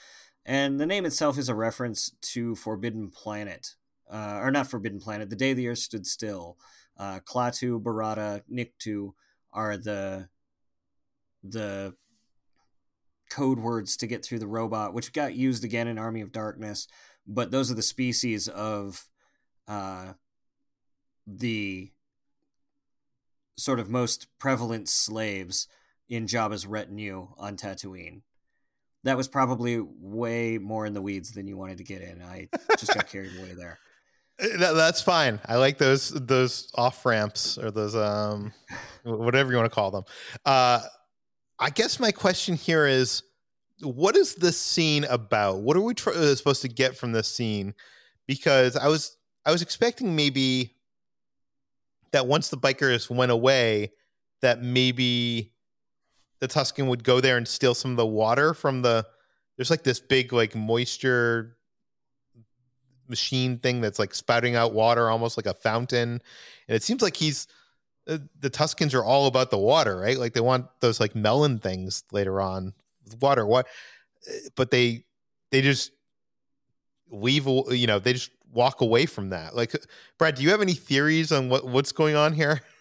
and 0.45 0.79
the 0.79 0.85
name 0.85 1.05
itself 1.05 1.39
is 1.39 1.49
a 1.49 1.55
reference 1.55 2.11
to 2.21 2.53
Forbidden 2.53 3.09
Planet, 3.09 3.73
uh, 4.11 4.37
or 4.43 4.51
not 4.51 4.67
Forbidden 4.67 4.99
Planet, 4.99 5.31
The 5.31 5.35
Day 5.35 5.53
the 5.53 5.69
Earth 5.69 5.79
Stood 5.79 6.05
Still 6.05 6.55
uh, 6.99 7.19
Klaatu, 7.21 7.81
Barada, 7.81 8.43
Nikto 8.51 9.13
are 9.51 9.75
the 9.75 10.29
the 11.43 11.95
code 13.29 13.59
words 13.59 13.95
to 13.97 14.07
get 14.07 14.25
through 14.25 14.39
the 14.39 14.47
robot, 14.47 14.93
which 14.93 15.13
got 15.13 15.35
used 15.35 15.63
again 15.63 15.87
in 15.87 15.97
Army 15.97 16.21
of 16.21 16.31
Darkness. 16.31 16.87
But 17.27 17.51
those 17.51 17.71
are 17.71 17.75
the 17.75 17.81
species 17.81 18.47
of 18.47 19.07
uh, 19.67 20.13
the 21.27 21.91
sort 23.57 23.79
of 23.79 23.89
most 23.89 24.27
prevalent 24.39 24.89
slaves 24.89 25.67
in 26.09 26.25
Jabba's 26.25 26.65
retinue 26.65 27.27
on 27.37 27.55
Tatooine. 27.55 28.21
That 29.03 29.15
was 29.15 29.27
probably 29.27 29.79
way 29.79 30.57
more 30.57 30.85
in 30.85 30.93
the 30.93 31.01
weeds 31.01 31.31
than 31.31 31.47
you 31.47 31.55
wanted 31.55 31.77
to 31.77 31.83
get 31.83 32.01
in. 32.01 32.21
I 32.21 32.49
just 32.77 32.93
got 32.93 33.07
carried 33.07 33.37
away 33.37 33.53
there. 33.53 33.79
That, 34.39 34.71
that's 34.71 35.01
fine. 35.01 35.41
I 35.47 35.57
like 35.57 35.79
those 35.79 36.11
those 36.11 36.71
off 36.75 37.05
ramps 37.05 37.57
or 37.57 37.71
those 37.71 37.93
um 37.93 38.53
whatever 39.03 39.51
you 39.51 39.57
want 39.57 39.69
to 39.69 39.75
call 39.75 39.91
them. 39.91 40.05
Uh, 40.45 40.79
I 41.59 41.69
guess 41.69 41.99
my 41.99 42.11
question 42.11 42.55
here 42.55 42.87
is, 42.87 43.23
what 43.81 44.15
is 44.15 44.35
this 44.35 44.59
scene 44.59 45.03
about? 45.05 45.59
What 45.59 45.75
are 45.75 45.81
we 45.81 45.93
tr- 45.93 46.11
uh, 46.11 46.35
supposed 46.35 46.61
to 46.61 46.69
get 46.69 46.95
from 46.95 47.11
this 47.11 47.27
scene? 47.27 47.73
Because 48.27 48.75
I 48.75 48.87
was 48.87 49.17
I 49.45 49.51
was 49.51 49.61
expecting 49.61 50.15
maybe 50.15 50.75
that 52.11 52.27
once 52.27 52.49
the 52.49 52.57
bikers 52.57 53.09
went 53.09 53.31
away, 53.31 53.91
that 54.41 54.61
maybe 54.61 55.53
the 56.39 56.47
Tusken 56.47 56.87
would 56.87 57.03
go 57.03 57.19
there 57.19 57.37
and 57.37 57.47
steal 57.47 57.73
some 57.73 57.91
of 57.91 57.97
the 57.97 58.05
water 58.05 58.53
from 58.53 58.81
the. 58.81 59.05
There's 59.57 59.69
like 59.69 59.83
this 59.83 59.99
big 59.99 60.31
like 60.31 60.55
moisture 60.55 61.57
machine 63.09 63.57
thing 63.57 63.81
that's 63.81 63.99
like 63.99 64.13
spouting 64.13 64.55
out 64.55 64.73
water 64.73 65.09
almost 65.09 65.35
like 65.35 65.47
a 65.47 65.53
fountain 65.53 66.21
and 66.67 66.75
it 66.75 66.83
seems 66.83 67.01
like 67.01 67.17
he's 67.17 67.47
uh, 68.09 68.17
the 68.39 68.49
Tuskens 68.49 68.93
are 68.93 69.03
all 69.03 69.27
about 69.27 69.51
the 69.51 69.57
water 69.57 69.97
right? 69.97 70.17
Like 70.17 70.33
they 70.33 70.41
want 70.41 70.67
those 70.79 70.99
like 70.99 71.15
melon 71.15 71.59
things 71.59 72.03
later 72.11 72.41
on 72.41 72.73
water. 73.21 73.45
What 73.45 73.67
uh, 74.27 74.33
but 74.55 74.71
they 74.71 75.05
they 75.51 75.61
just 75.61 75.91
leave 77.11 77.45
you 77.45 77.87
know 77.87 77.99
they 77.99 78.13
just 78.13 78.31
walk 78.51 78.81
away 78.81 79.05
from 79.05 79.29
that. 79.29 79.55
Like 79.55 79.73
brad 80.17 80.35
do 80.35 80.43
you 80.43 80.49
have 80.51 80.61
any 80.61 80.73
theories 80.73 81.31
on 81.31 81.49
what 81.49 81.65
what's 81.67 81.91
going 81.91 82.15
on 82.15 82.33
here? 82.33 82.61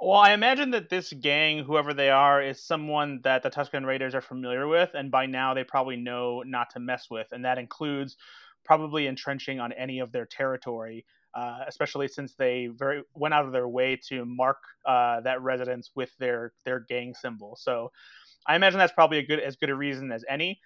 Well, 0.00 0.18
I 0.18 0.32
imagine 0.32 0.72
that 0.72 0.90
this 0.90 1.12
gang, 1.12 1.64
whoever 1.64 1.94
they 1.94 2.10
are, 2.10 2.42
is 2.42 2.60
someone 2.60 3.20
that 3.22 3.42
the 3.42 3.48
Tusken 3.48 3.86
Raiders 3.86 4.14
are 4.14 4.20
familiar 4.20 4.66
with, 4.66 4.90
and 4.92 5.10
by 5.10 5.24
now 5.24 5.54
they 5.54 5.64
probably 5.64 5.96
know 5.96 6.42
not 6.44 6.68
to 6.70 6.80
mess 6.80 7.06
with, 7.10 7.28
and 7.32 7.44
that 7.44 7.58
includes 7.58 8.16
probably 8.64 9.06
entrenching 9.06 9.60
on 9.60 9.72
any 9.72 10.00
of 10.00 10.12
their 10.12 10.26
territory. 10.26 11.06
Uh, 11.34 11.64
especially 11.66 12.06
since 12.06 12.34
they 12.34 12.68
very 12.68 13.02
went 13.14 13.34
out 13.34 13.44
of 13.44 13.50
their 13.50 13.66
way 13.66 13.96
to 14.08 14.24
mark 14.24 14.58
uh, 14.86 15.20
that 15.20 15.42
residence 15.42 15.90
with 15.96 16.16
their 16.18 16.52
their 16.64 16.80
gang 16.80 17.12
symbol. 17.12 17.56
So 17.56 17.90
I 18.46 18.54
imagine 18.54 18.78
that's 18.78 18.92
probably 18.92 19.18
a 19.18 19.26
good 19.26 19.40
as 19.40 19.56
good 19.56 19.70
a 19.70 19.74
reason 19.74 20.12
as 20.12 20.24
any. 20.28 20.60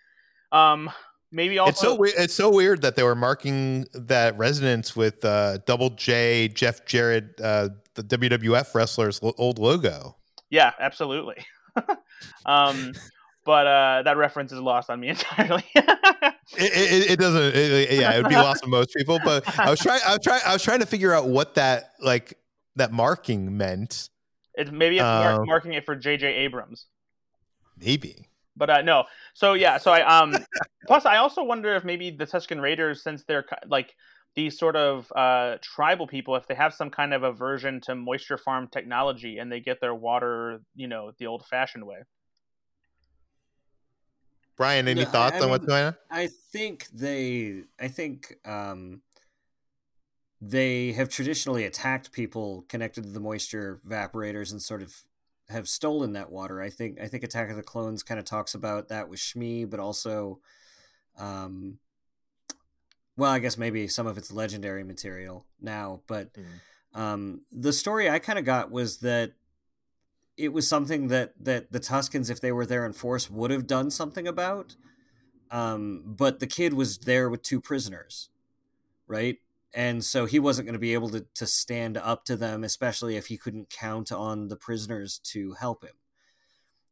Um, 0.53 0.91
maybe 1.33 1.59
also 1.59 1.71
it's 1.71 1.81
so 1.81 1.95
weird. 1.95 2.15
It's 2.19 2.35
so 2.35 2.51
weird 2.51 2.83
that 2.83 2.97
they 2.97 3.03
were 3.03 3.15
marking 3.15 3.87
that 3.95 4.37
residence 4.37 4.95
with 4.95 5.25
uh, 5.25 5.59
Double 5.67 5.91
J, 5.91 6.49
Jeff 6.49 6.85
Jarrett, 6.85 7.41
uh, 7.41 7.71
the 7.95 8.03
WWF 8.03 8.75
wrestlers' 8.75 9.21
old 9.23 9.59
logo. 9.59 10.17
Yeah, 10.51 10.73
absolutely. 10.81 11.45
um, 12.47 12.93
but 13.49 13.67
uh, 13.67 14.03
that 14.03 14.19
reference 14.19 14.53
is 14.53 14.61
lost 14.61 14.91
on 14.91 15.01
me 15.01 15.09
entirely. 15.17 15.65
it, 15.75 16.35
it, 16.59 17.11
it, 17.13 17.19
doesn't. 17.19 17.57
It, 17.57 17.93
yeah, 17.93 18.13
it 18.13 18.23
would 18.23 18.29
be 18.29 18.37
lost 18.37 18.63
on 18.63 18.69
most 18.69 18.95
people. 18.95 19.19
But 19.25 19.59
I 19.59 19.71
was 19.71 19.81
trying. 19.81 20.03
I 20.07 20.13
was 20.13 20.21
trying. 20.23 20.43
I 20.45 20.53
was 20.53 20.63
trying 20.63 20.81
to 20.81 20.87
figure 20.87 21.15
out 21.15 21.29
what 21.29 21.55
that 21.55 21.95
like 21.99 22.37
that 22.77 22.93
marking 22.93 23.57
meant. 23.57 24.11
It 24.53 24.71
maybe 24.71 24.97
it's 24.97 25.05
um, 25.05 25.47
marking 25.47 25.73
it 25.73 25.87
for 25.87 25.97
J.J. 25.97 26.27
Abrams. 26.27 26.89
Maybe. 27.79 28.29
But 28.55 28.69
uh, 28.69 28.83
no. 28.83 29.05
So 29.33 29.55
yeah. 29.55 29.79
So 29.79 29.93
I 29.93 30.03
um. 30.03 30.35
plus, 30.87 31.07
I 31.07 31.17
also 31.17 31.43
wonder 31.43 31.75
if 31.75 31.85
maybe 31.85 32.11
the 32.11 32.27
Tusken 32.27 32.61
Raiders, 32.61 33.03
since 33.03 33.25
they're 33.25 33.47
like 33.67 33.95
these 34.35 34.59
sort 34.59 34.77
of 34.77 35.11
uh, 35.17 35.57
tribal 35.63 36.07
people, 36.07 36.37
if 36.37 36.47
they 36.47 36.55
have 36.55 36.75
some 36.75 36.91
kind 36.91 37.15
of 37.15 37.23
aversion 37.23 37.81
to 37.87 37.95
moisture 37.95 38.37
farm 38.37 38.69
technology 38.71 39.39
and 39.39 39.51
they 39.51 39.61
get 39.61 39.81
their 39.81 39.95
water, 39.95 40.61
you 40.75 40.87
know, 40.87 41.13
the 41.19 41.27
old-fashioned 41.27 41.87
way. 41.87 41.97
Bryan, 44.59 44.89
any 44.89 45.05
no, 45.05 45.11
thoughts 45.11 45.37
I 45.37 45.41
on 45.41 45.51
what's 45.51 45.65
going 45.65 45.85
on? 45.85 45.97
I 46.11 46.27
think 46.27 46.89
they, 46.93 47.63
I 47.81 47.89
think 47.89 48.37
um, 48.45 49.01
they 50.41 50.93
have 50.93 51.09
traditionally 51.09 51.65
attacked 51.65 52.13
people 52.13 52.65
connected 52.69 53.05
to 53.05 53.11
the 53.11 53.21
moisture 53.21 53.81
evaporators 53.89 54.51
and 54.51 54.61
sort 54.61 54.83
of 54.83 55.03
have 55.49 55.69
stolen 55.69 56.13
that 56.13 56.31
water. 56.31 56.61
I 56.61 56.71
think 56.71 57.01
I 57.01 57.07
think 57.07 57.23
Attack 57.23 57.51
of 57.51 57.57
the 57.57 57.63
Clones 57.63 58.03
kind 58.03 58.19
of 58.19 58.27
talks 58.27 58.55
about 58.55 58.89
that 58.89 59.09
with 59.09 59.21
Shmi, 59.21 59.69
but 59.69 59.81
also, 59.81 60.41
um, 61.19 61.79
well, 63.17 63.31
I 63.31 63.39
guess 63.39 63.57
maybe 63.57 63.89
some 63.89 64.07
of 64.07 64.19
its 64.19 64.31
legendary 64.31 64.85
material 64.85 65.47
now. 65.61 66.03
But 66.07 66.31
mm. 66.35 67.01
um, 67.01 67.43
the 67.51 67.73
story 67.73 68.11
I 68.11 68.19
kind 68.19 68.39
of 68.39 68.45
got 68.45 68.71
was 68.71 68.99
that 68.99 69.33
it 70.39 70.53
was 70.53 70.69
something 70.69 71.09
that 71.09 71.33
that 71.45 71.73
the 71.73 71.81
Tuskens, 71.81 72.31
if 72.31 72.41
they 72.41 72.53
were 72.53 72.65
there 72.65 72.87
in 72.87 72.93
force, 72.93 73.29
would 73.29 73.51
have 73.51 73.67
done 73.67 73.91
something 73.91 74.27
about. 74.27 74.77
Um, 75.51 76.03
but 76.07 76.41
the 76.41 76.47
kid 76.47 76.75
was 76.75 76.99
there 76.99 77.29
with 77.29 77.43
two 77.43 77.61
prisoners, 77.61 78.31
right? 79.07 79.39
And 79.75 80.05
so 80.05 80.27
he 80.27 80.39
wasn't 80.39 80.67
going 80.67 80.75
to 80.75 80.79
be 80.79 80.95
able 80.95 81.11
to 81.11 81.27
to 81.35 81.47
stand 81.47 81.97
up 81.99 82.25
to 82.27 82.37
them, 82.37 82.65
especially 82.65 83.17
if 83.17 83.27
he 83.27 83.37
couldn't 83.37 83.69
count 83.69 84.13
on 84.13 84.49
the 84.49 84.57
prisoners 84.57 85.19
to 85.25 85.55
help 85.55 85.85
him. 85.85 85.97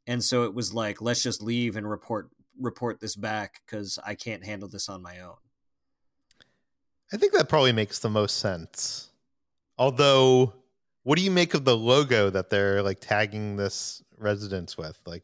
And 0.07 0.23
so 0.23 0.45
it 0.45 0.55
was 0.55 0.75
like, 0.75 1.01
let's 1.01 1.23
just 1.23 1.43
leave 1.43 1.77
and 1.77 1.89
report 1.89 2.31
report 2.61 3.01
this 3.01 3.17
back 3.17 3.63
because 3.65 3.99
I 4.05 4.15
can't 4.15 4.45
handle 4.45 4.69
this 4.69 4.89
on 4.89 5.03
my 5.03 5.21
own. 5.21 5.37
I 7.13 7.17
think 7.17 7.33
that 7.35 7.49
probably 7.49 7.73
makes 7.73 8.01
the 8.01 8.11
most 8.11 8.39
sense. 8.39 9.11
Although 9.79 10.55
what 11.07 11.17
do 11.17 11.23
you 11.23 11.31
make 11.31 11.55
of 11.55 11.65
the 11.65 11.77
logo 11.77 12.31
that 12.31 12.51
they're 12.51 12.83
like 12.83 12.99
tagging 12.99 13.55
this 13.55 14.03
residence 14.19 14.77
with? 14.77 15.01
Like, 15.07 15.23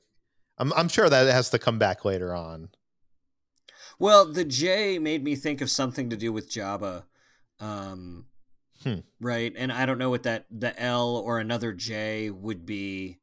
I'm 0.56 0.72
I'm 0.74 0.88
sure 0.88 1.10
that 1.10 1.26
it 1.26 1.32
has 1.32 1.50
to 1.50 1.58
come 1.58 1.80
back 1.80 2.04
later 2.04 2.32
on. 2.32 2.68
Well, 3.98 4.32
the 4.32 4.44
J 4.44 5.00
made 5.00 5.24
me 5.24 5.34
think 5.34 5.60
of 5.60 5.68
something 5.68 6.08
to 6.10 6.16
do 6.16 6.32
with 6.32 6.48
Jabba, 6.48 7.02
um, 7.58 8.26
hmm. 8.84 9.00
right? 9.20 9.52
And 9.56 9.72
I 9.72 9.84
don't 9.84 9.98
know 9.98 10.08
what 10.08 10.22
that 10.22 10.46
the 10.52 10.80
L 10.80 11.16
or 11.16 11.40
another 11.40 11.72
J 11.72 12.30
would 12.30 12.64
be 12.64 13.18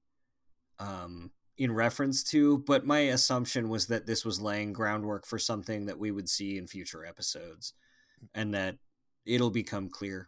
um, 0.79 1.31
in 1.57 1.71
reference 1.71 2.25
to, 2.25 2.57
but 2.57 2.85
my 2.85 2.99
assumption 2.99 3.69
was 3.69 3.87
that 3.87 4.05
this 4.05 4.25
was 4.25 4.41
laying 4.41 4.73
groundwork 4.73 5.25
for 5.25 5.39
something 5.39 5.85
that 5.85 5.97
we 5.97 6.11
would 6.11 6.27
see 6.27 6.57
in 6.57 6.67
future 6.67 7.05
episodes, 7.05 7.71
and 8.35 8.53
that 8.53 8.75
it'll 9.25 9.49
become 9.49 9.87
clear. 9.87 10.27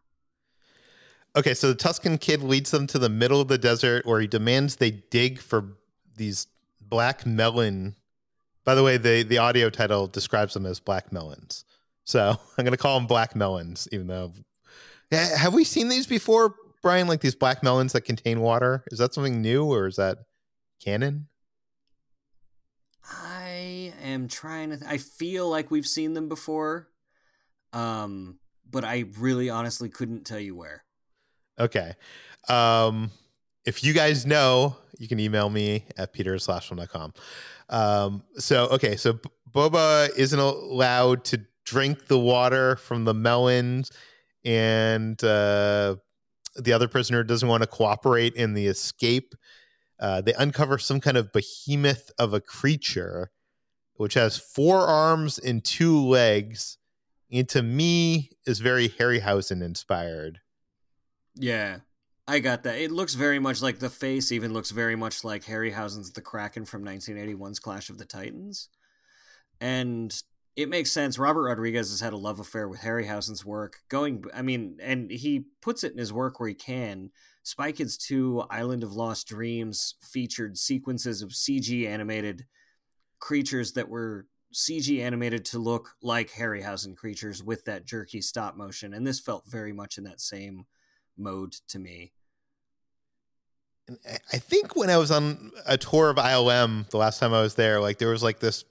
Okay, 1.36 1.54
so 1.54 1.70
the 1.70 1.76
Tusken 1.76 2.20
kid 2.20 2.44
leads 2.44 2.72
them 2.72 2.88
to 2.88 3.00
the 3.00 3.10
middle 3.10 3.40
of 3.40 3.48
the 3.48 3.58
desert 3.58 4.06
where 4.06 4.20
he 4.20 4.28
demands 4.28 4.76
they 4.76 4.92
dig 4.92 5.40
for 5.40 5.78
these 6.18 6.48
black 6.82 7.26
melon. 7.26 7.96
By 8.66 8.76
the 8.76 8.84
way, 8.84 8.98
the, 8.98 9.24
the 9.24 9.38
audio 9.38 9.70
title 9.70 10.08
describes 10.08 10.54
them 10.54 10.66
as 10.66 10.82
black 10.82 11.14
melons. 11.14 11.64
So 12.04 12.38
I'm 12.58 12.66
going 12.66 12.72
to 12.72 12.78
call 12.78 13.00
them 13.00 13.08
black 13.08 13.36
melons, 13.36 13.88
even 13.92 14.08
though. 14.08 14.34
Have 15.12 15.54
we 15.54 15.64
seen 15.64 15.88
these 15.90 16.06
before, 16.06 16.56
Bryan? 16.82 17.08
Like 17.08 17.22
these 17.22 17.36
black 17.36 17.64
melons 17.64 17.94
that 17.94 18.02
contain 18.02 18.42
water? 18.42 18.84
Is 18.92 19.00
that 19.00 19.14
something 19.14 19.42
new 19.42 19.66
or 19.66 19.88
is 19.88 19.96
that 19.98 20.20
canon? 20.84 21.28
I 23.06 23.94
am 24.02 24.28
trying 24.28 24.70
to. 24.72 24.78
Th- 24.78 24.90
I 24.90 24.98
feel 24.98 25.50
like 25.50 25.70
we've 25.70 25.88
seen 25.88 26.14
them 26.14 26.30
before, 26.30 26.88
um, 27.74 28.40
but 28.70 28.86
I 28.86 29.06
really 29.20 29.50
honestly 29.50 29.90
couldn't 29.90 30.26
tell 30.26 30.40
you 30.40 30.56
where. 30.56 30.86
Okay. 31.60 31.94
Um, 32.50 33.12
if 33.66 33.84
you 33.84 33.94
guys 33.94 34.26
know, 34.26 34.76
you 34.98 35.08
can 35.08 35.20
email 35.20 35.50
me 35.50 35.86
at 35.98 36.14
peter.com. 36.14 37.14
Um, 37.70 38.24
so, 38.38 38.68
okay. 38.68 38.96
So 38.96 39.20
Boba 39.52 40.10
isn't 40.18 40.40
allowed 40.40 41.24
to 41.26 41.42
drink 41.66 42.08
the 42.08 42.20
water 42.20 42.76
from 42.76 43.06
the 43.06 43.14
melons, 43.14 43.92
and 44.44 45.22
uh, 45.24 45.96
the 46.56 46.74
other 46.74 46.88
prisoner 46.88 47.24
doesn't 47.24 47.48
want 47.48 47.64
to 47.64 47.68
cooperate 47.68 48.34
in 48.36 48.54
the 48.54 48.68
escape. 48.68 49.36
Uh, 50.00 50.22
they 50.22 50.34
uncover 50.34 50.78
some 50.78 51.00
kind 51.00 51.16
of 51.18 51.32
behemoth 51.32 52.12
of 52.18 52.34
a 52.34 52.42
creature 52.42 53.32
which 54.02 54.16
has 54.16 54.36
four 54.36 54.80
arms 54.80 55.38
and 55.38 55.64
two 55.64 56.04
legs 56.04 56.80
and 57.32 57.48
to 57.48 57.62
me 57.62 58.32
is 58.48 58.60
very 58.60 58.90
harryhausen 58.90 59.62
inspired 59.62 60.40
yeah, 61.36 61.80
I 62.28 62.40
got 62.40 62.64
that. 62.64 62.80
It 62.80 62.92
looks 62.92 63.14
very 63.14 63.40
much 63.40 63.62
like 63.62 63.80
the 63.80 63.90
face. 63.90 64.32
Even 64.32 64.54
looks 64.54 64.72
very 64.72 64.96
much 64.96 65.24
like 65.24 65.46
Harryhausen's 65.46 66.12
The 66.12 66.22
Kraken 66.22 66.66
from 66.66 66.84
1981's 66.84 67.60
Clash 67.60 67.90
of 67.90 67.98
the 67.98 68.06
Titans, 68.06 68.70
and 69.60 70.14
it 70.56 70.70
makes 70.70 70.92
sense. 70.92 71.18
Robert 71.18 71.44
Rodriguez 71.44 71.90
has 71.90 72.02
had 72.02 72.14
a 72.14 72.18
love 72.18 72.40
affair 72.40 72.68
with 72.68 72.82
Harryhausen's 72.82 73.46
work. 73.46 73.80
Going, 73.90 74.26
I 74.34 74.42
mean, 74.42 74.78
and 74.82 75.10
he 75.10 75.46
puts 75.62 75.84
it 75.84 75.94
in 75.94 75.98
his 75.98 76.14
work 76.14 76.40
where 76.40 76.50
he 76.50 76.56
can. 76.56 77.12
Spy 77.44 77.72
Kids 77.72 77.98
2, 77.98 78.44
Island 78.50 78.84
of 78.84 78.94
Lost 78.94 79.28
Dreams 79.28 79.96
featured 80.02 80.58
sequences 80.58 81.22
of 81.22 81.30
CG 81.30 81.88
animated 81.88 82.46
creatures 83.20 83.74
that 83.74 83.90
were 83.90 84.28
CG 84.54 85.02
animated 85.02 85.46
to 85.46 85.60
look 85.60 85.92
like 86.02 86.32
Harryhausen 86.32 86.96
creatures 86.96 87.42
with 87.42 87.66
that 87.66 87.86
jerky 87.86 88.22
stop 88.22 88.56
motion, 88.56 88.94
and 88.94 89.08
this 89.08 89.20
felt 89.20 89.46
very 89.48 89.74
much 89.74 89.98
in 89.98 90.04
that 90.04 90.20
same 90.20 90.66
mode 91.22 91.54
to 91.70 91.80
me. 91.80 92.12
I 94.32 94.38
think 94.38 94.76
when 94.76 94.90
I 94.90 94.98
was 94.98 95.12
on 95.12 95.52
a 95.66 95.78
tour 95.78 96.10
of 96.10 96.18
ILM 96.18 96.90
the 96.90 96.98
last 96.98 97.20
time 97.20 97.34
I 97.34 97.42
was 97.42 97.56
there, 97.56 97.80
like 97.80 97.98
there 97.98 98.10
was 98.10 98.24
like 98.24 98.40
this 98.40 98.64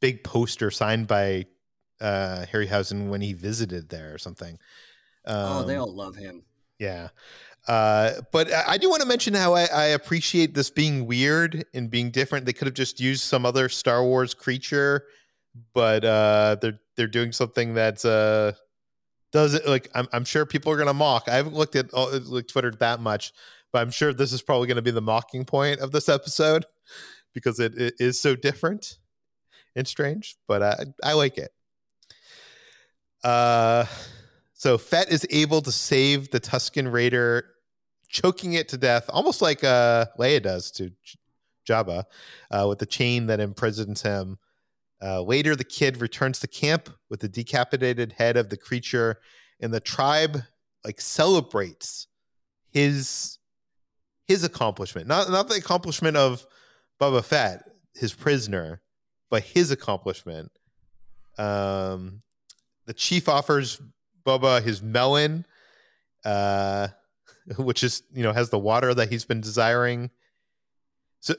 big 0.00 0.24
poster 0.24 0.70
signed 0.70 1.06
by 1.06 1.46
uh, 2.00 2.46
Harryhausen 2.52 3.08
when 3.08 3.20
he 3.20 3.32
visited 3.32 3.88
there 3.88 4.14
or 4.14 4.18
something. 4.18 4.58
Um, 5.26 5.36
oh, 5.36 5.62
they 5.64 5.76
um, 5.76 5.82
all 5.82 5.94
love 5.94 6.16
him. 6.16 6.44
Yeah. 6.78 7.08
Uh, 7.66 8.12
but 8.30 8.52
I 8.52 8.76
do 8.76 8.90
want 8.90 9.00
to 9.02 9.08
mention 9.08 9.32
how 9.32 9.54
I, 9.54 9.64
I, 9.64 9.84
appreciate 9.86 10.52
this 10.52 10.68
being 10.68 11.06
weird 11.06 11.64
and 11.72 11.90
being 11.90 12.10
different. 12.10 12.44
They 12.44 12.52
could 12.52 12.66
have 12.66 12.74
just 12.74 13.00
used 13.00 13.22
some 13.22 13.46
other 13.46 13.70
Star 13.70 14.04
Wars 14.04 14.34
creature, 14.34 15.06
but 15.72 16.04
uh, 16.04 16.56
they're 16.60 16.78
they're 16.96 17.06
doing 17.06 17.32
something 17.32 17.72
that's 17.72 18.04
uh, 18.04 18.52
does 19.34 19.54
it 19.54 19.66
like 19.66 19.90
I'm, 19.96 20.06
I'm 20.12 20.24
sure 20.24 20.46
people 20.46 20.70
are 20.70 20.76
going 20.76 20.86
to 20.86 20.94
mock. 20.94 21.24
I 21.26 21.34
haven't 21.34 21.56
looked 21.56 21.74
at 21.74 21.92
uh, 21.92 22.20
like 22.26 22.46
Twitter 22.46 22.70
that 22.70 23.00
much, 23.00 23.32
but 23.72 23.82
I'm 23.82 23.90
sure 23.90 24.12
this 24.12 24.32
is 24.32 24.42
probably 24.42 24.68
going 24.68 24.76
to 24.76 24.82
be 24.82 24.92
the 24.92 25.02
mocking 25.02 25.44
point 25.44 25.80
of 25.80 25.90
this 25.90 26.08
episode 26.08 26.64
because 27.34 27.58
it, 27.58 27.76
it 27.76 27.94
is 27.98 28.22
so 28.22 28.36
different 28.36 28.98
and 29.74 29.88
strange. 29.88 30.36
But 30.46 30.62
I 30.62 30.76
I 31.02 31.12
like 31.14 31.36
it. 31.36 31.50
Uh, 33.24 33.86
so 34.52 34.78
Fett 34.78 35.10
is 35.10 35.26
able 35.30 35.62
to 35.62 35.72
save 35.72 36.30
the 36.30 36.38
Tusken 36.38 36.92
Raider, 36.92 37.44
choking 38.08 38.52
it 38.52 38.68
to 38.68 38.78
death, 38.78 39.06
almost 39.08 39.42
like 39.42 39.64
uh 39.64 40.06
Leia 40.16 40.44
does 40.44 40.70
to 40.72 40.92
Jabba, 41.68 42.04
uh, 42.52 42.66
with 42.68 42.78
the 42.78 42.86
chain 42.86 43.26
that 43.26 43.40
imprisons 43.40 44.00
him. 44.00 44.38
Uh, 45.04 45.20
later, 45.20 45.54
the 45.54 45.64
kid 45.64 46.00
returns 46.00 46.38
to 46.38 46.46
camp 46.46 46.88
with 47.10 47.20
the 47.20 47.28
decapitated 47.28 48.12
head 48.12 48.38
of 48.38 48.48
the 48.48 48.56
creature, 48.56 49.20
and 49.60 49.72
the 49.72 49.80
tribe 49.80 50.40
like 50.82 51.00
celebrates 51.00 52.06
his 52.70 53.38
his 54.26 54.44
accomplishment. 54.44 55.06
Not 55.06 55.30
not 55.30 55.48
the 55.48 55.56
accomplishment 55.56 56.16
of 56.16 56.46
Boba 56.98 57.22
Fett, 57.22 57.64
his 57.94 58.14
prisoner, 58.14 58.80
but 59.30 59.42
his 59.42 59.70
accomplishment. 59.70 60.50
Um, 61.36 62.22
the 62.86 62.94
chief 62.94 63.28
offers 63.28 63.82
Boba 64.24 64.62
his 64.62 64.82
melon, 64.82 65.44
uh, 66.24 66.88
which 67.58 67.82
is 67.82 68.02
you 68.14 68.22
know 68.22 68.32
has 68.32 68.48
the 68.48 68.58
water 68.58 68.94
that 68.94 69.10
he's 69.10 69.26
been 69.26 69.42
desiring. 69.42 70.10
So, 71.20 71.34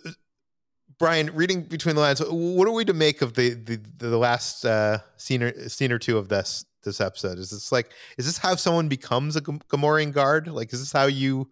Bryan, 0.98 1.34
reading 1.34 1.62
between 1.64 1.96
the 1.96 2.02
lines, 2.02 2.22
what 2.22 2.68
are 2.68 2.72
we 2.72 2.86
to 2.86 2.94
make 2.94 3.22
of 3.22 3.34
the 3.34 3.54
the, 3.54 3.80
the 3.98 4.18
last 4.18 4.66
uh, 4.66 5.00
scene 5.18 5.44
or, 5.44 5.70
scene 5.70 5.92
or 5.92 6.00
two 6.00 6.18
of 6.18 6.30
this 6.30 6.66
this 6.84 7.02
episode? 7.02 7.38
Is 7.38 7.52
this 7.52 7.72
like 7.72 7.92
is 8.18 8.26
this 8.26 8.38
how 8.38 8.56
someone 8.56 8.88
becomes 8.88 9.36
a 9.36 9.42
Gamorrean 9.42 10.14
guard? 10.14 10.48
Like, 10.48 10.72
is 10.72 10.80
this 10.80 10.92
how 10.92 11.08
you 11.08 11.50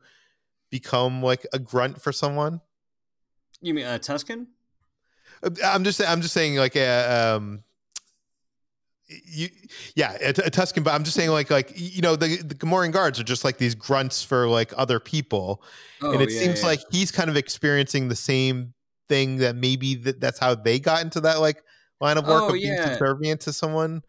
become 0.70 1.22
like 1.22 1.46
a 1.52 1.60
grunt 1.60 2.02
for 2.02 2.12
someone? 2.12 2.62
You 3.62 3.74
mean 3.74 3.86
a 3.86 3.92
uh, 3.92 3.98
Tusken? 3.98 4.48
Uh, 5.44 5.50
I'm 5.66 5.84
just 5.84 6.02
I'm 6.02 6.22
just 6.22 6.34
saying 6.34 6.56
like 6.56 6.76
a 6.76 7.36
um 7.36 7.64
you 9.08 9.50
yeah 9.96 10.18
a, 10.22 10.30
a 10.30 10.52
Tusken 10.52 10.84
but 10.84 10.94
I'm 10.94 11.04
just 11.04 11.16
saying 11.16 11.30
like 11.30 11.50
like 11.50 11.74
you 11.76 12.02
know 12.02 12.16
the 12.16 12.38
the 12.38 12.56
Gamorrean 12.56 12.92
guards 12.92 13.20
are 13.20 13.24
just 13.24 13.44
like 13.44 13.58
these 13.58 13.76
grunts 13.76 14.24
for 14.24 14.48
like 14.48 14.74
other 14.78 15.00
people 15.00 15.62
oh, 16.02 16.14
and 16.14 16.22
it 16.22 16.32
yeah, 16.32 16.40
seems 16.40 16.62
yeah. 16.62 16.68
like 16.68 16.80
he's 16.92 17.12
kind 17.12 17.30
of 17.30 17.36
experiencing 17.36 18.08
the 18.08 18.16
same 18.16 18.74
thing 19.14 19.38
that 19.38 19.56
maybe 19.56 19.96
that, 19.96 20.20
that's 20.20 20.40
how 20.40 20.56
they 20.56 20.80
got 20.80 21.02
into 21.02 21.22
that 21.22 21.40
like 21.40 21.64
line 22.02 22.18
of 22.18 22.28
work 22.28 22.44
oh, 22.44 22.48
of 22.48 22.54
being 22.54 22.74
yeah. 22.74 22.90
subservient 22.90 23.42
to 23.42 23.54
someone 23.54 24.02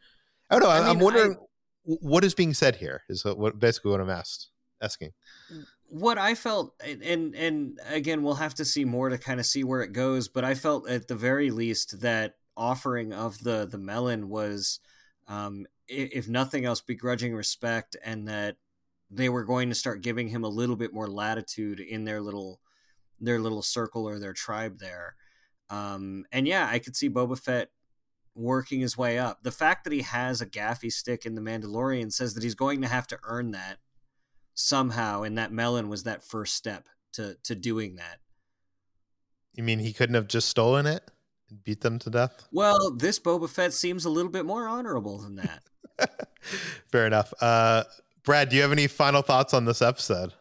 I 0.51 0.59
don't 0.59 0.63
know 0.63 0.71
I 0.71 0.91
am 0.91 0.99
wondering 0.99 1.33
I, 1.35 1.93
what 2.01 2.25
is 2.25 2.35
being 2.35 2.55
said 2.55 2.77
here 2.77 3.03
is 3.09 3.25
what 3.25 3.59
basically 3.59 3.91
what 3.91 4.01
I'm 4.01 4.11
asked 4.11 4.51
asking 4.83 5.13
what 5.95 6.19
I 6.19 6.35
felt, 6.35 6.75
and 6.85 7.35
and 7.37 7.79
again, 7.89 8.25
we'll 8.25 8.35
have 8.35 8.55
to 8.55 8.65
see 8.65 8.85
more 8.85 9.11
to 9.11 9.17
kind 9.17 9.39
of 9.39 9.47
see 9.47 9.63
where 9.63 9.81
it 9.81 9.93
goes. 9.93 10.29
But 10.29 10.45
I 10.45 10.55
felt 10.55 10.89
at 10.89 11.07
the 11.07 11.15
very 11.15 11.53
least 11.53 12.01
that 12.01 12.35
offering 12.57 13.13
of 13.13 13.39
the 13.45 13.67
the 13.71 13.79
melon 13.79 14.29
was, 14.29 14.81
um, 15.29 15.67
if 15.87 16.29
nothing 16.29 16.65
else, 16.65 16.81
begrudging 16.81 17.33
respect, 17.35 17.97
and 18.05 18.27
that 18.27 18.57
they 19.09 19.29
were 19.29 19.45
going 19.45 19.69
to 19.69 19.75
start 19.75 20.03
giving 20.03 20.29
him 20.29 20.43
a 20.43 20.49
little 20.49 20.75
bit 20.75 20.93
more 20.93 21.07
latitude 21.07 21.79
in 21.79 22.05
their 22.05 22.21
little 22.21 22.61
their 23.21 23.39
little 23.39 23.63
circle 23.63 24.09
or 24.09 24.19
their 24.19 24.33
tribe 24.33 24.79
there. 24.79 25.17
Um, 25.71 26.25
and 26.33 26.47
yeah, 26.47 26.69
I 26.71 26.79
could 26.79 26.97
see 26.97 27.09
Boba 27.09 27.39
Fett 27.39 27.71
working 28.35 28.81
his 28.81 28.99
way 28.99 29.19
up. 29.19 29.43
The 29.43 29.53
fact 29.53 29.85
that 29.85 29.93
he 29.93 30.03
has 30.03 30.41
a 30.41 30.47
gaffi 30.47 30.93
stick 30.93 31.25
in 31.25 31.35
the 31.35 31.41
Mandalorian 31.41 32.13
says 32.13 32.35
that 32.35 32.43
he's 32.43 32.55
going 32.55 32.83
to 32.83 32.89
have 32.89 33.07
to 33.09 33.19
earn 33.25 33.53
that 33.53 33.79
somehow, 34.55 35.23
and 35.23 35.39
that 35.39 35.53
melon 35.53 35.89
was 35.89 36.03
that 36.05 36.25
first 36.25 36.55
step 36.55 36.89
to 37.13 37.37
to 37.45 37.55
doing 37.55 37.97
that. 37.97 38.19
You 39.55 39.63
mean 39.63 39.79
he 39.79 39.93
couldn't 39.93 40.17
have 40.17 40.29
just 40.29 40.49
stolen 40.49 40.87
it 40.87 41.11
and 41.49 41.63
beat 41.63 41.81
them 41.81 41.99
to 42.01 42.11
death? 42.11 42.47
Well, 42.51 42.91
this 42.91 43.19
Boba 43.19 43.49
Fett 43.49 43.73
seems 43.73 44.05
a 44.05 44.11
little 44.11 44.31
bit 44.31 44.45
more 44.45 44.67
honorable 44.67 45.19
than 45.19 45.37
that. 45.37 45.63
Fair 46.91 47.07
enough. 47.07 47.33
Uh, 47.41 47.85
Brad, 48.25 48.49
do 48.49 48.57
you 48.57 48.63
have 48.63 48.73
any 48.73 48.87
final 48.87 49.23
thoughts 49.23 49.55
on 49.55 49.65
this 49.65 49.81
episode? 49.81 50.33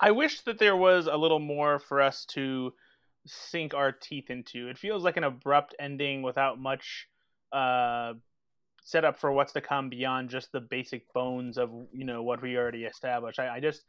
I 0.00 0.10
wish 0.10 0.42
that 0.42 0.58
there 0.58 0.76
was 0.76 1.06
a 1.06 1.16
little 1.16 1.38
more 1.38 1.78
for 1.78 2.02
us 2.02 2.24
to 2.26 2.72
sink 3.26 3.74
our 3.74 3.92
teeth 3.92 4.30
into. 4.30 4.68
It 4.68 4.78
feels 4.78 5.02
like 5.02 5.16
an 5.16 5.24
abrupt 5.24 5.74
ending 5.78 6.22
without 6.22 6.60
much 6.60 7.08
uh, 7.52 8.14
set 8.84 9.04
up 9.04 9.18
for 9.18 9.32
what's 9.32 9.54
to 9.54 9.60
come 9.60 9.88
beyond 9.88 10.30
just 10.30 10.52
the 10.52 10.60
basic 10.60 11.12
bones 11.12 11.58
of 11.58 11.70
you 11.92 12.04
know 12.04 12.22
what 12.22 12.42
we 12.42 12.56
already 12.56 12.84
established. 12.84 13.38
I, 13.38 13.56
I 13.56 13.60
just 13.60 13.84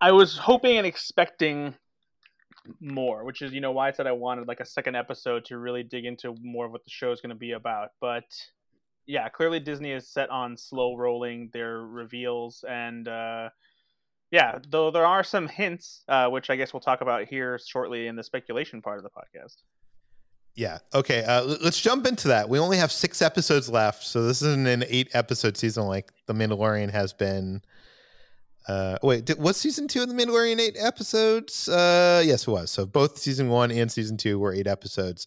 I 0.00 0.12
was 0.12 0.36
hoping 0.36 0.76
and 0.76 0.86
expecting 0.86 1.74
more, 2.80 3.24
which 3.24 3.42
is 3.42 3.52
you 3.52 3.60
know 3.60 3.72
why 3.72 3.88
I 3.88 3.92
said 3.92 4.06
I 4.06 4.12
wanted 4.12 4.48
like 4.48 4.60
a 4.60 4.66
second 4.66 4.96
episode 4.96 5.44
to 5.46 5.58
really 5.58 5.84
dig 5.84 6.04
into 6.04 6.34
more 6.42 6.66
of 6.66 6.72
what 6.72 6.84
the 6.84 6.90
show 6.90 7.12
is 7.12 7.20
going 7.20 7.30
to 7.30 7.36
be 7.36 7.52
about. 7.52 7.90
But 8.00 8.24
yeah, 9.06 9.28
clearly 9.28 9.60
Disney 9.60 9.92
is 9.92 10.08
set 10.08 10.30
on 10.30 10.56
slow 10.56 10.96
rolling 10.96 11.50
their 11.52 11.78
reveals 11.78 12.64
and. 12.68 13.06
uh 13.06 13.50
yeah, 14.30 14.58
though 14.68 14.90
there 14.90 15.06
are 15.06 15.22
some 15.22 15.48
hints, 15.48 16.02
uh, 16.08 16.28
which 16.28 16.50
I 16.50 16.56
guess 16.56 16.72
we'll 16.72 16.80
talk 16.80 17.00
about 17.00 17.26
here 17.26 17.58
shortly 17.64 18.06
in 18.08 18.16
the 18.16 18.22
speculation 18.22 18.82
part 18.82 18.98
of 18.98 19.04
the 19.04 19.10
podcast. 19.10 19.56
Yeah. 20.56 20.78
Okay. 20.94 21.22
Uh, 21.22 21.42
let's 21.62 21.80
jump 21.80 22.06
into 22.06 22.28
that. 22.28 22.48
We 22.48 22.58
only 22.58 22.78
have 22.78 22.90
six 22.90 23.20
episodes 23.20 23.68
left, 23.68 24.02
so 24.04 24.24
this 24.24 24.40
isn't 24.40 24.66
an 24.66 24.84
eight 24.88 25.10
episode 25.12 25.56
season 25.56 25.84
like 25.84 26.10
The 26.26 26.32
Mandalorian 26.32 26.90
has 26.90 27.12
been. 27.12 27.60
Uh, 28.66 28.96
wait, 29.02 29.26
did, 29.26 29.38
was 29.38 29.56
season 29.56 29.86
two 29.86 30.02
of 30.02 30.08
The 30.08 30.14
Mandalorian 30.14 30.58
eight 30.58 30.76
episodes? 30.78 31.68
Uh, 31.68 32.22
yes, 32.24 32.48
it 32.48 32.50
was. 32.50 32.70
So 32.70 32.86
both 32.86 33.18
season 33.18 33.48
one 33.48 33.70
and 33.70 33.92
season 33.92 34.16
two 34.16 34.38
were 34.38 34.52
eight 34.52 34.66
episodes. 34.66 35.26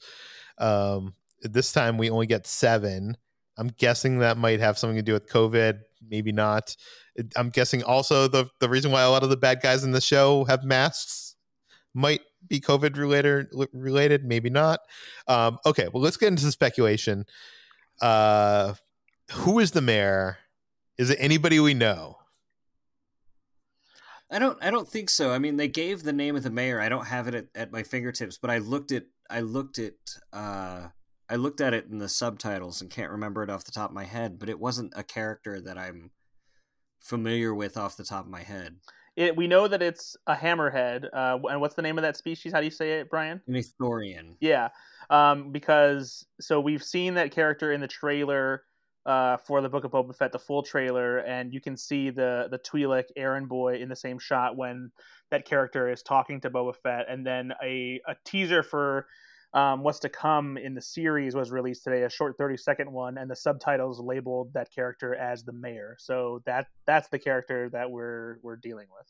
Um, 0.58 1.14
this 1.44 1.72
time 1.72 1.98
we 1.98 2.10
only 2.10 2.28
get 2.28 2.48
seven. 2.48 3.16
I'm 3.58 3.70
guessing 3.78 4.20
that 4.20 4.38
might 4.38 4.60
have 4.60 4.78
something 4.78 4.98
to 4.98 5.04
do 5.04 5.14
with 5.14 5.30
COVID. 5.30 5.80
Maybe 6.02 6.32
not. 6.32 6.76
I'm 7.36 7.50
guessing 7.50 7.84
also 7.84 8.28
the 8.28 8.50
the 8.60 8.70
reason 8.70 8.91
why 8.91 9.02
a 9.02 9.10
lot 9.10 9.24
of 9.24 9.30
the 9.30 9.38
bad 9.38 9.62
guys 9.62 9.84
in 9.84 9.91
the 9.91 10.02
show 10.02 10.46
have 10.46 10.64
masks 10.64 11.36
might 11.94 12.22
be 12.48 12.60
COVID 12.60 12.98
related. 12.98 13.48
Related, 13.74 14.24
maybe 14.26 14.50
not. 14.50 14.80
Um, 15.28 15.60
okay, 15.66 15.88
well, 15.94 16.02
let's 16.02 16.18
get 16.18 16.28
into 16.28 16.46
the 16.46 16.52
speculation. 16.52 17.26
Uh, 18.02 18.76
who 19.32 19.60
is 19.60 19.72
the 19.72 19.82
mayor? 19.82 20.38
Is 20.98 21.10
it 21.10 21.18
anybody 21.20 21.60
we 21.60 21.74
know? 21.74 22.18
I 24.32 24.38
don't. 24.38 24.58
I 24.64 24.70
don't 24.70 24.88
think 24.88 25.10
so. 25.10 25.32
I 25.32 25.40
mean, 25.40 25.58
they 25.58 25.68
gave 25.68 26.04
the 26.04 26.14
name 26.14 26.36
of 26.36 26.44
the 26.44 26.52
mayor. 26.52 26.80
I 26.80 26.90
don't 26.90 27.08
have 27.08 27.28
it 27.28 27.36
at, 27.36 27.48
at 27.56 27.72
my 27.72 27.84
fingertips, 27.84 28.38
but 28.38 28.52
I 28.52 28.60
looked 28.60 28.91
at. 28.91 29.06
I 29.30 29.41
looked 29.41 29.80
at. 29.80 29.94
Uh, 30.32 30.90
I 31.30 31.36
looked 31.36 31.62
at 31.62 31.74
it 31.74 31.86
in 31.90 32.00
the 32.00 32.10
subtitles 32.10 32.82
and 32.82 32.90
can't 32.90 33.12
remember 33.12 33.44
it 33.44 33.50
off 33.50 33.64
the 33.64 33.72
top 33.72 33.90
of 33.90 33.96
my 33.96 34.04
head. 34.04 34.40
But 34.40 34.50
it 34.50 34.60
wasn't 34.60 34.94
a 34.96 35.04
character 35.04 35.60
that 35.62 35.78
I'm 35.78 36.12
familiar 37.00 37.54
with 37.54 37.78
off 37.78 37.98
the 37.98 38.04
top 38.04 38.26
of 38.26 38.32
my 38.32 38.44
head. 38.44 38.76
It, 39.16 39.36
we 39.36 39.48
know 39.48 39.68
that 39.68 39.82
it's 39.82 40.16
a 40.28 40.36
hammerhead. 40.36 41.06
Uh, 41.12 41.40
and 41.50 41.60
what's 41.60 41.76
the 41.76 41.82
name 41.82 41.98
of 41.98 42.04
that 42.04 42.16
species? 42.16 42.54
How 42.54 42.60
do 42.60 42.66
you 42.66 42.72
say 42.72 43.00
it, 43.00 43.10
Brian? 43.10 43.42
An 43.48 43.54
Ithorian. 43.54 44.36
Yeah, 44.40 44.70
um, 45.10 45.52
because 45.52 46.26
so 46.40 46.60
we've 46.62 46.84
seen 46.84 47.16
that 47.16 47.32
character 47.32 47.74
in 47.74 47.82
the 47.82 47.88
trailer 47.88 48.64
uh, 49.06 49.38
for 49.38 49.62
the 49.62 49.70
Book 49.70 49.84
of 49.84 49.92
Boba 49.92 50.16
Fett, 50.16 50.32
the 50.32 50.40
full 50.40 50.64
trailer, 50.64 51.18
and 51.20 51.54
you 51.54 51.60
can 51.60 51.76
see 51.76 52.10
the 52.10 52.48
the 52.52 52.60
Twi'lek 52.60 53.06
Errand 53.16 53.50
boy 53.50 53.76
in 53.76 53.90
the 53.90 53.96
same 53.96 54.20
shot 54.20 54.56
when 54.56 54.92
that 55.32 55.46
character 55.46 55.90
is 55.90 56.04
talking 56.04 56.40
to 56.42 56.50
Boba 56.50 56.76
Fett, 56.76 57.08
and 57.10 57.26
then 57.26 57.54
a 57.64 58.00
a 58.08 58.16
teaser 58.24 58.64
for 58.64 59.08
um, 59.54 59.84
what's 59.84 60.00
to 60.00 60.10
come 60.10 60.58
in 60.58 60.76
the 60.76 60.82
series 60.82 61.36
was 61.36 61.52
released 61.52 61.84
today, 61.84 62.04
a 62.04 62.10
short 62.10 62.38
30 62.38 62.58
second 62.58 62.92
one, 62.92 63.18
and 63.18 63.30
the 63.30 63.36
subtitles 63.36 64.00
labeled 64.00 64.54
that 64.54 64.72
character 64.72 65.16
as 65.16 65.44
the 65.44 65.54
mayor. 65.54 65.96
So 66.00 66.42
that 66.46 66.68
that's 66.86 67.10
the 67.10 67.20
character 67.20 67.70
that 67.72 67.90
we're 67.90 68.38
we're 68.44 68.58
dealing 68.58 68.88
with. 68.96 69.08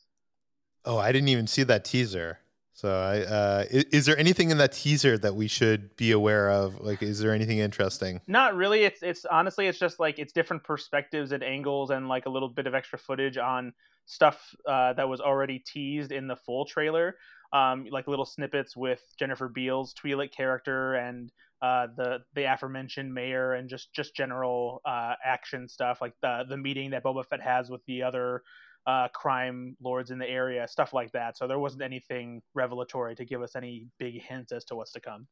Oh, 0.84 0.96
I 0.96 1.12
didn't 1.12 1.28
even 1.28 1.46
see 1.46 1.62
that 1.64 1.84
teaser. 1.84 2.38
So 2.72 2.88
I 2.88 3.18
uh, 3.20 3.64
is, 3.68 3.84
is, 3.92 4.06
there 4.06 4.16
anything 4.16 4.50
in 4.50 4.56
that 4.56 4.72
teaser 4.72 5.18
that 5.18 5.34
we 5.34 5.48
should 5.48 5.94
be 5.96 6.12
aware 6.12 6.48
of? 6.48 6.80
Like, 6.80 7.02
is 7.02 7.18
there 7.18 7.34
anything 7.34 7.58
interesting? 7.58 8.22
Not 8.26 8.54
really. 8.54 8.84
It's 8.84 9.02
it's 9.02 9.26
honestly 9.26 9.66
it's 9.66 9.78
just 9.78 10.00
like 10.00 10.18
it's 10.18 10.32
different 10.32 10.64
perspectives 10.64 11.32
and 11.32 11.42
angles 11.42 11.90
and 11.90 12.08
like 12.08 12.24
a 12.24 12.30
little 12.30 12.48
bit 12.48 12.66
of 12.66 12.74
extra 12.74 12.98
footage 12.98 13.36
on 13.36 13.74
stuff 14.06 14.54
uh, 14.66 14.94
that 14.94 15.08
was 15.08 15.20
already 15.20 15.58
teased 15.58 16.10
in 16.10 16.26
the 16.26 16.36
full 16.36 16.64
trailer 16.64 17.16
um, 17.52 17.86
like 17.90 18.06
little 18.06 18.24
snippets 18.24 18.76
with 18.76 19.02
Jennifer 19.18 19.48
Beals 19.48 19.94
Twi'lek 19.94 20.32
character 20.32 20.94
and 20.94 21.30
uh, 21.62 21.88
the 21.96 22.18
the 22.34 22.44
aforementioned 22.44 23.12
mayor 23.12 23.52
and 23.52 23.68
just 23.68 23.92
just 23.92 24.14
general 24.14 24.80
uh, 24.84 25.14
action 25.24 25.68
stuff 25.68 26.00
like 26.00 26.14
the 26.22 26.44
the 26.48 26.56
meeting 26.56 26.90
that 26.90 27.04
Boba 27.04 27.24
Fett 27.26 27.40
has 27.42 27.68
with 27.68 27.84
the 27.86 28.02
other 28.02 28.42
uh, 28.86 29.08
crime 29.08 29.76
lords 29.82 30.10
in 30.10 30.18
the 30.18 30.28
area, 30.28 30.66
stuff 30.66 30.92
like 30.92 31.12
that. 31.12 31.36
So 31.36 31.46
there 31.46 31.58
wasn't 31.58 31.82
anything 31.82 32.40
revelatory 32.54 33.14
to 33.16 33.24
give 33.24 33.42
us 33.42 33.56
any 33.56 33.86
big 33.98 34.22
hints 34.22 34.52
as 34.52 34.64
to 34.66 34.74
what's 34.74 34.92
to 34.92 35.00
come. 35.00 35.26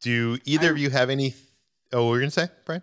Do 0.00 0.38
either 0.44 0.68
I, 0.68 0.70
of 0.70 0.78
you 0.78 0.90
have 0.90 1.10
any? 1.10 1.34
Oh, 1.92 2.04
what 2.04 2.10
were 2.10 2.14
you 2.16 2.22
gonna 2.22 2.30
say, 2.30 2.48
Bryan? 2.64 2.82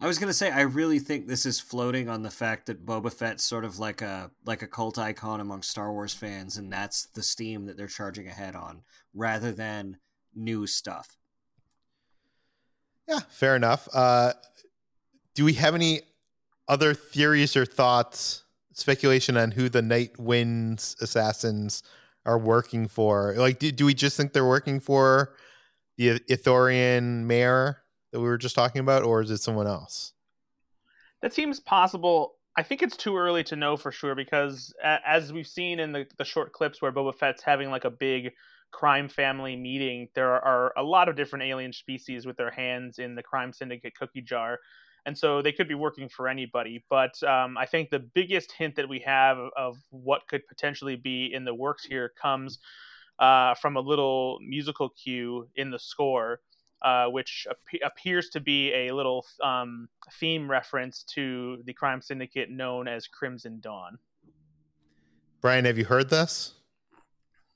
I 0.00 0.06
was 0.06 0.18
gonna 0.18 0.32
say 0.32 0.50
I 0.50 0.62
really 0.62 0.98
think 0.98 1.26
this 1.26 1.46
is 1.46 1.58
floating 1.58 2.08
on 2.08 2.22
the 2.22 2.30
fact 2.30 2.66
that 2.66 2.84
Boba 2.84 3.12
Fett's 3.12 3.44
sort 3.44 3.64
of 3.64 3.78
like 3.78 4.02
a 4.02 4.30
like 4.44 4.62
a 4.62 4.66
cult 4.66 4.98
icon 4.98 5.40
among 5.40 5.62
Star 5.62 5.92
Wars 5.92 6.12
fans, 6.12 6.56
and 6.56 6.72
that's 6.72 7.06
the 7.06 7.22
steam 7.22 7.66
that 7.66 7.76
they're 7.76 7.86
charging 7.86 8.28
ahead 8.28 8.54
on, 8.54 8.82
rather 9.14 9.52
than 9.52 9.98
new 10.34 10.66
stuff. 10.66 11.16
Yeah, 13.08 13.20
fair 13.28 13.56
enough. 13.56 13.88
Uh, 13.92 14.32
do 15.34 15.44
we 15.44 15.54
have 15.54 15.74
any 15.74 16.02
other 16.68 16.92
theories 16.92 17.56
or 17.56 17.64
thoughts, 17.64 18.42
speculation 18.72 19.36
on 19.36 19.52
who 19.52 19.68
the 19.68 19.82
Night 19.82 20.18
Winds 20.18 20.96
assassins 21.00 21.82
are 22.24 22.38
working 22.38 22.88
for? 22.88 23.34
Like, 23.36 23.60
do, 23.60 23.70
do 23.70 23.86
we 23.86 23.94
just 23.94 24.16
think 24.16 24.32
they're 24.32 24.44
working 24.44 24.80
for 24.80 25.34
the 25.96 26.18
Ithorian 26.20 27.24
mayor? 27.24 27.82
That 28.12 28.20
we 28.20 28.26
were 28.26 28.38
just 28.38 28.54
talking 28.54 28.80
about, 28.80 29.02
or 29.02 29.20
is 29.20 29.30
it 29.30 29.38
someone 29.38 29.66
else? 29.66 30.12
That 31.22 31.32
seems 31.32 31.60
possible. 31.60 32.34
I 32.56 32.62
think 32.62 32.82
it's 32.82 32.96
too 32.96 33.16
early 33.16 33.44
to 33.44 33.56
know 33.56 33.76
for 33.76 33.92
sure 33.92 34.14
because, 34.14 34.72
as 34.82 35.32
we've 35.32 35.46
seen 35.46 35.80
in 35.80 35.92
the, 35.92 36.06
the 36.18 36.24
short 36.24 36.52
clips 36.52 36.80
where 36.80 36.92
Boba 36.92 37.14
Fett's 37.14 37.42
having 37.42 37.70
like 37.70 37.84
a 37.84 37.90
big 37.90 38.32
crime 38.70 39.08
family 39.08 39.56
meeting, 39.56 40.08
there 40.14 40.32
are 40.32 40.72
a 40.76 40.82
lot 40.82 41.08
of 41.08 41.16
different 41.16 41.44
alien 41.44 41.72
species 41.72 42.26
with 42.26 42.36
their 42.36 42.50
hands 42.50 42.98
in 42.98 43.14
the 43.14 43.22
crime 43.22 43.52
syndicate 43.52 43.94
cookie 43.94 44.22
jar. 44.22 44.58
And 45.04 45.16
so 45.16 45.40
they 45.40 45.52
could 45.52 45.68
be 45.68 45.74
working 45.74 46.08
for 46.08 46.28
anybody. 46.28 46.84
But 46.90 47.22
um, 47.22 47.56
I 47.56 47.64
think 47.66 47.90
the 47.90 48.00
biggest 48.00 48.52
hint 48.52 48.74
that 48.76 48.88
we 48.88 48.98
have 49.00 49.38
of 49.56 49.76
what 49.90 50.26
could 50.26 50.46
potentially 50.48 50.96
be 50.96 51.32
in 51.32 51.44
the 51.44 51.54
works 51.54 51.84
here 51.84 52.12
comes 52.20 52.58
uh, 53.18 53.54
from 53.54 53.76
a 53.76 53.80
little 53.80 54.38
musical 54.40 54.88
cue 54.88 55.48
in 55.54 55.70
the 55.70 55.78
score. 55.78 56.40
Uh, 56.86 57.08
which 57.08 57.48
ap- 57.50 57.80
appears 57.82 58.28
to 58.28 58.38
be 58.38 58.72
a 58.72 58.92
little 58.92 59.26
um, 59.42 59.88
theme 60.20 60.48
reference 60.48 61.02
to 61.02 61.60
the 61.64 61.72
crime 61.72 62.00
syndicate 62.00 62.48
known 62.48 62.86
as 62.86 63.08
Crimson 63.08 63.58
Dawn. 63.58 63.98
Bryan, 65.40 65.64
have 65.64 65.78
you 65.78 65.84
heard 65.84 66.08
this? 66.10 66.52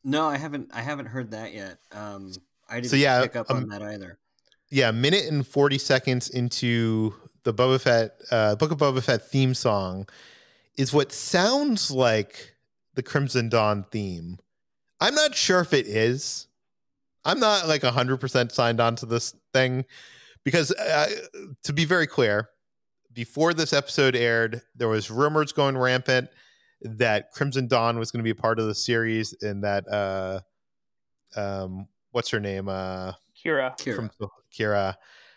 No, 0.02 0.26
I 0.26 0.36
haven't. 0.36 0.70
I 0.74 0.80
haven't 0.80 1.06
heard 1.06 1.30
that 1.30 1.54
yet. 1.54 1.78
Um, 1.92 2.32
I 2.68 2.80
didn't 2.80 2.90
so, 2.90 2.96
yeah, 2.96 3.22
pick 3.22 3.36
up 3.36 3.48
um, 3.52 3.58
on 3.58 3.68
that 3.68 3.82
either. 3.82 4.18
Yeah, 4.68 4.90
minute 4.90 5.26
and 5.26 5.46
forty 5.46 5.78
seconds 5.78 6.28
into 6.28 7.14
the 7.44 7.54
Boba 7.54 7.80
Fett 7.80 8.20
uh, 8.32 8.56
Book 8.56 8.72
of 8.72 8.78
Boba 8.78 9.00
Fett 9.00 9.22
theme 9.30 9.54
song 9.54 10.08
is 10.76 10.92
what 10.92 11.12
sounds 11.12 11.92
like 11.92 12.56
the 12.94 13.02
Crimson 13.04 13.48
Dawn 13.48 13.84
theme. 13.92 14.40
I'm 15.00 15.14
not 15.14 15.36
sure 15.36 15.60
if 15.60 15.72
it 15.72 15.86
is. 15.86 16.48
I'm 17.24 17.40
not 17.40 17.68
like 17.68 17.82
100% 17.82 18.52
signed 18.52 18.80
on 18.80 18.96
to 18.96 19.06
this 19.06 19.34
thing 19.52 19.84
because 20.44 20.70
uh, 20.72 21.08
to 21.64 21.72
be 21.72 21.84
very 21.84 22.06
clear, 22.06 22.48
before 23.12 23.52
this 23.54 23.72
episode 23.72 24.16
aired, 24.16 24.62
there 24.74 24.88
was 24.88 25.10
rumors 25.10 25.52
going 25.52 25.76
rampant 25.76 26.28
that 26.82 27.32
Crimson 27.32 27.66
Dawn 27.66 27.98
was 27.98 28.10
going 28.10 28.20
to 28.20 28.24
be 28.24 28.30
a 28.30 28.40
part 28.40 28.58
of 28.58 28.66
the 28.66 28.74
series 28.74 29.34
and 29.42 29.64
that 29.64 29.86
uh 29.92 30.40
um 31.36 31.86
what's 32.12 32.30
her 32.30 32.40
name 32.40 32.68
uh 32.68 33.12
Qi'ra 33.44 33.76
Qi'ra. 33.76 33.94
from 33.94 34.10
Qi'ra 34.56 34.94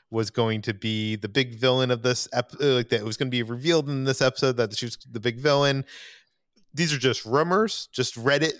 was 0.09 0.29
going 0.29 0.61
to 0.61 0.73
be 0.73 1.15
the 1.15 1.27
big 1.27 1.55
villain 1.55 1.91
of 1.91 2.03
this 2.03 2.27
ep- 2.33 2.53
uh, 2.61 2.75
like 2.75 2.89
that 2.89 3.01
it 3.01 3.05
was 3.05 3.17
going 3.17 3.27
to 3.27 3.35
be 3.35 3.43
revealed 3.43 3.89
in 3.89 4.03
this 4.03 4.21
episode 4.21 4.57
that 4.57 4.75
she 4.77 4.85
was 4.85 4.97
the 5.11 5.19
big 5.19 5.39
villain. 5.39 5.83
These 6.73 6.93
are 6.93 6.99
just 6.99 7.25
rumors, 7.25 7.89
just 7.91 8.15
Reddit 8.15 8.53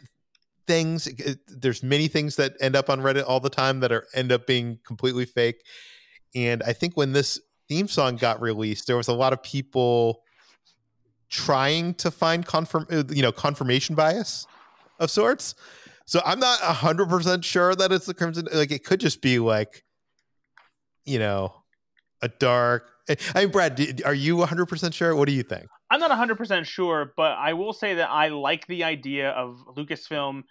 things. 0.68 1.08
It- 1.08 1.40
There's 1.48 1.84
many 1.84 2.08
things 2.08 2.36
that 2.38 2.54
end 2.60 2.76
up 2.76 2.90
on 2.90 3.02
Reddit 3.02 3.26
all 3.28 3.40
the 3.40 3.50
time 3.50 3.80
that 3.82 3.92
are 3.92 4.08
end 4.14 4.32
up 4.32 4.46
being 4.48 4.80
completely 4.86 5.26
fake. 5.26 5.64
And 6.36 6.64
I 6.64 6.74
think 6.74 6.98
when 6.98 7.12
this 7.14 7.40
theme 7.70 7.88
song 7.88 8.16
got 8.18 8.42
released, 8.42 8.88
there 8.88 8.98
was 8.98 9.08
a 9.08 9.14
lot 9.14 9.34
of 9.34 9.42
people 9.44 10.24
trying 11.30 11.94
to 11.96 12.12
find 12.12 12.46
confirm 12.46 12.86
uh, 12.92 13.04
you 13.10 13.22
know 13.22 13.32
confirmation 13.32 13.96
bias 13.96 14.46
of 15.00 15.10
sorts. 15.10 15.56
So 16.06 16.22
I'm 16.26 16.40
not 16.40 16.60
hundred 16.60 17.10
percent 17.10 17.46
sure 17.46 17.76
that 17.76 17.92
it's 17.92 18.06
the 18.06 18.14
Crimson. 18.14 18.48
Like 18.54 18.72
it 18.72 18.84
could 18.84 19.00
just 19.00 19.22
be 19.22 19.40
like, 19.40 19.84
you 21.06 21.18
know, 21.20 21.54
a 22.22 22.28
dark. 22.28 22.90
I 23.10 23.42
mean, 23.42 23.52
Brad, 23.52 24.02
are 24.06 24.14
you 24.14 24.38
100 24.38 24.66
percent 24.68 24.94
sure? 24.94 25.16
What 25.16 25.28
do 25.28 25.34
you 25.34 25.44
think? 25.44 25.68
I'm 25.94 26.00
not 26.00 26.10
100% 26.10 26.66
sure, 26.66 27.14
but 27.16 27.34
I 27.34 27.54
will 27.54 27.72
say 27.72 27.94
that 27.96 28.10
I 28.10 28.30
like 28.30 28.66
the 28.66 28.84
idea 28.84 29.30
of 29.30 29.60
Lucasfilm 29.78 30.42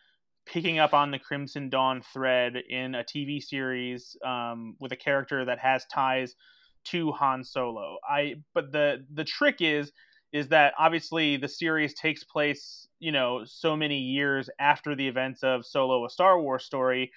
picking 0.46 0.78
up 0.78 0.94
on 0.94 1.10
the 1.10 1.18
Crimson 1.18 1.68
Dawn 1.68 2.00
thread 2.12 2.54
in 2.54 2.94
a 2.94 3.02
TV 3.02 3.42
series 3.42 4.16
um, 4.24 4.76
with 4.78 4.92
a 4.92 4.96
character 4.96 5.44
that 5.46 5.58
has 5.58 5.84
ties 5.92 6.36
to 6.84 7.10
Han 7.10 7.42
Solo. 7.42 7.96
I 8.08 8.36
but 8.54 8.70
the 8.70 9.04
the 9.12 9.24
trick 9.24 9.56
is 9.58 9.90
is 10.32 10.46
that 10.50 10.74
obviously 10.78 11.38
the 11.38 11.48
series 11.48 11.92
takes 11.94 12.22
place, 12.22 12.86
you 13.00 13.10
know, 13.10 13.42
so 13.44 13.76
many 13.76 13.98
years 13.98 14.48
after 14.60 14.94
the 14.94 15.08
events 15.08 15.42
of 15.42 15.66
Solo 15.66 16.04
a 16.06 16.08
Star 16.10 16.40
Wars 16.40 16.64
story. 16.64 17.10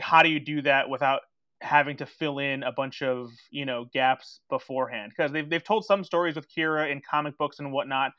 How 0.00 0.24
do 0.24 0.30
you 0.30 0.40
do 0.40 0.62
that 0.62 0.88
without 0.88 1.20
having 1.60 1.96
to 1.96 2.06
fill 2.06 2.38
in 2.38 2.62
a 2.62 2.72
bunch 2.72 3.02
of 3.02 3.30
you 3.50 3.66
know 3.66 3.86
gaps 3.92 4.40
beforehand. 4.48 5.12
Because 5.16 5.32
they've, 5.32 5.48
they've 5.48 5.64
told 5.64 5.84
some 5.84 6.04
stories 6.04 6.36
with 6.36 6.46
Qi'ra 6.48 6.90
in 6.90 7.00
comic 7.08 7.36
books 7.38 7.58
and 7.58 7.72
whatnot 7.72 8.12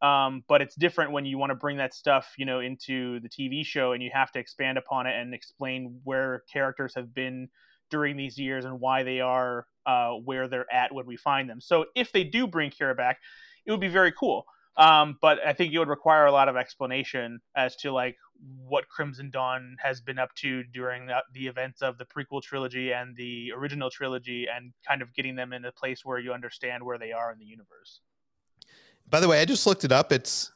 um, 0.00 0.44
but 0.48 0.62
it's 0.62 0.76
different 0.76 1.12
when 1.12 1.26
you 1.26 1.38
want 1.38 1.50
to 1.50 1.56
bring 1.56 1.78
that 1.78 1.94
stuff 1.94 2.34
you 2.38 2.46
know 2.46 2.60
into 2.60 3.20
the 3.20 3.28
TV 3.28 3.64
show 3.64 3.92
and 3.92 4.02
you 4.02 4.10
have 4.12 4.30
to 4.32 4.38
expand 4.38 4.78
upon 4.78 5.06
it 5.06 5.18
and 5.18 5.34
explain 5.34 6.00
where 6.04 6.44
characters 6.52 6.94
have 6.94 7.12
been 7.12 7.48
during 7.90 8.16
these 8.16 8.38
years 8.38 8.64
and 8.64 8.80
why 8.80 9.02
they 9.02 9.20
are 9.20 9.66
uh, 9.86 10.10
where 10.12 10.46
they're 10.46 10.72
at 10.72 10.94
when 10.94 11.06
we 11.06 11.16
find 11.16 11.48
them. 11.48 11.60
So 11.60 11.86
if 11.96 12.12
they 12.12 12.22
do 12.22 12.46
bring 12.46 12.70
Qi'ra 12.70 12.96
back 12.96 13.18
it 13.66 13.70
would 13.70 13.80
be 13.80 13.88
very 13.88 14.12
cool 14.12 14.46
um, 14.78 15.18
but 15.20 15.38
I 15.44 15.52
think 15.52 15.74
it 15.74 15.78
would 15.78 15.88
require 15.88 16.26
a 16.26 16.32
lot 16.32 16.48
of 16.48 16.56
explanation 16.56 17.40
as 17.54 17.76
to 17.76 17.92
like 17.92 18.16
what 18.64 18.88
Crimson 18.88 19.30
Dawn 19.30 19.76
has 19.82 20.00
been 20.00 20.18
up 20.18 20.32
to 20.36 20.62
during 20.72 21.06
the, 21.06 21.16
the 21.34 21.48
events 21.48 21.82
of 21.82 21.98
the 21.98 22.04
prequel 22.06 22.40
trilogy 22.40 22.92
and 22.92 23.16
the 23.16 23.52
original 23.52 23.90
trilogy, 23.90 24.46
and 24.46 24.72
kind 24.86 25.02
of 25.02 25.12
getting 25.12 25.34
them 25.34 25.52
in 25.52 25.64
a 25.64 25.72
place 25.72 26.04
where 26.04 26.18
you 26.20 26.32
understand 26.32 26.84
where 26.84 26.98
they 26.98 27.10
are 27.12 27.32
in 27.32 27.38
the 27.38 27.44
universe. 27.44 28.00
By 29.10 29.20
the 29.20 29.28
way, 29.28 29.40
I 29.40 29.44
just 29.44 29.66
looked 29.66 29.84
it 29.84 29.90
up. 29.92 30.12
It's 30.12 30.52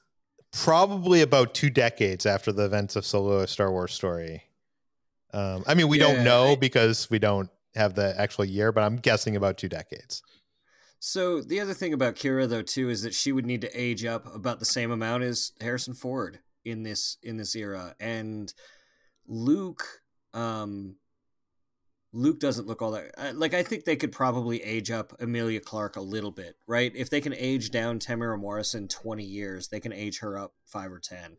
probably 0.52 1.22
about 1.22 1.54
two 1.54 1.70
decades 1.70 2.24
after 2.26 2.52
the 2.52 2.64
events 2.64 2.94
of 2.94 3.04
Solo: 3.04 3.40
A 3.40 3.48
Star 3.48 3.72
Wars 3.72 3.92
Story. 3.92 4.44
Um, 5.32 5.64
I 5.66 5.74
mean, 5.74 5.88
we 5.88 5.98
Yeah, 5.98 6.12
don't 6.12 6.24
know 6.24 6.52
I- 6.52 6.56
because 6.56 7.10
we 7.10 7.18
don't 7.18 7.50
have 7.74 7.94
the 7.94 8.14
actual 8.20 8.44
year, 8.44 8.70
but 8.70 8.84
I'm 8.84 8.96
guessing 8.96 9.34
about 9.34 9.56
two 9.56 9.68
decades. 9.68 10.22
So 11.04 11.40
the 11.40 11.58
other 11.58 11.74
thing 11.74 11.92
about 11.92 12.14
Qi'ra 12.14 12.48
though 12.48 12.62
too 12.62 12.88
is 12.88 13.02
that 13.02 13.12
she 13.12 13.32
would 13.32 13.44
need 13.44 13.60
to 13.62 13.70
age 13.74 14.04
up 14.04 14.32
about 14.32 14.60
the 14.60 14.64
same 14.64 14.92
amount 14.92 15.24
as 15.24 15.50
Harrison 15.60 15.94
Ford 15.94 16.38
in 16.64 16.84
this 16.84 17.16
in 17.24 17.38
this 17.38 17.56
era 17.56 17.96
and 17.98 18.54
Luke 19.26 19.84
um 20.32 20.94
Luke 22.12 22.38
doesn't 22.38 22.68
look 22.68 22.82
all 22.82 22.92
that 22.92 23.36
like 23.36 23.52
I 23.52 23.64
think 23.64 23.84
they 23.84 23.96
could 23.96 24.12
probably 24.12 24.62
age 24.62 24.92
up 24.92 25.12
Emilia 25.18 25.58
Clarke 25.58 25.96
a 25.96 26.00
little 26.00 26.30
bit, 26.30 26.54
right? 26.68 26.92
If 26.94 27.10
they 27.10 27.20
can 27.20 27.34
age 27.34 27.72
down 27.72 27.98
Temuera 27.98 28.38
Morrison 28.38 28.86
20 28.86 29.24
years, 29.24 29.68
they 29.68 29.80
can 29.80 29.92
age 29.92 30.20
her 30.20 30.38
up 30.38 30.54
5 30.66 30.92
or 30.92 31.00
10. 31.00 31.36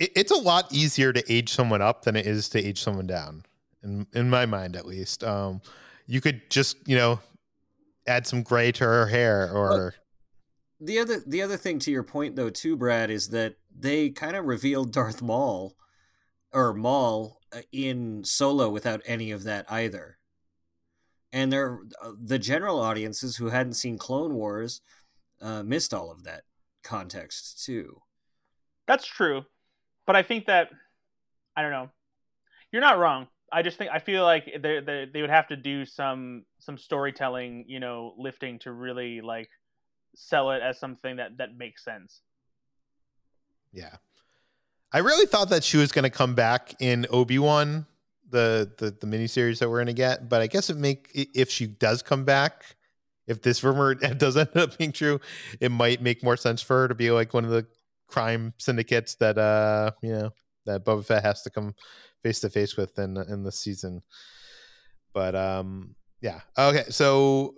It, 0.00 0.10
it's 0.16 0.32
a 0.32 0.36
lot 0.36 0.72
easier 0.72 1.12
to 1.12 1.32
age 1.32 1.52
someone 1.52 1.82
up 1.82 2.02
than 2.02 2.16
it 2.16 2.26
is 2.26 2.48
to 2.48 2.58
age 2.58 2.82
someone 2.82 3.06
down, 3.06 3.44
in 3.84 4.08
in 4.12 4.28
my 4.28 4.44
mind 4.44 4.74
at 4.74 4.86
least. 4.86 5.22
Um, 5.22 5.62
you 6.08 6.20
could 6.20 6.50
just 6.50 6.76
you 6.88 6.96
know 6.96 7.20
add 8.06 8.26
some 8.26 8.42
gray 8.42 8.72
to 8.72 8.84
her 8.84 9.06
hair 9.06 9.50
or 9.52 9.94
The 10.80 10.98
other 10.98 11.22
the 11.26 11.42
other 11.42 11.56
thing 11.56 11.78
to 11.80 11.90
your 11.90 12.02
point 12.02 12.36
though 12.36 12.50
too 12.50 12.76
Brad 12.76 13.10
is 13.10 13.28
that 13.28 13.56
they 13.76 14.10
kind 14.10 14.36
of 14.36 14.44
revealed 14.44 14.92
Darth 14.92 15.22
Maul 15.22 15.76
or 16.52 16.74
Maul 16.74 17.40
uh, 17.52 17.60
in 17.72 18.24
Solo 18.24 18.68
without 18.68 19.02
any 19.06 19.30
of 19.30 19.44
that 19.44 19.70
either. 19.70 20.18
And 21.32 21.52
there 21.52 21.80
uh, 22.02 22.12
the 22.20 22.38
general 22.38 22.80
audiences 22.80 23.36
who 23.36 23.50
hadn't 23.50 23.74
seen 23.74 23.98
Clone 23.98 24.34
Wars 24.34 24.80
uh, 25.40 25.62
missed 25.62 25.94
all 25.94 26.10
of 26.10 26.24
that 26.24 26.42
context 26.82 27.64
too. 27.64 28.02
That's 28.86 29.06
true, 29.06 29.44
but 30.06 30.16
I 30.16 30.22
think 30.22 30.46
that 30.46 30.70
I 31.56 31.62
don't 31.62 31.70
know. 31.70 31.90
You're 32.72 32.82
not 32.82 32.98
wrong. 32.98 33.28
I 33.52 33.62
just 33.62 33.76
think 33.76 33.90
I 33.92 33.98
feel 33.98 34.24
like 34.24 34.46
they 34.60 34.80
they 34.80 35.08
they 35.12 35.20
would 35.20 35.30
have 35.30 35.48
to 35.48 35.56
do 35.56 35.84
some 35.84 36.44
some 36.58 36.78
storytelling, 36.78 37.64
you 37.68 37.80
know, 37.80 38.14
lifting 38.16 38.58
to 38.60 38.72
really 38.72 39.20
like 39.20 39.50
sell 40.14 40.50
it 40.52 40.62
as 40.62 40.78
something 40.78 41.16
that 41.16 41.38
that 41.38 41.56
makes 41.56 41.84
sense. 41.84 42.22
Yeah. 43.72 43.96
I 44.92 44.98
really 44.98 45.26
thought 45.26 45.50
that 45.50 45.64
she 45.64 45.78
was 45.78 45.92
going 45.92 46.02
to 46.04 46.10
come 46.10 46.34
back 46.34 46.74
in 46.78 47.06
Obi 47.10 47.38
Wan, 47.38 47.86
the 48.30 48.70
the 48.78 48.90
the 48.90 49.06
miniseries 49.06 49.58
that 49.60 49.68
we're 49.68 49.78
going 49.78 49.86
to 49.86 49.92
get. 49.92 50.28
But 50.28 50.42
I 50.42 50.46
guess 50.46 50.70
it 50.70 50.76
make 50.76 51.10
if 51.14 51.50
she 51.50 51.66
does 51.66 52.02
come 52.02 52.24
back, 52.24 52.76
if 53.26 53.42
this 53.42 53.62
rumor 53.62 53.94
does 53.94 54.36
end 54.36 54.56
up 54.56 54.76
being 54.78 54.92
true, 54.92 55.20
it 55.60 55.70
might 55.70 56.02
make 56.02 56.22
more 56.22 56.36
sense 56.36 56.62
for 56.62 56.82
her 56.82 56.88
to 56.88 56.94
be 56.94 57.10
like 57.10 57.32
one 57.34 57.44
of 57.44 57.50
the 57.50 57.66
crime 58.06 58.52
syndicates 58.58 59.14
that 59.14 59.38
uh 59.38 59.90
you 60.02 60.12
know 60.12 60.30
that 60.66 60.84
Boba 60.84 61.04
Fett 61.04 61.24
has 61.24 61.42
to 61.42 61.50
come 61.50 61.74
face 62.22 62.40
to 62.40 62.50
face 62.50 62.76
with 62.76 62.98
in 62.98 63.16
in 63.16 63.44
the 63.44 63.52
season. 63.52 64.02
But 65.12 65.34
um 65.34 65.94
yeah 66.20 66.40
okay 66.56 66.84
so 66.88 67.56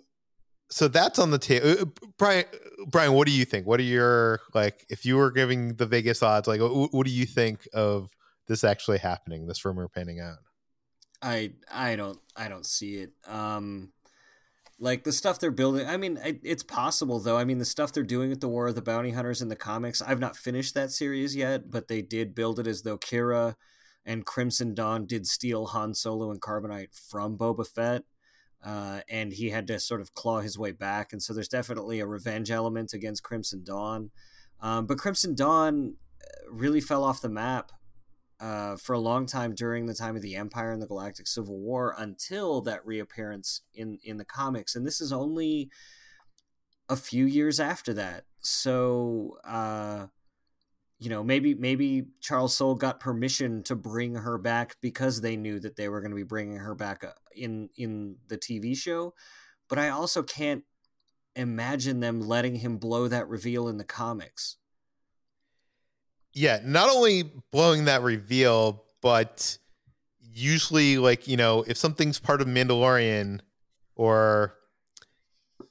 so 0.71 0.89
that's 0.89 1.19
on 1.19 1.31
the 1.31 1.39
table. 1.39 1.93
Bryan, 2.19 2.47
Bryan, 2.89 3.13
what 3.13 3.29
do 3.29 3.33
you 3.33 3.45
think? 3.45 3.65
What 3.65 3.79
are 3.81 3.85
your 3.85 4.41
like? 4.55 4.85
If 4.89 5.05
you 5.05 5.17
were 5.17 5.31
giving 5.31 5.77
the 5.77 5.87
Vegas 5.87 6.21
odds, 6.21 6.49
like, 6.49 6.61
what, 6.61 6.93
what 6.93 7.07
do 7.07 7.13
you 7.13 7.27
think 7.27 7.69
of 7.73 8.11
this 8.49 8.65
actually 8.65 8.99
happening? 8.99 9.47
This 9.47 9.65
rumor 9.65 9.89
panning 9.89 10.19
out? 10.19 10.39
I 11.23 11.53
I 11.71 11.97
don't 11.97 12.19
I 12.37 12.49
don't 12.49 12.67
see 12.67 12.97
it. 12.97 13.13
Um 13.27 13.93
like 14.81 15.05
the 15.05 15.13
stuff 15.13 15.39
they're 15.39 15.53
building. 15.53 15.87
I 15.87 15.97
mean, 15.97 16.19
it, 16.25 16.41
it's 16.43 16.65
possible 16.65 17.21
though. 17.21 17.37
I 17.37 17.45
mean, 17.45 17.59
the 17.59 17.65
stuff 17.65 17.93
they're 17.93 18.03
doing 18.03 18.31
with 18.31 18.41
the 18.41 18.49
War 18.49 18.67
of 18.67 18.75
the 18.75 18.83
Bounty 18.83 19.13
Hunters 19.13 19.41
in 19.41 19.49
the 19.49 19.57
comics. 19.57 20.03
I've 20.03 20.19
not 20.19 20.37
finished 20.37 20.75
that 20.75 20.91
series 20.91 21.37
yet, 21.37 21.71
but 21.71 21.87
they 21.87 22.03
did 22.03 22.35
build 22.35 22.59
it 22.59 22.67
as 22.67 22.83
though 22.83 22.99
Qi'ra 22.99 23.55
and 24.05 24.27
Crimson 24.27 24.75
Dawn 24.75 25.07
did 25.07 25.27
steal 25.27 25.67
Han 25.67 25.95
Solo 25.95 26.31
and 26.31 26.41
Carbonite 26.41 26.95
from 26.95 27.39
Boba 27.39 27.67
Fett. 27.67 28.03
Uh, 28.65 29.01
and 29.11 29.35
he 29.35 29.51
had 29.51 29.67
to 29.67 29.79
sort 29.79 30.01
of 30.01 30.15
claw 30.15 30.41
his 30.41 30.59
way 30.59 30.73
back, 30.73 31.13
and 31.13 31.23
so 31.23 31.35
there's 31.35 31.49
definitely 31.49 32.01
a 32.01 32.07
revenge 32.07 32.51
element 32.51 32.95
against 32.95 33.23
Crimson 33.23 33.63
Dawn. 33.63 34.11
Um, 34.61 34.87
but 34.87 34.97
Crimson 34.97 35.35
Dawn 35.35 35.97
uh, 36.23 36.51
really 36.51 36.81
fell 36.81 37.05
off 37.05 37.21
the 37.21 37.29
map 37.29 37.73
uh, 38.41 38.77
for 38.77 38.95
a 38.95 38.99
long 38.99 39.27
time 39.27 39.55
during 39.55 39.85
the 39.85 39.95
time 39.95 40.17
of 40.17 40.23
the 40.23 40.35
Empire 40.35 40.73
and 40.73 40.81
the 40.81 40.87
Galactic 40.87 41.27
Civil 41.27 41.59
War 41.59 41.95
until 41.99 42.63
that 42.63 42.85
reappearance 42.87 43.61
in 43.75 43.99
in 44.03 44.17
the 44.17 44.25
comics, 44.25 44.75
and 44.75 44.87
this 44.87 45.01
is 45.01 45.13
only 45.13 45.69
a 46.89 46.97
few 46.97 47.27
years 47.27 47.61
after 47.61 47.93
that. 47.95 48.25
So, 48.41 49.39
uh, 49.45 50.07
you 51.05 51.11
know, 51.11 51.23
maybe 51.23 51.55
maybe 51.55 52.07
Charles 52.23 52.57
Soule 52.57 52.77
got 52.77 52.99
permission 52.99 53.63
to 53.65 53.77
bring 53.77 54.15
her 54.15 54.39
back 54.39 54.77
because 54.81 55.21
they 55.21 55.37
knew 55.37 55.61
that 55.61 55.77
they 55.77 55.91
were 55.91 56.01
going 56.01 56.13
to 56.13 56.17
be 56.17 56.23
bringing 56.23 56.57
her 56.57 56.75
back 56.75 57.05
uh, 57.05 57.11
in 57.37 57.69
in 57.77 58.17
the 58.29 58.39
TV 58.39 58.75
show. 58.75 59.13
But 59.69 59.79
I 59.79 59.91
also 59.91 60.23
can't 60.23 60.65
imagine 61.37 62.01
them 62.01 62.23
letting 62.23 62.57
him 62.57 62.79
blow 62.79 63.07
that 63.09 63.29
reveal 63.29 63.69
in 63.69 63.77
the 63.77 63.85
comics. 63.85 64.57
Yeah, 66.33 66.61
not 66.65 66.89
only 66.89 67.31
blowing 67.53 67.85
that 67.85 68.01
reveal, 68.01 68.85
but 69.03 69.59
usually, 70.33 70.97
like 70.97 71.29
you 71.29 71.37
know, 71.37 71.65
if 71.67 71.77
something's 71.77 72.19
part 72.19 72.41
of 72.41 72.47
Mandalorian, 72.47 73.41
or 73.95 74.55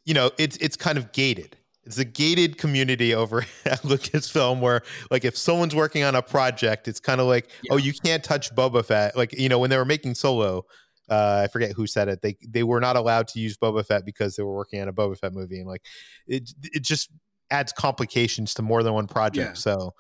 you 0.05 0.14
know, 0.14 0.30
it's 0.38 0.57
it's 0.57 0.77
kind 0.77 0.99
of 0.99 1.11
gated. 1.11 1.57
It's 1.85 1.97
a 1.97 2.05
gated 2.05 2.57
community 2.57 3.14
over 3.14 3.39
at 3.65 3.81
Lucasfilm 3.81 4.60
where, 4.61 4.84
like, 5.11 5.26
if 5.26 5.38
someone's 5.38 5.76
working 5.76 6.03
on 6.03 6.15
a 6.15 6.22
project, 6.22 6.88
it's 6.88 6.99
kind 6.99 7.19
of 7.19 7.27
like, 7.27 7.45
oh, 7.49 7.57
yeah. 7.64 7.73
oh, 7.73 7.77
you 7.77 7.93
can't 7.93 8.23
touch 8.23 8.53
Boba 8.55 8.85
Fett. 8.85 9.18
Like, 9.18 9.34
you 9.34 9.49
know, 9.49 9.60
when 9.60 9.69
they 9.69 9.77
were 9.77 9.85
making 9.85 10.15
Solo, 10.15 10.65
uh, 11.10 11.41
I 11.43 11.47
forget 11.47 11.73
who 11.73 11.85
said 11.85 12.07
it. 12.07 12.22
They 12.22 12.38
they 12.47 12.64
were 12.64 12.80
not 12.80 12.95
allowed 12.95 13.27
to 13.30 13.39
use 13.39 13.57
Boba 13.57 13.85
Fett 13.85 14.05
because 14.05 14.35
they 14.35 14.43
were 14.43 14.55
working 14.55 14.81
on 14.81 14.88
a 14.88 14.93
Boba 14.93 15.18
Fett 15.18 15.34
movie, 15.34 15.60
and 15.60 15.68
like, 15.68 15.84
it 16.27 16.49
it 16.64 16.84
just 16.84 17.10
adds 17.51 17.73
complications 17.73 18.53
to 18.55 18.61
more 18.61 18.84
than 18.84 18.93
one 18.93 19.07
project. 19.07 19.49
Yeah. 19.49 19.53
So 19.53 19.93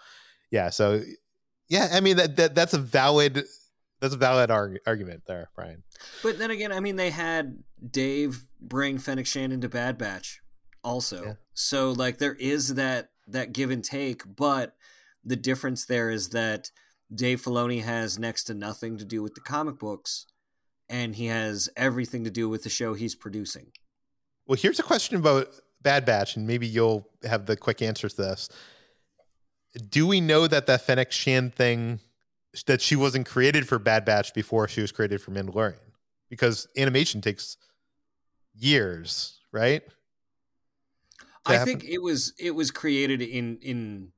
yeah, 0.51 0.69
so 0.69 1.01
yeah, 1.67 1.89
I 1.91 1.99
mean 1.99 2.17
that, 2.17 2.35
that 2.37 2.55
that's 2.55 2.73
a 2.73 2.77
valid 2.77 3.43
that's 3.99 4.13
a 4.13 4.17
valid 4.17 4.51
arg- 4.51 4.79
argument 4.85 5.23
there, 5.27 5.49
Bryan. 5.55 5.83
But 6.21 6.37
then 6.37 6.51
again, 6.51 6.71
I 6.71 6.79
mean 6.79 6.95
they 6.95 7.09
had 7.09 7.63
Dave 7.89 8.45
bring 8.61 8.97
Fennec 8.97 9.25
Shand 9.25 9.51
into 9.51 9.67
Bad 9.67 9.97
Batch 9.97 10.42
also. 10.83 11.23
Yeah. 11.23 11.33
So 11.53 11.91
like 11.91 12.17
there 12.17 12.35
is 12.35 12.75
that 12.75 13.09
that 13.27 13.53
give 13.53 13.71
and 13.71 13.83
take, 13.83 14.23
but 14.35 14.75
the 15.23 15.35
difference 15.35 15.85
there 15.85 16.09
is 16.09 16.29
that 16.29 16.71
Dave 17.13 17.41
Filoni 17.41 17.83
has 17.83 18.19
next 18.19 18.45
to 18.45 18.53
nothing 18.53 18.97
to 18.97 19.05
do 19.05 19.21
with 19.23 19.35
the 19.35 19.41
comic 19.41 19.79
books 19.79 20.25
and 20.89 21.15
he 21.15 21.27
has 21.27 21.69
everything 21.77 22.23
to 22.23 22.29
do 22.29 22.49
with 22.49 22.63
the 22.63 22.69
show 22.69 22.93
he's 22.93 23.15
producing. 23.15 23.71
Well, 24.45 24.57
here's 24.59 24.79
a 24.79 24.83
question 24.83 25.15
about 25.15 25.47
Bad 25.81 26.05
Batch, 26.05 26.35
and 26.35 26.45
maybe 26.45 26.67
you'll 26.67 27.07
have 27.23 27.45
the 27.45 27.55
quick 27.55 27.81
answer 27.81 28.09
to 28.09 28.15
this 28.15 28.49
do 29.89 30.07
we 30.07 30.21
know 30.21 30.47
that 30.47 30.67
that 30.67 30.81
Fennec 30.81 31.11
Shand 31.11 31.55
thing 31.55 31.99
that 32.67 32.81
she 32.81 32.95
wasn't 32.95 33.25
created 33.25 33.67
for 33.67 33.79
Bad 33.79 34.05
Batch 34.05 34.33
before 34.33 34.67
she 34.67 34.81
was 34.81 34.91
created 34.91 35.21
for 35.21 35.31
Mandalorian? 35.31 35.75
Because 36.29 36.67
animation 36.77 37.21
takes 37.21 37.57
years, 38.53 39.39
right? 39.51 39.81
I 41.45 41.53
happen? 41.53 41.79
think 41.79 41.83
it 41.83 42.01
was 42.01 42.33
it 42.39 42.51
was 42.51 42.71
created 42.71 43.21
in 43.21 43.57
in 43.61 44.11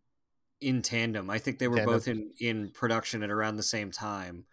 in 0.61 0.81
tandem. 0.81 1.29
I 1.29 1.39
think 1.39 1.59
they 1.59 1.67
were 1.67 1.77
tandem. 1.77 1.95
both 1.95 2.07
in 2.07 2.31
in 2.39 2.69
production 2.69 3.23
at 3.23 3.31
around 3.31 3.57
the 3.57 3.63
same 3.63 3.91
time, 3.91 4.45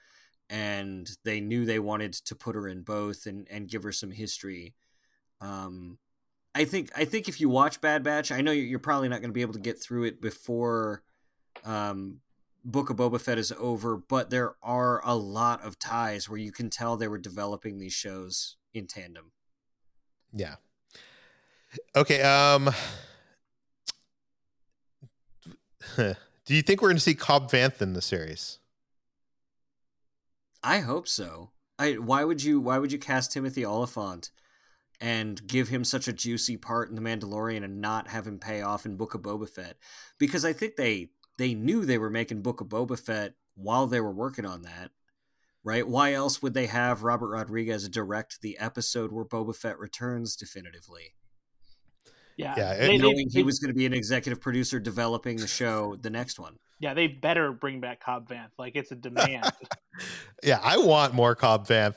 and 0.49 1.09
they 1.25 1.41
knew 1.41 1.65
they 1.65 1.79
wanted 1.79 2.13
to 2.13 2.35
put 2.35 2.55
her 2.55 2.69
in 2.69 2.83
both 2.83 3.27
and 3.27 3.47
and 3.51 3.69
give 3.69 3.83
her 3.83 3.93
some 3.93 4.11
history. 4.11 4.75
Um, 5.41 5.99
I 6.55 6.65
think 6.65 6.91
I 6.97 7.05
think 7.05 7.29
if 7.29 7.41
you 7.41 7.49
watch 7.49 7.81
Bad 7.81 8.03
Batch, 8.03 8.31
I 8.31 8.41
know 8.41 8.53
you're 8.53 8.79
probably 8.79 9.09
not 9.09 9.21
going 9.21 9.31
to 9.31 9.35
be 9.35 9.43
able 9.43 9.55
to 9.55 9.61
get 9.61 9.83
through 9.83 10.05
it 10.05 10.21
before 10.21 11.03
um, 11.65 12.21
Book 12.65 12.91
of 12.91 12.97
Boba 12.97 13.21
Fett 13.21 13.39
is 13.39 13.53
over, 13.59 13.97
but 13.97 14.31
there 14.31 14.55
are 14.63 15.01
a 15.05 15.17
lot 15.17 15.63
of 15.63 15.79
ties 15.79 16.29
where 16.29 16.39
you 16.39 16.53
can 16.53 16.71
tell 16.71 16.97
they 16.97 17.09
were 17.09 17.19
developing 17.19 17.79
these 17.79 17.93
shows 17.93 18.57
in 18.73 18.87
tandem. 18.87 19.33
Yeah. 20.33 20.57
Okay. 21.97 22.23
Um. 22.23 22.71
Do 26.45 26.55
you 26.55 26.63
think 26.63 26.83
we're 26.83 26.89
going 26.89 26.97
to 26.97 27.03
see 27.03 27.15
Cobb 27.15 27.51
Vanth 27.51 27.81
in 27.81 27.93
the 27.93 28.03
series? 28.03 28.59
I 30.63 30.79
hope 30.79 31.09
so. 31.09 31.51
I 31.79 31.93
why 31.95 32.25
would 32.25 32.43
you 32.43 32.61
why 32.61 32.79
would 32.79 32.93
you 32.93 32.99
cast 32.99 33.33
Timothy 33.33 33.65
Olyphant 33.65 34.31
and 35.01 35.45
give 35.47 35.69
him 35.69 35.85
such 35.85 36.07
a 36.07 36.13
juicy 36.13 36.57
part 36.57 36.89
in 36.89 36.95
The 36.95 37.03
Mandalorian 37.03 37.65
and 37.65 37.81
not 37.81 38.09
have 38.09 38.27
him 38.27 38.39
pay 38.39 38.63
off 38.63 38.87
in 38.87 38.97
Book 38.97 39.15
of 39.15 39.23
Boba 39.23 39.49
Fett 39.49 39.77
because 40.19 40.45
I 40.45 40.53
think 40.53 40.77
they 40.77 41.11
they 41.39 41.55
knew 41.55 41.85
they 41.85 41.99
were 41.99 42.11
making 42.11 42.43
Book 42.43 42.61
of 42.61 42.69
Boba 42.69 42.99
Fett 42.99 43.35
while 43.55 43.87
they 43.87 44.01
were 44.01 44.13
working 44.13 44.47
on 44.47 44.63
that. 44.63 44.91
Right? 45.65 45.87
Why 45.87 46.13
else 46.13 46.43
would 46.43 46.55
they 46.55 46.67
have 46.67 47.05
Robert 47.05 47.29
Rodriguez 47.29 47.89
direct 47.89 48.41
the 48.43 48.59
episode 48.59 49.13
where 49.13 49.25
Boba 49.25 49.55
Fett 49.55 49.79
returns 49.79 50.35
definitively? 50.35 51.15
Yeah, 52.37 52.55
yeah 52.57 52.77
they, 52.77 52.97
knowing 52.97 53.17
they, 53.17 53.23
he 53.23 53.29
they, 53.35 53.43
was 53.43 53.59
going 53.59 53.71
to 53.71 53.75
be 53.75 53.87
an 53.87 53.93
executive 53.93 54.41
producer 54.41 54.81
developing 54.81 55.37
the 55.37 55.47
show, 55.47 55.97
the 56.01 56.11
next 56.11 56.39
one. 56.39 56.57
Yeah, 56.81 56.95
they 56.95 57.07
better 57.07 57.53
bring 57.53 57.81
back 57.81 58.01
Cobb 58.01 58.29
Vanth. 58.29 58.51
Like 58.59 58.75
it's 58.75 58.91
a 58.91 58.97
demand. 58.97 59.51
yeah, 60.43 60.61
I 60.63 60.79
want 60.79 61.15
more 61.15 61.35
Cobb 61.35 61.67
Vanth. 61.67 61.95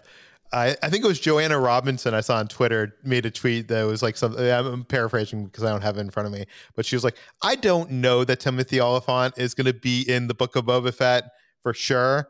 I, 0.54 0.76
I 0.82 0.90
think 0.90 1.04
it 1.04 1.08
was 1.08 1.20
Joanna 1.20 1.60
Robinson 1.60 2.14
I 2.14 2.22
saw 2.22 2.38
on 2.38 2.48
Twitter 2.48 2.96
made 3.04 3.26
a 3.26 3.32
tweet 3.32 3.68
that 3.70 3.84
was 3.84 4.04
like 4.04 4.16
something 4.16 4.50
I'm 4.50 4.86
paraphrasing 4.86 5.46
because 5.46 5.64
I 5.64 5.70
don't 5.70 5.82
have 5.82 5.98
it 5.98 6.02
in 6.02 6.12
front 6.12 6.28
of 6.28 6.34
me, 6.34 6.46
but 6.76 6.86
she 6.86 6.96
was 6.96 7.04
like, 7.04 7.18
I 7.42 7.56
don't 7.56 7.92
know 7.92 8.24
that 8.24 8.40
Timothy 8.40 8.80
Olyphant 8.80 9.38
is 9.38 9.54
going 9.54 9.66
to 9.66 9.74
be 9.74 10.04
in 10.04 10.28
the 10.28 10.34
Book 10.34 10.56
of 10.56 10.66
Boba 10.66 10.94
Fett 10.94 11.26
for 11.62 11.74
sure, 11.74 12.30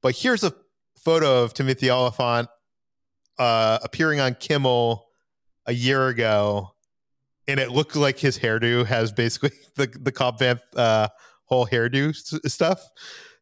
but 0.00 0.14
here's 0.14 0.44
a 0.44 0.54
photo 0.96 1.42
of 1.42 1.54
Timothy 1.54 1.90
Olyphant 1.90 2.48
uh, 3.38 3.78
appearing 3.82 4.20
on 4.20 4.34
Kimmel 4.34 5.06
a 5.66 5.72
year 5.72 6.08
ago, 6.08 6.75
and 7.48 7.60
it 7.60 7.70
looked 7.70 7.96
like 7.96 8.18
his 8.18 8.38
hairdo 8.38 8.84
has 8.86 9.12
basically 9.12 9.52
the 9.76 9.86
the 9.86 10.12
Cobb 10.12 10.38
Vanth 10.38 10.60
uh, 10.76 11.08
whole 11.44 11.66
hairdo 11.66 12.14
stuff. 12.48 12.82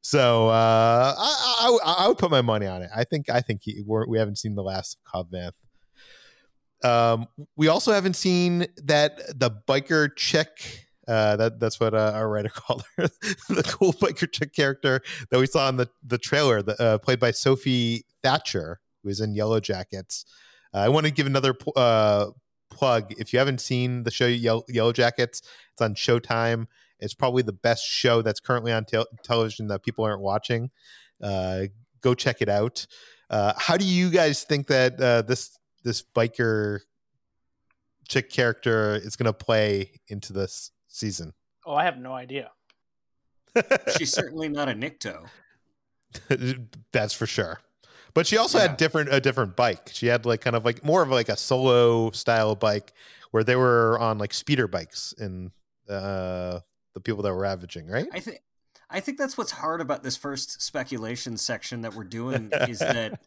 So 0.01 0.49
uh, 0.49 1.15
I, 1.17 1.79
I, 1.87 2.05
I 2.05 2.09
would 2.09 2.19
put 2.19 2.31
my 2.31 2.43
money 2.43 2.67
on 2.67 2.83
it. 2.83 2.91
I 2.95 3.05
think 3.05 3.31
I 3.31 3.41
think 3.41 3.63
he, 3.63 3.83
we're, 3.87 4.07
we 4.07 4.19
haven't 4.19 4.37
seen 4.37 4.55
the 4.55 4.63
last 4.63 4.99
of 4.99 5.11
Cobb 5.11 5.31
Vanth. 5.31 5.53
Um, 6.85 7.27
we 7.57 7.69
also 7.69 7.93
haven't 7.93 8.15
seen 8.15 8.67
that 8.85 9.39
the 9.39 9.51
biker 9.67 10.15
chick. 10.15 10.81
Uh, 11.09 11.37
that 11.37 11.61
that's 11.61 11.79
what 11.81 11.95
uh, 11.95 12.13
our 12.15 12.29
writer 12.31 12.49
called 12.55 12.83
her, 12.97 13.09
the 13.49 13.63
cool 13.67 13.93
biker 13.95 14.31
chick 14.31 14.55
character 14.55 15.01
that 15.31 15.39
we 15.39 15.47
saw 15.47 15.69
in 15.69 15.77
the 15.77 15.89
the 16.03 16.19
trailer, 16.19 16.63
the, 16.63 16.81
uh, 16.83 16.99
played 16.99 17.21
by 17.21 17.31
Sophie 17.31 18.05
Thatcher, 18.23 18.81
who 19.03 19.09
is 19.09 19.21
in 19.21 19.35
Yellow 19.35 19.61
Jackets. 19.61 20.27
Uh, 20.75 20.79
I 20.79 20.89
want 20.89 21.07
to 21.07 21.13
give 21.13 21.27
another 21.27 21.55
uh, 21.77 22.27
plug. 22.75 23.13
If 23.19 23.33
you 23.33 23.39
haven't 23.39 23.61
seen 23.61 24.03
the 24.03 24.11
show 24.11 24.27
Yellow, 24.27 24.65
Yellow 24.69 24.93
Jackets, 24.93 25.43
it's 25.73 25.81
on 25.81 25.95
Showtime. 25.95 26.67
It's 27.01 27.15
probably 27.15 27.43
the 27.43 27.53
best 27.53 27.85
show 27.85 28.23
that's 28.23 28.41
currently 28.41 28.73
on 28.73 28.85
te- 28.85 29.05
television 29.23 29.69
that 29.69 29.83
people 29.83 30.05
aren't 30.05 30.21
watching. 30.21 30.71
Uh, 31.23 31.65
go 32.01 32.15
check 32.15 32.43
it 32.43 32.49
out. 32.49 32.87
Uh, 33.31 33.53
how 33.57 33.77
do 33.77 33.85
you 33.85 34.11
guys 34.11 34.45
think 34.45 34.67
that 34.69 35.01
uh, 35.01 35.23
this 35.23 35.59
this 35.83 36.03
biker 36.15 36.81
chick 38.09 38.31
character 38.31 38.95
is 38.95 39.17
going 39.17 39.27
to 39.27 39.33
play 39.33 39.93
into 40.09 40.33
this 40.33 40.71
season? 40.89 41.33
Oh, 41.67 41.75
I 41.75 41.85
have 41.85 41.99
no 41.99 42.13
idea. 42.13 42.51
She's 43.97 44.13
certainly 44.13 44.49
not 44.49 44.69
a 44.69 44.73
Nikto. 44.73 45.27
That's 46.93 47.15
for 47.15 47.27
sure. 47.27 47.61
But 48.15 48.29
she 48.29 48.37
also 48.37 48.59
yeah. 48.59 48.69
had 48.69 48.77
different 48.77 49.13
a 49.13 49.21
different 49.21 49.57
bike. 49.57 49.91
She 49.93 50.07
had 50.07 50.25
like 50.25 50.41
kind 50.41 50.55
of 50.55 50.65
like 50.65 50.85
more 50.85 51.03
of 51.03 51.09
like 51.09 51.29
a 51.29 51.37
solo 51.37 52.11
style 52.13 52.55
bike 52.55 52.93
where 53.33 53.43
they 53.43 53.57
were 53.57 53.99
on 53.99 54.19
like 54.19 54.33
speeder 54.33 54.69
bikes 54.69 55.13
in 55.19 55.51
uh 55.89 56.61
the 56.95 57.01
people 57.01 57.23
that 57.23 57.33
were 57.33 57.41
ravaging, 57.41 57.89
right? 57.89 58.07
I 58.13 58.21
think 58.21 58.39
I 58.89 59.01
think 59.01 59.19
that's 59.19 59.37
what's 59.37 59.51
hard 59.51 59.81
about 59.81 60.05
this 60.05 60.17
first 60.17 60.63
speculation 60.63 61.37
section 61.37 61.81
that 61.83 61.95
we're 61.95 62.05
doing 62.05 62.51
is 62.69 62.79
that 62.79 63.21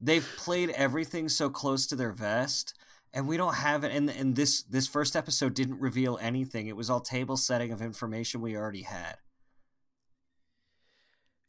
they've 0.00 0.26
played 0.38 0.70
everything 0.70 1.28
so 1.28 1.50
close 1.50 1.86
to 1.88 1.96
their 1.96 2.12
vest 2.12 2.74
and 3.12 3.28
we 3.28 3.36
don't 3.36 3.56
have 3.56 3.84
it 3.84 3.92
and 3.92 4.08
and 4.08 4.34
this 4.34 4.62
this 4.62 4.88
first 4.88 5.14
episode 5.14 5.52
didn't 5.52 5.78
reveal 5.78 6.18
anything. 6.22 6.68
It 6.68 6.76
was 6.76 6.88
all 6.88 7.00
table 7.00 7.36
setting 7.36 7.70
of 7.70 7.82
information 7.82 8.40
we 8.40 8.56
already 8.56 8.82
had. 8.82 9.16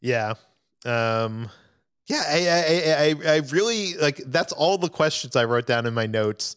Yeah. 0.02 0.34
Um 0.84 1.48
yeah, 2.06 2.22
I, 2.26 2.48
I, 2.48 3.30
I, 3.30 3.36
I 3.36 3.36
really 3.50 3.94
like 3.94 4.18
that's 4.26 4.52
all 4.52 4.78
the 4.78 4.88
questions 4.88 5.36
I 5.36 5.44
wrote 5.44 5.66
down 5.66 5.86
in 5.86 5.94
my 5.94 6.06
notes. 6.06 6.56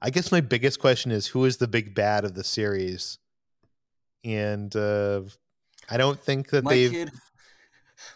I 0.00 0.10
guess 0.10 0.30
my 0.30 0.40
biggest 0.40 0.80
question 0.80 1.10
is 1.10 1.28
who 1.28 1.44
is 1.44 1.56
the 1.56 1.68
big 1.68 1.94
bad 1.94 2.24
of 2.24 2.34
the 2.34 2.44
series? 2.44 3.18
and 4.24 4.74
uh, 4.74 5.22
I 5.88 5.96
don't 5.96 6.18
think 6.18 6.50
that 6.50 6.64
my 6.64 6.72
they've. 6.72 6.90
Kid, 6.90 7.12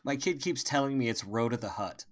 my 0.03 0.17
kid 0.17 0.41
keeps 0.41 0.63
telling 0.63 0.99
me 0.99 1.09
it's 1.09 1.25
Rotta 1.25 1.59
the 1.59 1.69
Hutt, 1.71 2.07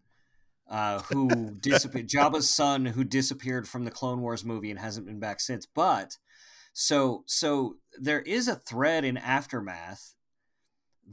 uh, 0.70 1.00
who 1.02 1.50
disappeared. 1.60 2.08
Jabba's 2.14 2.50
son, 2.50 2.86
who 2.86 3.02
disappeared 3.02 3.66
from 3.66 3.84
the 3.84 3.90
Clone 3.90 4.20
Wars 4.20 4.44
movie 4.44 4.70
and 4.70 4.78
hasn't 4.78 5.06
been 5.06 5.18
back 5.18 5.40
since. 5.40 5.66
But 5.66 6.18
so 6.72 7.24
so 7.26 7.76
there 7.98 8.20
is 8.20 8.48
a 8.48 8.56
thread 8.56 9.04
in 9.04 9.16
aftermath 9.16 10.14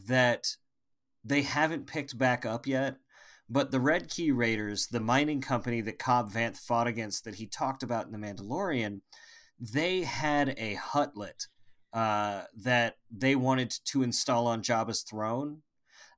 that 0.08 0.58
they 1.24 1.44
haven't 1.44 1.88
picked 1.88 2.18
back 2.18 2.46
up 2.46 2.68
yet. 2.68 2.98
But 3.50 3.72
the 3.72 3.80
Red 3.80 4.10
Key 4.10 4.32
Raiders, 4.32 4.88
the 4.88 5.00
mining 5.00 5.42
company 5.42 5.82
that 5.82 6.00
Cobb 6.00 6.32
Vanth 6.32 6.58
fought 6.58 6.88
against, 6.88 7.24
that 7.26 7.36
he 7.36 7.46
talked 7.46 7.84
about 7.84 8.06
in 8.06 8.12
The 8.12 8.18
Mandalorian, 8.18 9.02
they 9.60 10.02
had 10.02 10.56
a 10.58 10.76
Huttlet 10.76 11.48
uh, 11.94 12.44
that 12.56 12.98
they 13.12 13.36
wanted 13.36 13.72
to 13.86 14.02
install 14.02 14.48
on 14.48 14.64
Jabba's 14.64 15.04
throne. 15.04 15.62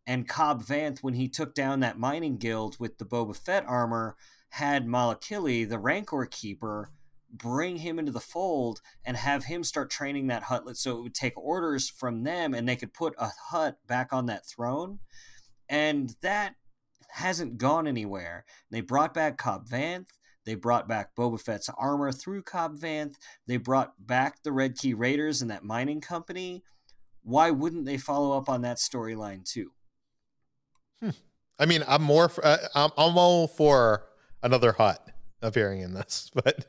And 0.07 0.27
Cobb 0.27 0.63
Vanth, 0.63 0.99
when 1.01 1.15
he 1.15 1.27
took 1.27 1.55
down 1.55 1.79
that 1.79 1.97
mining 1.97 2.37
guild 2.37 2.77
with 2.79 2.99
the 2.99 3.05
Boba 3.05 3.35
Fett 3.35 3.65
armor, 3.67 4.15
had 4.49 4.85
Malakili, 4.85 5.67
the 5.67 5.79
Rancor 5.79 6.25
Keeper, 6.25 6.91
bring 7.29 7.77
him 7.77 7.99
into 7.99 8.11
the 8.11 8.19
fold 8.19 8.81
and 9.03 9.17
have 9.17 9.45
him 9.45 9.63
start 9.63 9.89
training 9.89 10.27
that 10.27 10.43
Huttlet 10.43 10.77
so 10.77 10.97
it 10.97 11.01
would 11.01 11.15
take 11.15 11.37
orders 11.37 11.89
from 11.89 12.23
them 12.23 12.53
and 12.53 12.69
they 12.69 12.75
could 12.75 12.93
put 12.93 13.13
a 13.17 13.31
Hutt 13.49 13.77
back 13.85 14.13
on 14.13 14.27
that 14.27 14.45
throne. 14.45 14.99
And 15.67 16.15
that 16.21 16.55
hasn't 17.15 17.57
gone 17.57 17.87
anywhere. 17.87 18.45
They 18.71 18.81
brought 18.81 19.13
back 19.13 19.37
Cobb 19.37 19.69
Vanth. 19.69 20.09
They 20.45 20.55
brought 20.55 20.87
back 20.87 21.15
Boba 21.15 21.41
Fett's 21.41 21.69
armor 21.77 22.11
through 22.11 22.43
Cobb 22.43 22.77
Vanth. 22.77 23.15
They 23.47 23.57
brought 23.57 23.93
back 24.05 24.43
the 24.43 24.51
Red 24.51 24.77
Key 24.77 24.93
Raiders 24.93 25.41
and 25.41 25.49
that 25.49 25.63
mining 25.63 26.01
company. 26.01 26.63
Why 27.23 27.51
wouldn't 27.51 27.85
they 27.85 27.97
follow 27.97 28.37
up 28.37 28.49
on 28.49 28.61
that 28.61 28.77
storyline 28.77 29.49
too? 29.49 29.71
Hmm. 31.01 31.11
I 31.57 31.65
mean, 31.65 31.83
I'm 31.87 32.03
more. 32.03 32.29
Uh, 32.43 32.57
I'm, 32.75 32.91
I'm 32.97 33.17
all 33.17 33.47
for 33.47 34.03
another 34.43 34.73
Hutt 34.73 35.09
appearing 35.41 35.81
in 35.81 35.93
this, 35.93 36.29
but 36.35 36.65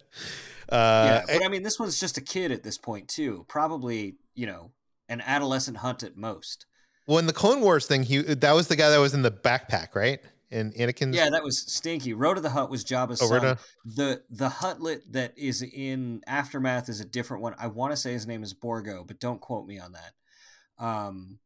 uh, 0.69 1.23
yeah. 1.29 1.39
But 1.39 1.45
I 1.45 1.49
mean, 1.49 1.65
this 1.65 1.79
one's 1.79 1.99
just 1.99 2.17
a 2.19 2.23
kid 2.23 2.53
at 2.53 2.63
this 2.63 2.79
point 2.79 3.09
too. 3.09 3.45
Probably, 3.49 4.15
you 4.35 4.47
know, 4.47 4.71
an 5.09 5.21
adolescent 5.21 5.79
hunt 5.79 6.05
at 6.05 6.17
most. 6.17 6.67
Well, 7.07 7.19
in 7.19 7.27
the 7.27 7.33
Clone 7.33 7.61
Wars 7.61 7.87
thing, 7.87 8.05
he 8.05 8.19
that 8.19 8.53
was 8.53 8.69
the 8.69 8.77
guy 8.77 8.91
that 8.91 8.99
was 8.99 9.13
in 9.13 9.23
the 9.23 9.31
backpack, 9.31 9.95
right? 9.95 10.21
And 10.51 10.73
Anakin's. 10.75 11.17
Yeah, 11.17 11.31
that 11.31 11.43
was 11.43 11.59
Stinky. 11.59 12.13
Rotta 12.13 12.41
the 12.41 12.51
Hutt 12.51 12.71
was 12.71 12.85
Jabba's 12.85 13.21
oh, 13.21 13.27
son. 13.27 13.59
The 13.85 14.23
the 14.31 14.49
Huttlet 14.49 15.01
that 15.11 15.37
is 15.37 15.63
in 15.63 16.23
Aftermath 16.27 16.89
is 16.89 17.01
a 17.01 17.05
different 17.05 17.43
one. 17.43 17.55
I 17.59 17.67
want 17.67 17.93
to 17.93 17.97
say 17.97 18.13
his 18.13 18.27
name 18.27 18.43
is 18.45 18.55
Borgo, 18.55 19.03
but 19.05 19.19
don't 19.19 19.41
quote 19.41 19.67
me 19.67 19.81
on 19.81 19.93
that. 19.93 20.85
Um, 20.85 21.41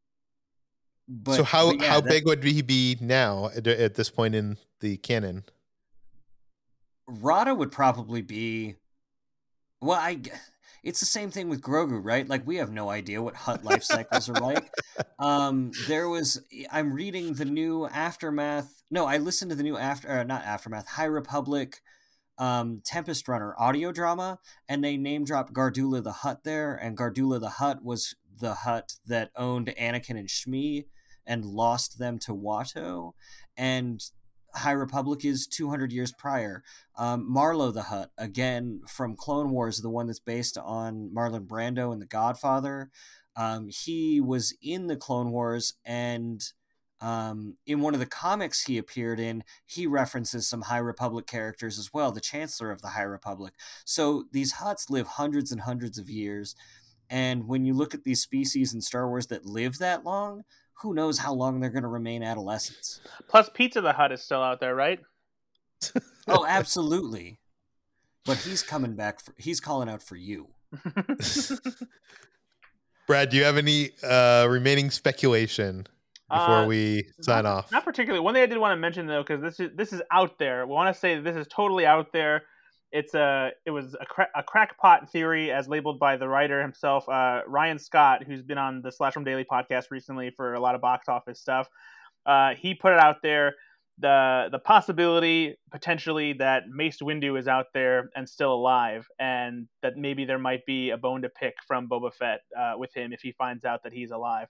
but 1.07 1.35
so 1.35 1.43
how 1.43 1.71
yeah, 1.71 1.89
how 1.89 2.01
that, 2.01 2.09
big 2.09 2.25
would 2.27 2.43
he 2.43 2.61
be 2.61 2.97
now 3.01 3.49
at, 3.55 3.65
at 3.65 3.95
this 3.95 4.09
point 4.09 4.35
in 4.35 4.57
the 4.81 4.97
canon? 4.97 5.45
Rotta 7.07 7.55
would 7.55 7.71
probably 7.71 8.21
be. 8.21 8.75
Well, 9.81 9.99
I 9.99 10.21
it's 10.83 10.99
the 10.99 11.05
same 11.05 11.29
thing 11.29 11.47
with 11.49 11.61
Grogu, 11.61 11.99
right? 12.03 12.27
Like 12.27 12.45
we 12.45 12.57
have 12.57 12.71
no 12.71 12.89
idea 12.89 13.21
what 13.21 13.35
Hutt 13.35 13.63
life 13.63 13.83
cycles 13.83 14.29
are 14.29 14.39
like. 14.39 14.69
Um, 15.19 15.71
there 15.87 16.09
was 16.09 16.41
I'm 16.71 16.91
reading 16.93 17.35
the 17.35 17.45
new 17.45 17.87
Aftermath. 17.87 18.81
No, 18.89 19.05
I 19.05 19.17
listened 19.17 19.51
to 19.51 19.55
the 19.55 19.61
new 19.61 19.77
After, 19.77 20.09
uh, 20.09 20.23
not 20.23 20.43
Aftermath, 20.43 20.87
High 20.87 21.05
Republic, 21.05 21.81
um, 22.39 22.81
Tempest 22.83 23.27
Runner 23.27 23.53
audio 23.59 23.91
drama, 23.91 24.39
and 24.67 24.83
they 24.83 24.97
name 24.97 25.23
drop 25.23 25.53
Gardulla 25.53 26.03
the 26.03 26.11
Hutt 26.11 26.43
there, 26.43 26.73
and 26.73 26.97
Gardulla 26.97 27.39
the 27.39 27.49
Hutt 27.49 27.83
was 27.83 28.15
the 28.39 28.55
Hutt 28.55 28.93
that 29.05 29.29
owned 29.35 29.67
Anakin 29.79 30.17
and 30.17 30.27
Shmi 30.27 30.85
and 31.25 31.45
lost 31.45 31.99
them 31.99 32.17
to 32.19 32.33
Watto, 32.33 33.13
and 33.55 34.03
High 34.53 34.71
Republic 34.71 35.23
is 35.25 35.47
200 35.47 35.91
years 35.91 36.11
prior. 36.11 36.63
Um, 36.97 37.29
Marlo 37.33 37.73
the 37.73 37.83
Hutt, 37.83 38.11
again 38.17 38.81
from 38.87 39.15
Clone 39.15 39.51
Wars, 39.51 39.79
the 39.79 39.89
one 39.89 40.07
that's 40.07 40.19
based 40.19 40.57
on 40.57 41.11
Marlon 41.15 41.47
Brando 41.47 41.91
and 41.91 42.01
The 42.01 42.07
Godfather. 42.07 42.89
Um, 43.35 43.69
he 43.69 44.19
was 44.19 44.53
in 44.61 44.87
the 44.87 44.97
Clone 44.97 45.31
Wars, 45.31 45.75
and 45.85 46.43
um, 46.99 47.57
in 47.65 47.81
one 47.81 47.93
of 47.93 47.99
the 47.99 48.05
comics 48.05 48.65
he 48.65 48.77
appeared 48.77 49.19
in, 49.19 49.43
he 49.65 49.87
references 49.87 50.47
some 50.47 50.63
High 50.63 50.77
Republic 50.77 51.25
characters 51.25 51.79
as 51.79 51.91
well, 51.93 52.11
the 52.11 52.21
Chancellor 52.21 52.71
of 52.71 52.81
the 52.81 52.89
High 52.89 53.01
Republic. 53.01 53.53
So 53.85 54.25
these 54.31 54.55
Hutts 54.55 54.89
live 54.89 55.07
hundreds 55.07 55.51
and 55.51 55.61
hundreds 55.61 55.97
of 55.97 56.09
years. 56.09 56.55
And 57.09 57.47
when 57.47 57.65
you 57.65 57.73
look 57.73 57.93
at 57.93 58.03
these 58.03 58.21
species 58.21 58.73
in 58.73 58.81
Star 58.81 59.07
Wars 59.07 59.27
that 59.27 59.45
live 59.45 59.79
that 59.79 60.05
long, 60.05 60.43
who 60.81 60.93
knows 60.93 61.19
how 61.19 61.33
long 61.33 61.59
they're 61.59 61.69
going 61.69 61.83
to 61.83 61.89
remain 61.89 62.23
adolescents. 62.23 62.99
Plus, 63.27 63.49
Pizza 63.53 63.81
the 63.81 63.93
Hutt 63.93 64.11
is 64.11 64.21
still 64.21 64.41
out 64.41 64.59
there, 64.59 64.75
right? 64.75 64.99
oh, 66.27 66.45
absolutely. 66.47 67.39
But 68.25 68.37
he's 68.37 68.63
coming 68.63 68.95
back. 68.95 69.21
For, 69.21 69.33
he's 69.37 69.59
calling 69.59 69.89
out 69.89 70.01
for 70.03 70.15
you. 70.15 70.47
Brad, 73.07 73.29
do 73.29 73.37
you 73.37 73.43
have 73.43 73.57
any 73.57 73.91
uh, 74.03 74.47
remaining 74.49 74.89
speculation 74.91 75.87
before 76.29 76.59
uh, 76.59 76.65
we 76.65 77.05
sign 77.21 77.43
not, 77.43 77.57
off? 77.57 77.71
Not 77.71 77.83
particularly. 77.83 78.23
One 78.23 78.33
thing 78.33 78.43
I 78.43 78.45
did 78.45 78.57
want 78.57 78.73
to 78.73 78.77
mention 78.77 79.07
though, 79.07 79.23
because 79.23 79.41
this 79.41 79.59
is 79.59 79.71
this 79.75 79.91
is 79.91 80.01
out 80.11 80.37
there. 80.39 80.65
We 80.65 80.73
want 80.73 80.93
to 80.93 80.99
say 80.99 81.19
this 81.19 81.35
is 81.35 81.47
totally 81.47 81.85
out 81.85 82.13
there 82.13 82.43
it's 82.91 83.13
a 83.13 83.51
it 83.65 83.71
was 83.71 83.95
a, 83.99 84.05
cra- 84.05 84.29
a 84.35 84.43
crackpot 84.43 85.09
theory 85.09 85.51
as 85.51 85.67
labeled 85.67 85.99
by 85.99 86.17
the 86.17 86.27
writer 86.27 86.61
himself, 86.61 87.07
uh, 87.07 87.41
Ryan 87.47 87.79
Scott, 87.79 88.23
who's 88.23 88.41
been 88.41 88.57
on 88.57 88.81
the 88.81 88.91
Slash 88.91 89.13
Film 89.13 89.23
Daily 89.23 89.45
podcast 89.45 89.91
recently 89.91 90.31
for 90.31 90.53
a 90.53 90.59
lot 90.59 90.75
of 90.75 90.81
box 90.81 91.07
office 91.07 91.39
stuff. 91.39 91.67
Uh, 92.25 92.53
he 92.55 92.73
put 92.73 92.93
it 92.93 92.99
out 92.99 93.17
there 93.23 93.55
the 94.01 94.47
the 94.51 94.59
possibility 94.59 95.57
potentially 95.71 96.33
that 96.33 96.63
Mace 96.67 96.99
Windu 97.01 97.39
is 97.39 97.47
out 97.47 97.67
there 97.73 98.09
and 98.15 98.27
still 98.27 98.53
alive, 98.53 99.07
and 99.19 99.67
that 99.81 99.95
maybe 99.95 100.25
there 100.25 100.39
might 100.39 100.65
be 100.65 100.89
a 100.89 100.97
bone 100.97 101.21
to 101.21 101.29
pick 101.29 101.55
from 101.67 101.87
Boba 101.87 102.13
Fett 102.13 102.41
uh, 102.57 102.73
with 102.77 102.93
him 102.93 103.13
if 103.13 103.21
he 103.21 103.31
finds 103.31 103.63
out 103.63 103.83
that 103.83 103.93
he's 103.93 104.11
alive. 104.11 104.47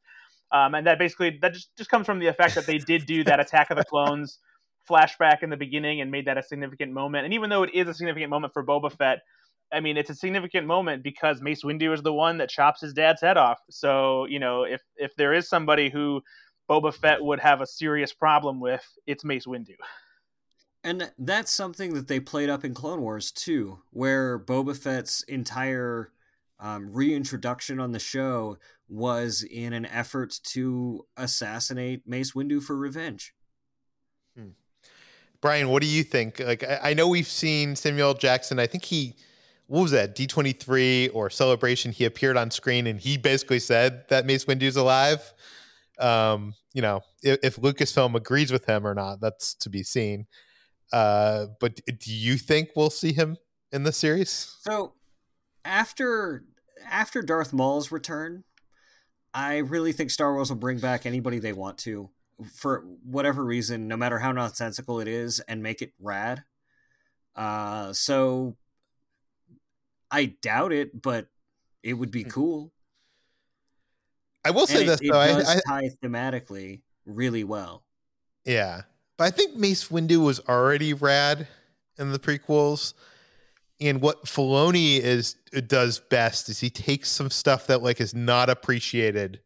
Um, 0.52 0.76
and 0.76 0.86
that 0.88 1.00
basically 1.00 1.38
that 1.42 1.54
just, 1.54 1.76
just 1.78 1.90
comes 1.90 2.06
from 2.06 2.20
the 2.20 2.28
effect 2.28 2.56
that 2.56 2.66
they 2.66 2.78
did 2.78 3.06
do 3.06 3.24
that 3.24 3.40
Attack 3.40 3.72
of 3.72 3.78
the 3.78 3.86
Clones 3.86 4.40
flashback 4.90 5.44
in 5.44 5.50
the 5.50 5.58
beginning 5.58 6.02
and 6.02 6.12
made 6.12 6.26
that 6.26 6.38
a 6.38 6.44
significant 6.44 6.92
moment. 6.92 7.26
And 7.26 7.34
even 7.34 7.50
though 7.50 7.64
it 7.64 7.74
is 7.74 7.88
a 7.88 7.94
significant 7.94 8.30
moment 8.30 8.54
for 8.54 8.66
Boba 8.66 8.92
Fett, 8.92 9.20
I 9.72 9.80
mean, 9.80 9.98
it's 9.98 10.10
a 10.10 10.16
significant 10.16 10.68
moment 10.68 11.04
because 11.04 11.42
Mace 11.42 11.64
Windu 11.64 11.94
is 11.94 12.02
the 12.02 12.14
one 12.14 12.38
that 12.40 12.50
chops 12.50 12.82
his 12.82 12.94
dad's 12.94 13.22
head 13.22 13.38
off. 13.38 13.60
So, 13.70 14.26
you 14.26 14.40
know, 14.40 14.64
if 14.64 14.82
if 14.98 15.16
there 15.16 15.34
is 15.34 15.48
somebody 15.48 15.90
who 15.90 16.22
Boba 16.70 16.94
Fett 16.94 17.24
would 17.24 17.40
have 17.40 17.62
a 17.62 17.68
serious 17.68 18.14
problem 18.14 18.60
with, 18.60 18.86
it's 19.08 19.24
Mace 19.24 19.46
Windu. 19.46 19.76
And 20.84 21.12
that's 21.18 21.52
something 21.52 21.94
that 21.94 22.08
they 22.08 22.20
played 22.20 22.50
up 22.50 22.66
in 22.66 22.74
Clone 22.74 23.02
Wars 23.02 23.32
too, 23.32 23.80
where 23.92 24.40
Boba 24.40 24.76
Fett's 24.76 25.22
entire 25.24 26.12
um, 26.60 26.92
reintroduction 26.92 27.80
on 27.80 27.92
the 27.92 28.00
show 28.00 28.58
was 28.90 29.44
in 29.44 29.74
an 29.74 29.86
effort 29.86 30.40
to 30.44 31.06
assassinate 31.16 32.08
Mace 32.08 32.34
Windu 32.34 32.62
for 32.62 32.76
revenge. 32.76 33.34
Bryan, 35.42 35.70
what 35.70 35.82
do 35.82 35.88
you 35.88 36.04
think? 36.04 36.40
Like, 36.40 36.64
I, 36.64 36.92
I 36.92 36.94
know 36.94 37.08
we've 37.08 37.28
seen 37.28 37.76
Samuel 37.76 38.14
Jackson. 38.14 38.60
I 38.60 38.68
think 38.68 38.86
he, 38.86 39.16
what 39.68 39.82
was 39.82 39.92
that, 39.92 40.16
D23 40.16 41.10
or 41.14 41.30
Celebration? 41.30 41.92
He 41.92 42.06
appeared 42.06 42.38
on 42.38 42.52
screen 42.52 42.88
and 42.88 43.00
he 43.00 43.18
basically 43.18 43.60
said 43.60 44.08
that 44.10 44.26
Mace 44.26 44.46
Windu's 44.46 44.76
alive. 44.76 45.34
Um, 46.00 46.54
you 46.74 46.82
know, 46.82 47.02
if, 47.22 47.40
if 47.44 47.56
Lucasfilm 47.58 48.16
agrees 48.16 48.52
with 48.52 48.66
him 48.66 48.86
or 48.86 48.94
not, 48.94 49.20
that's 49.20 49.56
to 49.56 49.70
be 49.70 49.84
seen. 49.84 50.28
Uh, 50.94 51.48
but 51.60 51.76
do 51.86 52.14
you 52.14 52.38
think 52.38 52.70
we'll 52.76 52.90
see 52.90 53.14
him 53.14 53.38
in 53.72 53.84
the 53.84 53.92
series? 53.92 54.56
So, 54.62 54.94
after 55.64 56.44
after 56.90 57.22
Darth 57.22 57.54
Maul's 57.54 57.92
return, 57.92 58.44
I 59.34 59.58
really 59.58 59.94
think 59.94 60.10
Star 60.10 60.34
Wars 60.34 60.50
will 60.50 60.58
bring 60.58 60.80
back 60.80 61.06
anybody 61.06 61.40
they 61.40 61.54
want 61.54 61.78
to 61.80 62.10
for 62.44 62.86
whatever 63.04 63.44
reason, 63.44 63.88
no 63.88 63.98
matter 63.98 64.20
how 64.20 64.32
nonsensical 64.32 65.00
it 65.00 65.08
is, 65.08 65.40
and 65.42 65.62
make 65.62 65.82
it 65.82 65.94
rad. 66.00 66.44
Uh, 67.36 67.94
so 67.94 68.56
I 70.10 70.26
doubt 70.42 70.74
it, 70.74 71.02
but 71.02 71.28
it 71.84 71.94
would 71.94 72.12
be 72.12 72.24
hmm. 72.24 72.30
cool. 72.30 72.72
I 74.44 74.52
will 74.52 74.68
say 74.68 74.82
and 74.82 74.90
this 74.90 75.02
it, 75.02 75.12
though, 75.12 75.22
it 75.22 75.34
does 75.34 75.50
I, 75.50 75.62
tie 75.68 75.90
thematically 76.04 76.82
really 77.06 77.44
well. 77.44 77.84
Yeah, 78.44 78.82
but 79.18 79.26
I 79.26 79.30
think 79.30 79.56
Mace 79.56 79.90
Windu 79.90 80.24
was 80.24 80.40
already 80.50 80.94
rad 80.94 81.48
in 81.98 82.12
the 82.12 82.20
prequels. 82.20 82.94
And 83.80 84.02
what 84.02 84.26
Filoni 84.26 85.00
is 85.00 85.36
does 85.68 86.00
best 86.00 86.50
is 86.50 86.60
he 86.60 86.70
takes 86.70 87.10
some 87.10 87.30
stuff 87.30 87.68
that 87.68 87.82
like 87.82 88.02
is 88.02 88.14
not 88.14 88.50
appreciated 88.50 89.42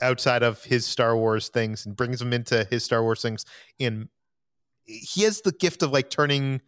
outside 0.00 0.42
of 0.42 0.62
his 0.64 0.86
Star 0.86 1.16
Wars 1.16 1.48
things 1.48 1.86
and 1.86 1.96
brings 1.96 2.18
them 2.18 2.32
into 2.32 2.64
his 2.70 2.84
Star 2.84 3.02
Wars 3.02 3.22
things. 3.22 3.44
And 3.80 4.08
he 4.84 5.22
has 5.22 5.40
the 5.40 5.52
gift 5.52 5.82
of 5.82 5.92
like 5.92 6.10
turning 6.10 6.60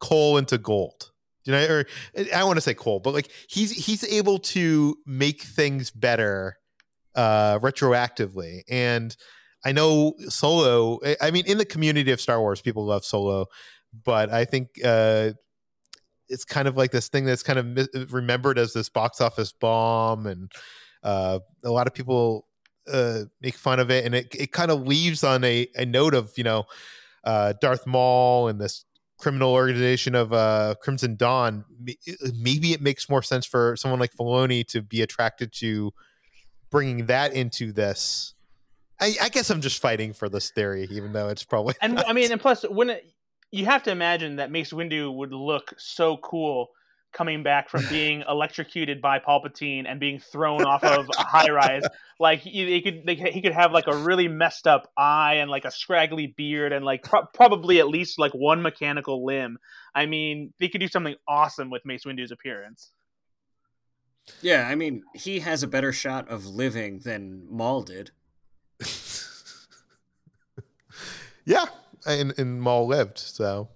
coal 0.00 0.38
into 0.38 0.58
gold. 0.58 1.12
You 1.44 1.52
know, 1.52 1.66
or 1.66 1.86
I 2.34 2.44
want 2.44 2.58
to 2.58 2.60
say 2.60 2.74
coal, 2.74 3.00
but 3.00 3.14
like 3.14 3.30
he's 3.48 3.70
he's 3.70 4.04
able 4.04 4.38
to 4.38 4.96
make 5.06 5.42
things 5.42 5.90
better 5.90 6.58
uh 7.14 7.58
retroactively. 7.60 8.62
And 8.68 9.16
I 9.64 9.72
know 9.72 10.14
Solo. 10.28 11.00
I 11.22 11.30
mean, 11.30 11.46
in 11.46 11.56
the 11.56 11.64
community 11.64 12.10
of 12.10 12.20
Star 12.20 12.38
Wars, 12.40 12.60
people 12.60 12.84
love 12.84 13.04
Solo, 13.04 13.46
but 14.04 14.30
I 14.30 14.44
think 14.44 14.68
uh 14.84 15.30
it's 16.28 16.44
kind 16.44 16.68
of 16.68 16.76
like 16.76 16.90
this 16.90 17.08
thing 17.08 17.24
that's 17.24 17.42
kind 17.42 17.58
of 17.58 18.12
remembered 18.12 18.58
as 18.58 18.72
this 18.72 18.88
box 18.88 19.20
office 19.20 19.52
bomb 19.52 20.26
and 20.26 20.52
uh, 21.02 21.38
a 21.64 21.70
lot 21.70 21.86
of 21.86 21.94
people 21.94 22.46
uh, 22.90 23.24
make 23.40 23.54
fun 23.54 23.80
of 23.80 23.90
it, 23.90 24.04
and 24.04 24.14
it 24.14 24.34
it 24.34 24.52
kind 24.52 24.70
of 24.70 24.86
leaves 24.86 25.24
on 25.24 25.44
a 25.44 25.68
a 25.76 25.86
note 25.86 26.14
of 26.14 26.32
you 26.36 26.44
know 26.44 26.64
uh, 27.24 27.54
Darth 27.60 27.86
Maul 27.86 28.48
and 28.48 28.60
this 28.60 28.84
criminal 29.18 29.52
organization 29.52 30.14
of 30.14 30.32
uh, 30.32 30.74
Crimson 30.80 31.16
Dawn. 31.16 31.64
Maybe 32.34 32.72
it 32.72 32.80
makes 32.80 33.08
more 33.08 33.22
sense 33.22 33.44
for 33.46 33.76
someone 33.76 34.00
like 34.00 34.14
Filoni 34.14 34.66
to 34.68 34.80
be 34.80 35.02
attracted 35.02 35.52
to 35.54 35.92
bringing 36.70 37.06
that 37.06 37.32
into 37.32 37.72
this. 37.72 38.34
I, 39.00 39.14
I 39.22 39.28
guess 39.28 39.50
I'm 39.50 39.60
just 39.60 39.80
fighting 39.80 40.12
for 40.12 40.28
this 40.28 40.50
theory, 40.50 40.88
even 40.90 41.12
though 41.12 41.28
it's 41.28 41.44
probably. 41.44 41.74
And 41.80 41.94
not. 41.96 42.08
I 42.08 42.12
mean, 42.12 42.32
and 42.32 42.40
plus, 42.40 42.62
when 42.62 42.90
it, 42.90 43.12
you 43.50 43.64
have 43.66 43.82
to 43.84 43.90
imagine 43.90 44.36
that 44.36 44.50
Mace 44.50 44.72
Windu 44.72 45.14
would 45.14 45.32
look 45.32 45.74
so 45.78 46.16
cool 46.18 46.70
coming 47.12 47.42
back 47.42 47.68
from 47.68 47.84
being 47.90 48.22
electrocuted 48.28 49.00
by 49.00 49.18
Palpatine 49.18 49.84
and 49.86 50.00
being 50.00 50.20
thrown 50.20 50.62
off 50.62 50.84
of 50.84 51.08
a 51.18 51.22
high 51.22 51.50
rise. 51.50 51.82
Like 52.20 52.40
he, 52.40 52.66
he 52.66 52.82
could, 52.82 53.06
they, 53.06 53.14
he 53.14 53.40
could 53.40 53.52
have 53.52 53.70
like 53.70 53.86
a 53.86 53.96
really 53.96 54.26
messed 54.26 54.66
up 54.66 54.90
eye 54.96 55.34
and 55.34 55.48
like 55.48 55.64
a 55.64 55.70
scraggly 55.70 56.26
beard 56.26 56.72
and 56.72 56.84
like 56.84 57.04
pro- 57.04 57.26
probably 57.26 57.78
at 57.78 57.86
least 57.86 58.18
like 58.18 58.32
one 58.32 58.60
mechanical 58.60 59.24
limb. 59.24 59.56
I 59.94 60.06
mean, 60.06 60.52
they 60.58 60.68
could 60.68 60.80
do 60.80 60.88
something 60.88 61.14
awesome 61.28 61.70
with 61.70 61.86
Mace 61.86 62.04
Windu's 62.04 62.32
appearance. 62.32 62.90
Yeah, 64.42 64.66
I 64.68 64.74
mean, 64.74 65.04
he 65.14 65.38
has 65.38 65.62
a 65.62 65.68
better 65.68 65.92
shot 65.92 66.28
of 66.28 66.44
living 66.44 66.98
than 66.98 67.46
Maul 67.48 67.82
did. 67.82 68.10
yeah, 71.44 71.66
and, 72.04 72.36
and 72.36 72.60
Maul 72.60 72.88
lived, 72.88 73.18
so 73.18 73.68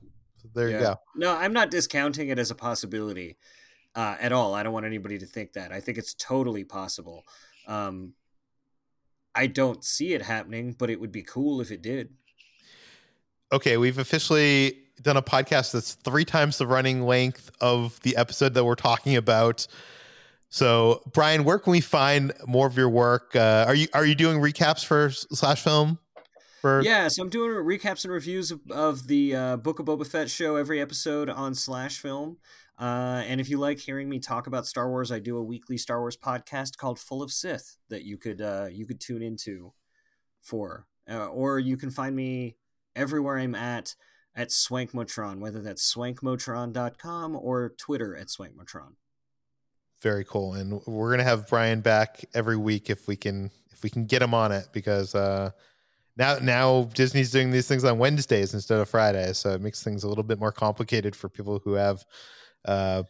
there 0.55 0.69
yeah. 0.69 0.77
you 0.77 0.83
go. 0.83 0.97
No, 1.16 1.37
I'm 1.37 1.53
not 1.53 1.70
discounting 1.70 2.29
it 2.29 2.39
as 2.39 2.51
a 2.51 2.55
possibility 2.55 3.37
uh, 3.95 4.16
at 4.20 4.33
all. 4.33 4.55
I 4.55 4.62
don't 4.62 4.73
want 4.73 4.87
anybody 4.87 5.19
to 5.19 5.27
think 5.27 5.53
that. 5.55 5.73
I 5.73 5.81
think 5.81 5.99
it's 5.99 6.15
totally 6.15 6.65
possible. 6.65 7.24
Um, 7.66 8.15
I 9.35 9.47
don't 9.47 9.83
see 9.83 10.15
it 10.15 10.23
happening, 10.23 10.74
but 10.79 10.91
it 10.91 11.01
would 11.01 11.12
be 11.12 11.23
cool 11.23 11.61
if 11.61 11.70
it 11.70 11.83
did. 11.83 12.11
Okay, 13.51 13.77
we've 13.77 13.99
officially 13.99 14.79
done 15.01 15.16
a 15.16 15.23
podcast 15.23 15.73
that's 15.73 15.95
three 15.95 16.24
times 16.24 16.59
the 16.59 16.66
running 16.66 17.03
length 17.03 17.51
of 17.61 18.01
the 18.01 18.16
episode 18.16 18.55
that 18.55 18.65
we're 18.65 18.74
talking 18.74 19.16
about. 19.16 19.66
So, 20.49 21.03
Bryan, 21.12 21.45
where 21.45 21.59
can 21.59 21.70
we 21.70 21.81
find 21.81 22.33
more 22.47 22.66
of 22.66 22.77
your 22.77 22.91
work? 22.91 23.35
Uh, 23.35 23.65
are 23.66 23.74
you 23.74 23.89
are 23.95 24.05
you 24.05 24.15
doing 24.15 24.39
recaps 24.39 24.85
for 24.85 25.11
Slash 25.11 25.62
Film? 25.62 25.99
For... 26.62 26.80
Yeah, 26.80 27.09
so 27.09 27.22
I'm 27.22 27.28
doing 27.28 27.51
recaps 27.51 28.05
and 28.05 28.14
reviews 28.14 28.52
of, 28.52 28.60
of 28.70 29.09
the 29.09 29.34
uh, 29.34 29.56
Book 29.56 29.80
of 29.80 29.86
Boba 29.86 30.06
Fett 30.06 30.30
show 30.30 30.55
every 30.55 30.80
episode 30.80 31.28
on 31.28 31.56
Slash 31.56 31.98
Film. 31.98 32.36
Uh, 32.78 33.24
and 33.26 33.40
if 33.40 33.48
you 33.51 33.59
like 33.59 33.80
hearing 33.80 34.09
me 34.09 34.20
talk 34.20 34.47
about 34.47 34.64
Star 34.64 34.89
Wars, 34.89 35.10
I 35.10 35.18
do 35.18 35.36
a 35.36 35.43
weekly 35.43 35.76
Star 35.76 35.98
Wars 35.98 36.16
podcast 36.16 36.76
called 36.76 37.01
Full 37.01 37.20
of 37.20 37.32
Sith 37.32 37.78
that 37.89 38.05
you 38.05 38.16
could 38.16 38.40
uh, 38.40 38.68
you 38.70 38.86
could 38.86 39.01
tune 39.01 39.22
into 39.22 39.72
for, 40.40 40.86
uh, 41.10 41.26
or 41.26 41.59
you 41.59 41.76
can 41.76 41.90
find 41.90 42.14
me 42.14 42.55
everywhere 42.94 43.39
I'm 43.39 43.56
at 43.56 43.97
at 44.36 44.51
Swankmotron, 44.51 45.40
whether 45.40 45.62
that's 45.62 45.93
swankmotron.com 45.93 47.34
or 47.34 47.74
Twitter 47.76 48.14
at 48.14 48.28
Swankmotron. 48.28 48.93
Very 50.01 50.24
cool, 50.24 50.55
and 50.55 50.80
we're 50.86 51.10
gonna 51.10 51.24
have 51.24 51.48
Bryan 51.48 51.80
back 51.80 52.24
every 52.34 52.56
week 52.56 52.89
if 52.89 53.09
we 53.09 53.16
can 53.16 53.51
if 53.72 53.82
we 53.82 53.90
can 53.90 54.06
get 54.06 54.22
him 54.22 54.32
on 54.32 54.52
it 54.52 54.68
because 54.72 55.16
uh, 55.16 55.51
now 56.16 56.39
now 56.40 56.84
Disney's 56.94 57.30
doing 57.30 57.51
these 57.51 57.68
things 57.68 57.84
on 57.84 57.98
Wednesdays 57.98 58.55
instead 58.55 58.78
of 58.78 58.89
Fridays, 58.89 59.39
so 59.39 59.51
it 59.51 59.60
makes 59.60 59.82
things 59.82 60.05
a 60.05 60.09
little 60.09 60.24
bit 60.24 60.39
more 60.39 60.52
complicated 60.52 61.16
for 61.16 61.28
people 61.28 61.60
who 61.64 61.72
have, 61.74 62.05
uh, 62.64 63.02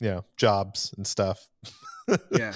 you 0.00 0.08
know, 0.08 0.24
jobs 0.36 0.94
and 0.96 1.06
stuff. 1.06 1.46
yeah, 2.30 2.52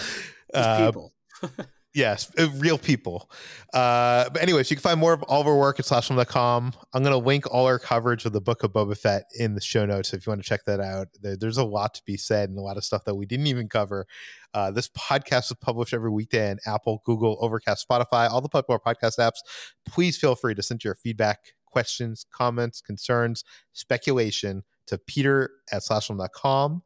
uh, 0.54 0.86
people. 0.86 1.12
Yes, 1.98 2.30
uh, 2.38 2.48
real 2.58 2.78
people. 2.78 3.28
Uh, 3.74 4.30
but 4.30 4.40
anyways, 4.40 4.70
you 4.70 4.76
can 4.76 4.82
find 4.82 5.00
more 5.00 5.12
of 5.12 5.24
all 5.24 5.40
of 5.40 5.48
our 5.48 5.58
work 5.58 5.80
at 5.80 5.84
slashfilm.com. 5.84 6.72
I'm 6.94 7.02
going 7.02 7.10
to 7.10 7.26
link 7.26 7.52
all 7.52 7.66
our 7.66 7.80
coverage 7.80 8.24
of 8.24 8.32
the 8.32 8.40
book 8.40 8.62
of 8.62 8.72
Boba 8.72 8.96
Fett 8.96 9.24
in 9.36 9.56
the 9.56 9.60
show 9.60 9.84
notes 9.84 10.12
if 10.12 10.24
you 10.24 10.30
want 10.30 10.40
to 10.40 10.48
check 10.48 10.64
that 10.66 10.78
out. 10.78 11.08
There's 11.20 11.58
a 11.58 11.64
lot 11.64 11.94
to 11.94 12.02
be 12.06 12.16
said 12.16 12.50
and 12.50 12.56
a 12.56 12.62
lot 12.62 12.76
of 12.76 12.84
stuff 12.84 13.02
that 13.06 13.16
we 13.16 13.26
didn't 13.26 13.48
even 13.48 13.68
cover. 13.68 14.06
Uh, 14.54 14.70
this 14.70 14.88
podcast 14.90 15.50
is 15.50 15.56
published 15.60 15.92
every 15.92 16.12
weekday 16.12 16.52
in 16.52 16.60
Apple, 16.66 17.02
Google, 17.04 17.36
Overcast, 17.40 17.84
Spotify, 17.90 18.30
all 18.30 18.40
the 18.40 18.48
popular 18.48 18.78
podcast 18.78 19.18
apps. 19.18 19.40
Please 19.84 20.16
feel 20.16 20.36
free 20.36 20.54
to 20.54 20.62
send 20.62 20.84
your 20.84 20.94
feedback, 20.94 21.54
questions, 21.66 22.24
comments, 22.32 22.80
concerns, 22.80 23.42
speculation 23.72 24.62
to 24.86 24.98
peter 24.98 25.50
at 25.72 25.82
slashfilm.com. 25.82 26.84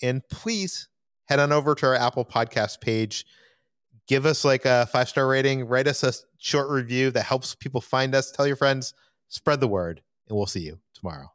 And 0.00 0.22
please 0.30 0.86
head 1.24 1.40
on 1.40 1.50
over 1.50 1.74
to 1.74 1.86
our 1.86 1.96
Apple 1.96 2.24
podcast 2.24 2.80
page 2.80 3.24
give 4.06 4.26
us 4.26 4.44
like 4.44 4.64
a 4.64 4.86
five 4.86 5.08
star 5.08 5.26
rating, 5.26 5.64
write 5.66 5.86
us 5.86 6.02
a 6.02 6.12
short 6.38 6.68
review 6.68 7.10
that 7.12 7.22
helps 7.22 7.54
people 7.54 7.80
find 7.80 8.14
us. 8.14 8.30
Tell 8.30 8.46
your 8.46 8.56
friends, 8.56 8.94
spread 9.28 9.60
the 9.60 9.68
word, 9.68 10.02
and 10.28 10.36
we'll 10.36 10.46
see 10.46 10.60
you 10.60 10.78
tomorrow. 10.94 11.28